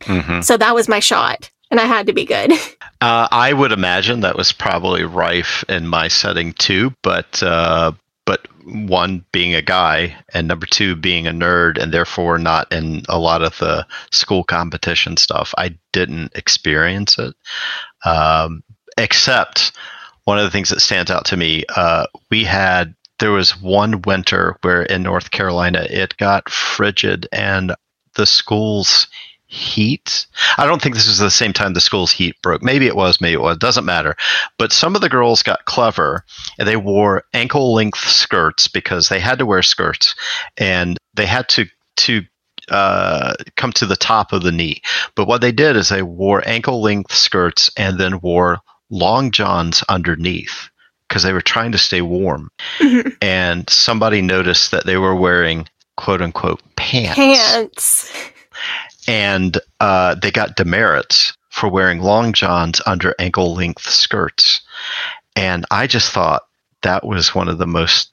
Mhm. 0.00 0.42
So 0.42 0.56
that 0.56 0.74
was 0.74 0.88
my 0.88 1.00
shot, 1.00 1.50
and 1.70 1.78
I 1.78 1.84
had 1.84 2.06
to 2.06 2.14
be 2.14 2.24
good. 2.24 2.54
Uh, 3.02 3.26
I 3.32 3.52
would 3.52 3.72
imagine 3.72 4.20
that 4.20 4.36
was 4.36 4.52
probably 4.52 5.02
rife 5.02 5.64
in 5.68 5.88
my 5.88 6.06
setting 6.06 6.52
too, 6.52 6.94
but 7.02 7.42
uh, 7.42 7.90
but 8.24 8.46
one 8.64 9.24
being 9.32 9.56
a 9.56 9.60
guy 9.60 10.16
and 10.32 10.46
number 10.46 10.66
two 10.66 10.94
being 10.94 11.26
a 11.26 11.32
nerd 11.32 11.82
and 11.82 11.92
therefore 11.92 12.38
not 12.38 12.72
in 12.72 13.02
a 13.08 13.18
lot 13.18 13.42
of 13.42 13.58
the 13.58 13.88
school 14.12 14.44
competition 14.44 15.16
stuff. 15.16 15.52
I 15.58 15.76
didn't 15.92 16.36
experience 16.36 17.18
it, 17.18 17.34
um, 18.04 18.62
except 18.96 19.72
one 20.22 20.38
of 20.38 20.44
the 20.44 20.52
things 20.52 20.68
that 20.70 20.78
stands 20.78 21.10
out 21.10 21.24
to 21.24 21.36
me. 21.36 21.64
Uh, 21.74 22.06
we 22.30 22.44
had 22.44 22.94
there 23.18 23.32
was 23.32 23.60
one 23.60 24.02
winter 24.02 24.58
where 24.62 24.84
in 24.84 25.02
North 25.02 25.32
Carolina 25.32 25.84
it 25.90 26.16
got 26.18 26.48
frigid 26.48 27.26
and 27.32 27.74
the 28.14 28.26
schools 28.26 29.08
heat. 29.52 30.26
I 30.56 30.66
don't 30.66 30.80
think 30.80 30.94
this 30.94 31.06
was 31.06 31.18
the 31.18 31.30
same 31.30 31.52
time 31.52 31.74
the 31.74 31.80
school's 31.80 32.10
heat 32.10 32.40
broke. 32.42 32.62
Maybe 32.62 32.86
it 32.86 32.96
was, 32.96 33.20
maybe 33.20 33.34
it 33.34 33.40
was. 33.40 33.58
Doesn't 33.58 33.84
matter. 33.84 34.16
But 34.58 34.72
some 34.72 34.94
of 34.94 35.02
the 35.02 35.10
girls 35.10 35.42
got 35.42 35.66
clever 35.66 36.24
and 36.58 36.66
they 36.66 36.76
wore 36.76 37.24
ankle 37.34 37.74
length 37.74 37.98
skirts 37.98 38.66
because 38.66 39.08
they 39.08 39.20
had 39.20 39.38
to 39.38 39.46
wear 39.46 39.62
skirts 39.62 40.14
and 40.56 40.98
they 41.14 41.26
had 41.26 41.48
to 41.50 41.66
to 41.98 42.22
uh, 42.70 43.34
come 43.56 43.72
to 43.74 43.84
the 43.84 43.96
top 43.96 44.32
of 44.32 44.42
the 44.42 44.52
knee. 44.52 44.80
But 45.14 45.28
what 45.28 45.42
they 45.42 45.52
did 45.52 45.76
is 45.76 45.90
they 45.90 46.02
wore 46.02 46.46
ankle 46.48 46.80
length 46.80 47.12
skirts 47.12 47.70
and 47.76 48.00
then 48.00 48.20
wore 48.20 48.60
long 48.88 49.30
johns 49.32 49.82
underneath 49.88 50.70
because 51.08 51.22
they 51.22 51.32
were 51.34 51.42
trying 51.42 51.72
to 51.72 51.78
stay 51.78 52.00
warm. 52.00 52.50
And 53.20 53.68
somebody 53.70 54.20
noticed 54.20 54.72
that 54.72 54.84
they 54.84 54.96
were 54.96 55.14
wearing 55.14 55.68
quote 55.96 56.22
unquote 56.22 56.60
pants 56.74 57.16
Pants. 57.16 58.31
And 59.06 59.58
uh, 59.80 60.14
they 60.14 60.30
got 60.30 60.56
demerits 60.56 61.36
for 61.50 61.68
wearing 61.68 62.00
long 62.00 62.32
johns 62.32 62.80
under 62.86 63.14
ankle 63.18 63.54
length 63.54 63.88
skirts. 63.88 64.62
And 65.36 65.64
I 65.70 65.86
just 65.86 66.12
thought 66.12 66.42
that 66.82 67.04
was 67.04 67.34
one 67.34 67.48
of 67.48 67.58
the 67.58 67.66
most 67.66 68.12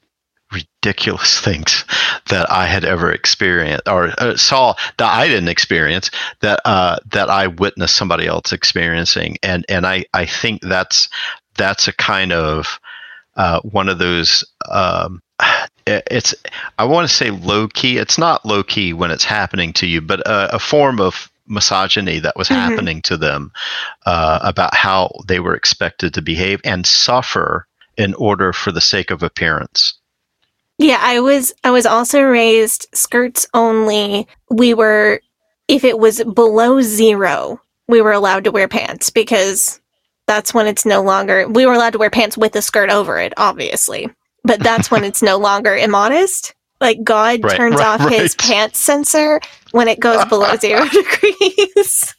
ridiculous 0.52 1.40
things 1.44 1.84
that 2.28 2.50
I 2.50 2.66
had 2.66 2.84
ever 2.84 3.10
experienced 3.10 3.88
or 3.88 4.12
uh, 4.18 4.36
saw 4.36 4.74
that 4.98 5.12
I 5.12 5.28
didn't 5.28 5.48
experience 5.48 6.10
that 6.40 6.60
uh, 6.64 6.98
that 7.12 7.30
I 7.30 7.48
witnessed 7.48 7.96
somebody 7.96 8.26
else 8.26 8.52
experiencing. 8.52 9.36
And 9.42 9.64
and 9.68 9.86
I 9.86 10.04
I 10.12 10.26
think 10.26 10.62
that's 10.62 11.08
that's 11.56 11.88
a 11.88 11.92
kind 11.92 12.32
of 12.32 12.80
uh, 13.36 13.60
one 13.60 13.88
of 13.88 13.98
those. 13.98 14.44
Um, 14.68 15.22
it's 15.86 16.34
I 16.78 16.84
want 16.84 17.08
to 17.08 17.14
say 17.14 17.30
low 17.30 17.68
key. 17.68 17.98
It's 17.98 18.18
not 18.18 18.44
low 18.46 18.62
key 18.62 18.92
when 18.92 19.10
it's 19.10 19.24
happening 19.24 19.72
to 19.74 19.86
you, 19.86 20.00
but 20.00 20.20
a, 20.20 20.56
a 20.56 20.58
form 20.58 21.00
of 21.00 21.30
misogyny 21.46 22.20
that 22.20 22.36
was 22.36 22.48
Mhm. 22.48 22.54
happening 22.54 23.02
to 23.02 23.16
them 23.16 23.50
uh, 24.06 24.38
about 24.42 24.74
how 24.74 25.10
they 25.26 25.40
were 25.40 25.54
expected 25.54 26.14
to 26.14 26.22
behave 26.22 26.60
and 26.64 26.86
suffer 26.86 27.66
in 27.96 28.14
order 28.14 28.52
for 28.52 28.70
the 28.72 28.80
sake 28.80 29.10
of 29.10 29.22
appearance. 29.22 29.94
Yeah, 30.78 30.98
I 31.00 31.20
was 31.20 31.52
I 31.64 31.70
was 31.70 31.86
also 31.86 32.22
raised 32.22 32.86
skirts 32.94 33.46
only. 33.52 34.26
We 34.50 34.74
were 34.74 35.20
if 35.68 35.84
it 35.84 35.98
was 35.98 36.22
below 36.24 36.80
0, 36.80 37.60
we 37.86 38.00
were 38.00 38.12
allowed 38.12 38.44
to 38.44 38.50
wear 38.50 38.66
pants 38.68 39.10
because 39.10 39.80
that's 40.26 40.54
when 40.54 40.66
it's 40.66 40.86
no 40.86 41.02
longer 41.02 41.46
we 41.48 41.66
were 41.66 41.74
allowed 41.74 41.92
to 41.94 41.98
wear 41.98 42.10
pants 42.10 42.38
with 42.38 42.54
a 42.56 42.62
skirt 42.62 42.90
over 42.90 43.18
it, 43.18 43.34
obviously. 43.36 44.08
But 44.44 44.62
that's 44.62 44.90
when 44.90 45.04
it's 45.04 45.22
no 45.22 45.38
longer 45.38 45.76
immodest. 45.76 46.54
Like 46.80 47.04
God 47.04 47.42
Right, 47.42 47.56
turns 47.56 47.74
right, 47.74 47.86
off 47.86 48.08
his 48.08 48.34
pants 48.36 48.78
sensor 48.78 49.40
when 49.72 49.88
it 49.88 50.00
goes 50.00 50.24
below 50.24 50.56
0 50.60 50.86
degrees. 50.88 52.14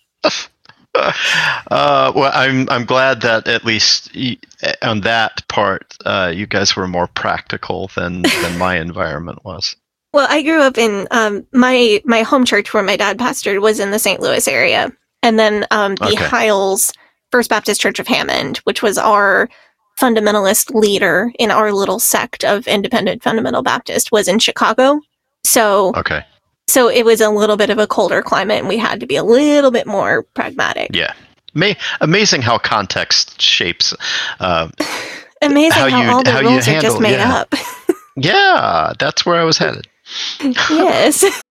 Uh, 0.94 2.12
well, 2.16 2.32
I'm 2.34 2.70
I'm 2.70 2.86
glad 2.86 3.22
that 3.22 3.48
at 3.48 3.64
least 3.66 4.12
y- 4.16 4.38
on 4.82 5.02
that 5.02 5.48
part, 5.48 5.96
uh, 6.06 6.32
you 6.36 6.46
guys 6.46 6.76
were 6.76 6.88
more 6.88 7.08
practical 7.08 7.90
than 7.96 8.34
than 8.42 8.58
my 8.58 8.78
environment 8.80 9.44
was. 9.46 9.76
Well, 10.14 10.28
I 10.30 10.44
grew 10.44 10.62
up 10.62 10.78
in 10.78 11.08
um, 11.12 11.48
my 11.54 12.02
my 12.06 12.24
home 12.24 12.46
church 12.46 12.74
where 12.74 12.84
my 12.84 12.98
dad 12.98 13.18
pastored 13.18 13.62
was 13.62 13.80
in 13.80 13.92
the 13.92 14.00
St. 14.00 14.20
Louis 14.22 14.48
area, 14.48 14.92
and 15.24 15.40
then 15.40 15.66
um, 15.72 15.96
the 15.98 16.14
Okay. 16.14 16.26
Hyles 16.28 16.94
First 17.32 17.50
Baptist 17.50 17.80
Church 17.82 18.00
of 18.00 18.08
Hammond, 18.08 18.58
which 18.60 18.82
was 18.84 18.98
our 18.98 19.50
fundamentalist 20.02 20.74
leader 20.74 21.32
in 21.38 21.52
our 21.52 21.72
little 21.72 22.00
sect 22.00 22.44
of 22.44 22.68
independent 22.68 23.22
fundamental 23.24 23.62
Baptist, 23.62 24.12
was 24.12 24.28
in 24.28 24.40
Chicago. 24.40 25.00
So, 25.44 25.94
Okay. 25.96 26.24
so 26.68 26.90
it 26.90 27.06
was 27.06 27.22
a 27.22 27.30
little 27.30 27.58
bit 27.58 27.70
of 27.70 27.78
a 27.78 27.86
colder 27.88 28.22
climate, 28.22 28.60
and 28.60 28.68
we 28.68 28.78
had 28.78 29.00
to 29.00 29.06
be 29.06 29.16
a 29.16 29.24
little 29.24 29.72
bit 29.72 29.86
more 29.88 30.24
pragmatic. 30.34 30.90
Yeah. 30.94 31.14
Ma- 31.54 31.74
amazing 32.00 32.42
how 32.42 32.58
context 32.58 33.42
shapes. 33.42 33.94
Uh, 34.40 34.70
Amazing 35.44 35.72
how, 35.72 35.90
how 35.90 36.02
you- 36.04 36.10
all 36.12 36.24
the 36.24 36.40
rules 36.44 36.68
are 36.68 36.80
just 36.80 37.00
made 37.00 37.18
yeah. 37.18 37.34
up. 37.34 37.54
yeah, 38.16 38.94
that's 39.00 39.26
where 39.26 39.40
I 39.42 39.44
was 39.44 39.58
headed. 39.58 39.88
yes. 40.42 41.26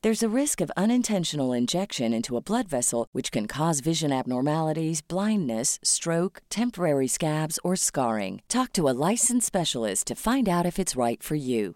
There's 0.00 0.22
a 0.22 0.28
risk 0.28 0.60
of 0.60 0.70
unintentional 0.76 1.52
injection 1.52 2.12
into 2.12 2.36
a 2.36 2.40
blood 2.40 2.68
vessel, 2.68 3.08
which 3.10 3.32
can 3.32 3.48
cause 3.48 3.80
vision 3.80 4.12
abnormalities, 4.12 5.02
blindness, 5.02 5.80
stroke, 5.82 6.40
temporary 6.50 7.08
scabs, 7.08 7.58
or 7.64 7.74
scarring. 7.74 8.40
Talk 8.48 8.72
to 8.74 8.88
a 8.88 8.94
licensed 9.10 9.48
specialist 9.48 10.06
to 10.06 10.14
find 10.14 10.48
out 10.48 10.66
if 10.66 10.78
it's 10.78 10.94
right 10.94 11.20
for 11.20 11.34
you. 11.34 11.74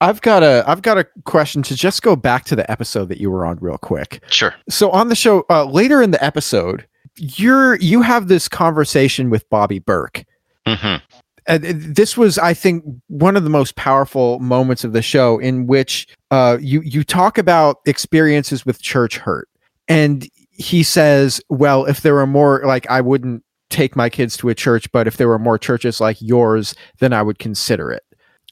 I've 0.00 0.22
got 0.22 0.42
a 0.42 0.64
I've 0.66 0.80
got 0.80 0.96
a 0.96 1.06
question 1.24 1.62
to 1.64 1.76
just 1.76 2.00
go 2.02 2.16
back 2.16 2.46
to 2.46 2.56
the 2.56 2.68
episode 2.70 3.10
that 3.10 3.20
you 3.20 3.30
were 3.30 3.44
on 3.44 3.58
real 3.60 3.76
quick. 3.76 4.22
Sure. 4.30 4.54
So 4.70 4.90
on 4.92 5.10
the 5.10 5.14
show 5.14 5.44
uh, 5.50 5.66
later 5.66 6.00
in 6.00 6.10
the 6.10 6.24
episode, 6.24 6.86
you're 7.18 7.76
you 7.76 8.00
have 8.00 8.28
this 8.28 8.48
conversation 8.48 9.28
with 9.28 9.48
Bobby 9.50 9.78
Berk. 9.78 10.24
hmm 10.66 10.72
And 10.86 11.02
uh, 11.46 11.58
this 11.60 12.16
was, 12.16 12.38
I 12.38 12.54
think, 12.54 12.84
one 13.08 13.36
of 13.36 13.44
the 13.44 13.50
most 13.50 13.76
powerful 13.76 14.38
moments 14.38 14.84
of 14.84 14.92
the 14.92 15.02
show 15.02 15.38
in 15.38 15.66
which 15.66 16.06
uh, 16.30 16.58
you 16.60 16.80
you 16.82 17.04
talk 17.04 17.38
about 17.38 17.78
experiences 17.86 18.64
with 18.64 18.80
church 18.80 19.18
hurt, 19.18 19.48
and 19.88 20.28
he 20.50 20.82
says, 20.82 21.40
"Well, 21.48 21.84
if 21.86 22.02
there 22.02 22.14
were 22.14 22.26
more, 22.26 22.62
like 22.64 22.88
I 22.90 23.00
wouldn't 23.00 23.44
take 23.70 23.96
my 23.96 24.08
kids 24.08 24.36
to 24.38 24.48
a 24.50 24.54
church, 24.54 24.90
but 24.92 25.06
if 25.06 25.16
there 25.16 25.28
were 25.28 25.38
more 25.38 25.58
churches 25.58 26.00
like 26.00 26.16
yours, 26.20 26.74
then 27.00 27.12
I 27.12 27.22
would 27.22 27.38
consider 27.38 27.90
it." 27.90 28.04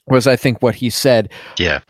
Was 0.07 0.27
I 0.27 0.35
think 0.35 0.61
what 0.61 0.75
he 0.75 0.89
said. 0.89 1.31
Yeah. 1.57 1.81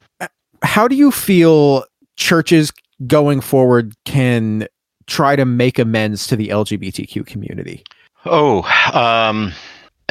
How 0.64 0.88
do 0.88 0.96
you 0.96 1.12
feel 1.12 1.86
churches 2.18 2.72
going 3.08 3.42
forward 3.42 3.96
can 4.06 4.68
try 5.08 5.36
to 5.36 5.46
make 5.46 5.80
amends 5.80 6.28
to 6.28 6.36
the 6.36 6.50
LGBTQ 6.50 7.26
community? 7.26 7.84
Oh, 8.26 8.62
um, 8.94 9.48
uh, 9.48 9.52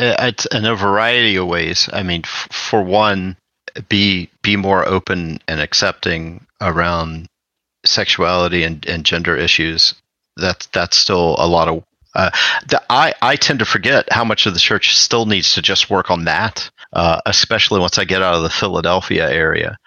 it's 0.01 0.47
in 0.47 0.65
a 0.65 0.75
variety 0.75 1.37
of 1.37 1.47
ways. 1.47 1.89
I 1.93 2.03
mean, 2.03 2.23
f- 2.25 2.49
for 2.51 2.83
one, 2.83 3.37
be 3.89 4.31
be 4.43 4.57
more 4.57 4.87
open 4.87 5.41
and 5.47 5.61
accepting 5.61 6.47
around 6.61 7.29
sexuality 7.85 8.63
and, 8.65 8.85
and 8.87 9.05
gender 9.05 9.37
issues, 9.37 9.95
that's 10.37 10.67
that's 10.67 10.97
still 10.97 11.37
a 11.39 11.47
lot 11.47 11.69
of. 11.69 11.85
Uh, 12.15 12.31
the, 12.69 12.83
I 12.91 13.15
I 13.23 13.37
tend 13.37 13.61
to 13.61 13.65
forget 13.65 14.13
how 14.13 14.25
much 14.25 14.47
of 14.47 14.55
the 14.55 14.61
church 14.61 14.97
still 14.97 15.27
needs 15.27 15.55
to 15.55 15.63
just 15.63 15.91
work 15.91 16.11
on 16.11 16.25
that, 16.25 16.71
uh, 16.93 17.21
especially 17.27 17.81
once 17.81 17.99
I 17.99 18.05
get 18.05 18.23
out 18.23 18.35
of 18.35 18.43
the 18.43 18.51
Philadelphia 18.51 19.31
area. 19.31 19.79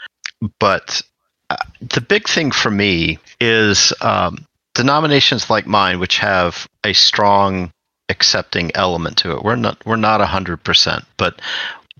But 0.59 1.01
uh, 1.49 1.57
the 1.81 2.01
big 2.01 2.27
thing 2.27 2.51
for 2.51 2.71
me 2.71 3.19
is 3.41 3.93
um, 4.01 4.45
denominations 4.73 5.49
like 5.49 5.67
mine, 5.67 5.99
which 5.99 6.17
have 6.19 6.67
a 6.85 6.93
strong 6.93 7.72
accepting 8.09 8.71
element 8.75 9.17
to 9.17 9.31
it. 9.31 9.43
We're 9.43 9.55
not 9.55 9.83
we're 9.85 9.95
not 9.95 10.21
hundred 10.21 10.63
percent, 10.63 11.05
but 11.17 11.41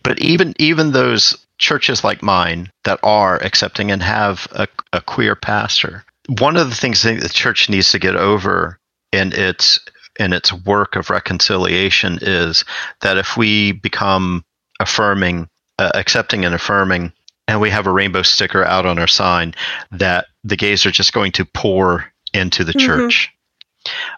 but 0.03 0.19
even 0.19 0.53
even 0.59 0.91
those 0.91 1.37
churches 1.57 2.03
like 2.03 2.21
mine 2.21 2.71
that 2.83 2.99
are 3.03 3.41
accepting 3.41 3.91
and 3.91 4.03
have 4.03 4.47
a, 4.51 4.67
a 4.91 5.01
queer 5.01 5.35
pastor, 5.35 6.03
one 6.27 6.57
of 6.57 6.69
the 6.69 6.75
things 6.75 7.03
that 7.03 7.21
the 7.21 7.29
church 7.29 7.69
needs 7.69 7.91
to 7.91 7.99
get 7.99 8.15
over 8.15 8.79
in 9.11 9.31
its 9.33 9.79
in 10.19 10.33
its 10.33 10.53
work 10.53 10.95
of 10.95 11.09
reconciliation 11.09 12.19
is 12.21 12.65
that 13.01 13.17
if 13.17 13.35
we 13.35 13.71
become 13.71 14.43
affirming, 14.79 15.47
uh, 15.79 15.91
accepting 15.95 16.45
and 16.45 16.53
affirming, 16.53 17.11
and 17.47 17.59
we 17.59 17.69
have 17.69 17.87
a 17.87 17.91
rainbow 17.91 18.21
sticker 18.21 18.63
out 18.63 18.85
on 18.85 18.99
our 18.99 19.07
sign 19.07 19.55
that 19.91 20.27
the 20.43 20.55
gays 20.55 20.85
are 20.85 20.91
just 20.91 21.13
going 21.13 21.31
to 21.31 21.45
pour 21.45 22.05
into 22.33 22.63
the 22.63 22.73
mm-hmm. 22.73 22.85
church. 22.85 23.31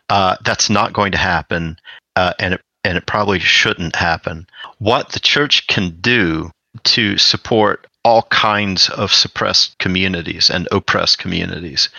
Uh, 0.09 0.37
that's 0.43 0.69
not 0.69 0.93
going 0.93 1.11
to 1.11 1.17
happen, 1.17 1.77
uh, 2.15 2.33
and 2.39 2.53
it 2.55 2.61
and 2.83 2.97
it 2.97 3.07
probably 3.07 3.39
shouldn't 3.39 3.95
happen. 3.95 4.45
What 4.77 5.09
the 5.09 5.19
church 5.19 5.65
can 5.67 5.97
do 6.01 6.51
to 6.83 7.17
support 7.17 7.87
all 8.03 8.23
kinds 8.23 8.89
of 8.89 9.11
suppressed 9.11 9.77
communities 9.79 10.51
and 10.51 10.67
oppressed 10.71 11.17
communities 11.17 11.89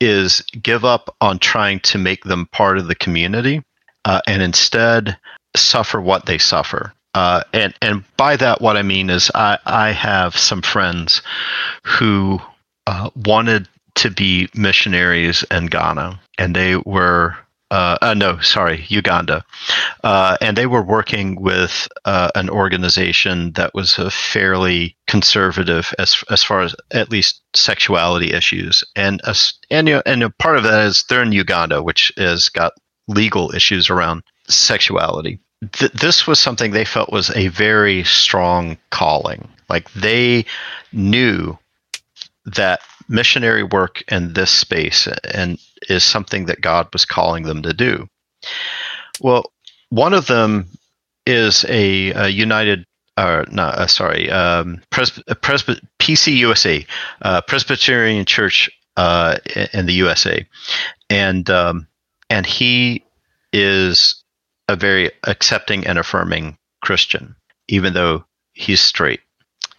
is 0.00 0.42
give 0.62 0.84
up 0.84 1.14
on 1.20 1.38
trying 1.38 1.80
to 1.80 1.98
make 1.98 2.24
them 2.24 2.46
part 2.52 2.76
of 2.76 2.86
the 2.86 2.94
community 2.94 3.62
uh, 4.04 4.20
and 4.26 4.42
instead 4.42 5.16
suffer 5.56 6.00
what 6.00 6.26
they 6.26 6.38
suffer. 6.38 6.92
Uh, 7.14 7.42
and 7.52 7.74
and 7.82 8.04
by 8.16 8.36
that, 8.36 8.60
what 8.60 8.76
I 8.76 8.82
mean 8.82 9.10
is 9.10 9.30
I, 9.34 9.58
I 9.66 9.90
have 9.92 10.36
some 10.36 10.62
friends 10.62 11.22
who 11.84 12.40
uh, 12.86 13.10
wanted 13.16 13.68
to 14.00 14.10
be 14.10 14.48
missionaries 14.54 15.44
in 15.50 15.66
Ghana, 15.66 16.20
and 16.38 16.54
they 16.54 16.76
were 16.76 17.36
uh, 17.70 17.96
uh, 18.02 18.14
no, 18.14 18.40
sorry, 18.40 18.84
Uganda, 18.88 19.44
uh, 20.02 20.36
and 20.40 20.56
they 20.56 20.66
were 20.66 20.82
working 20.82 21.40
with 21.40 21.86
uh, 22.04 22.30
an 22.34 22.50
organization 22.50 23.52
that 23.52 23.72
was 23.74 23.94
fairly 24.10 24.96
conservative 25.06 25.94
as 25.98 26.24
as 26.30 26.42
far 26.42 26.62
as 26.62 26.74
at 26.90 27.10
least 27.10 27.42
sexuality 27.54 28.32
issues, 28.32 28.82
and 28.96 29.20
a, 29.22 29.36
and 29.70 29.86
you 29.86 29.94
know, 29.94 30.02
and 30.04 30.22
a 30.24 30.30
part 30.30 30.56
of 30.56 30.64
that 30.64 30.84
is 30.86 31.04
they're 31.08 31.22
in 31.22 31.30
Uganda, 31.30 31.80
which 31.80 32.12
has 32.16 32.48
got 32.48 32.72
legal 33.06 33.54
issues 33.54 33.88
around 33.88 34.24
sexuality. 34.48 35.38
Th- 35.72 35.92
this 35.92 36.26
was 36.26 36.40
something 36.40 36.72
they 36.72 36.84
felt 36.84 37.12
was 37.12 37.30
a 37.36 37.48
very 37.48 38.02
strong 38.02 38.78
calling. 38.90 39.48
Like 39.68 39.92
they 39.92 40.46
knew 40.92 41.56
that 42.46 42.80
missionary 43.10 43.64
work 43.64 44.02
in 44.08 44.32
this 44.32 44.50
space 44.50 45.08
and 45.34 45.58
is 45.88 46.04
something 46.04 46.46
that 46.46 46.60
God 46.60 46.88
was 46.92 47.04
calling 47.04 47.42
them 47.42 47.62
to 47.62 47.74
do. 47.74 48.08
Well, 49.20 49.52
one 49.90 50.14
of 50.14 50.26
them 50.26 50.68
is 51.26 51.64
a, 51.68 52.12
a 52.12 52.28
United, 52.28 52.86
uh, 53.16 53.44
not 53.50 53.74
uh, 53.74 53.86
sorry, 53.88 54.30
um, 54.30 54.80
Presby- 54.90 55.24
Presby- 55.42 55.80
PCUSA, 55.98 56.86
uh, 57.22 57.40
Presbyterian 57.42 58.24
Church 58.24 58.70
uh, 58.96 59.38
in 59.74 59.86
the 59.86 59.94
USA, 59.94 60.46
and 61.08 61.48
um, 61.50 61.86
and 62.28 62.46
he 62.46 63.04
is 63.52 64.22
a 64.68 64.76
very 64.76 65.10
accepting 65.26 65.86
and 65.86 65.98
affirming 65.98 66.56
Christian, 66.82 67.34
even 67.68 67.92
though 67.92 68.24
he's 68.52 68.80
straight. 68.80 69.20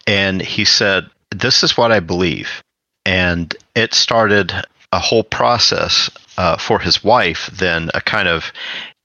And 0.06 0.40
he 0.42 0.64
said, 0.64 1.08
"This 1.30 1.62
is 1.62 1.76
what 1.76 1.92
I 1.92 2.00
believe." 2.00 2.62
And 3.04 3.54
it 3.74 3.94
started 3.94 4.52
a 4.92 4.98
whole 4.98 5.24
process 5.24 6.10
uh, 6.36 6.56
for 6.56 6.78
his 6.78 7.02
wife, 7.02 7.50
then 7.52 7.90
a 7.94 8.00
kind 8.00 8.28
of 8.28 8.52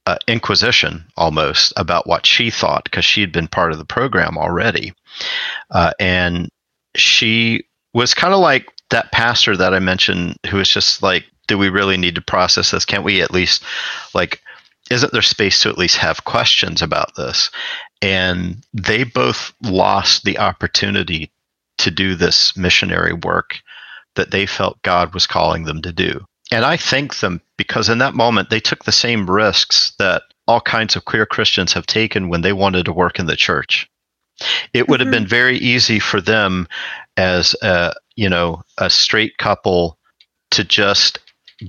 uh, 0.05 0.17
inquisition 0.27 1.03
almost 1.17 1.73
about 1.75 2.07
what 2.07 2.25
she 2.25 2.49
thought 2.49 2.83
because 2.83 3.05
she'd 3.05 3.31
been 3.31 3.47
part 3.47 3.71
of 3.71 3.77
the 3.77 3.85
program 3.85 4.37
already. 4.37 4.93
Uh, 5.71 5.91
and 5.99 6.49
she 6.95 7.63
was 7.93 8.13
kind 8.13 8.33
of 8.33 8.39
like 8.39 8.67
that 8.89 9.11
pastor 9.11 9.57
that 9.57 9.73
I 9.73 9.79
mentioned 9.79 10.37
who 10.49 10.57
was 10.57 10.69
just 10.69 11.03
like, 11.03 11.25
do 11.47 11.57
we 11.57 11.69
really 11.69 11.97
need 11.97 12.15
to 12.15 12.21
process 12.21 12.71
this? 12.71 12.85
Can't 12.85 13.03
we 13.03 13.21
at 13.21 13.31
least, 13.31 13.63
like, 14.13 14.41
isn't 14.91 15.11
there 15.11 15.21
space 15.21 15.61
to 15.61 15.69
at 15.69 15.77
least 15.77 15.97
have 15.97 16.25
questions 16.25 16.81
about 16.81 17.15
this? 17.15 17.49
And 18.01 18.63
they 18.73 19.03
both 19.03 19.53
lost 19.61 20.23
the 20.23 20.39
opportunity 20.39 21.31
to 21.79 21.91
do 21.91 22.15
this 22.15 22.55
missionary 22.55 23.13
work 23.13 23.59
that 24.17 24.31
they 24.31 24.45
felt 24.45 24.81
God 24.81 25.13
was 25.13 25.25
calling 25.25 25.63
them 25.63 25.81
to 25.81 25.93
do. 25.93 26.25
And 26.51 26.63
I 26.63 26.77
thank 26.77 27.19
them 27.19 27.41
because 27.57 27.89
in 27.89 27.97
that 27.99 28.13
moment 28.13 28.49
they 28.49 28.59
took 28.59 28.83
the 28.83 28.91
same 28.91 29.29
risks 29.29 29.93
that 29.99 30.23
all 30.47 30.61
kinds 30.61 30.95
of 30.95 31.05
queer 31.05 31.25
Christians 31.25 31.73
have 31.73 31.85
taken 31.85 32.29
when 32.29 32.41
they 32.41 32.53
wanted 32.53 32.85
to 32.85 32.93
work 32.93 33.19
in 33.19 33.25
the 33.25 33.35
church. 33.35 33.89
It 34.73 34.87
would 34.87 34.99
mm-hmm. 34.99 35.07
have 35.07 35.11
been 35.11 35.27
very 35.27 35.57
easy 35.57 35.99
for 35.99 36.21
them 36.21 36.67
as 37.17 37.55
a, 37.61 37.93
you 38.15 38.29
know, 38.29 38.63
a 38.77 38.89
straight 38.89 39.37
couple 39.37 39.97
to 40.51 40.63
just 40.63 41.19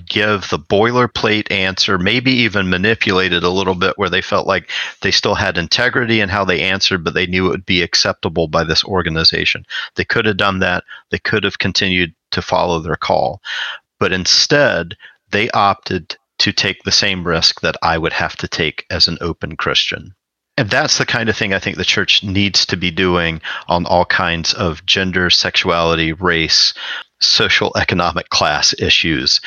give 0.06 0.50
the 0.50 0.58
boilerplate 0.58 1.50
answer, 1.50 1.98
maybe 1.98 2.30
even 2.30 2.68
manipulate 2.68 3.32
it 3.32 3.42
a 3.42 3.48
little 3.48 3.74
bit 3.74 3.96
where 3.96 4.10
they 4.10 4.20
felt 4.20 4.46
like 4.46 4.70
they 5.00 5.10
still 5.10 5.34
had 5.34 5.56
integrity 5.56 6.20
in 6.20 6.28
how 6.28 6.44
they 6.44 6.60
answered, 6.60 7.02
but 7.02 7.14
they 7.14 7.26
knew 7.26 7.46
it 7.46 7.50
would 7.50 7.66
be 7.66 7.82
acceptable 7.82 8.48
by 8.48 8.64
this 8.64 8.84
organization. 8.84 9.64
They 9.94 10.04
could 10.04 10.26
have 10.26 10.36
done 10.36 10.58
that. 10.58 10.84
They 11.10 11.18
could 11.18 11.42
have 11.44 11.58
continued 11.58 12.14
to 12.32 12.42
follow 12.42 12.80
their 12.80 12.96
call. 12.96 13.40
But 13.98 14.12
instead, 14.12 14.96
they 15.30 15.50
opted 15.50 16.16
to 16.38 16.52
take 16.52 16.82
the 16.82 16.92
same 16.92 17.26
risk 17.26 17.60
that 17.60 17.76
I 17.82 17.98
would 17.98 18.12
have 18.12 18.36
to 18.36 18.48
take 18.48 18.86
as 18.90 19.08
an 19.08 19.18
open 19.20 19.56
Christian. 19.56 20.14
And 20.56 20.70
that's 20.70 20.98
the 20.98 21.06
kind 21.06 21.28
of 21.28 21.36
thing 21.36 21.54
I 21.54 21.60
think 21.60 21.76
the 21.76 21.84
church 21.84 22.24
needs 22.24 22.66
to 22.66 22.76
be 22.76 22.90
doing 22.90 23.40
on 23.68 23.86
all 23.86 24.04
kinds 24.04 24.54
of 24.54 24.84
gender, 24.86 25.30
sexuality, 25.30 26.12
race, 26.12 26.74
social 27.20 27.72
economic 27.76 28.28
class 28.30 28.74
issues 28.78 29.40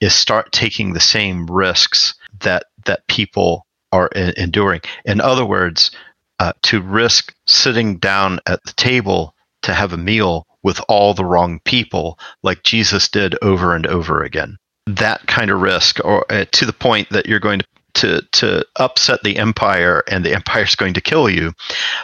is 0.00 0.14
start 0.14 0.52
taking 0.52 0.92
the 0.92 1.00
same 1.00 1.46
risks 1.46 2.14
that 2.40 2.64
that 2.84 3.06
people 3.08 3.66
are 3.92 4.08
enduring. 4.08 4.80
In 5.04 5.20
other 5.20 5.46
words, 5.46 5.90
uh, 6.38 6.52
to 6.62 6.82
risk 6.82 7.34
sitting 7.46 7.98
down 7.98 8.40
at 8.46 8.62
the 8.64 8.72
table 8.72 9.34
to 9.62 9.72
have 9.72 9.92
a 9.92 9.98
meal 9.98 10.46
with 10.64 10.80
all 10.88 11.14
the 11.14 11.24
wrong 11.24 11.60
people, 11.60 12.18
like 12.42 12.64
Jesus 12.64 13.08
did 13.08 13.36
over 13.42 13.76
and 13.76 13.86
over 13.86 14.24
again. 14.24 14.58
That 14.86 15.26
kind 15.28 15.50
of 15.50 15.60
risk, 15.60 16.04
or 16.04 16.26
uh, 16.30 16.46
to 16.50 16.66
the 16.66 16.72
point 16.72 17.10
that 17.10 17.26
you're 17.26 17.38
going 17.38 17.60
to 17.60 17.66
to 17.94 18.22
to 18.32 18.66
upset 18.76 19.22
the 19.22 19.38
empire 19.38 20.02
and 20.08 20.24
the 20.24 20.34
empire 20.34 20.64
is 20.64 20.74
going 20.74 20.94
to 20.94 21.00
kill 21.00 21.30
you 21.30 21.52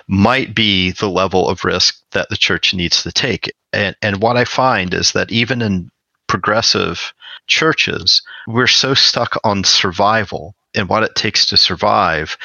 might 0.06 0.54
be 0.54 0.92
the 0.92 1.10
level 1.10 1.48
of 1.48 1.64
risk 1.64 2.00
that 2.12 2.28
the 2.28 2.36
church 2.36 2.72
needs 2.72 3.02
to 3.02 3.12
take 3.12 3.52
and 3.72 3.96
and 4.00 4.22
what 4.22 4.36
i 4.36 4.44
find 4.44 4.94
is 4.94 5.12
that 5.12 5.30
even 5.32 5.60
in 5.60 5.90
progressive 6.28 7.12
churches 7.48 8.22
we're 8.46 8.68
so 8.68 8.94
stuck 8.94 9.36
on 9.42 9.64
survival 9.64 10.54
and 10.74 10.88
what 10.88 11.02
it 11.02 11.14
takes 11.16 11.44
to 11.44 11.56
survive 11.56 12.38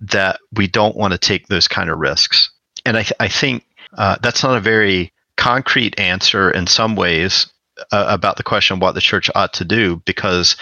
that 0.00 0.40
we 0.52 0.66
don't 0.66 0.96
want 0.96 1.12
to 1.12 1.18
take 1.18 1.46
those 1.46 1.68
kind 1.68 1.90
of 1.90 1.98
risks 1.98 2.50
and 2.84 2.96
i, 2.96 3.06
I 3.20 3.28
think 3.28 3.64
uh, 3.96 4.16
that's 4.20 4.42
not 4.42 4.56
a 4.56 4.60
very 4.60 5.12
concrete 5.38 5.98
answer 5.98 6.50
in 6.50 6.66
some 6.66 6.96
ways 6.96 7.50
uh, 7.92 8.06
about 8.08 8.36
the 8.36 8.42
question 8.42 8.74
of 8.74 8.82
what 8.82 8.94
the 8.94 9.00
church 9.00 9.30
ought 9.34 9.54
to 9.54 9.64
do 9.64 10.02
because 10.04 10.56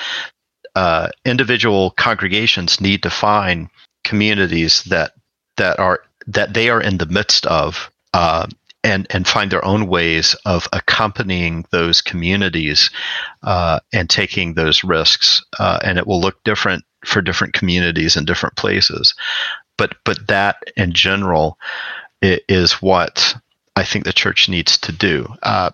uh, 0.77 1.09
individual 1.25 1.91
congregations 1.93 2.81
need 2.81 3.03
to 3.03 3.11
find 3.11 3.69
communities 4.05 4.85
that 4.85 5.13
that 5.57 5.81
are 5.81 6.03
that 6.27 6.53
they 6.55 6.69
are 6.69 6.81
in 6.81 6.99
the 6.99 7.07
midst 7.07 7.47
of 7.47 7.91
uh, 8.13 8.47
and 8.85 9.07
and 9.11 9.27
find 9.27 9.51
their 9.51 9.65
own 9.65 9.87
ways 9.87 10.37
of 10.45 10.69
accompanying 10.73 11.65
those 11.73 12.03
communities 12.03 12.91
uh, 13.43 13.81
and 13.95 14.11
taking 14.11 14.55
those 14.55 14.85
risks 14.85 15.43
uh, 15.59 15.81
and 15.83 15.99
it 15.99 16.07
will 16.07 16.21
look 16.21 16.45
different 16.45 16.85
for 17.05 17.23
different 17.23 17.55
communities 17.55 18.17
in 18.17 18.27
different 18.27 18.57
places. 18.57 19.15
But 19.79 19.95
but 20.05 20.27
that 20.29 20.63
in 20.77 20.93
general 20.93 21.59
is 22.21 22.75
what 22.75 23.35
I 23.77 23.85
think 23.85 24.05
the 24.05 24.13
church 24.13 24.49
needs 24.49 24.79
to 24.79 24.93
do. 24.93 25.33
Uh, 25.43 25.71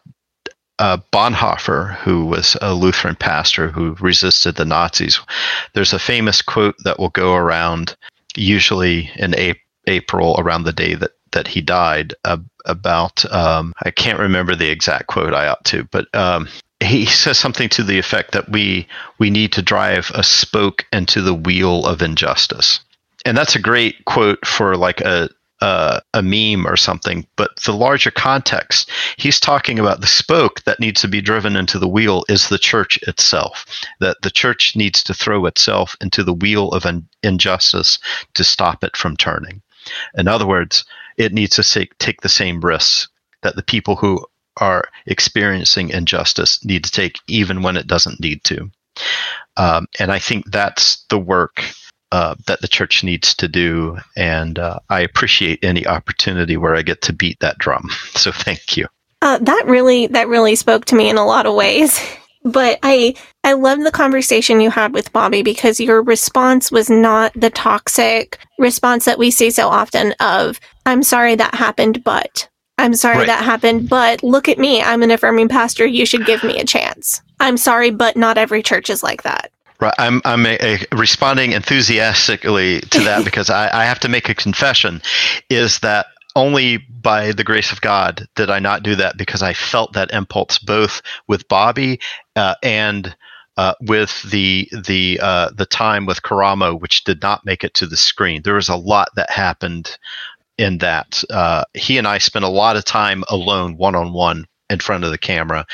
uh, 0.78 0.98
Bonhoeffer, 1.12 1.94
who 1.98 2.26
was 2.26 2.56
a 2.60 2.74
Lutheran 2.74 3.14
pastor 3.14 3.68
who 3.68 3.94
resisted 4.00 4.56
the 4.56 4.64
Nazis, 4.64 5.20
there's 5.74 5.92
a 5.92 5.98
famous 5.98 6.42
quote 6.42 6.74
that 6.84 6.98
will 6.98 7.10
go 7.10 7.34
around, 7.34 7.96
usually 8.36 9.10
in 9.16 9.34
a- 9.38 9.60
April, 9.86 10.34
around 10.38 10.64
the 10.64 10.72
day 10.72 10.94
that 10.94 11.12
that 11.32 11.48
he 11.48 11.62
died 11.62 12.14
uh, 12.24 12.36
about 12.66 13.24
um, 13.32 13.72
I 13.82 13.90
can't 13.90 14.18
remember 14.18 14.54
the 14.54 14.68
exact 14.68 15.06
quote 15.06 15.32
I 15.34 15.48
ought 15.48 15.64
to, 15.66 15.84
but 15.84 16.14
um, 16.14 16.48
he 16.80 17.06
says 17.22 17.38
something 17.38 17.68
to 17.70 17.82
the 17.82 17.98
effect 17.98 18.32
that 18.32 18.48
we 18.48 18.86
we 19.18 19.30
need 19.30 19.52
to 19.52 19.62
drive 19.62 20.10
a 20.14 20.22
spoke 20.22 20.86
into 20.92 21.22
the 21.22 21.34
wheel 21.34 21.86
of 21.86 22.02
injustice, 22.02 22.80
and 23.24 23.36
that's 23.36 23.56
a 23.56 23.60
great 23.60 24.04
quote 24.04 24.44
for 24.46 24.76
like 24.76 25.00
a 25.00 25.30
uh, 25.62 26.01
a 26.12 26.22
meme 26.22 26.66
or 26.66 26.76
something, 26.76 27.24
but 27.36 27.55
the 27.60 27.72
larger 27.72 28.10
context, 28.10 28.90
he's 29.16 29.39
talking 29.39 29.78
about 29.78 30.01
the 30.01 30.09
spoke 30.09 30.60
that 30.64 30.80
needs 30.80 31.01
to 31.01 31.06
be 31.06 31.20
driven 31.20 31.55
into 31.55 31.78
the 31.78 31.86
wheel 31.86 32.24
is 32.28 32.48
the 32.48 32.59
church 32.59 32.98
itself. 33.06 33.64
That 34.01 34.16
the 34.22 34.30
church 34.30 34.74
needs 34.74 35.05
to 35.05 35.14
throw 35.14 35.47
itself 35.47 35.94
into 36.01 36.24
the 36.24 36.34
wheel 36.34 36.70
of 36.70 36.84
in- 36.84 37.06
injustice 37.22 38.01
to 38.34 38.43
stop 38.43 38.82
it 38.82 38.97
from 38.97 39.16
turning. 39.16 39.62
In 40.16 40.26
other 40.26 40.48
words, 40.48 40.84
it 41.16 41.32
needs 41.32 41.55
to 41.55 41.62
take, 41.62 41.97
take 41.98 42.22
the 42.22 42.28
same 42.28 42.60
risks 42.60 43.09
that 43.43 43.55
the 43.55 43.62
people 43.62 43.94
who 43.94 44.26
are 44.56 44.89
experiencing 45.06 45.90
injustice 45.90 46.64
need 46.64 46.82
to 46.82 46.90
take, 46.90 47.20
even 47.28 47.62
when 47.62 47.76
it 47.76 47.86
doesn't 47.86 48.18
need 48.18 48.43
to. 48.44 48.68
Um, 49.56 49.86
and 50.01 50.10
I 50.10 50.18
think 50.18 50.51
that's 50.51 51.05
the 51.09 51.20
work 51.20 51.62
uh, 52.12 52.34
that 52.47 52.60
the 52.60 52.68
church 52.68 53.02
needs 53.02 53.34
to 53.34 53.48
do. 53.48 53.98
And 54.16 54.59
uh, 54.59 54.78
I 54.90 55.01
appreciate 55.01 55.64
any 55.64 55.86
opportunity 55.86 56.56
where 56.56 56.76
I 56.76 56.82
get 56.82 57.01
to 57.02 57.12
beat 57.12 57.40
that 57.40 57.59
drum. 57.59 57.89
So 58.14 58.30
thank 58.30 58.76
you. 58.76 58.86
Uh, 59.22 59.39
that 59.39 59.64
really 59.66 60.06
that 60.09 60.28
really 60.28 60.55
spoke 60.55 60.84
to 60.86 60.94
me 60.94 61.09
in 61.09 61.16
a 61.16 61.26
lot 61.26 61.47
of 61.47 61.55
ways. 61.55 61.98
But 62.44 62.80
I 62.82 63.14
I 63.44 63.52
love 63.52 63.78
the 63.78 63.93
conversation 63.93 64.60
you 64.60 64.68
had 64.68 64.93
with 64.93 65.12
Bobby 65.12 65.43
because 65.43 65.78
your 65.78 66.02
response 66.02 66.72
was 66.72 66.90
not 66.90 67.32
the 67.36 67.51
toxic 67.51 68.36
response 68.59 69.05
that 69.05 69.16
we 69.18 69.30
see 69.30 69.52
so 69.52 69.68
often 69.68 70.12
of 70.18 70.59
I'm 70.84 71.05
sorry 71.05 71.36
that 71.36 71.55
happened, 71.55 72.02
but 72.02 72.48
I'm 72.78 72.94
sorry 72.94 73.18
Right. 73.18 73.26
that 73.28 73.44
happened, 73.44 73.89
but 73.89 74.24
look 74.24 74.48
at 74.48 74.59
me. 74.59 74.82
I'm 74.82 75.05
an 75.05 75.12
affirming 75.12 75.48
pastor. 75.48 75.86
You 75.86 76.05
should 76.05 76.26
give 76.26 76.43
me 76.43 76.59
a 76.59 76.64
chance. 76.64 77.22
I'm 77.39 77.56
sorry, 77.56 77.90
but 77.90 78.16
not 78.16 78.39
every 78.39 78.60
church 78.62 78.90
is 78.90 79.05
like 79.05 79.22
that. 79.22 79.52
Right, 79.82 79.94
I'm 79.98 80.22
I'm 80.24 80.46
a, 80.46 80.56
a 80.60 80.78
responding 80.96 81.50
enthusiastically 81.50 82.82
to 82.82 83.00
that 83.00 83.24
because 83.24 83.50
I, 83.50 83.80
I 83.80 83.84
have 83.84 83.98
to 84.00 84.09
make 84.09 84.28
a 84.28 84.34
confession, 84.34 85.02
is 85.50 85.80
that 85.80 86.06
only 86.36 86.76
by 86.76 87.32
the 87.32 87.42
grace 87.42 87.72
of 87.72 87.80
God 87.80 88.28
did 88.36 88.48
I 88.48 88.60
not 88.60 88.84
do 88.84 88.94
that 88.94 89.18
because 89.18 89.42
I 89.42 89.54
felt 89.54 89.94
that 89.94 90.12
impulse 90.12 90.60
both 90.60 91.02
with 91.26 91.48
Bobby 91.48 91.98
uh, 92.36 92.54
and 92.62 93.12
uh, 93.56 93.74
with 93.80 94.22
the 94.30 94.68
the 94.84 95.18
uh, 95.20 95.50
the 95.52 95.66
time 95.66 96.06
with 96.06 96.22
Karamo, 96.22 96.80
which 96.80 97.02
did 97.02 97.20
not 97.20 97.44
make 97.44 97.64
it 97.64 97.74
to 97.74 97.86
the 97.88 97.96
screen. 97.96 98.42
There 98.42 98.54
was 98.54 98.68
a 98.68 98.76
lot 98.76 99.09
that 99.16 99.30
happened 99.30 99.98
in 100.59 100.78
that. 100.78 101.24
Uh, 101.28 101.64
he 101.74 101.98
and 101.98 102.06
I 102.06 102.18
spent 102.18 102.44
a 102.44 102.48
lot 102.48 102.76
of 102.76 102.84
time 102.84 103.24
alone, 103.28 103.76
one 103.76 103.96
on 103.96 104.12
one, 104.12 104.46
in 104.70 104.78
front 104.78 105.02
of 105.02 105.10
the 105.10 105.18
camera, 105.18 105.66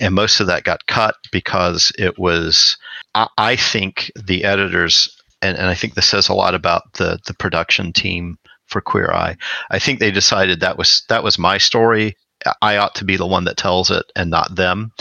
and 0.00 0.14
most 0.14 0.38
of 0.38 0.46
that 0.46 0.62
got 0.62 0.86
cut 0.86 1.16
because 1.32 1.90
it 1.98 2.16
was. 2.16 2.78
I, 3.16 3.28
I 3.38 3.56
think 3.56 4.12
the 4.14 4.44
editors, 4.44 5.08
and, 5.42 5.56
and 5.56 5.66
I 5.66 5.74
think 5.74 5.94
this 5.94 6.06
says 6.06 6.28
a 6.28 6.34
lot 6.34 6.54
about 6.54 6.92
the 6.94 7.18
the 7.26 7.34
production 7.34 7.92
team 7.92 8.38
for 8.66 8.80
Queer 8.82 9.10
Eye. 9.10 9.36
I 9.70 9.78
think 9.78 9.98
they 9.98 10.10
decided 10.10 10.60
that 10.60 10.76
was 10.78 11.02
that 11.08 11.24
was 11.24 11.38
my 11.38 11.58
story. 11.58 12.16
I 12.60 12.76
ought 12.76 12.94
to 12.96 13.04
be 13.04 13.16
the 13.16 13.26
one 13.26 13.44
that 13.44 13.56
tells 13.56 13.90
it 13.90 14.04
and 14.14 14.30
not 14.30 14.54
them. 14.54 14.92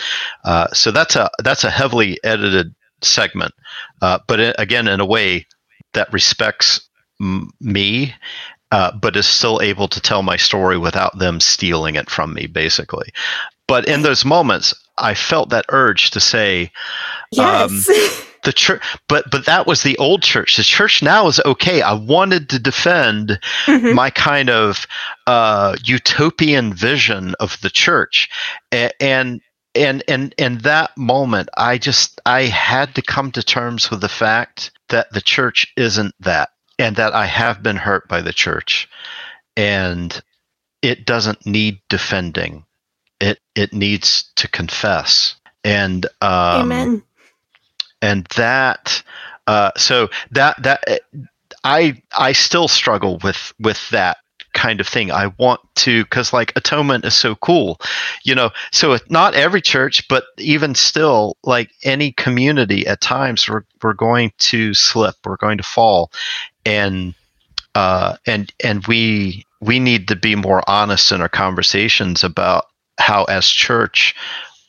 Uh, 0.46 0.68
so 0.74 0.92
that's 0.92 1.16
a 1.18 1.30
that's 1.44 1.66
a 1.66 1.70
heavily 1.70 2.18
edited 2.24 2.74
segment, 3.02 3.54
uh, 4.02 4.20
but 4.28 4.40
it, 4.40 4.56
again, 4.58 4.88
in 4.88 5.02
a 5.02 5.06
way 5.06 5.46
that 5.94 6.12
respects 6.14 6.80
m- 7.22 7.52
me, 7.60 8.16
uh, 8.72 8.92
but 8.98 9.18
is 9.18 9.28
still 9.28 9.62
able 9.62 9.90
to 9.90 10.00
tell 10.02 10.24
my 10.24 10.38
story 10.38 10.78
without 10.78 11.20
them 11.20 11.42
stealing 11.42 11.96
it 11.96 12.10
from 12.10 12.34
me, 12.34 12.48
basically. 12.48 13.10
But 13.68 13.88
in 13.88 14.04
those 14.04 14.24
moments, 14.24 14.74
I 14.98 15.14
felt 15.14 15.50
that 15.50 15.66
urge 15.70 16.12
to 16.12 16.20
say, 16.20 16.72
Yes. 17.32 17.88
the 18.44 18.54
church 18.54 18.82
but 19.10 19.26
but 19.32 19.46
that 19.48 19.66
was 19.66 19.82
the 19.84 19.98
old 19.98 20.22
church. 20.22 20.56
The 20.58 20.64
church 20.64 21.02
now 21.02 21.28
is 21.28 21.42
okay. 21.46 21.82
I 21.82 21.94
wanted 21.94 22.50
to 22.50 22.60
defend 22.60 23.40
Mhm. 23.66 23.94
my 23.96 24.10
kind 24.12 24.50
of 24.50 24.86
uh 25.28 25.76
utopian 25.84 26.74
vision 26.74 27.34
of 27.40 27.60
the 27.62 27.70
church. 27.72 28.30
A- 28.72 28.92
and 29.02 29.42
and 29.74 30.04
and 30.08 30.34
in 30.38 30.60
that 30.60 30.96
moment 30.98 31.50
i 31.58 31.78
just 31.78 32.22
i 32.26 32.44
had 32.44 32.96
to 32.96 33.02
come 33.02 33.30
to 33.32 33.44
terms 33.44 33.90
with 33.92 34.00
the 34.00 34.08
fact 34.08 34.72
that 34.88 35.12
the 35.12 35.20
church 35.20 35.68
isn't 35.76 36.16
that 36.22 36.50
and 36.80 36.96
that 36.96 37.14
i 37.14 37.26
have 37.26 37.62
been 37.62 37.76
hurt 37.78 38.08
by 38.08 38.22
the 38.22 38.32
church. 38.34 38.88
And 39.58 40.22
it 40.82 41.06
doesn't 41.06 41.46
need 41.46 41.80
defending 41.90 42.64
it 43.20 43.40
it 43.56 43.74
needs 43.74 44.32
to 44.36 44.48
confess 44.48 45.36
and 45.64 46.06
um 46.22 46.72
Amen. 46.72 47.04
and 48.02 48.26
that 48.36 49.04
uh, 49.48 49.72
so 49.78 50.10
that 50.32 50.62
that 50.64 51.02
I 51.64 52.02
I 52.18 52.32
still 52.32 52.68
struggle 52.68 53.20
with 53.24 53.54
with 53.60 53.90
that 53.90 54.18
kind 54.54 54.80
of 54.80 54.88
thing. 54.88 55.12
I 55.12 55.28
want 55.38 55.60
to 55.76 56.04
because 56.04 56.34
like 56.34 56.54
atonement 56.56 57.06
is 57.06 57.14
so 57.14 57.36
cool, 57.36 57.80
you 58.24 58.34
know. 58.34 58.52
So 58.72 58.98
not 59.10 59.36
every 59.36 59.62
church, 59.62 60.08
but 60.08 60.26
even 60.38 60.74
still, 60.74 61.38
like 61.44 61.70
any 61.84 62.12
community, 62.12 62.88
at 62.88 63.02
times 63.02 63.48
we're 63.48 63.66
we're 63.84 63.94
going 63.94 64.32
to 64.38 64.74
slip, 64.74 65.16
we're 65.26 65.38
going 65.38 65.58
to 65.58 65.64
fall, 65.64 66.12
and 66.66 67.14
uh, 67.76 68.18
and 68.26 68.52
and 68.64 68.86
we 68.88 69.46
we 69.62 69.80
need 69.80 70.08
to 70.08 70.16
be 70.16 70.36
more 70.36 70.68
honest 70.68 71.12
in 71.12 71.22
our 71.22 71.30
conversations 71.30 72.24
about 72.24 72.66
how 72.98 73.24
as 73.26 73.48
church 73.48 74.16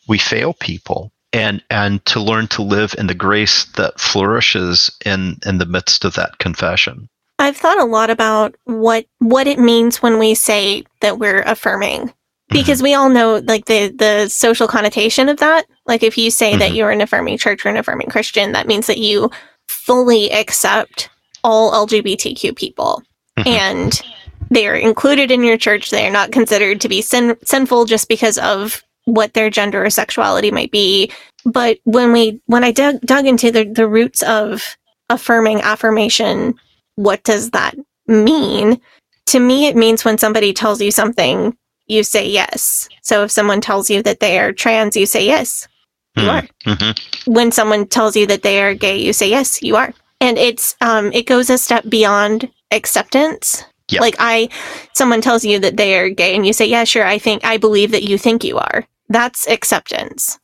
we 0.08 0.18
fail 0.18 0.52
people 0.54 1.12
and 1.32 1.62
and 1.70 2.04
to 2.06 2.20
learn 2.20 2.46
to 2.48 2.62
live 2.62 2.94
in 2.98 3.06
the 3.06 3.14
grace 3.14 3.64
that 3.76 3.98
flourishes 4.00 4.90
in 5.04 5.38
in 5.44 5.58
the 5.58 5.66
midst 5.66 6.04
of 6.04 6.14
that 6.14 6.38
confession 6.38 7.08
I've 7.38 7.56
thought 7.56 7.78
a 7.80 7.84
lot 7.84 8.08
about 8.10 8.54
what 8.64 9.06
what 9.18 9.46
it 9.46 9.58
means 9.58 10.02
when 10.02 10.18
we 10.18 10.34
say 10.34 10.84
that 11.02 11.18
we're 11.18 11.42
affirming. 11.42 12.12
Because 12.48 12.80
we 12.82 12.94
all 12.94 13.10
know 13.10 13.42
like 13.44 13.66
the 13.66 13.88
the 13.88 14.28
social 14.28 14.66
connotation 14.68 15.28
of 15.28 15.36
that. 15.38 15.66
Like 15.84 16.02
if 16.02 16.16
you 16.16 16.30
say 16.30 16.56
that 16.56 16.70
Mhm. 16.70 16.76
you're 16.76 16.90
an 16.90 17.02
affirming 17.02 17.36
church 17.36 17.66
or 17.66 17.68
an 17.68 17.76
affirming 17.76 18.08
Christian, 18.08 18.52
that 18.52 18.66
means 18.68 18.86
that 18.86 18.96
you 18.98 19.30
fully 19.68 20.30
accept 20.32 21.10
all 21.44 21.72
LGBTQ 21.72 22.54
people. 22.56 23.02
Mhm. 23.38 23.46
And 23.46 24.02
they 24.50 24.66
are 24.68 24.74
included 24.74 25.30
in 25.30 25.42
your 25.42 25.56
church. 25.56 25.90
They 25.90 26.06
are 26.06 26.12
not 26.12 26.32
considered 26.32 26.80
to 26.80 26.88
be 26.88 27.02
sin- 27.02 27.36
sinful 27.44 27.86
just 27.86 28.08
because 28.08 28.38
of 28.38 28.82
what 29.04 29.34
their 29.34 29.50
gender 29.50 29.84
or 29.84 29.90
sexuality 29.90 30.50
might 30.50 30.70
be. 30.70 31.10
But 31.44 31.78
when 31.84 32.12
we 32.12 32.40
when 32.46 32.64
I 32.64 32.72
dug 32.72 33.00
dug 33.02 33.26
into 33.26 33.50
the, 33.50 33.64
the 33.64 33.86
roots 33.86 34.22
of 34.22 34.76
affirming 35.10 35.60
affirmation, 35.60 36.54
what 36.96 37.22
does 37.22 37.50
that 37.50 37.76
mean? 38.06 38.80
To 39.26 39.40
me, 39.40 39.66
it 39.66 39.76
means 39.76 40.04
when 40.04 40.18
somebody 40.18 40.52
tells 40.52 40.80
you 40.80 40.90
something, 40.90 41.56
you 41.86 42.02
say 42.02 42.28
yes. 42.28 42.88
So 43.02 43.24
if 43.24 43.30
someone 43.30 43.60
tells 43.60 43.90
you 43.90 44.02
that 44.02 44.20
they 44.20 44.38
are 44.38 44.52
trans, 44.52 44.96
you 44.96 45.06
say 45.06 45.24
yes, 45.24 45.68
you 46.16 46.28
are. 46.28 46.42
Mhm. 46.64 46.98
When 47.26 47.52
someone 47.52 47.86
tells 47.86 48.16
you 48.16 48.26
that 48.26 48.42
they 48.42 48.60
are 48.62 48.74
gay, 48.74 48.96
you 48.96 49.12
say 49.12 49.28
yes, 49.28 49.62
you 49.62 49.76
are. 49.76 49.92
And 50.20 50.38
it's 50.38 50.74
um 50.80 51.12
it 51.12 51.26
goes 51.26 51.50
a 51.50 51.58
step 51.58 51.84
beyond 51.88 52.50
acceptance. 52.72 53.64
Yeah. 53.90 54.00
Like 54.00 54.16
I 54.18 54.48
someone 54.94 55.20
tells 55.20 55.44
you 55.44 55.58
that 55.60 55.76
they 55.76 55.96
are 55.98 56.08
gay 56.10 56.34
and 56.34 56.46
you 56.46 56.52
say, 56.52 56.66
"Yeah, 56.66 56.84
sure, 56.84 57.06
I 57.06 57.18
think 57.18 57.44
I 57.44 57.56
believe 57.56 57.92
that 57.92 58.02
you 58.02 58.18
think 58.18 58.42
you 58.44 58.58
are." 58.58 58.84
That's 59.08 59.46
acceptance. 59.48 60.38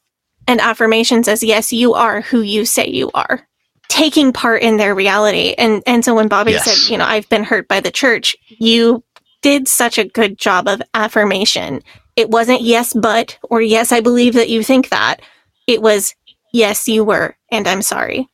And 0.46 0.60
affirmation 0.60 1.24
says, 1.24 1.42
"Yes, 1.42 1.72
you 1.72 1.94
are 1.94 2.20
who 2.20 2.40
you 2.40 2.64
say 2.64 2.86
you 2.88 3.10
are." 3.14 3.48
Taking 3.88 4.32
part 4.32 4.62
in 4.62 4.76
their 4.76 4.94
reality. 4.94 5.54
And 5.58 5.82
and 5.86 6.04
so 6.04 6.14
when 6.14 6.28
Bobby 6.28 6.52
Yes. 6.52 6.64
said, 6.64 6.90
"You 6.90 6.98
know, 6.98 7.04
I've 7.04 7.28
been 7.28 7.44
hurt 7.44 7.66
by 7.68 7.80
the 7.80 7.90
church," 7.90 8.36
you 8.48 9.02
did 9.42 9.66
such 9.66 9.98
a 9.98 10.04
good 10.04 10.38
job 10.38 10.68
of 10.68 10.80
affirmation. 10.94 11.82
It 12.14 12.30
wasn't 12.30 12.62
yes, 12.62 12.92
but 12.92 13.38
or 13.50 13.60
yes, 13.60 13.90
I 13.90 14.00
believe 14.00 14.34
that 14.34 14.48
you 14.48 14.62
think 14.62 14.88
that. 14.90 15.20
It 15.66 15.82
was 15.82 16.14
yes, 16.52 16.86
you 16.86 17.02
were, 17.04 17.36
and 17.50 17.66
I'm 17.66 17.82
sorry. 17.82 18.28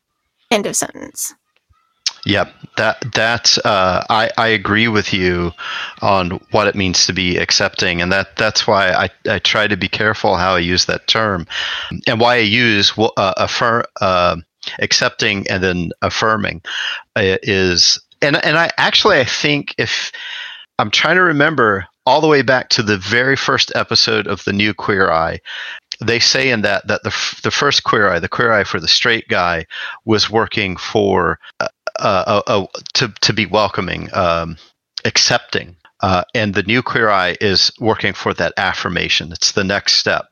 End 0.50 0.66
of 0.66 0.76
sentence. 0.76 1.34
Yep, 2.28 2.52
that 2.76 3.04
that's 3.14 3.56
uh, 3.56 4.04
I 4.10 4.30
I 4.36 4.48
agree 4.48 4.86
with 4.86 5.14
you 5.14 5.50
on 6.02 6.32
what 6.50 6.66
it 6.66 6.74
means 6.74 7.06
to 7.06 7.14
be 7.14 7.38
accepting, 7.38 8.02
and 8.02 8.12
that 8.12 8.36
that's 8.36 8.66
why 8.66 8.90
I, 8.92 9.08
I 9.26 9.38
try 9.38 9.66
to 9.66 9.78
be 9.78 9.88
careful 9.88 10.36
how 10.36 10.54
I 10.54 10.58
use 10.58 10.84
that 10.84 11.06
term, 11.06 11.46
and 12.06 12.20
why 12.20 12.34
I 12.34 12.40
use 12.40 12.92
uh, 12.98 13.32
affirm 13.38 13.84
uh, 14.02 14.36
accepting 14.80 15.48
and 15.48 15.62
then 15.62 15.90
affirming 16.02 16.60
uh, 17.16 17.38
is 17.42 17.98
and 18.20 18.36
and 18.44 18.58
I 18.58 18.72
actually 18.76 19.18
I 19.20 19.24
think 19.24 19.74
if 19.78 20.12
I'm 20.78 20.90
trying 20.90 21.16
to 21.16 21.22
remember 21.22 21.86
all 22.04 22.20
the 22.20 22.28
way 22.28 22.42
back 22.42 22.68
to 22.70 22.82
the 22.82 22.98
very 22.98 23.36
first 23.36 23.72
episode 23.74 24.26
of 24.26 24.44
the 24.44 24.52
new 24.52 24.74
Queer 24.74 25.10
Eye, 25.10 25.40
they 26.00 26.18
say 26.18 26.50
in 26.50 26.62
that 26.62 26.86
that 26.88 27.02
the 27.04 27.40
the 27.42 27.50
first 27.50 27.84
Queer 27.84 28.08
Eye, 28.10 28.18
the 28.20 28.28
Queer 28.28 28.52
Eye 28.52 28.64
for 28.64 28.80
the 28.80 28.88
straight 28.88 29.28
guy, 29.28 29.66
was 30.04 30.30
working 30.30 30.76
for 30.76 31.38
uh, 31.98 32.24
uh, 32.26 32.42
uh, 32.46 32.66
to 32.94 33.08
to 33.22 33.32
be 33.32 33.46
welcoming, 33.46 34.08
um, 34.14 34.56
accepting 35.04 35.76
Uh, 36.00 36.22
and 36.34 36.54
the 36.54 36.62
new 36.62 36.82
Queer 36.82 37.10
Eye 37.10 37.36
is 37.40 37.72
working 37.80 38.14
for 38.14 38.32
that 38.34 38.52
affirmation. 38.56 39.32
It's 39.32 39.52
the 39.52 39.64
next 39.64 39.94
step 39.94 40.26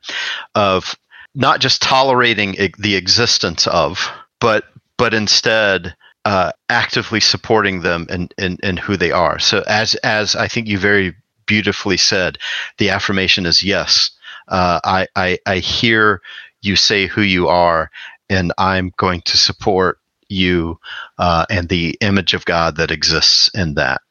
of 0.55 0.95
not 1.35 1.59
just 1.59 1.81
tolerating 1.81 2.55
the 2.79 2.95
existence 2.95 3.67
of, 3.67 4.09
but 4.39 4.63
but 4.97 5.13
instead 5.13 5.95
uh, 6.25 6.51
actively 6.69 7.19
supporting 7.19 7.81
them 7.81 8.07
and 8.09 8.33
in, 8.37 8.57
in, 8.63 8.77
who 8.77 8.97
they 8.97 9.11
are. 9.11 9.39
So 9.39 9.63
as 9.67 9.95
as 9.95 10.35
I 10.35 10.47
think 10.47 10.67
you 10.67 10.77
very 10.77 11.15
beautifully 11.45 11.97
said, 11.97 12.37
the 12.77 12.89
affirmation 12.89 13.45
is 13.45 13.63
yes. 13.63 14.11
Uh, 14.47 14.79
I, 14.83 15.07
I 15.15 15.37
I 15.45 15.57
hear 15.57 16.21
you 16.61 16.75
say 16.75 17.07
who 17.07 17.21
you 17.21 17.47
are, 17.49 17.89
and 18.29 18.53
I'm 18.57 18.91
going 18.97 19.21
to 19.25 19.37
support 19.37 19.99
you 20.29 20.79
uh, 21.17 21.45
and 21.49 21.69
the 21.69 21.97
image 22.01 22.33
of 22.33 22.45
God 22.45 22.75
that 22.77 22.91
exists 22.91 23.49
in 23.53 23.75
that 23.75 24.01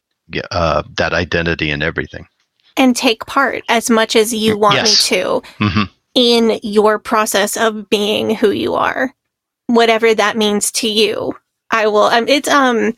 uh, 0.50 0.82
that 0.96 1.12
identity 1.12 1.70
and 1.70 1.82
everything. 1.82 2.26
And 2.76 2.94
take 2.96 3.24
part 3.26 3.62
as 3.68 3.88
much 3.88 4.16
as 4.16 4.34
you 4.34 4.58
want 4.58 4.76
Yes. 4.76 5.10
me 5.10 5.16
to 5.16 5.42
hmm 5.58 5.82
in 6.14 6.58
your 6.62 6.98
process 6.98 7.58
of 7.58 7.90
being 7.90 8.34
who 8.34 8.50
you 8.50 8.74
are, 8.74 9.14
whatever 9.66 10.14
that 10.14 10.34
means 10.36 10.72
to 10.72 10.88
you. 10.88 11.36
I 11.70 11.88
will. 11.88 12.04
Um, 12.04 12.26
it's 12.26 12.48
um, 12.48 12.94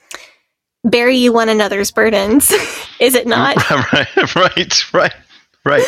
bury 0.85 1.17
you 1.17 1.33
one 1.33 1.49
another's 1.49 1.91
burdens, 1.91 2.51
is 3.01 3.15
it 3.17 3.27
not? 3.37 3.57
right, 3.93 4.35
right, 4.37 4.95
right, 4.95 5.15
right. 5.69 5.85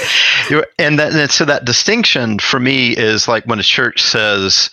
And 0.79 0.99
that, 0.99 1.13
and 1.15 1.31
so 1.31 1.45
that 1.45 1.65
distinction 1.65 2.39
for 2.39 2.61
me 2.61 2.97
is 2.97 3.27
like 3.29 3.45
when 3.47 3.59
a 3.59 3.63
church 3.65 4.03
says 4.03 4.71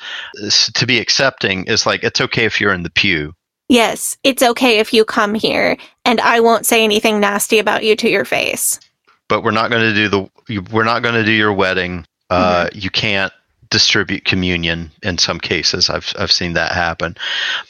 to 0.73 0.85
be 0.85 0.99
accepting 0.99 1.65
is 1.65 1.85
like 1.85 2.03
it's 2.03 2.21
okay 2.21 2.45
if 2.45 2.59
you're 2.61 2.73
in 2.73 2.83
the 2.83 2.89
pew. 2.89 3.33
Yes, 3.69 4.17
it's 4.23 4.41
okay 4.41 4.79
if 4.79 4.93
you 4.93 5.03
come 5.03 5.33
here, 5.33 5.77
and 6.05 6.21
I 6.21 6.39
won't 6.39 6.65
say 6.65 6.83
anything 6.83 7.19
nasty 7.19 7.59
about 7.59 7.83
you 7.83 7.95
to 7.97 8.09
your 8.09 8.23
face. 8.23 8.79
but 9.27 9.43
we're 9.43 9.51
not 9.51 9.69
going 9.69 9.81
to 9.81 9.93
do 9.93 10.07
the 10.07 10.61
we're 10.71 10.83
not 10.83 11.03
going 11.03 11.15
to 11.15 11.23
do 11.23 11.31
your 11.31 11.53
wedding 11.53 12.05
uh, 12.29 12.69
you 12.73 12.89
can't 12.89 13.33
distribute 13.69 14.23
communion 14.23 14.89
in 15.03 15.17
some 15.17 15.39
cases 15.39 15.89
i've 15.89 16.13
i've 16.17 16.31
seen 16.31 16.53
that 16.53 16.71
happen 16.71 17.17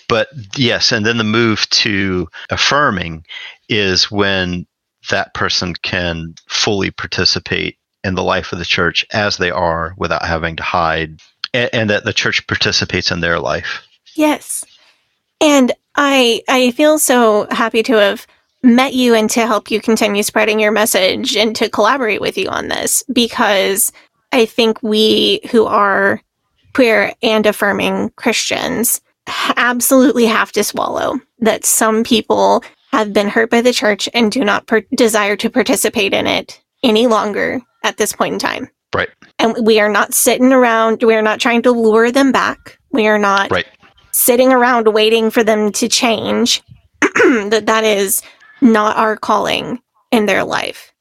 but 0.08 0.28
yes 0.56 0.92
and 0.92 1.06
then 1.06 1.18
the 1.18 1.24
move 1.24 1.68
to 1.72 2.28
affirming 2.52 3.26
is 3.68 4.12
when 4.12 4.68
that 5.10 5.34
person 5.34 5.74
can 5.74 6.34
fully 6.48 6.92
participate 6.92 7.78
in 8.04 8.16
the 8.16 8.24
life 8.24 8.54
of 8.54 8.60
the 8.60 8.66
church 8.66 9.06
as 9.12 9.38
they 9.38 9.52
are 9.52 9.94
without 9.98 10.26
having 10.26 10.56
to 10.56 10.64
hide 10.64 11.20
and, 11.54 11.70
and 11.74 11.90
that 11.90 12.04
the 12.06 12.14
church 12.14 12.46
participates 12.48 13.12
in 13.12 13.22
their 13.22 13.40
life 13.40 13.88
Yes. 14.18 14.66
And 15.40 15.72
I 15.96 16.42
I 16.50 16.72
feel 16.72 17.00
so 17.00 17.48
happy 17.52 17.84
to 17.84 17.94
have 17.94 18.28
met 18.64 18.94
you 18.94 19.14
and 19.14 19.30
to 19.30 19.46
help 19.46 19.70
you 19.70 19.80
continue 19.80 20.24
spreading 20.24 20.60
your 20.60 20.72
message 20.72 21.38
and 21.38 21.56
to 21.56 21.70
collaborate 21.70 22.20
with 22.20 22.38
you 22.38 22.50
on 22.50 22.68
this 22.68 23.04
because 23.14 23.92
I 24.32 24.46
think 24.46 24.82
we 24.82 25.42
who 25.52 25.66
are 25.66 26.22
queer 26.74 27.14
and 27.22 27.46
affirming 27.46 28.10
Christians 28.16 29.00
absolutely 29.56 30.26
have 30.26 30.52
to 30.54 30.64
swallow 30.64 31.20
that 31.40 31.66
some 31.66 32.04
people 32.04 32.64
have 32.92 33.14
been 33.14 33.28
hurt 33.28 33.50
by 33.50 33.62
the 33.62 33.74
church 33.74 34.10
and 34.14 34.32
do 34.32 34.44
not 34.44 34.68
per- 34.68 34.86
desire 34.96 35.36
to 35.36 35.50
participate 35.50 36.14
in 36.14 36.28
it 36.28 36.62
any 36.84 37.08
longer 37.08 37.62
at 37.84 37.98
this 37.98 38.14
point 38.14 38.34
in 38.34 38.40
time. 38.40 38.70
right 38.96 39.10
And 39.40 39.66
we 39.66 39.80
are 39.80 39.90
not 39.90 40.14
sitting 40.14 40.54
around, 40.54 41.04
we 41.04 41.16
are 41.16 41.22
not 41.22 41.40
trying 41.40 41.62
to 41.64 41.72
lure 41.72 42.12
them 42.12 42.32
back. 42.32 42.78
We 42.92 43.08
are 43.08 43.20
not 43.20 43.52
right 43.52 43.66
sitting 44.18 44.52
around 44.52 44.94
waiting 44.94 45.30
for 45.30 45.44
them 45.44 45.72
to 45.72 45.88
change. 45.88 46.64
that 47.02 47.66
that 47.68 47.84
is 47.84 48.22
not 48.62 48.98
our 48.98 49.16
calling 49.16 49.80
in 50.12 50.26
their 50.26 50.44
life. 50.44 50.92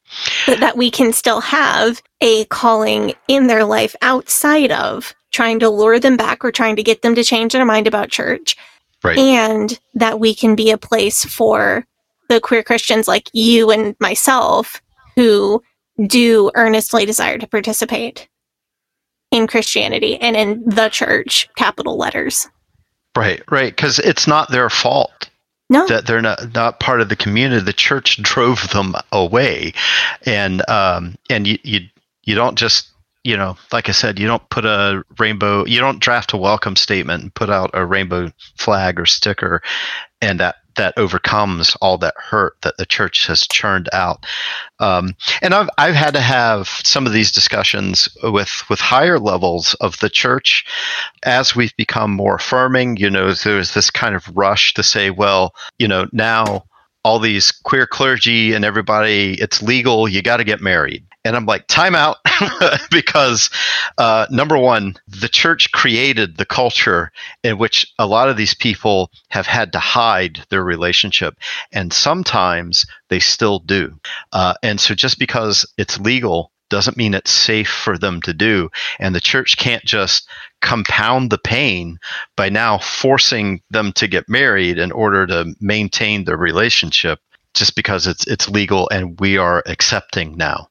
But 0.47 0.61
that 0.61 0.77
we 0.77 0.91
can 0.91 1.13
still 1.13 1.41
have 1.41 2.01
a 2.21 2.45
calling 2.47 3.15
in 3.29 3.47
their 3.47 3.65
life 3.65 3.97
outside 4.03 4.71
of 4.71 5.15
trying 5.33 5.59
to 5.61 5.71
lure 5.71 5.99
them 5.99 6.17
back 6.17 6.45
or 6.45 6.53
trying 6.53 6.77
to 6.77 6.83
get 6.83 7.03
them 7.03 7.15
to 7.15 7.25
change 7.25 7.53
their 7.53 7.65
mind 7.65 7.87
about 7.87 8.11
church. 8.11 8.57
Right 9.05 9.19
And 9.19 9.79
that 9.95 10.21
we 10.21 10.35
can 10.35 10.55
be 10.55 10.71
a 10.71 10.79
place 10.79 11.25
for 11.25 11.87
the 12.29 12.41
queer 12.41 12.63
Christians 12.63 13.07
like 13.07 13.29
you 13.33 13.71
and 13.71 13.95
myself 14.01 14.81
who 15.15 15.63
do 16.07 16.51
earnestly 16.55 17.07
desire 17.07 17.39
to 17.39 17.47
participate 17.47 18.29
in 19.31 19.47
Christianity 19.47 20.17
and 20.21 20.37
in 20.37 20.63
the 20.69 20.89
church, 20.89 21.49
capital 21.57 21.97
letters. 21.97 22.49
right 23.17 23.43
right 23.51 23.75
because 23.75 23.99
it's 24.01 24.27
not 24.27 24.51
their 24.51 24.69
fault 24.71 25.29
No. 25.71 25.87
that 25.87 26.07
they're 26.07 26.23
not 26.23 26.55
not 26.55 26.81
part 26.81 27.01
of 27.01 27.09
the 27.09 27.17
community. 27.17 27.65
The 27.65 27.73
church 27.73 28.23
drove 28.23 28.69
them 28.71 28.95
away, 29.13 29.73
and 30.25 30.69
um, 30.71 31.17
and 31.31 31.47
you 31.47 31.59
you 31.65 31.81
you 32.25 32.35
don't 32.35 32.57
just 32.59 32.89
you 33.27 33.37
know 33.37 33.57
like 33.73 33.89
I 33.89 33.93
said 33.93 34.19
you 34.19 34.27
don't 34.27 34.49
put 34.51 34.65
a 34.65 35.03
rainbow 35.19 35.67
you 35.67 35.81
don't 35.81 35.99
draft 35.99 36.33
a 36.33 36.37
welcome 36.37 36.77
statement 36.77 37.23
and 37.23 37.35
put 37.35 37.51
out 37.51 37.71
a 37.75 37.85
rainbow 37.85 38.31
flag 38.57 39.01
or 39.01 39.07
sticker, 39.07 39.63
and 40.21 40.41
that 40.41 40.57
that 40.77 40.95
overcomes 40.97 41.75
all 41.81 41.99
that 41.99 42.15
hurt 42.17 42.57
that 42.63 42.77
the 42.77 42.87
church 42.87 43.27
has 43.27 43.47
churned 43.47 43.89
out. 43.93 44.25
Um, 44.79 45.15
and 45.43 45.55
I've 45.55 45.69
I've 45.77 45.95
had 45.95 46.15
to 46.15 46.21
have 46.21 46.69
some 46.69 47.07
of 47.07 47.13
these 47.13 47.33
discussions 47.33 48.09
with 48.23 48.63
with 48.71 48.79
higher 48.79 49.19
levels 49.19 49.75
of 49.81 49.99
the 49.99 50.11
church 50.11 50.65
as 51.25 51.57
we've 51.57 51.77
become 51.77 52.13
more 52.13 52.37
affirming. 52.37 52.97
You 52.97 53.11
know, 53.11 53.33
there's 53.33 53.75
this 53.75 53.91
kind 53.91 54.15
of 54.15 54.37
rush 54.37 54.75
to 54.75 54.83
say, 54.83 55.11
well, 55.11 55.55
you 55.79 55.89
know, 55.89 56.07
now 56.13 56.65
all 57.05 57.19
these 57.19 57.53
queer 57.53 57.87
clergy 57.87 58.53
and 58.53 58.65
everybody, 58.65 59.35
it's 59.41 59.63
legal. 59.63 60.09
You 60.09 60.23
got 60.23 60.39
to 60.39 60.45
get 60.45 60.61
married. 60.61 61.07
And 61.27 61.37
I'm 61.37 61.47
like, 61.47 61.67
time 61.67 61.95
out, 61.95 62.19
because 62.91 63.51
uh, 63.99 64.27
number 64.31 64.57
one, 64.57 64.95
the 65.09 65.29
church 65.29 65.73
created 65.73 66.37
the 66.37 66.47
culture 66.47 67.11
in 67.43 67.59
which 67.59 67.93
a 67.99 68.07
lot 68.07 68.29
of 68.29 68.37
these 68.37 68.55
people 68.55 69.11
have 69.29 69.47
had 69.47 69.73
to 69.73 69.79
hide 69.79 70.45
their 70.51 70.63
relationship, 70.63 71.35
and 71.73 71.93
sometimes 71.93 72.87
they 73.09 73.21
still 73.21 73.59
do. 73.59 73.99
Uh, 74.33 74.55
and 74.63 74.81
so, 74.81 74.95
just 74.95 75.19
because 75.19 75.67
it's 75.77 75.99
legal 75.99 76.53
doesn't 76.69 76.97
mean 76.97 77.15
it's 77.15 77.31
safe 77.31 77.69
for 77.69 77.97
them 77.97 78.21
to 78.23 78.35
do. 78.35 78.71
And 78.99 79.15
the 79.15 79.21
church 79.21 79.57
can't 79.57 79.85
just 79.85 80.29
compound 80.61 81.31
the 81.31 81.39
pain 81.39 81.99
by 82.37 82.49
now 82.49 82.79
forcing 82.79 83.63
them 83.71 83.93
to 83.93 84.09
get 84.09 84.29
married 84.29 84.79
in 84.79 84.91
order 84.91 85.27
to 85.27 85.55
maintain 85.61 86.25
their 86.25 86.37
relationship 86.37 87.21
just 87.57 87.75
because 87.75 88.07
it's 88.07 88.27
it's 88.27 88.49
legal 88.49 88.89
and 88.91 89.19
we 89.19 89.39
are 89.39 89.63
accepting 89.67 90.37
now 90.37 90.69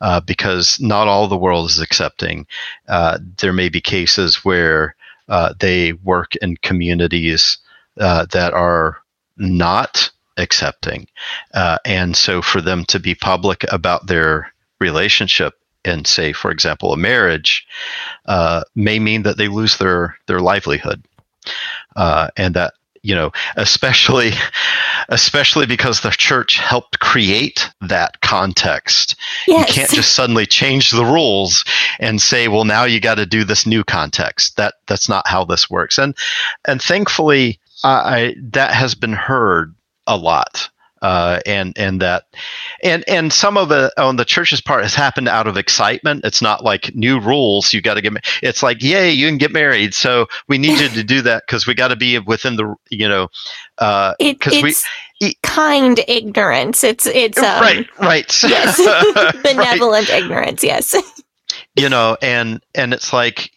uh, 0.00 0.20
because 0.20 0.80
not 0.80 1.08
all 1.08 1.28
the 1.28 1.36
world 1.36 1.68
is 1.68 1.80
accepting. 1.80 2.46
Uh, 2.88 3.18
there 3.38 3.52
may 3.52 3.68
be 3.68 3.80
cases 3.80 4.44
where 4.44 4.94
uh, 5.28 5.52
they 5.60 5.92
work 5.92 6.36
in 6.36 6.56
communities 6.58 7.58
uh, 8.00 8.24
that 8.32 8.54
are 8.54 8.98
not 9.36 10.10
accepting. 10.36 11.06
Uh, 11.52 11.78
and 11.84 12.16
so 12.16 12.40
for 12.40 12.60
them 12.60 12.84
to 12.84 13.00
be 13.00 13.14
public 13.14 13.64
about 13.70 14.06
their 14.06 14.52
relationship 14.80 15.54
in 15.84 16.04
say 16.04 16.32
for 16.32 16.50
example 16.50 16.92
a 16.92 16.96
marriage 16.96 17.66
uh, 18.26 18.62
may 18.74 18.98
mean 18.98 19.22
that 19.22 19.36
they 19.36 19.48
lose 19.48 19.76
their 19.78 20.16
their 20.26 20.40
livelihood. 20.40 21.04
And 21.96 22.54
that 22.54 22.74
you 23.02 23.14
know 23.14 23.30
especially 23.56 24.32
especially 25.08 25.66
because 25.66 26.00
the 26.00 26.10
church 26.10 26.58
helped 26.58 27.00
create 27.00 27.70
that 27.80 28.20
context. 28.20 29.16
Yes. 29.46 29.68
you 29.68 29.74
can't 29.74 29.90
just 29.90 30.14
suddenly 30.14 30.46
change 30.46 30.90
the 30.90 31.04
rules 31.04 31.64
and 31.98 32.20
say 32.20 32.48
well 32.48 32.64
now 32.64 32.84
you 32.84 33.00
got 33.00 33.16
to 33.16 33.26
do 33.26 33.44
this 33.44 33.66
new 33.66 33.84
context. 33.84 34.56
That 34.56 34.74
that's 34.86 35.08
not 35.08 35.26
how 35.26 35.44
this 35.44 35.70
works. 35.70 35.98
And 35.98 36.16
and 36.66 36.80
thankfully 36.82 37.58
I, 37.84 37.90
I 37.90 38.34
that 38.50 38.72
has 38.72 38.94
been 38.94 39.12
heard 39.12 39.74
a 40.06 40.16
lot 40.16 40.68
uh, 41.02 41.40
and 41.46 41.72
and 41.78 42.00
that 42.02 42.24
and 42.82 43.04
and 43.08 43.32
some 43.32 43.56
of 43.56 43.70
it 43.72 43.92
on 43.96 44.16
the 44.16 44.24
church's 44.24 44.60
part 44.60 44.82
has 44.82 44.94
happened 44.94 45.28
out 45.28 45.46
of 45.46 45.56
excitement. 45.56 46.24
It's 46.24 46.42
not 46.42 46.64
like 46.64 46.94
new 46.94 47.20
rules. 47.20 47.72
You 47.72 47.80
got 47.80 47.94
to 47.94 48.00
get. 48.02 48.12
ma- 48.12 48.20
It's 48.42 48.62
like, 48.62 48.82
yay, 48.82 49.10
you 49.10 49.26
can 49.28 49.38
get 49.38 49.52
married. 49.52 49.94
So 49.94 50.26
we 50.48 50.58
need 50.58 50.78
you 50.80 50.88
to 50.88 51.04
do 51.04 51.22
that 51.22 51.44
because 51.46 51.66
we 51.66 51.74
got 51.74 51.88
to 51.88 51.96
be 51.96 52.18
within 52.18 52.56
the 52.56 52.74
you 52.90 53.08
know, 53.08 53.28
uh, 53.78 54.14
It, 54.18 54.38
because 54.38 54.62
we 54.62 54.70
it's 54.70 54.84
kind 55.42 56.00
ignorance. 56.08 56.84
It's 56.84 57.06
it's 57.06 57.38
um, 57.38 57.60
right 57.60 57.86
right 57.98 58.42
Yes, 58.42 58.78
Right. 59.16 59.42
benevolent 59.42 60.08
ignorance. 60.10 60.62
Yes. 60.64 60.94
you 61.76 61.88
know 61.88 62.16
and 62.22 62.62
and 62.74 62.92
it's 62.92 63.12
like 63.12 63.46
it, 63.46 63.50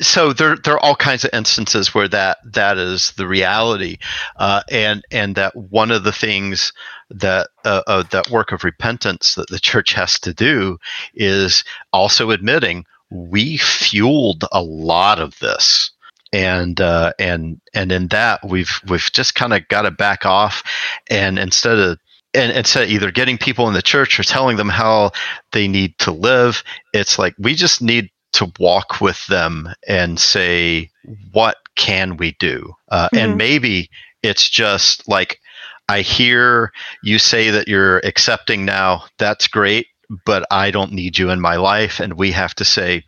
so 0.00 0.32
there 0.32 0.56
there 0.56 0.74
are 0.74 0.80
all 0.80 0.96
kinds 0.96 1.24
of 1.24 1.30
instances 1.32 1.94
where 1.94 2.08
that 2.08 2.38
that 2.52 2.78
is 2.78 3.12
the 3.12 3.26
reality. 3.26 3.98
Uh, 4.36 4.62
and 4.70 5.04
and 5.10 5.34
that 5.36 5.54
one 5.56 5.90
of 5.90 6.04
the 6.04 6.12
things 6.12 6.72
that 7.10 7.48
uh, 7.64 7.82
uh, 7.86 8.02
that 8.10 8.30
work 8.30 8.52
of 8.52 8.64
repentance 8.64 9.34
that 9.34 9.48
the 9.48 9.58
church 9.58 9.92
has 9.92 10.18
to 10.20 10.34
do 10.34 10.78
is 11.14 11.64
also 11.92 12.30
admitting 12.30 12.84
we 13.10 13.56
fueled 13.56 14.44
a 14.52 14.62
lot 14.62 15.18
of 15.18 15.38
this. 15.40 15.90
And 16.32 16.80
uh, 16.80 17.12
and 17.18 17.60
and 17.74 17.90
in 17.90 18.08
that 18.08 18.46
we've 18.46 18.80
we've 18.88 19.10
just 19.12 19.34
kind 19.34 19.52
of 19.52 19.66
got 19.68 19.82
to 19.82 19.90
back 19.90 20.24
off 20.24 20.62
and 21.08 21.38
instead 21.38 21.78
of 21.78 21.98
and 22.34 22.52
instead 22.52 22.84
of 22.84 22.90
either 22.90 23.10
getting 23.10 23.38
people 23.38 23.66
in 23.66 23.74
the 23.74 23.82
church 23.82 24.20
or 24.20 24.22
telling 24.22 24.56
them 24.56 24.68
how 24.68 25.10
they 25.50 25.66
need 25.66 25.98
to 25.98 26.12
live, 26.12 26.62
it's 26.92 27.18
like 27.18 27.34
we 27.38 27.54
just 27.56 27.82
need 27.82 28.10
to 28.32 28.52
walk 28.58 29.00
with 29.00 29.26
them 29.26 29.68
and 29.86 30.18
say, 30.18 30.90
what 31.32 31.56
can 31.76 32.16
we 32.16 32.36
do? 32.38 32.74
Uh, 32.90 33.08
Mhm. 33.12 33.18
And 33.18 33.36
maybe 33.36 33.90
it's 34.22 34.48
just 34.48 35.08
like, 35.08 35.40
I 35.88 36.02
hear 36.02 36.72
you 37.02 37.18
say 37.18 37.50
that 37.50 37.66
you're 37.68 37.98
accepting 37.98 38.64
now. 38.64 39.06
That's 39.18 39.48
great, 39.48 39.88
but 40.24 40.46
I 40.50 40.70
don't 40.70 40.92
need 40.92 41.18
you 41.18 41.30
in 41.30 41.40
my 41.40 41.56
life. 41.56 41.98
And 42.00 42.14
we 42.14 42.30
have 42.32 42.54
to 42.56 42.64
say, 42.64 43.04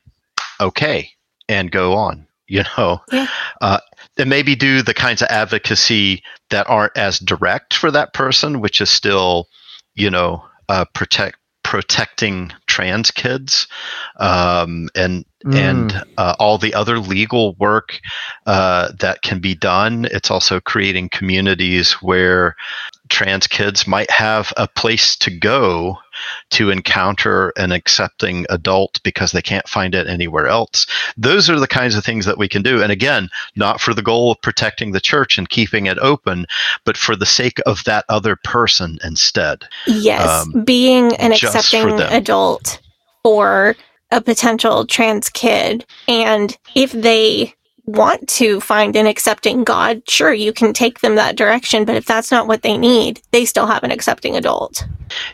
okay, 0.60 1.10
and 1.48 1.70
go 1.70 1.94
on, 1.94 2.26
you 2.48 2.64
know? 2.76 3.00
Yeah. 3.12 3.28
Uh, 3.60 3.78
and 4.16 4.28
maybe 4.28 4.54
do 4.56 4.82
the 4.82 4.94
kinds 4.94 5.22
of 5.22 5.28
advocacy 5.28 6.22
that 6.50 6.68
aren't 6.68 6.96
as 6.96 7.18
direct 7.18 7.74
for 7.74 7.90
that 7.90 8.12
person, 8.12 8.60
which 8.60 8.80
is 8.80 8.90
still, 8.90 9.48
you 9.94 10.10
know, 10.10 10.44
uh, 10.68 10.84
protect 10.94 11.36
protecting 11.62 12.52
trans 12.72 13.10
kids 13.10 13.68
um, 14.18 14.88
and 14.94 15.24
Mm. 15.44 15.58
and 15.58 16.02
uh, 16.18 16.36
all 16.38 16.56
the 16.58 16.74
other 16.74 16.98
legal 17.00 17.54
work 17.58 18.00
uh, 18.46 18.92
that 19.00 19.22
can 19.22 19.40
be 19.40 19.56
done. 19.56 20.04
It's 20.04 20.30
also 20.30 20.60
creating 20.60 21.08
communities 21.10 21.94
where 21.94 22.54
trans 23.12 23.46
kids 23.46 23.86
might 23.86 24.10
have 24.10 24.52
a 24.56 24.66
place 24.66 25.14
to 25.16 25.30
go 25.30 25.98
to 26.50 26.70
encounter 26.70 27.52
an 27.56 27.70
accepting 27.70 28.46
adult 28.48 29.00
because 29.02 29.32
they 29.32 29.42
can't 29.42 29.68
find 29.68 29.94
it 29.94 30.06
anywhere 30.06 30.46
else. 30.46 30.86
Those 31.16 31.50
are 31.50 31.60
the 31.60 31.68
kinds 31.68 31.94
of 31.94 32.04
things 32.04 32.24
that 32.24 32.38
we 32.38 32.48
can 32.48 32.62
do. 32.62 32.82
And 32.82 32.90
again, 32.90 33.28
not 33.54 33.80
for 33.80 33.92
the 33.92 34.02
goal 34.02 34.32
of 34.32 34.40
protecting 34.40 34.92
the 34.92 35.00
church 35.00 35.36
and 35.36 35.48
keeping 35.48 35.86
it 35.86 35.98
open, 35.98 36.46
but 36.84 36.96
for 36.96 37.14
the 37.14 37.26
sake 37.26 37.60
of 37.66 37.84
that 37.84 38.06
other 38.08 38.36
person 38.36 38.98
instead. 39.04 39.64
Yes, 39.86 40.26
Um, 40.26 40.64
being 40.64 41.14
an 41.16 41.34
just 41.34 41.52
for 41.52 41.58
accepting 41.58 42.00
adult 42.00 42.80
for 43.22 43.76
a 44.10 44.20
potential 44.20 44.86
trans 44.86 45.28
kid. 45.28 45.84
And 46.08 46.56
if 46.74 46.92
they 46.92 47.54
want 47.84 48.28
to 48.28 48.60
find 48.60 48.94
an 48.94 49.06
accepting 49.06 49.64
God, 49.64 50.02
sure, 50.08 50.32
you 50.32 50.52
can 50.52 50.72
take 50.72 51.00
them 51.00 51.16
that 51.16 51.36
direction. 51.36 51.84
But 51.84 51.96
if 51.96 52.06
that's 52.06 52.30
not 52.30 52.46
what 52.46 52.62
they 52.62 52.78
need, 52.78 53.20
they 53.32 53.44
still 53.44 53.66
have 53.66 53.82
an 53.82 53.90
accepting 53.90 54.36
adult. 54.36 54.86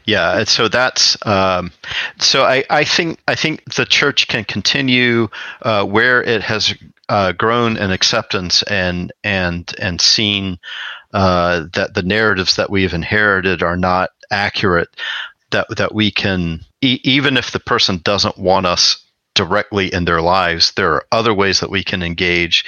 Yeah, 0.05 0.45
so 0.45 0.69
that's 0.69 1.17
um, 1.27 1.71
so 2.19 2.43
I, 2.45 2.65
I 2.71 2.85
think 2.85 3.21
I 3.29 3.35
think 3.35 3.75
the 3.75 3.85
church 3.85 4.29
can 4.29 4.45
continue 4.45 5.29
uh, 5.63 5.85
where 5.85 6.23
it 6.23 6.43
has 6.43 6.75
uh, 7.09 7.33
grown 7.33 7.77
in 7.77 7.91
acceptance 7.91 8.63
and 8.65 9.13
and 9.23 9.73
and 9.79 10.01
seen 10.01 10.59
uh, 11.13 11.67
that 11.75 11.95
the 11.95 12.03
narratives 12.03 12.57
that 12.57 12.71
we've 12.71 12.95
inherited 12.95 13.63
are 13.63 13.77
not 13.77 14.11
accurate. 14.31 14.89
That 15.51 15.69
that 15.77 15.95
we 15.95 16.11
can 16.11 16.65
e- 16.81 17.01
even 17.05 17.37
if 17.37 17.53
the 17.53 17.61
person 17.61 17.99
doesn't 17.99 18.39
want 18.39 18.67
us 18.67 19.05
directly 19.39 19.95
in 19.95 20.05
their 20.05 20.21
lives, 20.21 20.73
there 20.73 20.93
are 20.95 21.07
other 21.13 21.33
ways 21.33 21.61
that 21.61 21.71
we 21.71 21.85
can 21.85 22.03
engage 22.03 22.65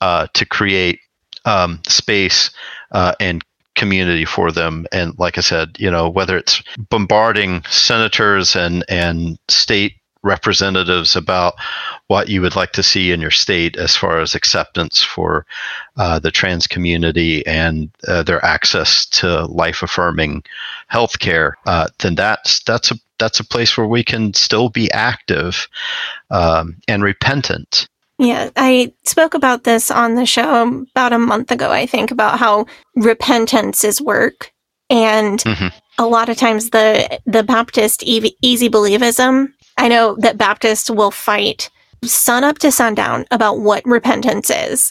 uh, 0.00 0.26
to 0.32 0.46
create 0.46 1.00
um, 1.44 1.80
space 1.86 2.50
uh, 2.92 3.12
and 3.20 3.44
community 3.76 4.24
for 4.24 4.50
them. 4.50 4.86
And 4.90 5.14
like 5.18 5.36
I 5.36 5.42
said, 5.42 5.76
you 5.78 5.90
know, 5.90 6.08
whether 6.08 6.36
it's 6.38 6.62
bombarding 6.90 7.62
senators 7.68 8.56
and 8.56 8.84
and 8.88 9.38
state 9.48 9.92
representatives 10.22 11.14
about 11.14 11.54
what 12.08 12.28
you 12.28 12.40
would 12.40 12.56
like 12.56 12.72
to 12.72 12.82
see 12.82 13.12
in 13.12 13.20
your 13.20 13.30
state 13.30 13.76
as 13.76 13.96
far 13.96 14.18
as 14.20 14.34
acceptance 14.34 15.02
for 15.02 15.46
uh, 15.96 16.18
the 16.18 16.32
trans 16.32 16.66
community 16.66 17.46
and 17.46 17.90
uh, 18.08 18.22
their 18.24 18.44
access 18.44 19.06
to 19.06 19.46
life 19.46 19.82
affirming 19.82 20.42
health 20.88 21.18
care, 21.18 21.56
uh, 21.66 21.88
then 22.00 22.14
that's 22.14 22.62
that's 22.64 22.90
a 22.90 22.96
that's 23.18 23.40
a 23.40 23.44
place 23.44 23.76
where 23.76 23.86
we 23.86 24.04
can 24.04 24.34
still 24.34 24.68
be 24.68 24.90
active 24.92 25.68
um, 26.30 26.76
and 26.88 27.02
repentant. 27.02 27.88
Yeah, 28.18 28.50
I 28.56 28.92
spoke 29.04 29.34
about 29.34 29.64
this 29.64 29.90
on 29.90 30.16
the 30.16 30.26
show 30.26 30.84
about 30.90 31.12
a 31.12 31.18
month 31.18 31.52
ago, 31.52 31.70
I 31.70 31.86
think, 31.86 32.10
about 32.10 32.38
how 32.38 32.66
repentance 32.96 33.84
is 33.84 34.00
work. 34.02 34.52
And 34.90 35.38
Mhm. 35.40 35.72
a 35.98 36.06
lot 36.06 36.28
of 36.28 36.36
times 36.36 36.70
the 36.70 37.20
the 37.26 37.42
Baptist 37.42 38.02
easy, 38.02 38.36
easy 38.42 38.68
believism, 38.68 39.52
I 39.76 39.88
know 39.88 40.16
that 40.20 40.38
Baptists 40.38 40.90
will 40.90 41.12
fight 41.12 41.70
sun 42.04 42.44
up 42.44 42.58
to 42.58 42.70
sundown 42.72 43.24
about 43.30 43.58
what 43.60 43.84
repentance 43.84 44.50
is. 44.50 44.90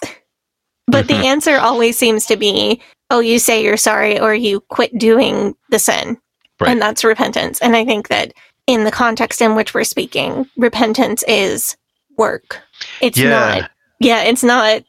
But 0.88 1.06
Mhm. 1.06 1.08
the 1.08 1.28
answer 1.28 1.58
always 1.58 1.98
seems 1.98 2.26
to 2.28 2.38
be, 2.38 2.82
oh, 3.10 3.20
you 3.20 3.40
say 3.40 3.64
you're 3.64 3.78
sorry 3.78 4.20
or 4.20 4.34
you 4.36 4.60
quit 4.62 4.98
doing 4.98 5.56
the 5.70 5.80
sin. 5.80 6.18
Right. 6.60 6.72
And 6.72 6.82
that's 6.82 7.04
repentance. 7.04 7.60
And 7.62 7.76
I 7.76 7.86
think 7.86 8.08
that 8.10 8.34
in 8.66 8.84
the 8.84 8.92
context 8.92 9.42
in 9.42 9.56
which 9.56 9.74
we're 9.74 9.84
speaking, 9.84 10.48
repentance 10.58 11.24
is 11.28 11.78
work. 12.18 12.62
It's 13.02 13.18
Yeah. 13.18 13.30
not, 13.30 13.72
yeah, 14.00 14.24
it's 14.24 14.44
not 14.44 14.84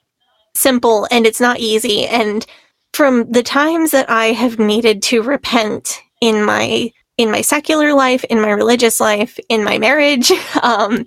simple 0.54 1.06
and 1.10 1.26
it's 1.26 1.40
not 1.40 1.60
easy. 1.60 2.06
And 2.06 2.44
from 2.92 3.30
the 3.30 3.42
times 3.42 3.90
that 3.92 4.10
I 4.10 4.26
have 4.32 4.58
needed 4.58 5.02
to 5.04 5.22
repent 5.22 6.00
in 6.20 6.44
my 6.44 6.90
in 7.18 7.32
my 7.32 7.40
secular 7.40 7.94
life, 7.94 8.22
in 8.30 8.40
my 8.40 8.50
religious 8.50 9.00
life, 9.00 9.40
in 9.48 9.64
my 9.64 9.76
marriage, 9.76 10.30
um, 10.62 11.04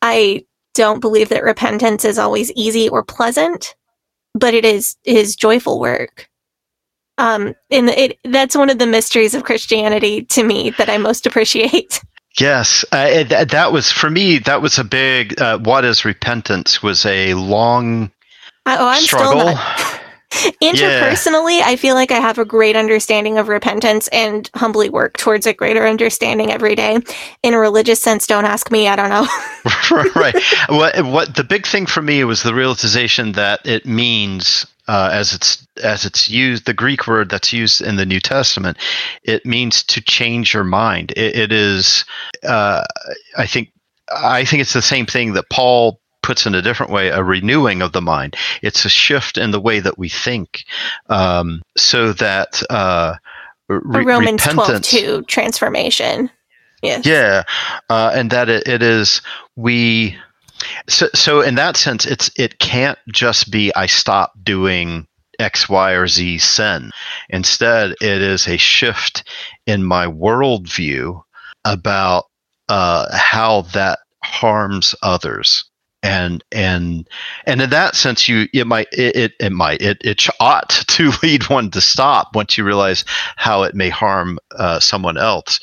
I 0.00 0.46
don't 0.74 1.00
believe 1.00 1.28
that 1.28 1.44
repentance 1.44 2.06
is 2.06 2.18
always 2.18 2.50
easy 2.52 2.88
or 2.88 3.04
pleasant, 3.04 3.74
but 4.38 4.54
it 4.54 4.64
is 4.64 4.96
it 5.04 5.16
is 5.16 5.36
joyful 5.36 5.80
work. 5.80 6.28
Um, 7.18 7.54
and 7.70 7.88
it 7.88 8.18
that's 8.24 8.56
one 8.56 8.70
of 8.70 8.78
the 8.78 8.86
mysteries 8.86 9.34
of 9.34 9.44
Christianity 9.44 10.22
to 10.26 10.42
me 10.44 10.70
that 10.78 10.88
I 10.90 10.98
most 10.98 11.26
appreciate. 11.26 12.00
Yes, 12.38 12.84
uh, 12.92 13.24
th- 13.24 13.48
that 13.48 13.72
was 13.72 13.90
for 13.90 14.10
me. 14.10 14.38
That 14.40 14.60
was 14.60 14.78
a 14.78 14.84
big. 14.84 15.40
Uh, 15.40 15.56
what 15.56 15.86
is 15.86 16.04
repentance? 16.04 16.82
Was 16.82 17.06
a 17.06 17.32
long 17.32 18.12
I, 18.66 18.76
oh, 18.76 18.88
I'm 18.88 19.00
struggle. 19.00 19.40
still 19.40 19.54
not. 19.54 20.00
Interpersonally, 20.62 21.60
I 21.62 21.76
feel 21.76 21.94
like 21.94 22.10
I 22.10 22.18
have 22.18 22.38
a 22.38 22.44
great 22.44 22.76
understanding 22.76 23.38
of 23.38 23.48
repentance 23.48 24.08
and 24.08 24.50
humbly 24.54 24.90
work 24.90 25.16
towards 25.16 25.46
a 25.46 25.52
greater 25.52 25.86
understanding 25.86 26.50
every 26.50 26.74
day. 26.74 26.98
In 27.42 27.54
a 27.54 27.58
religious 27.58 28.02
sense, 28.02 28.26
don't 28.26 28.44
ask 28.44 28.70
me. 28.70 28.88
I 28.88 28.96
don't 28.96 29.10
know. 29.10 29.26
right. 30.16 30.34
What 30.68 31.04
what 31.06 31.36
the 31.36 31.44
big 31.44 31.66
thing 31.66 31.86
for 31.86 32.02
me 32.02 32.24
was 32.24 32.42
the 32.42 32.54
realization 32.54 33.32
that 33.32 33.64
it 33.64 33.86
means 33.86 34.66
uh, 34.88 35.10
as 35.12 35.32
it's 35.32 35.66
as 35.82 36.04
it's 36.04 36.28
used 36.28 36.66
the 36.66 36.74
Greek 36.74 37.06
word 37.06 37.30
that's 37.30 37.52
used 37.52 37.80
in 37.80 37.96
the 37.96 38.06
New 38.06 38.20
Testament, 38.20 38.78
it 39.22 39.44
means 39.44 39.82
to 39.84 40.00
change 40.00 40.54
your 40.54 40.64
mind. 40.64 41.12
It, 41.16 41.36
it 41.36 41.52
is, 41.52 42.04
uh, 42.44 42.84
I 43.36 43.46
think, 43.46 43.72
I 44.10 44.44
think 44.44 44.62
it's 44.62 44.72
the 44.72 44.82
same 44.82 45.06
thing 45.06 45.32
that 45.34 45.50
Paul 45.50 46.00
puts 46.26 46.44
in 46.44 46.54
a 46.54 46.62
different 46.62 46.92
way 46.92 47.08
a 47.08 47.22
renewing 47.22 47.80
of 47.82 47.92
the 47.92 48.02
mind. 48.02 48.36
It's 48.60 48.84
a 48.84 48.88
shift 48.88 49.38
in 49.38 49.52
the 49.52 49.60
way 49.60 49.80
that 49.80 49.96
we 49.96 50.08
think, 50.08 50.64
um, 51.08 51.62
so 51.76 52.12
that 52.14 52.62
uh, 52.68 53.14
re- 53.68 54.04
Romans 54.04 54.42
twelve 54.42 54.58
repentance- 54.58 54.90
two 54.90 55.22
transformation. 55.22 56.30
Yes. 56.82 57.06
yeah, 57.06 57.42
uh, 57.88 58.10
and 58.14 58.30
that 58.30 58.48
it, 58.48 58.68
it 58.68 58.82
is 58.82 59.22
we. 59.56 60.16
So, 60.88 61.08
so 61.14 61.40
in 61.40 61.54
that 61.54 61.76
sense, 61.76 62.04
it's 62.06 62.30
it 62.36 62.58
can't 62.58 62.98
just 63.12 63.50
be 63.50 63.72
I 63.74 63.86
stop 63.86 64.32
doing 64.42 65.06
X, 65.38 65.68
Y, 65.68 65.92
or 65.92 66.06
Z 66.06 66.38
sin. 66.38 66.90
Instead, 67.28 67.92
it 68.00 68.22
is 68.22 68.46
a 68.46 68.56
shift 68.56 69.24
in 69.66 69.84
my 69.84 70.06
worldview 70.06 71.22
about 71.64 72.24
uh, 72.68 73.06
how 73.16 73.62
that 73.72 74.00
harms 74.22 74.94
others. 75.02 75.64
And 76.06 76.44
and 76.52 77.08
and 77.46 77.60
in 77.62 77.70
that 77.70 77.96
sense, 77.96 78.28
you 78.28 78.46
it 78.52 78.66
might 78.66 78.88
it 78.92 79.16
it, 79.16 79.32
it 79.40 79.52
might 79.52 79.82
it 79.82 79.98
it 80.04 80.26
ought 80.40 80.70
to 80.88 81.12
lead 81.22 81.48
one 81.48 81.70
to 81.72 81.80
stop 81.80 82.34
once 82.34 82.56
you 82.56 82.64
realize 82.64 83.04
how 83.36 83.62
it 83.64 83.74
may 83.74 83.88
harm 83.88 84.38
uh, 84.58 84.80
someone 84.80 85.16
else 85.18 85.60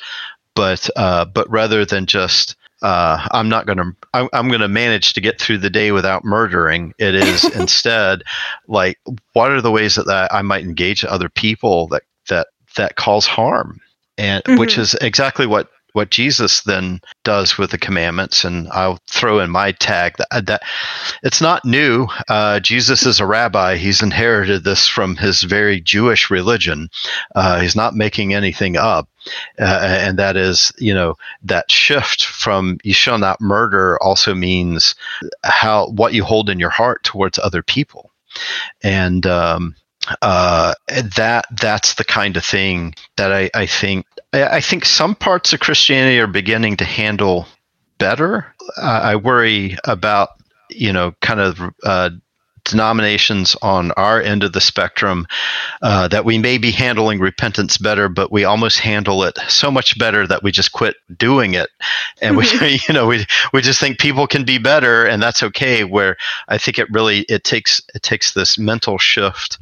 but 0.56 0.90
uh, 0.96 1.26
but 1.26 1.50
rather 1.50 1.86
than 1.86 2.06
just 2.06 2.56
uh, 2.82 3.28
I'm 3.32 3.50
not 3.50 3.66
going 3.66 3.78
to 3.78 3.92
I'm, 4.14 4.30
I'm 4.34 4.48
going 4.50 4.62
to 4.62 4.68
manage 4.68 5.14
to 5.14 5.22
get 5.22 5.40
through 5.40 5.60
the 5.60 5.70
day 5.70 5.92
without 5.92 6.24
murdering. 6.26 6.94
It 7.00 7.16
is 7.16 7.48
instead 7.54 8.24
like 8.68 9.00
what 9.34 9.52
are 9.52 9.62
the 9.62 9.72
ways 9.72 9.96
that, 9.96 10.06
that 10.08 10.34
I 10.34 10.42
might 10.42 10.64
engage 10.64 11.06
other 11.06 11.30
people 11.30 11.88
that 11.88 12.04
that 12.30 12.48
that 12.76 12.96
cause 12.96 13.26
harm, 13.26 13.80
and 14.18 14.44
which 14.58 14.76
Mhm. 14.76 14.80
is 14.80 14.96
exactly 14.96 15.46
what 15.48 15.70
what 15.94 16.12
Jesus 16.12 16.62
then 16.62 17.00
does 17.24 17.58
with 17.58 17.72
the 17.72 17.78
commandments. 17.78 18.44
And 18.44 18.68
I'll 18.70 19.00
throw 19.10 19.40
in 19.40 19.50
my 19.50 19.72
tag 19.72 20.16
that, 20.18 20.46
that 20.46 20.64
it's 21.24 21.42
not 21.42 21.66
new. 21.66 22.08
Uh, 22.28 22.60
Jesus 22.60 23.06
is 23.06 23.20
a 23.20 23.26
rabbi. 23.26 23.78
He's 23.78 24.02
inherited 24.04 24.64
this 24.64 24.88
from 24.88 25.16
his 25.16 25.44
very 25.44 25.80
Jewish 25.80 26.30
religion. 26.30 26.90
Uh, 27.34 27.62
he's 27.62 27.76
not 27.76 27.96
making 27.96 28.34
anything 28.34 28.76
up. 28.76 29.08
Uh, 29.58 29.80
and 29.82 30.20
that 30.20 30.36
is, 30.36 30.74
you 30.78 30.94
know, 30.94 31.16
that 31.44 31.72
shift 31.72 32.26
from 32.26 32.78
you 32.84 32.94
shall 32.94 33.18
not 33.18 33.40
murder 33.40 33.98
also 34.02 34.36
means 34.36 34.96
how 35.44 35.88
what 35.88 36.14
you 36.14 36.24
hold 36.24 36.50
in 36.50 36.60
your 36.60 36.70
heart 36.70 37.04
towards 37.04 37.40
other 37.40 37.64
people. 37.64 38.12
And 38.82 39.26
um, 39.26 39.76
uh, 40.22 40.74
that 41.16 41.46
that's 41.52 41.96
the 41.96 42.04
kind 42.04 42.36
of 42.36 42.44
thing 42.44 42.94
that 43.16 43.32
I, 43.32 43.50
I 43.54 43.66
think 43.66 44.06
I, 44.34 44.62
think 44.62 44.86
some 44.86 45.16
parts 45.16 45.54
of 45.54 45.60
Christianity 45.60 46.20
are 46.20 46.28
beginning 46.28 46.78
to 46.78 46.86
handle 46.86 47.46
better. 48.00 48.54
Uh, 48.78 49.02
I 49.04 49.16
worry 49.16 49.78
about 49.84 50.30
you 50.70 50.92
know 50.92 51.14
kind 51.22 51.40
of 51.40 51.60
uh, 51.84 52.10
denominations 52.66 53.56
on 53.62 53.92
our 53.92 54.22
end 54.22 54.44
of 54.44 54.54
the 54.54 54.62
spectrum 54.62 55.28
uh, 55.82 56.08
that 56.08 56.26
we 56.26 56.38
may 56.38 56.58
be 56.58 56.72
handling 56.72 57.20
repentance 57.20 57.78
better, 57.78 58.08
but 58.10 58.32
we 58.32 58.46
almost 58.46 58.80
handle 58.80 59.24
it 59.24 59.38
so 59.48 59.70
much 59.70 59.98
better 60.00 60.26
that 60.26 60.44
we 60.44 60.52
just 60.52 60.72
quit 60.72 60.96
doing 61.18 61.54
it, 61.54 61.70
and 62.22 62.38
we 62.38 62.48
you 62.88 62.94
know 62.94 63.08
we 63.08 63.26
we 63.54 63.62
just 63.62 63.80
think 63.80 64.00
people 64.00 64.28
can 64.28 64.44
be 64.44 64.58
better, 64.58 65.06
and 65.06 65.22
that's 65.22 65.44
okay. 65.44 65.84
Where 65.84 66.18
I 66.48 66.58
think 66.58 66.80
it 66.80 66.90
really 66.92 67.20
it 67.30 67.44
takes 67.44 67.82
it 67.94 68.02
takes 68.02 68.34
this 68.34 68.58
mental 68.58 68.98
shift 68.98 69.58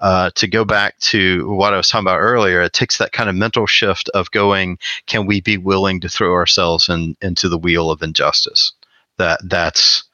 uh, 0.00 0.30
to 0.34 0.46
go 0.46 0.64
back 0.64 0.98
to 0.98 1.50
what 1.50 1.74
I 1.74 1.76
was 1.76 1.88
talking 1.88 2.06
about 2.06 2.20
earlier. 2.20 2.62
It 2.62 2.72
takes 2.72 2.98
that 2.98 3.12
kind 3.12 3.28
of 3.28 3.34
mental 3.34 3.66
shift 3.66 4.08
of 4.10 4.30
going, 4.30 4.78
can 5.06 5.26
we 5.26 5.40
be 5.40 5.56
willing 5.56 6.00
to 6.00 6.08
throw 6.08 6.32
ourselves 6.34 6.88
in, 6.88 7.16
into 7.20 7.48
the 7.48 7.58
wheel 7.58 7.90
of 7.90 8.02
injustice? 8.02 8.72
That 9.16 9.40
that's 9.44 10.04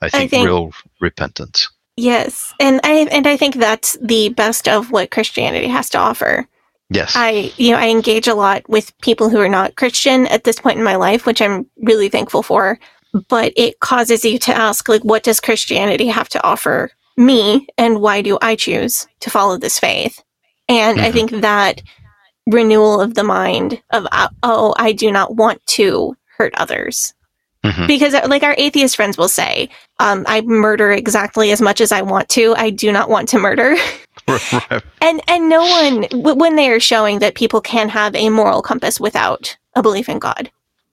I 0.00 0.08
think, 0.08 0.24
I 0.24 0.28
think 0.28 0.46
real 0.46 0.72
repentance. 1.00 1.68
Yes, 1.96 2.52
and 2.58 2.80
I 2.82 3.06
and 3.12 3.26
I 3.26 3.36
think 3.36 3.56
that's 3.56 3.96
the 4.00 4.30
best 4.30 4.66
of 4.66 4.90
what 4.90 5.10
Christianity 5.10 5.68
has 5.68 5.90
to 5.90 5.98
offer. 5.98 6.48
Yes. 6.90 7.12
I 7.14 7.52
you 7.56 7.72
know, 7.72 7.78
I 7.78 7.88
engage 7.88 8.26
a 8.26 8.34
lot 8.34 8.68
with 8.68 8.98
people 9.00 9.28
who 9.28 9.38
are 9.38 9.48
not 9.48 9.76
Christian 9.76 10.26
at 10.26 10.44
this 10.44 10.58
point 10.58 10.78
in 10.78 10.84
my 10.84 10.96
life, 10.96 11.26
which 11.26 11.40
I'm 11.40 11.66
really 11.82 12.08
thankful 12.08 12.42
for, 12.42 12.78
but 13.28 13.52
it 13.56 13.80
causes 13.80 14.24
you 14.24 14.38
to 14.40 14.54
ask 14.54 14.88
like 14.88 15.04
what 15.04 15.22
does 15.22 15.40
Christianity 15.40 16.08
have 16.08 16.28
to 16.30 16.44
offer 16.44 16.90
me 17.16 17.66
and 17.78 18.00
why 18.00 18.22
do 18.22 18.38
I 18.42 18.56
choose 18.56 19.06
to 19.20 19.30
follow 19.30 19.58
this 19.58 19.78
faith? 19.78 20.22
And 20.68 20.98
mm-hmm. 20.98 21.06
I 21.06 21.12
think 21.12 21.30
that 21.42 21.82
renewal 22.46 23.00
of 23.00 23.14
the 23.14 23.24
mind 23.24 23.82
of 23.90 24.06
uh, 24.12 24.28
oh, 24.42 24.74
I 24.76 24.92
do 24.92 25.10
not 25.10 25.36
want 25.36 25.64
to 25.68 26.16
hurt 26.36 26.54
others 26.56 27.14
Mm-hmm. 27.64 27.86
Because, 27.86 28.12
uh, 28.12 28.26
like 28.28 28.42
our 28.42 28.54
atheist 28.58 28.94
friends 28.94 29.16
will 29.16 29.28
say, 29.28 29.70
um, 29.98 30.24
I 30.28 30.42
murder 30.42 30.92
exactly 30.92 31.50
as 31.50 31.62
much 31.62 31.80
as 31.80 31.92
I 31.92 32.02
want 32.02 32.28
to. 32.30 32.54
I 32.56 32.68
do 32.68 32.92
not 32.92 33.08
want 33.08 33.28
to 33.30 33.38
murder. 33.38 33.74
and 35.00 35.20
and 35.28 35.48
no 35.48 35.62
one 35.62 36.02
w- 36.02 36.36
when 36.36 36.56
they 36.56 36.70
are 36.70 36.80
showing 36.80 37.18
that 37.18 37.34
people 37.34 37.60
can 37.60 37.88
have 37.88 38.14
a 38.14 38.28
moral 38.28 38.62
compass 38.62 39.00
without 39.00 39.56
a 39.76 39.82
belief 39.82 40.08
in 40.08 40.18
God, 40.18 40.50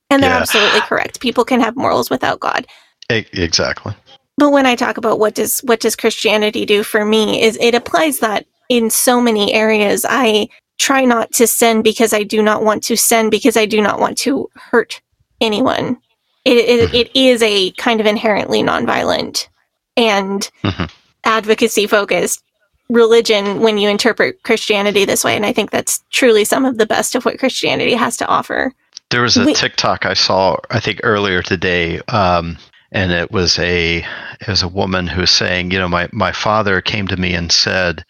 and 0.09 0.23
they're 0.23 0.29
yeah. 0.29 0.39
absolutely 0.39 0.81
correct. 0.81 1.19
People 1.19 1.45
can 1.45 1.59
have 1.59 1.75
morals 1.75 2.09
without 2.09 2.39
God. 2.39 2.65
exactly. 3.09 3.93
But 4.37 4.51
when 4.51 4.65
I 4.65 4.75
talk 4.75 4.97
about 4.97 5.19
what 5.19 5.35
does 5.35 5.59
what 5.59 5.79
does 5.79 5.95
Christianity 5.95 6.65
do 6.65 6.83
for 6.83 7.05
me, 7.05 7.41
is 7.41 7.57
it 7.61 7.75
applies 7.75 8.19
that 8.19 8.45
in 8.69 8.89
so 8.89 9.21
many 9.21 9.53
areas. 9.53 10.05
I 10.07 10.49
try 10.79 11.05
not 11.05 11.31
to 11.33 11.45
sin 11.45 11.81
because 11.81 12.13
I 12.13 12.23
do 12.23 12.41
not 12.41 12.63
want 12.63 12.83
to 12.83 12.95
sin 12.95 13.29
because 13.29 13.55
I 13.55 13.65
do 13.65 13.81
not 13.81 13.99
want 13.99 14.17
to 14.19 14.49
hurt 14.55 15.01
anyone 15.39 15.97
it, 16.45 16.57
it, 16.57 16.87
mm-hmm. 16.87 16.95
it 16.95 17.11
is 17.15 17.41
a 17.43 17.71
kind 17.71 17.99
of 17.99 18.05
inherently 18.05 18.63
nonviolent 18.63 19.47
and 19.95 20.49
mm-hmm. 20.63 20.85
advocacy 21.23 21.87
focused 21.87 22.43
religion 22.89 23.59
when 23.59 23.77
you 23.77 23.89
interpret 23.89 24.41
Christianity 24.43 25.05
this 25.05 25.23
way. 25.23 25.35
And 25.35 25.45
I 25.45 25.53
think 25.53 25.71
that's 25.71 26.03
truly 26.11 26.43
some 26.43 26.65
of 26.65 26.77
the 26.77 26.85
best 26.85 27.15
of 27.15 27.25
what 27.25 27.39
Christianity 27.39 27.93
has 27.93 28.17
to 28.17 28.27
offer. 28.27 28.73
There 29.11 29.21
was 29.21 29.37
a 29.37 29.53
TikTok 29.53 30.05
I 30.05 30.13
saw, 30.13 30.57
I 30.69 30.79
think 30.79 31.01
earlier 31.03 31.41
today, 31.41 31.99
um, 32.07 32.57
and 32.91 33.11
it 33.11 33.31
was 33.31 33.57
a 33.59 34.05
it 34.39 34.47
was 34.47 34.63
a 34.63 34.67
woman 34.67 35.07
who 35.07 35.21
was 35.21 35.31
saying, 35.31 35.71
you 35.71 35.79
know, 35.79 35.87
my 35.87 36.09
my 36.11 36.31
father 36.31 36.81
came 36.81 37.07
to 37.07 37.17
me 37.17 37.33
and 37.33 37.51
said, 37.51 38.05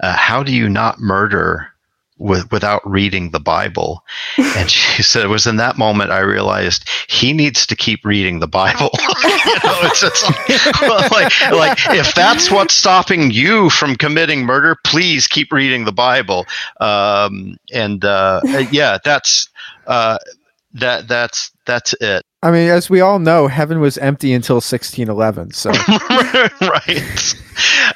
uh, 0.00 0.16
"How 0.16 0.42
do 0.42 0.52
you 0.52 0.68
not 0.68 1.00
murder 1.00 1.72
with, 2.18 2.50
without 2.50 2.88
reading 2.88 3.30
the 3.30 3.40
Bible. 3.40 4.04
And 4.36 4.70
she 4.70 5.02
said 5.04 5.24
it 5.24 5.28
was 5.28 5.46
in 5.46 5.56
that 5.56 5.78
moment 5.78 6.10
I 6.10 6.20
realized 6.20 6.88
he 7.08 7.32
needs 7.32 7.66
to 7.66 7.76
keep 7.76 8.04
reading 8.04 8.40
the 8.40 8.48
Bible. 8.48 8.90
you 9.24 9.54
know, 9.64 9.78
it's, 9.82 10.02
it's 10.02 11.12
like, 11.12 11.50
like 11.52 11.78
if 11.96 12.14
that's 12.14 12.50
what's 12.50 12.74
stopping 12.74 13.30
you 13.30 13.70
from 13.70 13.96
committing 13.96 14.44
murder, 14.44 14.76
please 14.84 15.26
keep 15.26 15.52
reading 15.52 15.84
the 15.84 15.92
Bible. 15.92 16.46
Um, 16.80 17.56
and 17.72 18.04
uh, 18.04 18.40
yeah, 18.70 18.98
that's 19.02 19.48
uh, 19.86 20.18
that 20.80 21.08
that's 21.08 21.50
that's 21.66 21.94
it. 22.00 22.24
I 22.42 22.50
mean, 22.50 22.68
as 22.68 22.88
we 22.88 23.00
all 23.00 23.18
know, 23.18 23.48
heaven 23.48 23.80
was 23.80 23.98
empty 23.98 24.32
until 24.32 24.56
1611. 24.56 25.52
So 25.52 25.70
right, 26.68 27.34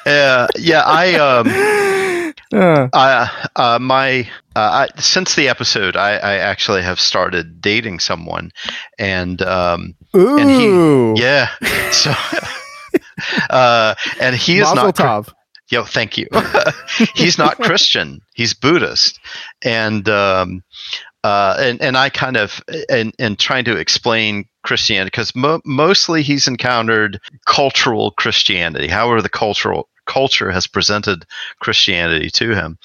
uh, 0.05 0.47
yeah, 0.57 0.83
I. 0.85 1.15
Um, 1.15 2.33
uh, 2.93 3.27
uh, 3.55 3.79
my 3.81 4.29
uh, 4.55 4.87
I, 4.95 5.01
since 5.01 5.35
the 5.35 5.49
episode, 5.49 5.95
I, 5.95 6.17
I, 6.17 6.35
actually 6.35 6.83
have 6.83 6.99
started 6.99 7.61
dating 7.61 7.99
someone, 7.99 8.51
and 8.99 9.41
um, 9.41 9.95
Ooh. 10.15 10.37
and 10.37 10.49
he, 11.17 11.21
yeah, 11.23 11.49
so, 11.91 12.13
uh, 13.49 13.95
and 14.19 14.35
he 14.35 14.59
is 14.59 14.67
Mazel 14.67 14.85
not. 14.85 14.95
Tov. 14.95 15.33
Yo, 15.69 15.83
thank 15.83 16.17
you. 16.17 16.27
he's 17.15 17.39
not 17.39 17.57
Christian. 17.57 18.19
He's 18.35 18.53
Buddhist, 18.53 19.19
and 19.63 20.07
um, 20.07 20.61
uh, 21.23 21.55
and 21.59 21.81
and 21.81 21.97
I 21.97 22.09
kind 22.09 22.37
of 22.37 22.61
and 22.89 23.13
and 23.17 23.39
trying 23.39 23.65
to 23.65 23.77
explain 23.77 24.45
Christianity 24.63 25.07
because 25.07 25.35
mo- 25.35 25.61
mostly 25.65 26.21
he's 26.21 26.47
encountered 26.47 27.19
cultural 27.45 28.11
Christianity. 28.11 28.87
However, 28.87 29.21
the 29.21 29.29
cultural 29.29 29.89
culture 30.05 30.51
has 30.51 30.67
presented 30.67 31.25
Christianity 31.59 32.29
to 32.31 32.53
him, 32.53 32.77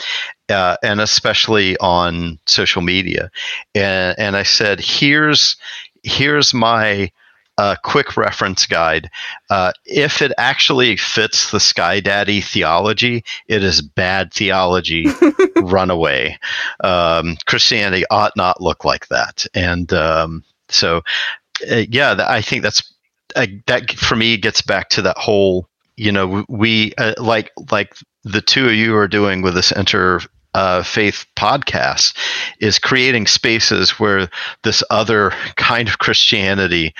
uh, 0.49 0.77
and 0.83 1.01
especially 1.01 1.77
on 1.79 2.39
social 2.47 2.83
media. 2.83 3.31
And, 3.75 4.17
and 4.19 4.37
I 4.37 4.45
said, 4.45 4.81
here's 4.81 5.57
here's 6.05 6.55
my 6.55 7.11
uh, 7.59 7.77
quick 7.83 8.17
reference 8.17 8.65
guide. 8.67 9.11
Uh, 9.51 9.73
if 9.85 10.23
it 10.23 10.33
actually 10.39 10.97
fits 10.97 11.51
the 11.51 11.61
Sky 11.61 12.01
Daddy 12.01 12.41
theology, 12.41 13.25
it 13.47 13.63
is 13.63 13.83
bad 13.83 14.33
theology. 14.33 15.07
run 15.57 15.91
away. 15.91 16.39
Um, 16.81 17.37
Christianity 17.47 18.05
ought 18.11 18.37
not 18.37 18.61
look 18.61 18.85
like 18.85 19.09
that. 19.09 19.45
And 19.55 19.93
um, 19.93 20.45
so, 20.69 21.03
uh, 21.71 21.85
yeah, 21.89 22.25
I 22.29 22.41
think 22.41 22.63
that's 22.63 22.95
uh, 23.37 23.47
that 23.67 23.91
for 23.91 24.17
me 24.17 24.37
gets 24.37 24.63
back 24.63 24.89
to 24.91 25.03
that 25.03 25.19
whole 25.19 25.69
you 25.97 26.13
know 26.13 26.45
we 26.49 26.95
uh, 26.97 27.15
like 27.19 27.51
like 27.71 27.95
the 28.25 28.41
two 28.41 28.67
of 28.67 28.75
you 28.75 28.97
are 28.97 29.09
doing 29.09 29.43
with 29.43 29.55
this 29.55 29.73
inter 29.73 30.21
uh, 30.55 30.83
faith 30.83 31.27
podcast 31.37 32.17
is 32.61 32.79
creating 32.79 33.27
spaces 33.27 33.91
where 33.91 34.29
this 34.65 34.83
other 34.91 35.31
kind 35.57 35.89
of 35.89 35.99
Christianity 35.99 36.95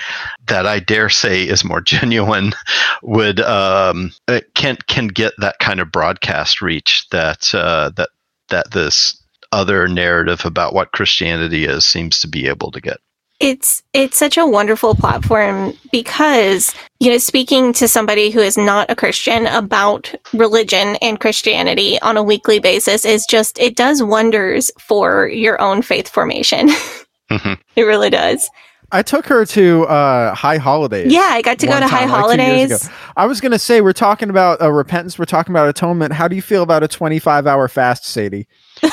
that 0.47 0.65
I 0.65 0.79
dare 0.79 1.09
say 1.09 1.43
is 1.43 1.63
more 1.63 1.81
genuine 1.95 2.53
would 3.01 3.39
um, 3.41 4.11
uh, 4.27 4.41
can 4.53 4.77
can 4.87 5.07
get 5.07 5.33
that 5.39 5.59
kind 5.59 5.79
of 5.79 5.91
broadcast 5.91 6.61
reach 6.61 7.07
that 7.09 7.53
uh, 7.53 7.91
that 7.97 8.09
that 8.49 8.71
this 8.71 9.21
other 9.51 9.87
narrative 9.87 10.45
about 10.45 10.73
what 10.73 10.91
Christianity 10.91 11.65
is 11.65 11.85
seems 11.85 12.19
to 12.19 12.27
be 12.27 12.47
able 12.47 12.71
to 12.71 12.81
get 12.81 12.99
it's 13.39 13.81
it's 13.93 14.17
such 14.17 14.37
a 14.37 14.45
wonderful 14.45 14.95
platform 14.95 15.73
because 15.91 16.73
you 16.99 17.09
know 17.09 17.17
speaking 17.17 17.71
to 17.73 17.87
somebody 17.87 18.29
who 18.29 18.39
is 18.39 18.57
not 18.57 18.89
a 18.89 18.95
christian 18.95 19.47
about 19.47 20.13
religion 20.33 20.97
and 21.01 21.19
christianity 21.19 21.99
on 22.01 22.17
a 22.17 22.23
weekly 22.23 22.59
basis 22.59 23.05
is 23.05 23.25
just 23.25 23.57
it 23.59 23.75
does 23.75 24.03
wonders 24.03 24.71
for 24.79 25.27
your 25.27 25.59
own 25.61 25.81
faith 25.81 26.09
formation 26.09 26.67
mm-hmm. 27.31 27.53
it 27.75 27.83
really 27.83 28.09
does 28.09 28.49
I 28.91 29.03
took 29.03 29.27
her 29.27 29.45
to 29.45 29.83
uh, 29.83 30.33
High 30.33 30.57
Holidays. 30.57 31.13
Yeah, 31.13 31.27
I 31.29 31.43
got 31.43 31.59
to 31.59 31.67
go 31.67 31.73
to 31.73 31.81
time, 31.81 31.89
High 31.89 32.05
like 32.05 32.09
Holidays. 32.09 32.89
I 33.15 33.27
was 33.27 33.39
going 33.39 33.51
to 33.51 33.59
say, 33.59 33.81
we're 33.81 33.93
talking 33.93 34.31
about 34.31 34.61
uh, 34.61 34.71
repentance, 34.71 35.19
we're 35.19 35.25
talking 35.25 35.53
about 35.53 35.69
atonement. 35.69 36.11
How 36.11 36.27
do 36.27 36.35
you 36.35 36.41
feel 36.41 36.63
about 36.63 36.81
a 36.81 36.87
25 36.87 37.45
hour 37.45 37.67
fast, 37.67 38.05
Sadie? 38.05 38.47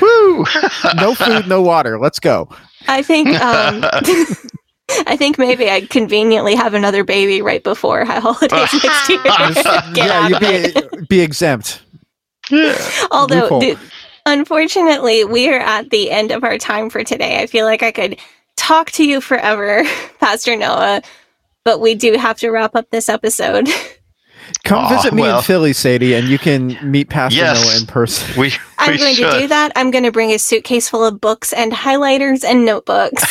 Woo! 0.00 0.44
no 0.96 1.14
food, 1.14 1.48
no 1.48 1.62
water. 1.62 1.98
Let's 1.98 2.18
go. 2.18 2.48
I 2.88 3.02
think 3.02 3.28
um, 3.40 3.84
I 5.06 5.16
think 5.16 5.38
maybe 5.38 5.70
I'd 5.70 5.90
conveniently 5.90 6.54
have 6.54 6.74
another 6.74 7.04
baby 7.04 7.42
right 7.42 7.62
before 7.62 8.04
high 8.04 8.20
holidays 8.20 8.50
next 8.84 9.08
year. 9.08 9.20
yeah, 9.94 10.28
you'd 10.28 11.00
be, 11.00 11.06
be 11.08 11.20
exempt. 11.20 11.82
Although, 13.10 13.60
th- 13.60 13.78
unfortunately, 14.26 15.24
we 15.24 15.48
are 15.48 15.60
at 15.60 15.90
the 15.90 16.10
end 16.10 16.32
of 16.32 16.42
our 16.42 16.58
time 16.58 16.90
for 16.90 17.04
today. 17.04 17.40
I 17.40 17.46
feel 17.46 17.64
like 17.64 17.82
I 17.82 17.92
could 17.92 18.18
talk 18.56 18.90
to 18.92 19.06
you 19.06 19.20
forever, 19.20 19.84
Pastor 20.18 20.56
Noah, 20.56 21.02
but 21.64 21.80
we 21.80 21.94
do 21.94 22.16
have 22.16 22.38
to 22.38 22.50
wrap 22.50 22.74
up 22.74 22.90
this 22.90 23.08
episode. 23.08 23.68
Come 24.64 24.86
oh, 24.86 24.88
visit 24.88 25.14
me 25.14 25.22
well. 25.22 25.38
in 25.38 25.42
Philly, 25.44 25.72
Sadie, 25.72 26.14
and 26.14 26.28
you 26.28 26.38
can 26.38 26.78
meet 26.82 27.08
Pastor 27.08 27.38
yes, 27.38 27.64
Noah 27.64 27.80
in 27.80 27.86
person. 27.86 28.28
We, 28.40 28.48
we 28.48 28.54
I'm 28.78 28.96
going 28.96 29.14
should. 29.14 29.32
to 29.32 29.40
do 29.40 29.48
that. 29.48 29.72
I'm 29.76 29.90
going 29.90 30.04
to 30.04 30.12
bring 30.12 30.30
a 30.30 30.38
suitcase 30.38 30.88
full 30.88 31.04
of 31.04 31.20
books 31.20 31.52
and 31.52 31.72
highlighters 31.72 32.44
and 32.44 32.64
notebooks. 32.64 33.22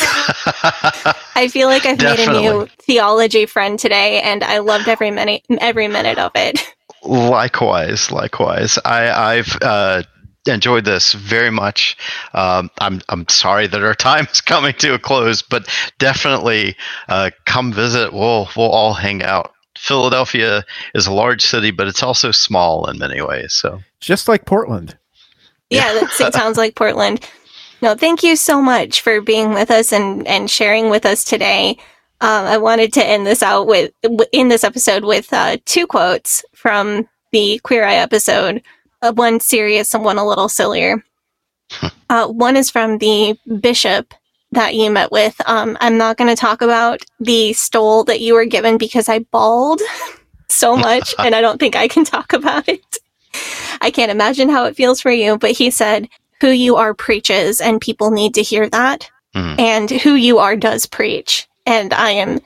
I 1.36 1.48
feel 1.52 1.68
like 1.68 1.86
I've 1.86 1.98
Definitely. 1.98 2.34
made 2.34 2.50
a 2.50 2.54
new 2.54 2.68
theology 2.80 3.46
friend 3.46 3.80
today, 3.80 4.22
and 4.22 4.44
I 4.44 4.60
loved 4.60 4.88
every 4.88 5.12
minute 5.12 5.44
every 5.60 5.88
minute 5.88 6.18
of 6.18 6.32
it. 6.36 6.60
Likewise, 7.04 8.12
likewise. 8.12 8.78
I, 8.84 9.10
I've 9.38 9.58
uh, 9.62 10.04
enjoyed 10.48 10.86
this 10.86 11.14
very 11.14 11.50
much. 11.50 11.98
Um, 12.34 12.70
I'm 12.80 13.02
I'm 13.10 13.28
sorry 13.30 13.68
that 13.68 13.84
our 13.84 13.96
time 14.10 14.28
is 14.32 14.42
coming 14.42 14.74
to 14.80 14.94
a 14.94 15.00
close, 15.00 15.42
but 15.42 15.68
definitely 15.98 16.76
uh, 17.08 17.32
come 17.46 17.72
visit. 17.72 18.14
We'll 18.14 18.50
we'll 18.56 18.70
all 18.70 18.94
hang 18.94 19.24
out. 19.24 19.54
Philadelphia 19.80 20.66
is 20.94 21.08
a 21.08 21.14
large 21.14 21.42
city, 21.42 21.72
but 21.72 21.88
it's 21.88 22.04
also 22.04 22.32
small 22.32 22.90
in 22.90 23.00
many 23.00 23.22
ways. 23.22 23.54
So 23.54 23.82
just 24.02 24.28
like 24.28 24.46
Portland. 24.46 24.98
Yeah, 25.70 25.94
that's, 25.94 26.20
it 26.22 26.34
sounds 26.34 26.58
like 26.58 26.76
Portland. 26.76 27.28
No, 27.82 27.96
thank 27.96 28.22
you 28.22 28.36
so 28.36 28.62
much 28.62 29.00
for 29.00 29.22
being 29.22 29.54
with 29.54 29.72
us 29.72 29.94
and 29.94 30.28
and 30.28 30.52
sharing 30.52 30.90
with 30.90 31.06
us 31.06 31.24
today. 31.24 31.78
Um, 32.20 32.46
I 32.46 32.58
wanted 32.58 32.92
to 32.94 33.06
end 33.06 33.26
this 33.26 33.42
out 33.42 33.68
with 33.68 33.94
in 34.34 34.50
this 34.50 34.66
episode 34.66 35.06
with 35.06 35.32
uh, 35.32 35.58
two 35.66 35.88
quotes 35.88 36.44
from 36.54 37.08
the 37.32 37.60
Queer 37.64 37.86
Eye 37.86 37.96
episode. 37.96 38.62
Uh, 39.02 39.14
one 39.14 39.40
serious 39.40 39.94
and 39.94 40.04
one 40.04 40.18
a 40.18 40.28
little 40.28 40.50
sillier. 40.50 41.04
Uh, 42.12 42.28
one 42.28 42.58
is 42.58 42.72
from 42.72 42.98
the 42.98 43.38
bishop 43.62 44.16
that 44.52 44.76
you 44.76 44.90
met 44.90 45.12
with. 45.12 45.40
Um, 45.46 45.78
I'm 45.80 45.98
not 45.98 46.18
going 46.18 46.30
to 46.30 46.36
talk 46.36 46.62
about 46.62 47.04
the 47.20 47.54
stole 47.54 48.04
that 48.06 48.22
you 48.22 48.34
were 48.34 48.46
given 48.46 48.78
because 48.78 49.10
I 49.10 49.20
bawled 49.20 49.82
so 50.48 50.76
much, 50.76 51.14
and 51.20 51.36
I 51.36 51.42
don't 51.42 51.60
think 51.60 51.76
I 51.76 51.88
can 51.88 52.04
talk 52.04 52.34
about 52.34 52.68
it. 52.68 52.98
I 53.82 53.92
can't 53.92 54.12
imagine 54.12 54.50
how 54.50 54.66
it 54.66 54.76
feels 54.76 55.00
for 55.00 55.12
you, 55.12 55.38
but 55.38 55.52
he 55.52 55.70
said, 55.70 56.10
Who 56.42 56.50
you 56.50 56.76
are 56.76 56.94
preaches, 56.94 57.62
and 57.62 57.80
people 57.80 58.12
need 58.12 58.34
to 58.36 58.42
hear 58.42 58.68
that. 58.70 59.10
Mm. 59.36 59.60
And 59.60 59.92
who 59.92 60.16
you 60.16 60.40
are 60.40 60.56
does 60.56 60.88
preach. 60.88 61.48
And 61.68 61.94
I 61.94 62.10
am 62.12 62.40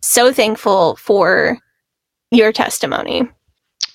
so 0.00 0.32
thankful 0.32 0.94
for 0.96 1.58
your 2.30 2.52
testimony. 2.52 3.28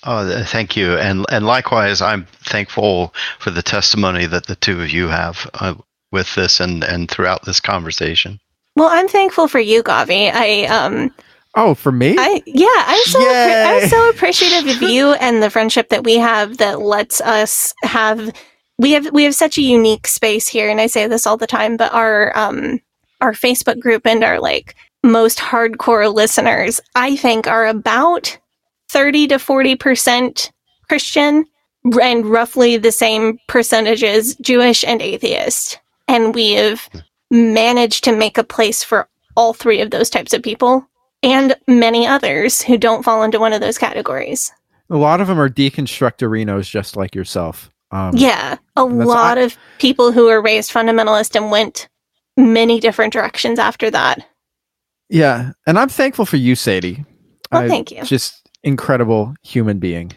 Oh, 0.06 0.44
thank 0.44 0.76
you, 0.76 0.98
and 0.98 1.24
and 1.30 1.46
likewise, 1.46 2.02
I'm 2.02 2.26
thankful 2.42 3.14
for 3.38 3.50
the 3.50 3.62
testimony 3.62 4.26
that 4.26 4.46
the 4.46 4.56
two 4.56 4.82
of 4.82 4.90
you 4.90 5.08
have 5.08 5.48
uh, 5.54 5.74
with 6.14 6.34
this 6.34 6.60
and 6.60 6.82
and 6.82 7.10
throughout 7.10 7.44
this 7.44 7.60
conversation. 7.60 8.40
Well, 8.76 8.88
I'm 8.90 9.08
thankful 9.08 9.48
for 9.48 9.60
you, 9.60 9.82
Gavi. 9.82 10.30
I 10.32 10.64
um 10.64 11.12
Oh, 11.56 11.74
for 11.74 11.92
me? 11.92 12.16
I 12.18 12.42
yeah, 12.46 12.66
I'm 12.70 13.04
so 13.04 13.20
appre- 13.20 13.66
I'm 13.66 13.88
so 13.88 14.10
appreciative 14.10 14.76
of 14.76 14.82
you 14.82 15.12
and 15.20 15.42
the 15.42 15.50
friendship 15.50 15.90
that 15.90 16.04
we 16.04 16.16
have 16.16 16.56
that 16.58 16.80
lets 16.80 17.20
us 17.20 17.74
have 17.82 18.34
we 18.78 18.92
have 18.92 19.12
we 19.12 19.24
have 19.24 19.34
such 19.34 19.58
a 19.58 19.62
unique 19.62 20.06
space 20.06 20.48
here 20.48 20.70
and 20.70 20.80
I 20.80 20.86
say 20.86 21.06
this 21.06 21.26
all 21.26 21.36
the 21.36 21.46
time, 21.46 21.76
but 21.76 21.92
our 21.92 22.36
um 22.36 22.80
our 23.20 23.32
Facebook 23.32 23.80
group 23.80 24.06
and 24.06 24.24
our 24.24 24.40
like 24.40 24.74
most 25.02 25.38
hardcore 25.38 26.12
listeners, 26.12 26.80
I 26.94 27.16
think 27.16 27.46
are 27.46 27.66
about 27.66 28.38
30 28.88 29.28
to 29.28 29.34
40% 29.36 30.50
Christian 30.88 31.44
and 32.00 32.26
roughly 32.26 32.76
the 32.78 32.92
same 32.92 33.38
percentages 33.46 34.34
Jewish 34.36 34.82
and 34.84 35.02
atheist. 35.02 35.78
And 36.08 36.34
we 36.34 36.52
have 36.52 36.88
managed 37.30 38.04
to 38.04 38.16
make 38.16 38.38
a 38.38 38.44
place 38.44 38.82
for 38.84 39.08
all 39.36 39.52
three 39.52 39.80
of 39.80 39.90
those 39.90 40.10
types 40.10 40.32
of 40.32 40.42
people 40.42 40.86
and 41.22 41.56
many 41.66 42.06
others 42.06 42.60
who 42.62 42.76
don't 42.78 43.02
fall 43.02 43.22
into 43.22 43.40
one 43.40 43.52
of 43.52 43.60
those 43.60 43.78
categories. 43.78 44.52
A 44.90 44.96
lot 44.96 45.20
of 45.20 45.26
them 45.28 45.40
are 45.40 45.48
deconstructorinos, 45.48 46.68
just 46.68 46.96
like 46.96 47.14
yourself. 47.14 47.70
Um, 47.90 48.16
yeah, 48.16 48.58
a 48.76 48.84
lot 48.84 49.38
I- 49.38 49.42
of 49.42 49.56
people 49.78 50.12
who 50.12 50.26
were 50.26 50.42
raised 50.42 50.70
fundamentalist 50.72 51.34
and 51.34 51.50
went 51.50 51.88
many 52.36 52.80
different 52.80 53.12
directions 53.12 53.58
after 53.58 53.90
that. 53.90 54.26
Yeah, 55.08 55.52
and 55.66 55.78
I'm 55.78 55.88
thankful 55.88 56.26
for 56.26 56.36
you, 56.36 56.54
Sadie. 56.54 57.04
Well, 57.50 57.62
I- 57.62 57.68
thank 57.68 57.90
you. 57.90 58.02
Just 58.02 58.48
incredible 58.62 59.34
human 59.42 59.78
being. 59.78 60.12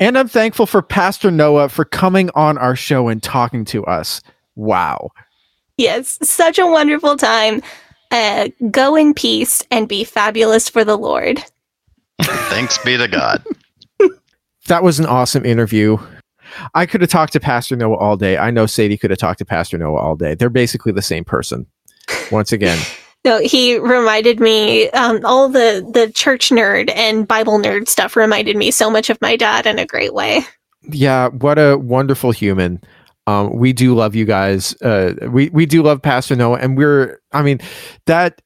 And 0.00 0.18
I'm 0.18 0.28
thankful 0.28 0.66
for 0.66 0.82
Pastor 0.82 1.30
Noah 1.30 1.68
for 1.68 1.84
coming 1.84 2.30
on 2.34 2.58
our 2.58 2.74
show 2.74 3.08
and 3.08 3.22
talking 3.22 3.64
to 3.66 3.84
us. 3.86 4.20
Wow. 4.56 5.10
Yes, 5.76 6.18
such 6.22 6.58
a 6.58 6.66
wonderful 6.66 7.16
time. 7.16 7.62
Uh, 8.10 8.48
go 8.70 8.94
in 8.94 9.14
peace 9.14 9.64
and 9.70 9.88
be 9.88 10.04
fabulous 10.04 10.68
for 10.68 10.84
the 10.84 10.98
Lord. 10.98 11.42
Thanks 12.20 12.78
be 12.84 12.96
to 12.96 13.08
God. 13.08 13.42
That 14.68 14.84
was 14.84 15.00
an 15.00 15.06
awesome 15.06 15.44
interview. 15.44 15.98
I 16.74 16.86
could 16.86 17.00
have 17.00 17.10
talked 17.10 17.32
to 17.32 17.40
Pastor 17.40 17.74
Noah 17.74 17.96
all 17.96 18.16
day. 18.16 18.38
I 18.38 18.52
know 18.52 18.66
Sadie 18.66 18.96
could 18.96 19.10
have 19.10 19.18
talked 19.18 19.38
to 19.40 19.44
Pastor 19.44 19.76
Noah 19.76 19.98
all 19.98 20.14
day. 20.14 20.34
They're 20.36 20.50
basically 20.50 20.92
the 20.92 21.02
same 21.02 21.24
person. 21.24 21.66
Once 22.30 22.52
again. 22.52 22.78
No, 23.24 23.38
he 23.38 23.78
reminded 23.78 24.40
me 24.40 24.90
um, 24.90 25.20
all 25.24 25.48
the 25.48 25.88
the 25.92 26.10
church 26.10 26.50
nerd 26.50 26.90
and 26.96 27.28
Bible 27.28 27.56
nerd 27.60 27.88
stuff 27.88 28.16
reminded 28.16 28.56
me 28.56 28.72
so 28.72 28.90
much 28.90 29.10
of 29.10 29.20
my 29.20 29.36
dad 29.36 29.64
in 29.64 29.78
a 29.78 29.86
great 29.86 30.12
way. 30.12 30.40
yeah, 30.90 31.28
what 31.28 31.56
a 31.56 31.78
wonderful 31.78 32.32
human. 32.32 32.82
Um, 33.26 33.56
we 33.56 33.72
do 33.72 33.94
love 33.94 34.14
you 34.14 34.24
guys. 34.24 34.74
Uh, 34.82 35.14
we 35.30 35.48
we 35.50 35.66
do 35.66 35.82
love 35.82 36.02
Pastor 36.02 36.36
Noah, 36.36 36.58
and 36.58 36.76
we're. 36.76 37.20
I 37.32 37.42
mean, 37.42 37.60
that 38.06 38.42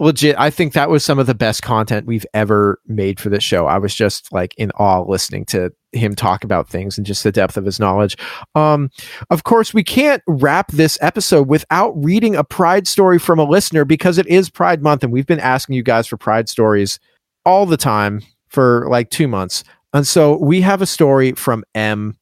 legit. 0.00 0.36
I 0.38 0.50
think 0.50 0.72
that 0.72 0.90
was 0.90 1.04
some 1.04 1.18
of 1.18 1.26
the 1.26 1.34
best 1.34 1.62
content 1.62 2.06
we've 2.06 2.26
ever 2.32 2.80
made 2.86 3.20
for 3.20 3.28
this 3.28 3.44
show. 3.44 3.66
I 3.66 3.78
was 3.78 3.94
just 3.94 4.32
like 4.32 4.54
in 4.56 4.70
awe 4.72 5.02
listening 5.02 5.44
to 5.46 5.72
him 5.92 6.14
talk 6.14 6.44
about 6.44 6.68
things 6.68 6.98
and 6.98 7.06
just 7.06 7.24
the 7.24 7.32
depth 7.32 7.56
of 7.56 7.64
his 7.64 7.80
knowledge. 7.80 8.16
Um, 8.54 8.90
of 9.30 9.44
course, 9.44 9.72
we 9.72 9.82
can't 9.82 10.22
wrap 10.26 10.70
this 10.72 10.98
episode 11.00 11.48
without 11.48 11.92
reading 12.02 12.36
a 12.36 12.44
Pride 12.44 12.86
story 12.86 13.18
from 13.18 13.38
a 13.38 13.44
listener 13.44 13.84
because 13.84 14.18
it 14.18 14.26
is 14.26 14.50
Pride 14.50 14.82
Month, 14.82 15.04
and 15.04 15.12
we've 15.12 15.26
been 15.26 15.40
asking 15.40 15.76
you 15.76 15.82
guys 15.82 16.06
for 16.06 16.16
Pride 16.16 16.48
stories 16.48 16.98
all 17.44 17.66
the 17.66 17.76
time 17.76 18.22
for 18.48 18.86
like 18.90 19.10
two 19.10 19.28
months. 19.28 19.64
And 19.92 20.06
so 20.06 20.36
we 20.36 20.60
have 20.60 20.82
a 20.82 20.86
story 20.86 21.32
from 21.32 21.64
M, 21.74 22.17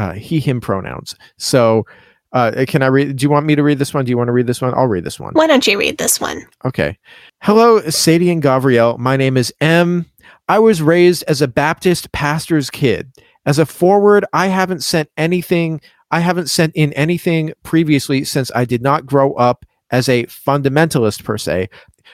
uh, 0.00 0.14
he, 0.14 0.40
him 0.40 0.62
pronouns. 0.62 1.14
So 1.36 1.84
uh, 2.32 2.64
can 2.66 2.82
I 2.82 2.86
read? 2.86 3.16
Do 3.16 3.22
you 3.22 3.30
want 3.30 3.44
me 3.44 3.54
to 3.54 3.62
read 3.62 3.78
this 3.78 3.92
one? 3.92 4.06
Do 4.06 4.10
you 4.10 4.16
want 4.16 4.28
to 4.28 4.32
read 4.32 4.46
this 4.46 4.62
one? 4.62 4.72
I'll 4.74 4.86
read 4.86 5.04
this 5.04 5.20
one. 5.20 5.34
Why 5.34 5.46
don't 5.46 5.66
you 5.66 5.78
read 5.78 5.98
this 5.98 6.18
one? 6.18 6.46
Okay. 6.64 6.96
Hello, 7.42 7.80
Sadie 7.90 8.30
and 8.30 8.42
Gavriel. 8.42 8.98
My 8.98 9.18
name 9.18 9.36
is 9.36 9.52
M. 9.60 10.06
I 10.48 10.58
was 10.58 10.80
raised 10.80 11.22
as 11.28 11.42
a 11.42 11.48
Baptist 11.48 12.12
pastor's 12.12 12.70
kid. 12.70 13.12
As 13.44 13.58
a 13.58 13.66
forward, 13.66 14.24
I 14.32 14.46
haven't 14.46 14.82
sent 14.82 15.10
anything, 15.18 15.82
I 16.10 16.20
haven't 16.20 16.48
sent 16.48 16.74
in 16.74 16.94
anything 16.94 17.52
previously 17.62 18.24
since 18.24 18.50
I 18.54 18.64
did 18.64 18.80
not 18.80 19.06
grow 19.06 19.34
up 19.34 19.66
as 19.90 20.08
a 20.08 20.24
fundamentalist 20.26 21.24
per 21.24 21.36
se, 21.36 21.68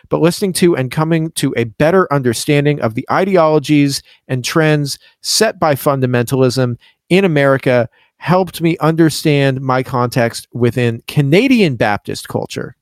but 0.08 0.20
listening 0.20 0.52
to 0.54 0.76
and 0.76 0.90
coming 0.90 1.30
to 1.32 1.52
a 1.56 1.64
better 1.64 2.12
understanding 2.12 2.80
of 2.80 2.94
the 2.94 3.06
ideologies 3.10 4.02
and 4.28 4.44
trends 4.44 4.98
set 5.20 5.58
by 5.58 5.74
fundamentalism 5.74 6.76
in 7.08 7.24
America 7.24 7.88
helped 8.18 8.60
me 8.60 8.76
understand 8.78 9.60
my 9.60 9.82
context 9.82 10.48
within 10.52 11.02
Canadian 11.06 11.76
Baptist 11.76 12.28
culture. 12.28 12.76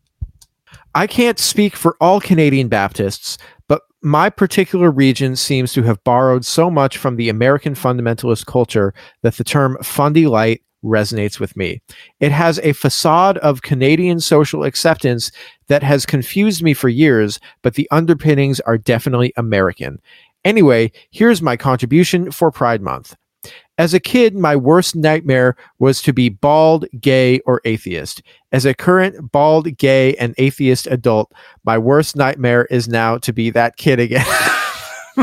I 0.94 1.06
can't 1.06 1.38
speak 1.38 1.74
for 1.74 1.96
all 2.00 2.20
Canadian 2.20 2.68
Baptists, 2.68 3.36
but 3.68 3.82
my 4.00 4.30
particular 4.30 4.90
region 4.90 5.34
seems 5.34 5.72
to 5.72 5.82
have 5.82 6.04
borrowed 6.04 6.44
so 6.44 6.70
much 6.70 6.96
from 6.96 7.16
the 7.16 7.28
American 7.28 7.74
fundamentalist 7.74 8.46
culture 8.46 8.94
that 9.22 9.36
the 9.36 9.44
term 9.44 9.76
fundy 9.82 10.26
light 10.26 10.62
resonates 10.84 11.40
with 11.40 11.56
me. 11.56 11.80
It 12.20 12.30
has 12.30 12.60
a 12.60 12.74
facade 12.74 13.38
of 13.38 13.62
Canadian 13.62 14.20
social 14.20 14.64
acceptance 14.64 15.32
that 15.68 15.82
has 15.82 16.06
confused 16.06 16.62
me 16.62 16.74
for 16.74 16.88
years, 16.88 17.40
but 17.62 17.74
the 17.74 17.88
underpinnings 17.90 18.60
are 18.60 18.78
definitely 18.78 19.32
American. 19.36 19.98
Anyway, 20.44 20.92
here's 21.10 21.40
my 21.40 21.56
contribution 21.56 22.30
for 22.30 22.52
Pride 22.52 22.82
Month. 22.82 23.16
As 23.76 23.92
a 23.92 23.98
kid, 23.98 24.36
my 24.36 24.54
worst 24.54 24.94
nightmare 24.94 25.56
was 25.80 26.00
to 26.02 26.12
be 26.12 26.28
bald, 26.28 26.86
gay, 27.00 27.40
or 27.40 27.60
atheist. 27.64 28.22
As 28.52 28.64
a 28.64 28.72
current 28.72 29.32
bald, 29.32 29.76
gay, 29.78 30.14
and 30.16 30.32
atheist 30.38 30.86
adult, 30.86 31.32
my 31.64 31.76
worst 31.76 32.14
nightmare 32.14 32.66
is 32.66 32.86
now 32.86 33.18
to 33.18 33.32
be 33.32 33.50
that 33.50 33.76
kid 33.76 33.98
again. 33.98 34.26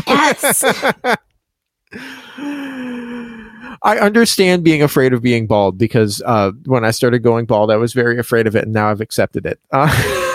Yes. 0.08 0.64
I 3.84 3.98
understand 3.98 4.64
being 4.64 4.84
afraid 4.84 5.12
of 5.14 5.22
being 5.22 5.48
bald 5.48 5.78
because 5.78 6.22
uh, 6.26 6.52
when 6.66 6.86
I 6.86 6.92
started 6.92 7.20
going 7.20 7.46
bald, 7.46 7.72
I 7.72 7.78
was 7.78 7.94
very 7.94 8.20
afraid 8.20 8.48
of 8.48 8.56
it, 8.56 8.66
and 8.66 8.74
now 8.74 8.90
I've 8.92 9.02
accepted 9.02 9.46
it. 9.46 9.60
Uh, 9.72 9.88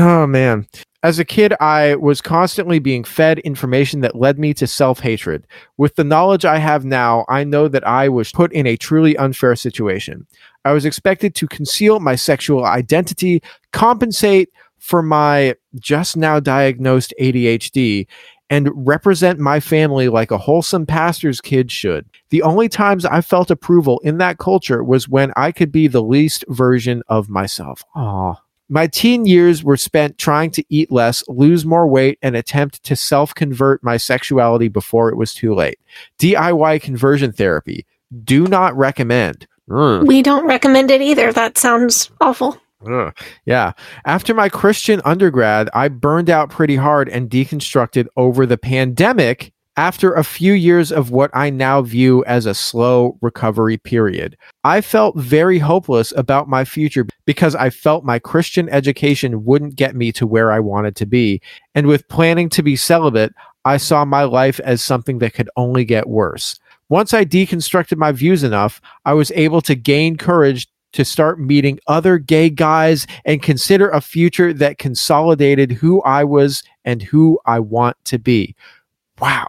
oh 0.00 0.26
man. 0.26 0.66
As 1.02 1.18
a 1.18 1.24
kid, 1.24 1.54
I 1.60 1.94
was 1.94 2.20
constantly 2.20 2.78
being 2.78 3.04
fed 3.04 3.38
information 3.38 4.00
that 4.00 4.16
led 4.16 4.38
me 4.38 4.52
to 4.54 4.66
self 4.66 5.00
hatred. 5.00 5.46
With 5.78 5.96
the 5.96 6.04
knowledge 6.04 6.44
I 6.44 6.58
have 6.58 6.84
now, 6.84 7.24
I 7.28 7.42
know 7.44 7.68
that 7.68 7.86
I 7.86 8.10
was 8.10 8.32
put 8.32 8.52
in 8.52 8.66
a 8.66 8.76
truly 8.76 9.16
unfair 9.16 9.56
situation. 9.56 10.26
I 10.66 10.72
was 10.72 10.84
expected 10.84 11.34
to 11.36 11.48
conceal 11.48 12.00
my 12.00 12.16
sexual 12.16 12.66
identity, 12.66 13.42
compensate 13.72 14.50
for 14.78 15.02
my 15.02 15.54
just 15.78 16.18
now 16.18 16.38
diagnosed 16.38 17.14
ADHD, 17.18 18.06
and 18.50 18.68
represent 18.74 19.38
my 19.38 19.58
family 19.58 20.10
like 20.10 20.30
a 20.30 20.38
wholesome 20.38 20.84
pastor's 20.84 21.40
kid 21.40 21.72
should. 21.72 22.04
The 22.28 22.42
only 22.42 22.68
times 22.68 23.06
I 23.06 23.22
felt 23.22 23.50
approval 23.50 24.00
in 24.00 24.18
that 24.18 24.36
culture 24.36 24.84
was 24.84 25.08
when 25.08 25.32
I 25.34 25.50
could 25.50 25.72
be 25.72 25.86
the 25.86 26.02
least 26.02 26.44
version 26.48 27.02
of 27.08 27.30
myself. 27.30 27.82
Aw. 27.94 28.34
My 28.72 28.86
teen 28.86 29.26
years 29.26 29.64
were 29.64 29.76
spent 29.76 30.16
trying 30.16 30.52
to 30.52 30.64
eat 30.68 30.92
less, 30.92 31.24
lose 31.26 31.66
more 31.66 31.88
weight, 31.88 32.20
and 32.22 32.36
attempt 32.36 32.84
to 32.84 32.94
self 32.94 33.34
convert 33.34 33.82
my 33.82 33.96
sexuality 33.96 34.68
before 34.68 35.10
it 35.10 35.16
was 35.16 35.34
too 35.34 35.54
late. 35.54 35.80
DIY 36.20 36.80
conversion 36.80 37.32
therapy. 37.32 37.84
Do 38.22 38.46
not 38.46 38.76
recommend. 38.76 39.48
Ugh. 39.70 40.06
We 40.06 40.22
don't 40.22 40.46
recommend 40.46 40.92
it 40.92 41.02
either. 41.02 41.32
That 41.32 41.58
sounds 41.58 42.12
awful. 42.20 42.56
Ugh. 42.88 43.12
Yeah. 43.44 43.72
After 44.04 44.34
my 44.34 44.48
Christian 44.48 45.02
undergrad, 45.04 45.68
I 45.74 45.88
burned 45.88 46.30
out 46.30 46.50
pretty 46.50 46.76
hard 46.76 47.08
and 47.08 47.28
deconstructed 47.28 48.06
over 48.16 48.46
the 48.46 48.56
pandemic 48.56 49.52
after 49.76 50.12
a 50.12 50.24
few 50.24 50.52
years 50.52 50.92
of 50.92 51.10
what 51.10 51.30
I 51.32 51.50
now 51.50 51.82
view 51.82 52.24
as 52.26 52.46
a 52.46 52.54
slow 52.54 53.16
recovery 53.20 53.78
period. 53.78 54.36
I 54.64 54.80
felt 54.80 55.16
very 55.16 55.58
hopeless 55.58 56.12
about 56.16 56.48
my 56.48 56.64
future 56.64 57.06
because 57.24 57.54
I 57.54 57.70
felt 57.70 58.04
my 58.04 58.18
Christian 58.18 58.68
education 58.68 59.44
wouldn't 59.44 59.76
get 59.76 59.94
me 59.94 60.12
to 60.12 60.26
where 60.26 60.52
I 60.52 60.60
wanted 60.60 60.96
to 60.96 61.06
be. 61.06 61.40
And 61.74 61.86
with 61.86 62.08
planning 62.08 62.48
to 62.50 62.62
be 62.62 62.76
celibate, 62.76 63.32
I 63.64 63.76
saw 63.76 64.04
my 64.04 64.24
life 64.24 64.60
as 64.60 64.82
something 64.82 65.18
that 65.18 65.34
could 65.34 65.50
only 65.56 65.84
get 65.84 66.08
worse. 66.08 66.58
Once 66.88 67.14
I 67.14 67.24
deconstructed 67.24 67.96
my 67.96 68.10
views 68.10 68.42
enough, 68.42 68.80
I 69.04 69.14
was 69.14 69.30
able 69.32 69.60
to 69.62 69.74
gain 69.74 70.16
courage 70.16 70.66
to 70.92 71.04
start 71.04 71.38
meeting 71.38 71.78
other 71.86 72.18
gay 72.18 72.50
guys 72.50 73.06
and 73.24 73.42
consider 73.42 73.88
a 73.90 74.00
future 74.00 74.52
that 74.52 74.78
consolidated 74.78 75.70
who 75.70 76.02
I 76.02 76.24
was 76.24 76.64
and 76.84 77.00
who 77.00 77.38
I 77.46 77.60
want 77.60 77.96
to 78.06 78.18
be. 78.18 78.56
Wow. 79.20 79.46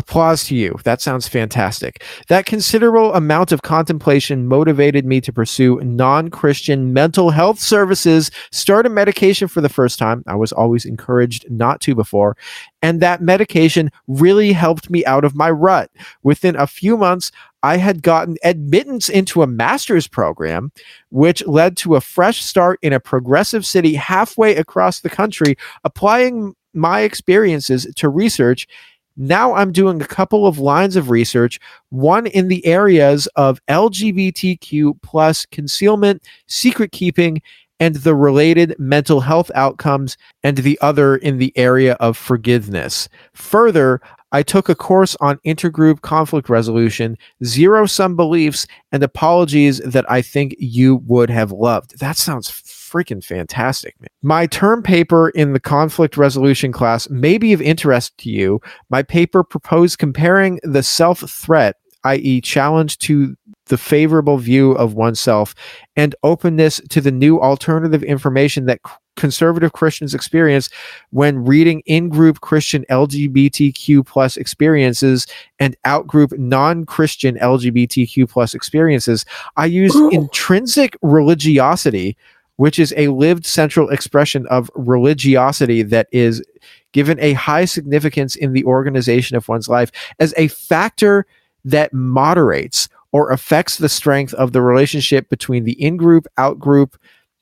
Applause 0.00 0.44
to 0.44 0.56
you. 0.56 0.78
That 0.84 1.02
sounds 1.02 1.28
fantastic. 1.28 2.02
That 2.28 2.46
considerable 2.46 3.12
amount 3.12 3.52
of 3.52 3.60
contemplation 3.60 4.48
motivated 4.48 5.04
me 5.04 5.20
to 5.20 5.30
pursue 5.30 5.78
non 5.80 6.30
Christian 6.30 6.94
mental 6.94 7.28
health 7.28 7.60
services, 7.60 8.30
start 8.50 8.86
a 8.86 8.88
medication 8.88 9.46
for 9.46 9.60
the 9.60 9.68
first 9.68 9.98
time. 9.98 10.24
I 10.26 10.36
was 10.36 10.52
always 10.52 10.86
encouraged 10.86 11.50
not 11.50 11.82
to 11.82 11.94
before. 11.94 12.34
And 12.80 13.02
that 13.02 13.20
medication 13.20 13.90
really 14.08 14.54
helped 14.54 14.88
me 14.88 15.04
out 15.04 15.26
of 15.26 15.34
my 15.34 15.50
rut. 15.50 15.90
Within 16.22 16.56
a 16.56 16.66
few 16.66 16.96
months, 16.96 17.30
I 17.62 17.76
had 17.76 18.02
gotten 18.02 18.38
admittance 18.42 19.10
into 19.10 19.42
a 19.42 19.46
master's 19.46 20.08
program, 20.08 20.72
which 21.10 21.46
led 21.46 21.76
to 21.78 21.96
a 21.96 22.00
fresh 22.00 22.42
start 22.42 22.78
in 22.80 22.94
a 22.94 23.00
progressive 23.00 23.66
city 23.66 23.96
halfway 23.96 24.56
across 24.56 25.00
the 25.00 25.10
country, 25.10 25.56
applying 25.84 26.54
my 26.72 27.00
experiences 27.00 27.86
to 27.96 28.08
research 28.08 28.66
now 29.16 29.54
I'm 29.54 29.72
doing 29.72 30.00
a 30.00 30.06
couple 30.06 30.46
of 30.46 30.58
lines 30.58 30.96
of 30.96 31.10
research, 31.10 31.60
one 31.90 32.26
in 32.26 32.48
the 32.48 32.64
areas 32.66 33.26
of 33.36 33.64
LGBTQ 33.66 35.02
plus 35.02 35.46
concealment, 35.46 36.22
secret 36.46 36.92
keeping, 36.92 37.42
and 37.80 37.96
the 37.96 38.14
related 38.14 38.76
mental 38.78 39.20
health 39.20 39.50
outcomes, 39.54 40.16
and 40.42 40.58
the 40.58 40.78
other 40.80 41.16
in 41.16 41.38
the 41.38 41.52
area 41.56 41.94
of 41.94 42.16
forgiveness. 42.16 43.08
Further, 43.32 44.00
I 44.32 44.42
took 44.42 44.68
a 44.68 44.74
course 44.76 45.16
on 45.20 45.38
intergroup 45.38 46.02
conflict 46.02 46.48
resolution, 46.48 47.18
zero 47.44 47.86
sum 47.86 48.14
beliefs, 48.14 48.66
and 48.92 49.02
apologies 49.02 49.78
that 49.78 50.08
I 50.10 50.22
think 50.22 50.54
you 50.58 50.96
would 51.06 51.30
have 51.30 51.50
loved. 51.50 51.98
That 51.98 52.16
sounds 52.16 52.48
freaking 52.90 53.24
fantastic. 53.24 53.94
Man. 54.00 54.08
My 54.22 54.46
term 54.46 54.82
paper 54.82 55.30
in 55.30 55.52
the 55.52 55.60
conflict 55.60 56.16
resolution 56.16 56.72
class 56.72 57.08
may 57.10 57.38
be 57.38 57.52
of 57.52 57.62
interest 57.62 58.16
to 58.18 58.30
you. 58.30 58.60
My 58.88 59.02
paper 59.02 59.44
proposed 59.44 59.98
comparing 59.98 60.60
the 60.62 60.82
self 60.82 61.20
threat, 61.20 61.76
i.e., 62.04 62.40
challenge 62.40 62.98
to 62.98 63.36
the 63.66 63.78
favorable 63.78 64.36
view 64.36 64.72
of 64.72 64.94
oneself, 64.94 65.54
and 65.96 66.14
openness 66.22 66.80
to 66.90 67.00
the 67.00 67.12
new 67.12 67.40
alternative 67.40 68.02
information 68.02 68.66
that 68.66 68.80
conservative 69.16 69.72
Christians 69.72 70.14
experience 70.14 70.70
when 71.10 71.44
reading 71.44 71.82
in-group 71.86 72.40
Christian 72.40 72.84
LGBTQ 72.90 74.04
plus 74.06 74.36
experiences 74.36 75.26
and 75.58 75.76
out-group 75.84 76.32
non-Christian 76.38 77.36
LGBTQ 77.36 78.28
plus 78.28 78.54
experiences. 78.54 79.24
I 79.56 79.66
use 79.66 79.94
intrinsic 80.10 80.96
religiosity 81.02 82.16
which 82.60 82.78
is 82.78 82.92
a 82.98 83.08
lived 83.08 83.46
central 83.46 83.88
expression 83.88 84.46
of 84.48 84.70
religiosity 84.74 85.82
that 85.82 86.06
is 86.12 86.44
given 86.92 87.18
a 87.18 87.32
high 87.32 87.64
significance 87.64 88.36
in 88.36 88.52
the 88.52 88.62
organization 88.66 89.34
of 89.34 89.48
one's 89.48 89.66
life 89.66 89.90
as 90.18 90.34
a 90.36 90.46
factor 90.48 91.24
that 91.64 91.90
moderates 91.94 92.86
or 93.12 93.30
affects 93.30 93.78
the 93.78 93.88
strength 93.88 94.34
of 94.34 94.52
the 94.52 94.60
relationship 94.60 95.30
between 95.30 95.64
the 95.64 95.72
in 95.82 95.96
group, 95.96 96.26
out 96.36 96.58
group 96.58 96.98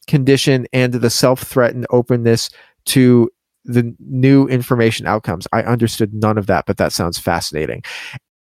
condition 0.06 0.68
and 0.72 0.94
the 0.94 1.10
self 1.10 1.42
threatened 1.42 1.88
openness 1.90 2.48
to 2.84 3.28
the 3.64 3.92
new 3.98 4.46
information 4.46 5.04
outcomes. 5.08 5.48
I 5.52 5.62
understood 5.62 6.14
none 6.14 6.38
of 6.38 6.46
that, 6.46 6.64
but 6.64 6.76
that 6.76 6.92
sounds 6.92 7.18
fascinating. 7.18 7.82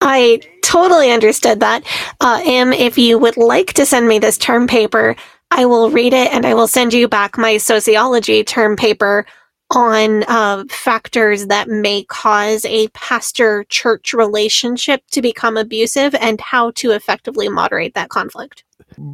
I 0.01 0.41
totally 0.61 1.11
understood 1.11 1.59
that. 1.61 1.83
Uh, 2.21 2.39
Em, 2.45 2.71
if 2.71 2.99
you 2.99 3.17
would 3.17 3.35
like 3.35 3.73
to 3.73 3.85
send 3.85 4.07
me 4.07 4.19
this 4.19 4.37
term 4.37 4.67
paper, 4.67 5.15
I 5.51 5.65
will 5.65 5.89
read 5.89 6.13
it 6.13 6.31
and 6.31 6.45
I 6.45 6.53
will 6.53 6.67
send 6.67 6.93
you 6.93 7.07
back 7.07 7.37
my 7.37 7.57
sociology 7.57 8.43
term 8.43 8.75
paper 8.75 9.25
on 9.71 10.23
uh, 10.23 10.63
factors 10.69 11.47
that 11.47 11.67
may 11.67 12.03
cause 12.05 12.63
a 12.65 12.87
pastor 12.89 13.65
church 13.65 14.13
relationship 14.13 15.03
to 15.11 15.21
become 15.21 15.57
abusive 15.57 16.15
and 16.15 16.39
how 16.39 16.71
to 16.71 16.91
effectively 16.91 17.49
moderate 17.49 17.93
that 17.93 18.09
conflict. 18.09 18.63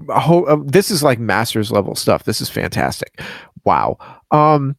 Whole, 0.09 0.47
uh, 0.47 0.57
this 0.63 0.91
is 0.91 1.01
like 1.01 1.19
master's 1.19 1.71
level 1.71 1.95
stuff. 1.95 2.23
This 2.23 2.39
is 2.39 2.49
fantastic. 2.49 3.19
Wow. 3.63 3.97
Um, 4.29 4.75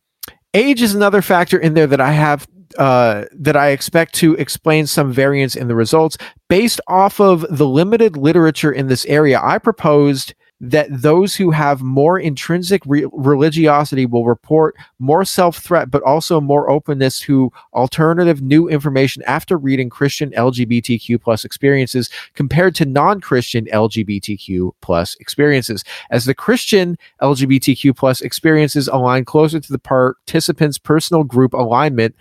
age 0.54 0.80
is 0.80 0.94
another 0.94 1.22
factor 1.22 1.58
in 1.58 1.74
there 1.74 1.88
that 1.88 2.00
I 2.00 2.12
have 2.12 2.46
uh, 2.78 3.24
that 3.32 3.56
I 3.56 3.68
expect 3.68 4.14
to 4.16 4.34
explain 4.34 4.86
some 4.86 5.12
variance 5.12 5.54
in 5.54 5.68
the 5.68 5.76
results 5.76 6.16
based 6.48 6.80
off 6.88 7.20
of 7.20 7.46
the 7.48 7.66
limited 7.66 8.16
literature 8.16 8.72
in 8.72 8.88
this 8.88 9.04
area. 9.06 9.40
I 9.42 9.58
proposed 9.58 10.34
that 10.60 10.86
those 10.90 11.34
who 11.34 11.50
have 11.50 11.82
more 11.82 12.18
intrinsic 12.18 12.82
re- 12.86 13.06
religiosity 13.12 14.06
will 14.06 14.24
report 14.24 14.74
more 14.98 15.24
self 15.24 15.58
threat, 15.58 15.90
but 15.90 16.02
also 16.02 16.40
more 16.40 16.70
openness 16.70 17.20
to 17.20 17.52
alternative 17.72 18.40
new 18.40 18.68
information 18.68 19.22
after 19.26 19.58
reading 19.58 19.90
Christian 19.90 20.30
LGBTQ 20.30 21.20
plus 21.20 21.44
experiences 21.44 22.08
compared 22.34 22.74
to 22.76 22.84
non 22.84 23.20
Christian 23.20 23.66
LGBTQ 23.66 24.72
plus 24.80 25.16
experiences. 25.16 25.84
As 26.10 26.24
the 26.24 26.34
Christian 26.34 26.96
LGBTQ 27.20 27.96
plus 27.96 28.20
experiences 28.20 28.88
align 28.88 29.24
closer 29.24 29.60
to 29.60 29.72
the 29.72 29.78
participants' 29.78 30.78
personal 30.78 31.24
group 31.24 31.52
alignment, 31.52 32.14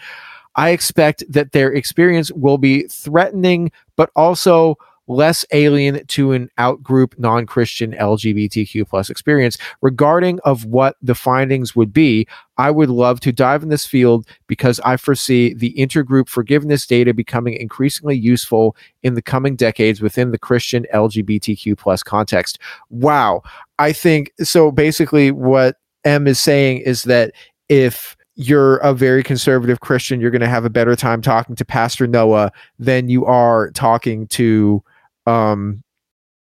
I 0.56 0.70
expect 0.70 1.24
that 1.30 1.52
their 1.52 1.72
experience 1.72 2.32
will 2.32 2.58
be 2.58 2.84
threatening, 2.84 3.72
but 3.96 4.12
also 4.16 4.78
less 5.08 5.46
alien 5.52 6.06
to 6.08 6.32
an 6.32 6.50
outgroup 6.58 7.18
non-christian 7.20 7.92
lgbtq 7.94 8.88
plus 8.88 9.10
experience. 9.10 9.58
Regarding 9.82 10.40
of 10.46 10.66
what 10.66 10.96
the 11.02 11.16
findings 11.16 11.76
would 11.76 11.92
be 11.92 12.28
i 12.58 12.70
would 12.70 12.90
love 12.90 13.20
to 13.20 13.32
dive 13.32 13.64
in 13.64 13.70
this 13.70 13.86
field 13.86 14.28
because 14.48 14.80
i 14.82 14.96
foresee 14.96 15.54
the 15.54 15.74
intergroup 15.74 16.30
forgiveness 16.30 16.86
data 16.86 17.14
becoming 17.14 17.56
increasingly 17.56 18.16
useful 18.16 18.76
in 19.02 19.16
the 19.16 19.22
coming 19.22 19.56
decades 19.56 20.02
within 20.02 20.32
the 20.32 20.38
christian 20.38 20.86
lgbtq 20.94 21.78
plus 21.78 22.04
context. 22.04 22.60
Wow. 22.90 23.42
I 23.80 23.94
think 23.94 24.32
so 24.40 24.72
basically 24.72 25.32
what 25.32 25.78
em 26.06 26.28
is 26.28 26.40
saying 26.40 26.80
is 26.80 27.04
that 27.04 27.34
if 27.70 28.16
you're 28.36 28.78
a 28.78 28.94
very 28.94 29.24
conservative 29.24 29.80
Christian, 29.80 30.20
you're 30.20 30.32
going 30.32 30.42
to 30.42 30.48
have 30.48 30.66
a 30.66 30.70
better 30.70 30.96
time 30.96 31.22
talking 31.22 31.56
to 31.56 31.66
Pastor 31.66 32.08
Noah 32.08 32.52
than 32.80 33.08
you 33.08 33.26
are 33.26 33.70
talking 33.72 34.28
to 34.28 34.84
um 35.26 35.82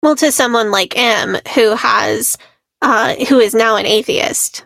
well 0.02 0.16
to 0.16 0.32
someone 0.32 0.72
like 0.72 0.98
M 0.98 1.38
who 1.54 1.76
has 1.76 2.38
uh 2.82 3.16
who 3.28 3.40
is 3.40 3.54
now 3.54 3.76
an 3.76 3.86
atheist 3.86 4.66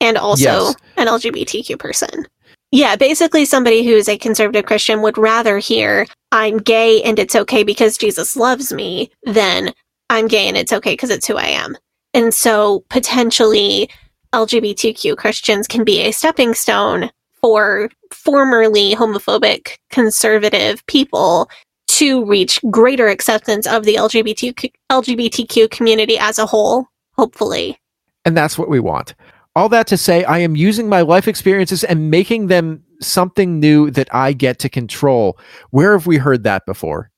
and 0.00 0.16
also 0.18 0.44
yes. 0.44 0.74
an 0.96 1.06
LGBTQ 1.06 1.78
person. 1.78 2.26
Yeah, 2.72 2.96
basically 2.96 3.44
somebody 3.44 3.84
who 3.84 3.92
is 3.92 4.08
a 4.08 4.18
conservative 4.18 4.66
Christian 4.66 5.00
would 5.02 5.16
rather 5.16 5.58
hear 5.58 6.06
I'm 6.32 6.58
gay 6.58 7.02
and 7.02 7.18
it's 7.18 7.36
okay 7.36 7.62
because 7.62 7.96
Jesus 7.96 8.36
loves 8.36 8.72
me 8.72 9.10
than 9.22 9.72
I'm 10.10 10.26
gay 10.26 10.48
and 10.48 10.56
it's 10.56 10.72
okay 10.72 10.94
because 10.94 11.10
it's 11.10 11.26
who 11.26 11.36
I 11.36 11.46
am. 11.46 11.76
And 12.12 12.34
so 12.34 12.84
potentially 12.90 13.88
LGBTQ 14.32 15.16
Christians 15.16 15.68
can 15.68 15.84
be 15.84 16.00
a 16.00 16.10
stepping 16.10 16.54
stone 16.54 17.10
for 17.40 17.90
formerly 18.10 18.94
homophobic 18.94 19.76
conservative 19.90 20.84
people 20.86 21.48
to 21.98 22.24
reach 22.24 22.60
greater 22.70 23.08
acceptance 23.08 23.66
of 23.66 23.84
the 23.84 23.94
LGBTQ, 23.94 24.72
LGBTQ 24.90 25.70
community 25.70 26.18
as 26.18 26.38
a 26.38 26.46
whole, 26.46 26.88
hopefully. 27.12 27.78
And 28.24 28.36
that's 28.36 28.58
what 28.58 28.68
we 28.68 28.80
want. 28.80 29.14
All 29.56 29.68
that 29.68 29.86
to 29.88 29.96
say, 29.96 30.24
I 30.24 30.38
am 30.38 30.56
using 30.56 30.88
my 30.88 31.02
life 31.02 31.28
experiences 31.28 31.84
and 31.84 32.10
making 32.10 32.48
them 32.48 32.82
something 33.00 33.60
new 33.60 33.90
that 33.92 34.12
I 34.12 34.32
get 34.32 34.58
to 34.60 34.68
control. 34.68 35.38
Where 35.70 35.92
have 35.92 36.06
we 36.06 36.16
heard 36.16 36.42
that 36.42 36.66
before? 36.66 37.12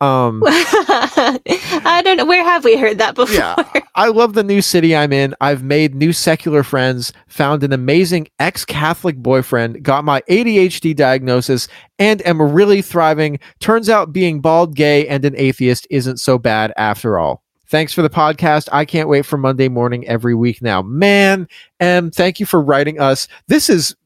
Um, 0.00 0.42
I 0.46 2.02
don't 2.04 2.18
know. 2.18 2.26
Where 2.26 2.44
have 2.44 2.64
we 2.64 2.76
heard 2.76 2.98
that 2.98 3.14
before? 3.14 3.34
yeah, 3.34 3.56
I 3.94 4.08
love 4.08 4.34
the 4.34 4.44
new 4.44 4.60
city 4.60 4.94
I'm 4.94 5.12
in. 5.12 5.34
I've 5.40 5.62
made 5.62 5.94
new 5.94 6.12
secular 6.12 6.62
friends, 6.62 7.14
found 7.28 7.64
an 7.64 7.72
amazing 7.72 8.28
ex 8.38 8.64
Catholic 8.64 9.16
boyfriend, 9.16 9.82
got 9.82 10.04
my 10.04 10.20
ADHD 10.28 10.94
diagnosis, 10.94 11.66
and 11.98 12.26
am 12.26 12.42
really 12.42 12.82
thriving. 12.82 13.38
Turns 13.60 13.88
out 13.88 14.12
being 14.12 14.40
bald, 14.40 14.74
gay, 14.76 15.08
and 15.08 15.24
an 15.24 15.34
atheist 15.36 15.86
isn't 15.88 16.18
so 16.18 16.38
bad 16.38 16.74
after 16.76 17.18
all. 17.18 17.42
Thanks 17.68 17.92
for 17.92 18.02
the 18.02 18.10
podcast. 18.10 18.68
I 18.72 18.84
can't 18.84 19.08
wait 19.08 19.26
for 19.26 19.38
Monday 19.38 19.68
morning 19.68 20.06
every 20.06 20.34
week 20.34 20.60
now. 20.60 20.82
Man, 20.82 21.48
and 21.80 22.14
thank 22.14 22.38
you 22.38 22.46
for 22.46 22.60
writing 22.60 23.00
us. 23.00 23.26
This 23.48 23.70
is 23.70 23.96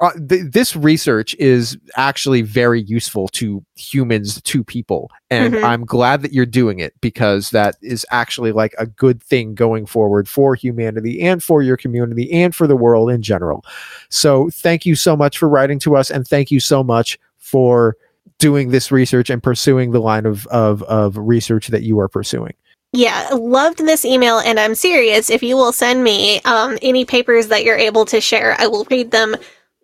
uh, 0.00 0.10
th- 0.28 0.50
this 0.50 0.74
research 0.74 1.34
is 1.38 1.78
actually 1.96 2.42
very 2.42 2.82
useful 2.82 3.28
to 3.28 3.64
humans 3.76 4.42
to 4.42 4.64
people 4.64 5.10
and 5.30 5.54
Mhm. 5.54 5.64
i'm 5.64 5.84
glad 5.84 6.20
that 6.22 6.32
you're 6.32 6.44
doing 6.44 6.80
it 6.80 6.92
because 7.00 7.50
that 7.50 7.76
is 7.80 8.04
actually 8.10 8.50
like 8.52 8.74
a 8.78 8.86
good 8.86 9.22
thing 9.22 9.54
going 9.54 9.86
forward 9.86 10.28
for 10.28 10.54
humanity 10.56 11.22
and 11.22 11.42
for 11.42 11.62
your 11.62 11.76
community 11.76 12.30
and 12.32 12.54
for 12.54 12.66
the 12.66 12.76
world 12.76 13.10
in 13.10 13.22
general 13.22 13.64
so 14.08 14.50
thank 14.50 14.84
you 14.84 14.94
so 14.96 15.16
much 15.16 15.38
for 15.38 15.48
writing 15.48 15.78
to 15.78 15.94
us 15.96 16.10
and 16.10 16.26
thank 16.26 16.50
you 16.50 16.58
so 16.60 16.82
much 16.82 17.18
for 17.38 17.96
doing 18.38 18.70
this 18.70 18.90
research 18.90 19.30
and 19.30 19.42
pursuing 19.42 19.92
the 19.92 20.00
line 20.00 20.26
of 20.26 20.46
of, 20.48 20.82
of 20.84 21.16
research 21.16 21.68
that 21.68 21.82
you 21.82 21.98
are 22.00 22.08
pursuing 22.08 22.54
Yeah, 22.92 23.28
loved 23.32 23.78
this 23.78 24.04
email, 24.04 24.38
and 24.38 24.58
I'm 24.60 24.76
serious. 24.76 25.28
If 25.28 25.42
you 25.42 25.56
will 25.56 25.72
send 25.72 26.04
me 26.04 26.40
um, 26.42 26.78
any 26.80 27.04
papers 27.04 27.48
that 27.48 27.64
you're 27.64 27.76
able 27.76 28.04
to 28.04 28.20
share, 28.20 28.54
I 28.60 28.68
will 28.68 28.86
read 28.88 29.10
them 29.10 29.34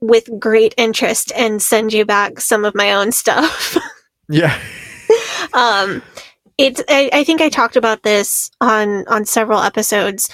with 0.00 0.28
great 0.38 0.74
interest 0.76 1.32
and 1.36 1.60
send 1.60 1.92
you 1.92 2.04
back 2.04 2.40
some 2.40 2.64
of 2.64 2.74
my 2.74 2.92
own 2.92 3.12
stuff. 3.12 3.76
yeah 4.28 4.58
um, 5.52 6.02
it's. 6.58 6.82
I, 6.88 7.10
I 7.12 7.24
think 7.24 7.40
I 7.40 7.48
talked 7.48 7.76
about 7.76 8.02
this 8.02 8.50
on 8.60 9.06
on 9.08 9.24
several 9.24 9.60
episodes, 9.60 10.30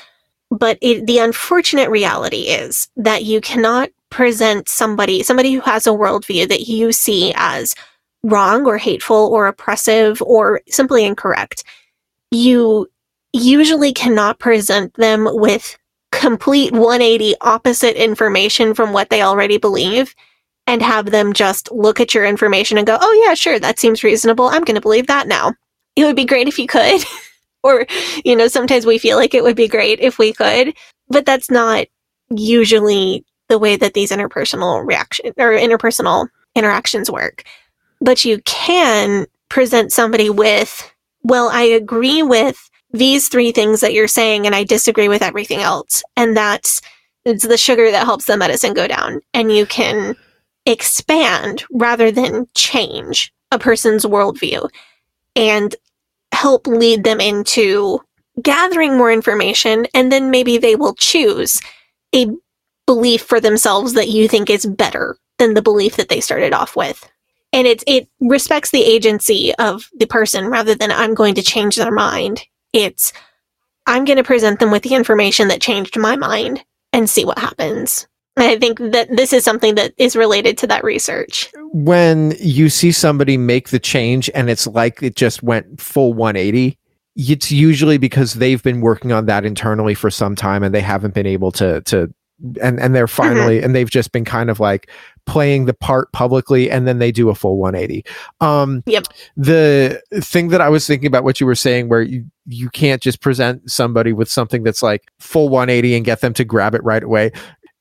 but 0.50 0.78
it, 0.80 1.06
the 1.06 1.18
unfortunate 1.18 1.90
reality 1.90 2.42
is 2.42 2.88
that 2.96 3.24
you 3.24 3.40
cannot 3.40 3.90
present 4.10 4.68
somebody 4.68 5.22
somebody 5.22 5.52
who 5.54 5.60
has 5.60 5.86
a 5.86 5.90
worldview 5.90 6.48
that 6.48 6.68
you 6.68 6.92
see 6.92 7.32
as 7.36 7.74
wrong 8.22 8.66
or 8.66 8.78
hateful 8.78 9.16
or 9.16 9.46
oppressive 9.46 10.20
or 10.22 10.60
simply 10.68 11.04
incorrect. 11.04 11.64
You 12.30 12.88
usually 13.32 13.92
cannot 13.92 14.38
present 14.38 14.94
them 14.94 15.28
with 15.30 15.78
complete 16.26 16.72
180 16.72 17.36
opposite 17.42 17.94
information 17.94 18.74
from 18.74 18.92
what 18.92 19.10
they 19.10 19.22
already 19.22 19.58
believe 19.58 20.12
and 20.66 20.82
have 20.82 21.12
them 21.12 21.32
just 21.32 21.70
look 21.70 22.00
at 22.00 22.14
your 22.14 22.24
information 22.24 22.76
and 22.76 22.84
go, 22.84 22.98
oh, 23.00 23.24
yeah, 23.24 23.32
sure, 23.34 23.60
that 23.60 23.78
seems 23.78 24.02
reasonable. 24.02 24.46
I'm 24.46 24.64
going 24.64 24.74
to 24.74 24.80
believe 24.80 25.06
that 25.06 25.28
now. 25.28 25.54
It 25.94 26.04
would 26.04 26.16
be 26.16 26.24
great 26.24 26.48
if 26.48 26.58
you 26.58 26.66
could. 26.66 27.04
or, 27.62 27.86
you 28.24 28.34
know, 28.34 28.48
sometimes 28.48 28.84
we 28.84 28.98
feel 28.98 29.16
like 29.16 29.34
it 29.34 29.44
would 29.44 29.54
be 29.54 29.68
great 29.68 30.00
if 30.00 30.18
we 30.18 30.32
could, 30.32 30.74
but 31.08 31.26
that's 31.26 31.48
not 31.48 31.86
usually 32.30 33.24
the 33.48 33.60
way 33.60 33.76
that 33.76 33.94
these 33.94 34.10
interpersonal 34.10 34.84
reaction 34.84 35.32
or 35.38 35.52
interpersonal 35.52 36.26
interactions 36.56 37.08
work. 37.08 37.44
But 38.00 38.24
you 38.24 38.42
can 38.42 39.26
present 39.48 39.92
somebody 39.92 40.28
with, 40.28 40.92
well, 41.22 41.48
I 41.52 41.62
agree 41.62 42.24
with 42.24 42.68
these 42.90 43.28
three 43.28 43.52
things 43.52 43.80
that 43.80 43.92
you're 43.92 44.08
saying 44.08 44.46
and 44.46 44.54
I 44.54 44.64
disagree 44.64 45.08
with 45.08 45.22
everything 45.22 45.60
else. 45.60 46.02
And 46.16 46.36
that's 46.36 46.80
it's 47.24 47.46
the 47.46 47.58
sugar 47.58 47.90
that 47.90 48.04
helps 48.04 48.26
the 48.26 48.36
medicine 48.36 48.72
go 48.72 48.86
down. 48.86 49.20
And 49.34 49.50
you 49.50 49.66
can 49.66 50.14
expand 50.64 51.64
rather 51.70 52.10
than 52.10 52.46
change 52.54 53.32
a 53.50 53.58
person's 53.58 54.04
worldview 54.04 54.68
and 55.34 55.74
help 56.32 56.66
lead 56.66 57.04
them 57.04 57.20
into 57.20 58.00
gathering 58.42 58.96
more 58.96 59.10
information. 59.10 59.86
And 59.94 60.12
then 60.12 60.30
maybe 60.30 60.58
they 60.58 60.76
will 60.76 60.94
choose 60.94 61.60
a 62.14 62.28
belief 62.86 63.22
for 63.22 63.40
themselves 63.40 63.94
that 63.94 64.08
you 64.08 64.28
think 64.28 64.48
is 64.48 64.64
better 64.64 65.16
than 65.38 65.54
the 65.54 65.62
belief 65.62 65.96
that 65.96 66.08
they 66.08 66.20
started 66.20 66.52
off 66.52 66.76
with. 66.76 67.08
And 67.52 67.66
it, 67.66 67.82
it 67.86 68.08
respects 68.20 68.70
the 68.70 68.84
agency 68.84 69.54
of 69.56 69.88
the 69.98 70.06
person 70.06 70.46
rather 70.46 70.74
than 70.74 70.90
I'm 70.90 71.14
going 71.14 71.34
to 71.36 71.42
change 71.42 71.76
their 71.76 71.92
mind. 71.92 72.42
It's 72.76 73.12
I'm 73.86 74.04
going 74.04 74.16
to 74.18 74.24
present 74.24 74.60
them 74.60 74.70
with 74.70 74.82
the 74.82 74.94
information 74.94 75.48
that 75.48 75.60
changed 75.60 75.98
my 75.98 76.16
mind 76.16 76.62
and 76.92 77.08
see 77.08 77.24
what 77.24 77.38
happens. 77.38 78.06
And 78.36 78.44
I 78.46 78.58
think 78.58 78.78
that 78.78 79.08
this 79.16 79.32
is 79.32 79.44
something 79.44 79.76
that 79.76 79.94
is 79.96 80.14
related 80.16 80.58
to 80.58 80.66
that 80.66 80.84
research. 80.84 81.50
when 81.72 82.34
you 82.40 82.68
see 82.68 82.92
somebody 82.92 83.36
make 83.36 83.70
the 83.70 83.78
change 83.78 84.28
and 84.34 84.50
it's 84.50 84.66
like 84.66 85.02
it 85.02 85.14
just 85.16 85.42
went 85.42 85.80
full 85.80 86.12
180 86.14 86.78
it's 87.16 87.50
usually 87.50 87.96
because 87.96 88.34
they've 88.34 88.62
been 88.62 88.82
working 88.82 89.10
on 89.10 89.24
that 89.26 89.44
internally 89.46 89.94
for 89.94 90.10
some 90.10 90.36
time 90.36 90.62
and 90.62 90.74
they 90.74 90.80
haven't 90.82 91.14
been 91.14 91.26
able 91.26 91.50
to 91.52 91.80
to 91.82 92.12
and 92.62 92.78
and 92.78 92.94
they're 92.94 93.06
finally 93.08 93.62
and 93.62 93.74
they've 93.74 93.88
just 93.90 94.12
been 94.12 94.24
kind 94.24 94.50
of 94.50 94.60
like 94.60 94.90
playing 95.24 95.64
the 95.64 95.72
part 95.74 96.12
publicly 96.12 96.70
and 96.70 96.86
then 96.86 96.98
they 96.98 97.10
do 97.10 97.30
a 97.30 97.34
full 97.34 97.56
180 97.56 98.04
um 98.42 98.82
Yep. 98.86 99.06
the 99.36 100.00
thing 100.20 100.48
that 100.48 100.60
i 100.60 100.68
was 100.68 100.86
thinking 100.86 101.06
about 101.06 101.24
what 101.24 101.40
you 101.40 101.46
were 101.46 101.54
saying 101.54 101.88
where 101.88 102.02
you 102.02 102.24
you 102.46 102.70
can't 102.70 103.02
just 103.02 103.20
present 103.20 103.70
somebody 103.70 104.12
with 104.12 104.30
something 104.30 104.62
that's 104.62 104.82
like 104.82 105.10
full 105.18 105.48
180 105.48 105.96
and 105.96 106.04
get 106.04 106.20
them 106.20 106.32
to 106.34 106.44
grab 106.44 106.74
it 106.74 106.82
right 106.84 107.02
away 107.02 107.32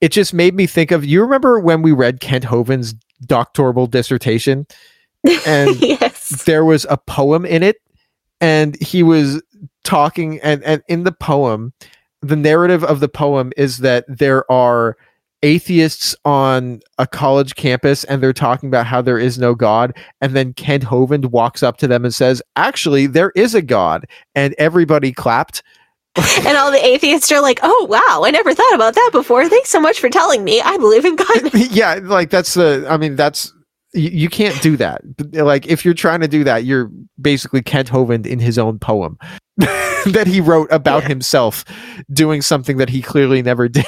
it 0.01 0.11
just 0.11 0.33
made 0.33 0.55
me 0.55 0.67
think 0.67 0.91
of 0.91 1.05
you 1.05 1.21
remember 1.21 1.59
when 1.59 1.81
we 1.81 1.91
read 1.91 2.19
kent 2.19 2.43
hovind's 2.43 2.93
doctoral 3.25 3.87
dissertation 3.87 4.65
and 5.45 5.79
yes. 5.81 6.43
there 6.43 6.65
was 6.65 6.85
a 6.89 6.97
poem 6.97 7.45
in 7.45 7.63
it 7.63 7.77
and 8.41 8.81
he 8.81 9.03
was 9.03 9.41
talking 9.83 10.39
and, 10.41 10.63
and 10.63 10.83
in 10.87 11.03
the 11.03 11.11
poem 11.11 11.73
the 12.21 12.35
narrative 12.35 12.83
of 12.83 12.99
the 12.99 13.07
poem 13.07 13.51
is 13.55 13.79
that 13.79 14.05
there 14.07 14.49
are 14.51 14.97
atheists 15.45 16.15
on 16.25 16.81
a 16.97 17.05
college 17.05 17.53
campus 17.55 18.03
and 18.05 18.21
they're 18.21 18.33
talking 18.33 18.67
about 18.67 18.87
how 18.87 18.99
there 18.99 19.19
is 19.19 19.37
no 19.37 19.53
god 19.53 19.95
and 20.19 20.35
then 20.35 20.51
kent 20.53 20.83
hovind 20.83 21.25
walks 21.27 21.61
up 21.61 21.77
to 21.77 21.87
them 21.87 22.03
and 22.03 22.15
says 22.15 22.41
actually 22.55 23.05
there 23.05 23.31
is 23.35 23.53
a 23.53 23.61
god 23.61 24.07
and 24.33 24.55
everybody 24.57 25.11
clapped 25.11 25.61
and 26.45 26.57
all 26.57 26.71
the 26.71 26.83
atheists 26.83 27.29
are 27.29 27.41
like, 27.41 27.59
oh, 27.61 27.87
wow, 27.89 28.23
I 28.23 28.31
never 28.31 28.53
thought 28.53 28.73
about 28.73 28.95
that 28.95 29.09
before. 29.11 29.49
Thanks 29.49 29.69
so 29.69 29.81
much 29.81 29.99
for 29.99 30.09
telling 30.09 30.45
me. 30.45 30.61
I 30.61 30.77
believe 30.77 31.03
in 31.03 31.17
God. 31.17 31.53
yeah 31.53 31.99
like 32.01 32.29
that's 32.29 32.53
the 32.53 32.87
i 32.89 32.95
mean 32.95 33.17
that's 33.17 33.53
you, 33.95 34.09
you 34.09 34.29
can't 34.29 34.61
do 34.61 34.77
that 34.77 35.01
like 35.33 35.65
if 35.67 35.83
you're 35.85 35.93
trying 35.93 36.19
to 36.21 36.27
do 36.27 36.43
that 36.43 36.63
you're 36.65 36.91
basically 37.19 37.61
kent 37.61 37.89
hovind 37.89 38.25
in 38.25 38.39
his 38.39 38.57
own 38.59 38.77
poem 38.79 39.17
that 39.57 40.25
he 40.27 40.41
wrote 40.41 40.67
about 40.71 41.03
Yeah. 41.03 41.09
himself 41.09 41.65
doing 42.13 42.41
something 42.41 42.77
that 42.77 42.89
he 42.89 43.01
clearly 43.01 43.41
never 43.41 43.67
did 43.69 43.85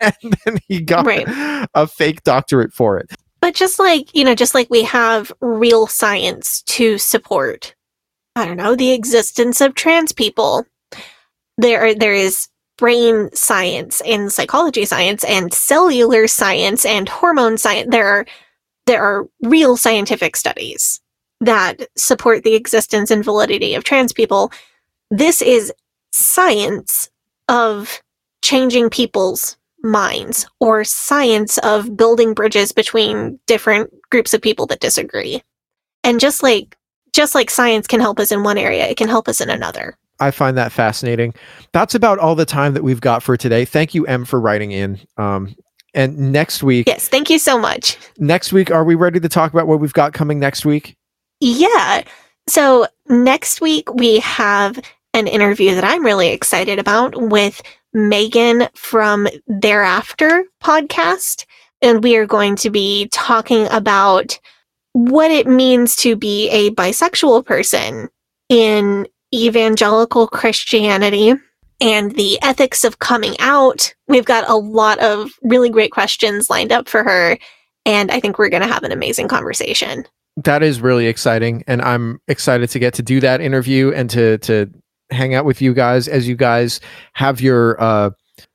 and 0.00 0.36
then 0.44 0.58
he 0.68 0.80
got 0.80 1.06
Right. 1.06 1.26
a 1.74 1.86
fake 1.86 2.22
doctorate 2.24 2.72
for 2.72 2.98
it 2.98 3.10
But 3.40 3.54
just 3.54 3.78
like, 3.78 4.14
you 4.14 4.24
know, 4.24 4.34
just 4.34 4.54
like 4.54 4.68
we 4.70 4.82
have 4.84 5.32
real 5.40 5.86
science 5.86 6.62
to 6.62 6.98
support, 6.98 7.74
I 8.34 8.44
don't 8.44 8.56
know, 8.56 8.74
the 8.74 8.90
existence 8.92 9.60
of 9.60 9.74
trans 9.74 10.12
people, 10.12 10.66
there 11.56 11.80
are, 11.86 11.94
there 11.94 12.14
is 12.14 12.48
brain 12.76 13.30
science 13.32 14.00
and 14.04 14.32
psychology 14.32 14.84
science 14.84 15.22
and 15.24 15.52
cellular 15.52 16.26
science 16.26 16.84
and 16.84 17.08
hormone 17.08 17.58
science. 17.58 17.88
There 17.90 18.08
are, 18.08 18.26
there 18.88 19.02
are 19.02 19.28
real 19.42 19.76
scientific 19.76 20.34
studies 20.34 21.00
that 21.40 21.86
support 21.96 22.42
the 22.42 22.54
existence 22.54 23.10
and 23.10 23.22
validity 23.22 23.74
of 23.74 23.84
trans 23.84 24.14
people. 24.14 24.50
This 25.10 25.42
is 25.42 25.72
science 26.10 27.10
of 27.48 28.00
changing 28.42 28.88
people's 28.88 29.56
minds 29.82 30.46
or 30.58 30.84
science 30.84 31.58
of 31.58 31.96
building 31.96 32.32
bridges 32.32 32.72
between 32.72 33.38
different 33.46 33.92
groups 34.10 34.32
of 34.32 34.40
people 34.40 34.66
that 34.66 34.80
disagree. 34.80 35.42
And 36.02 36.18
just 36.18 36.42
like 36.42 36.76
just 37.12 37.34
like 37.34 37.50
science 37.50 37.86
can 37.86 38.00
help 38.00 38.18
us 38.18 38.32
in 38.32 38.42
one 38.42 38.58
area, 38.58 38.86
it 38.86 38.96
can 38.96 39.08
help 39.08 39.28
us 39.28 39.40
in 39.40 39.50
another. 39.50 39.96
i 40.20 40.30
find 40.30 40.56
that 40.56 40.72
fascinating 40.72 41.32
that's 41.72 41.94
about 41.94 42.18
all 42.18 42.34
the 42.34 42.44
time 42.44 42.74
that 42.74 42.82
we've 42.82 43.00
got 43.00 43.22
for 43.22 43.36
today 43.36 43.64
thank 43.64 43.94
you 43.94 44.04
m 44.06 44.24
for 44.24 44.40
writing 44.40 44.72
in 44.72 44.98
um 45.16 45.54
and 45.94 46.32
next 46.32 46.62
week 46.62 46.86
Yes, 46.86 47.08
thank 47.08 47.30
you 47.30 47.38
so 47.38 47.58
much. 47.58 47.96
next 48.18 48.52
week 48.52 48.70
are 48.70 48.84
we 48.84 48.94
ready 48.94 49.20
to 49.20 49.28
talk 49.28 49.52
about 49.52 49.66
what 49.66 49.80
we've 49.80 49.92
got 49.92 50.12
coming 50.12 50.38
next 50.38 50.64
week 50.64 50.96
Yeah. 51.40 52.02
So 52.48 52.86
next 53.08 53.60
week 53.60 53.92
we 53.94 54.20
have 54.20 54.78
an 55.14 55.26
interview 55.26 55.74
that 55.74 55.84
I'm 55.84 56.04
really 56.04 56.28
excited 56.28 56.78
about 56.78 57.14
with 57.20 57.60
Megan 57.92 58.68
from 58.74 59.26
Thereafter 59.46 60.44
podcast. 60.62 61.44
And 61.82 62.02
we 62.02 62.16
are 62.16 62.26
going 62.26 62.56
to 62.56 62.70
be 62.70 63.08
talking 63.12 63.66
about 63.70 64.38
what 64.92 65.30
it 65.30 65.46
means 65.46 65.94
to 65.96 66.16
be 66.16 66.48
a 66.50 66.70
bisexual 66.70 67.44
person 67.46 68.08
in 68.48 69.06
evangelical 69.34 70.26
Christianity 70.26 71.34
and 71.80 72.12
the 72.16 72.38
ethics 72.42 72.84
of 72.84 72.98
coming 72.98 73.36
out. 73.38 73.94
We've 74.08 74.24
got 74.24 74.48
a 74.48 74.56
lot 74.56 74.98
of 74.98 75.30
really 75.42 75.70
great 75.70 75.92
questions 75.92 76.50
lined 76.50 76.72
up 76.72 76.88
for 76.88 77.04
her. 77.04 77.38
And 77.86 78.10
I 78.10 78.20
think 78.20 78.38
we're 78.38 78.48
going 78.48 78.62
to 78.62 78.68
have 78.68 78.82
an 78.82 78.92
amazing 78.92 79.28
conversation. 79.28 80.04
that 80.44 80.62
is 80.62 80.80
really 80.80 81.06
exciting, 81.06 81.64
and 81.66 81.82
I'm 81.82 82.20
excited 82.28 82.70
to 82.70 82.78
get 82.78 82.94
to 82.94 83.02
do 83.02 83.20
that 83.20 83.40
interview 83.40 83.92
and 83.92 84.08
to 84.10 84.38
to 84.38 84.70
hang 85.10 85.34
out 85.34 85.44
with 85.44 85.60
you 85.60 85.74
guys 85.74 86.06
as 86.06 86.28
you 86.28 86.36
guys 86.36 86.80
have 87.14 87.40
your 87.40 87.80
uh, 87.82 88.10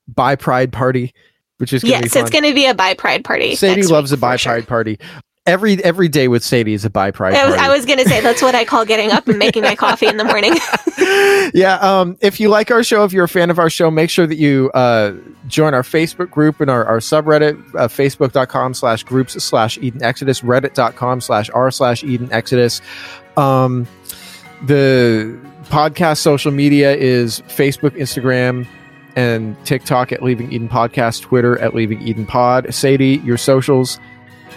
bi 0.07 0.35
pride 0.35 0.71
party, 0.71 1.13
which 1.57 1.73
is 1.73 1.83
Yes, 1.83 2.15
it's 2.15 2.29
going 2.29 2.43
to 2.43 2.53
be 2.53 2.65
a 2.67 2.73
bi 2.73 2.93
pride 2.93 3.23
party. 3.23 3.55
Sadie 3.55 3.83
loves 3.83 4.11
a 4.11 4.15
week, 4.15 4.21
bi 4.21 4.35
sure. 4.37 4.53
pride 4.53 4.67
party. 4.67 4.99
Every 5.45 5.83
every 5.83 6.07
day 6.07 6.29
with 6.29 6.41
Sadie 6.41 6.73
is 6.73 6.85
a 6.85 6.89
bi 6.89 7.11
pride 7.11 7.33
I 7.33 7.45
was. 7.45 7.55
I 7.55 7.67
was 7.67 7.85
going 7.85 7.99
to 7.99 8.07
say 8.07 8.21
that's 8.21 8.41
what 8.41 8.55
I 8.55 8.63
call 8.63 8.85
getting 8.85 9.11
up 9.11 9.27
and 9.27 9.37
making 9.37 9.63
my 9.63 9.75
coffee 9.75 10.07
in 10.07 10.15
the 10.15 10.23
morning. 10.23 10.53
yeah. 11.53 11.75
Um, 11.81 12.17
if 12.21 12.39
you 12.39 12.47
like 12.47 12.71
our 12.71 12.81
show, 12.81 13.03
if 13.03 13.11
you're 13.11 13.25
a 13.25 13.29
fan 13.29 13.49
of 13.49 13.59
our 13.59 13.69
show, 13.69 13.91
make 13.91 14.09
sure 14.09 14.25
that 14.25 14.37
you 14.37 14.71
uh, 14.73 15.13
join 15.47 15.73
our 15.73 15.81
Facebook 15.81 16.31
group 16.31 16.61
and 16.61 16.69
our, 16.69 16.85
our 16.85 16.99
subreddit, 16.99 17.59
uh, 17.75 17.89
facebook.com 17.89 18.73
slash 18.73 19.03
groups 19.03 19.33
slash 19.43 19.77
Eden 19.79 20.01
Exodus, 20.01 20.39
reddit.com 20.39 21.19
slash 21.19 21.49
r 21.49 21.69
slash 21.71 22.05
Eden 22.05 22.31
Exodus. 22.31 22.79
Um, 23.35 23.85
the 24.61 25.37
podcast 25.65 26.19
social 26.19 26.53
media 26.53 26.95
is 26.95 27.41
Facebook, 27.47 27.97
Instagram, 27.97 28.65
and 29.17 29.57
TikTok 29.65 30.13
at 30.13 30.23
Leaving 30.23 30.53
Eden 30.53 30.69
Podcast, 30.69 31.21
Twitter 31.21 31.59
at 31.59 31.75
Leaving 31.75 32.01
Eden 32.01 32.25
Pod. 32.25 32.73
Sadie, 32.73 33.21
your 33.25 33.37
socials. 33.37 33.99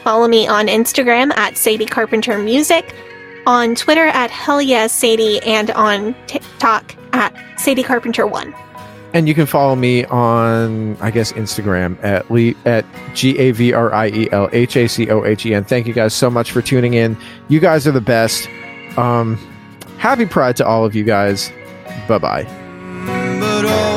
Follow 0.06 0.28
me 0.28 0.46
on 0.46 0.68
Instagram 0.68 1.36
at 1.36 1.56
Sadie 1.56 1.84
Carpenter 1.84 2.38
Music, 2.38 2.94
on 3.44 3.74
Twitter 3.74 4.04
at 4.06 4.30
Hell 4.30 4.62
Yes 4.62 4.92
Sadie, 4.92 5.42
and 5.42 5.72
on 5.72 6.14
TikTok 6.28 6.94
at 7.12 7.34
Sadie 7.58 7.82
Carpenter 7.82 8.24
One. 8.24 8.54
And 9.14 9.26
you 9.26 9.34
can 9.34 9.46
follow 9.46 9.74
me 9.74 10.04
on, 10.04 10.96
I 11.00 11.10
guess, 11.10 11.32
Instagram 11.32 11.98
at 12.04 12.30
le- 12.30 12.54
at 12.64 12.84
G 13.16 13.36
A 13.36 13.50
V 13.50 13.72
R 13.72 13.92
I 13.92 14.06
E 14.10 14.28
L 14.30 14.48
H 14.52 14.76
A 14.76 14.86
C 14.86 15.10
O 15.10 15.24
H 15.24 15.44
E 15.44 15.52
N. 15.54 15.64
Thank 15.64 15.88
you 15.88 15.92
guys 15.92 16.14
so 16.14 16.30
much 16.30 16.52
for 16.52 16.62
tuning 16.62 16.94
in. 16.94 17.16
You 17.48 17.58
guys 17.58 17.84
are 17.88 17.92
the 17.92 18.00
best. 18.00 18.48
Um, 18.96 19.36
happy 19.98 20.26
Pride 20.26 20.54
to 20.58 20.64
all 20.64 20.84
of 20.84 20.94
you 20.94 21.02
guys. 21.02 21.50
Bye 22.06 22.18
bye. 22.18 23.95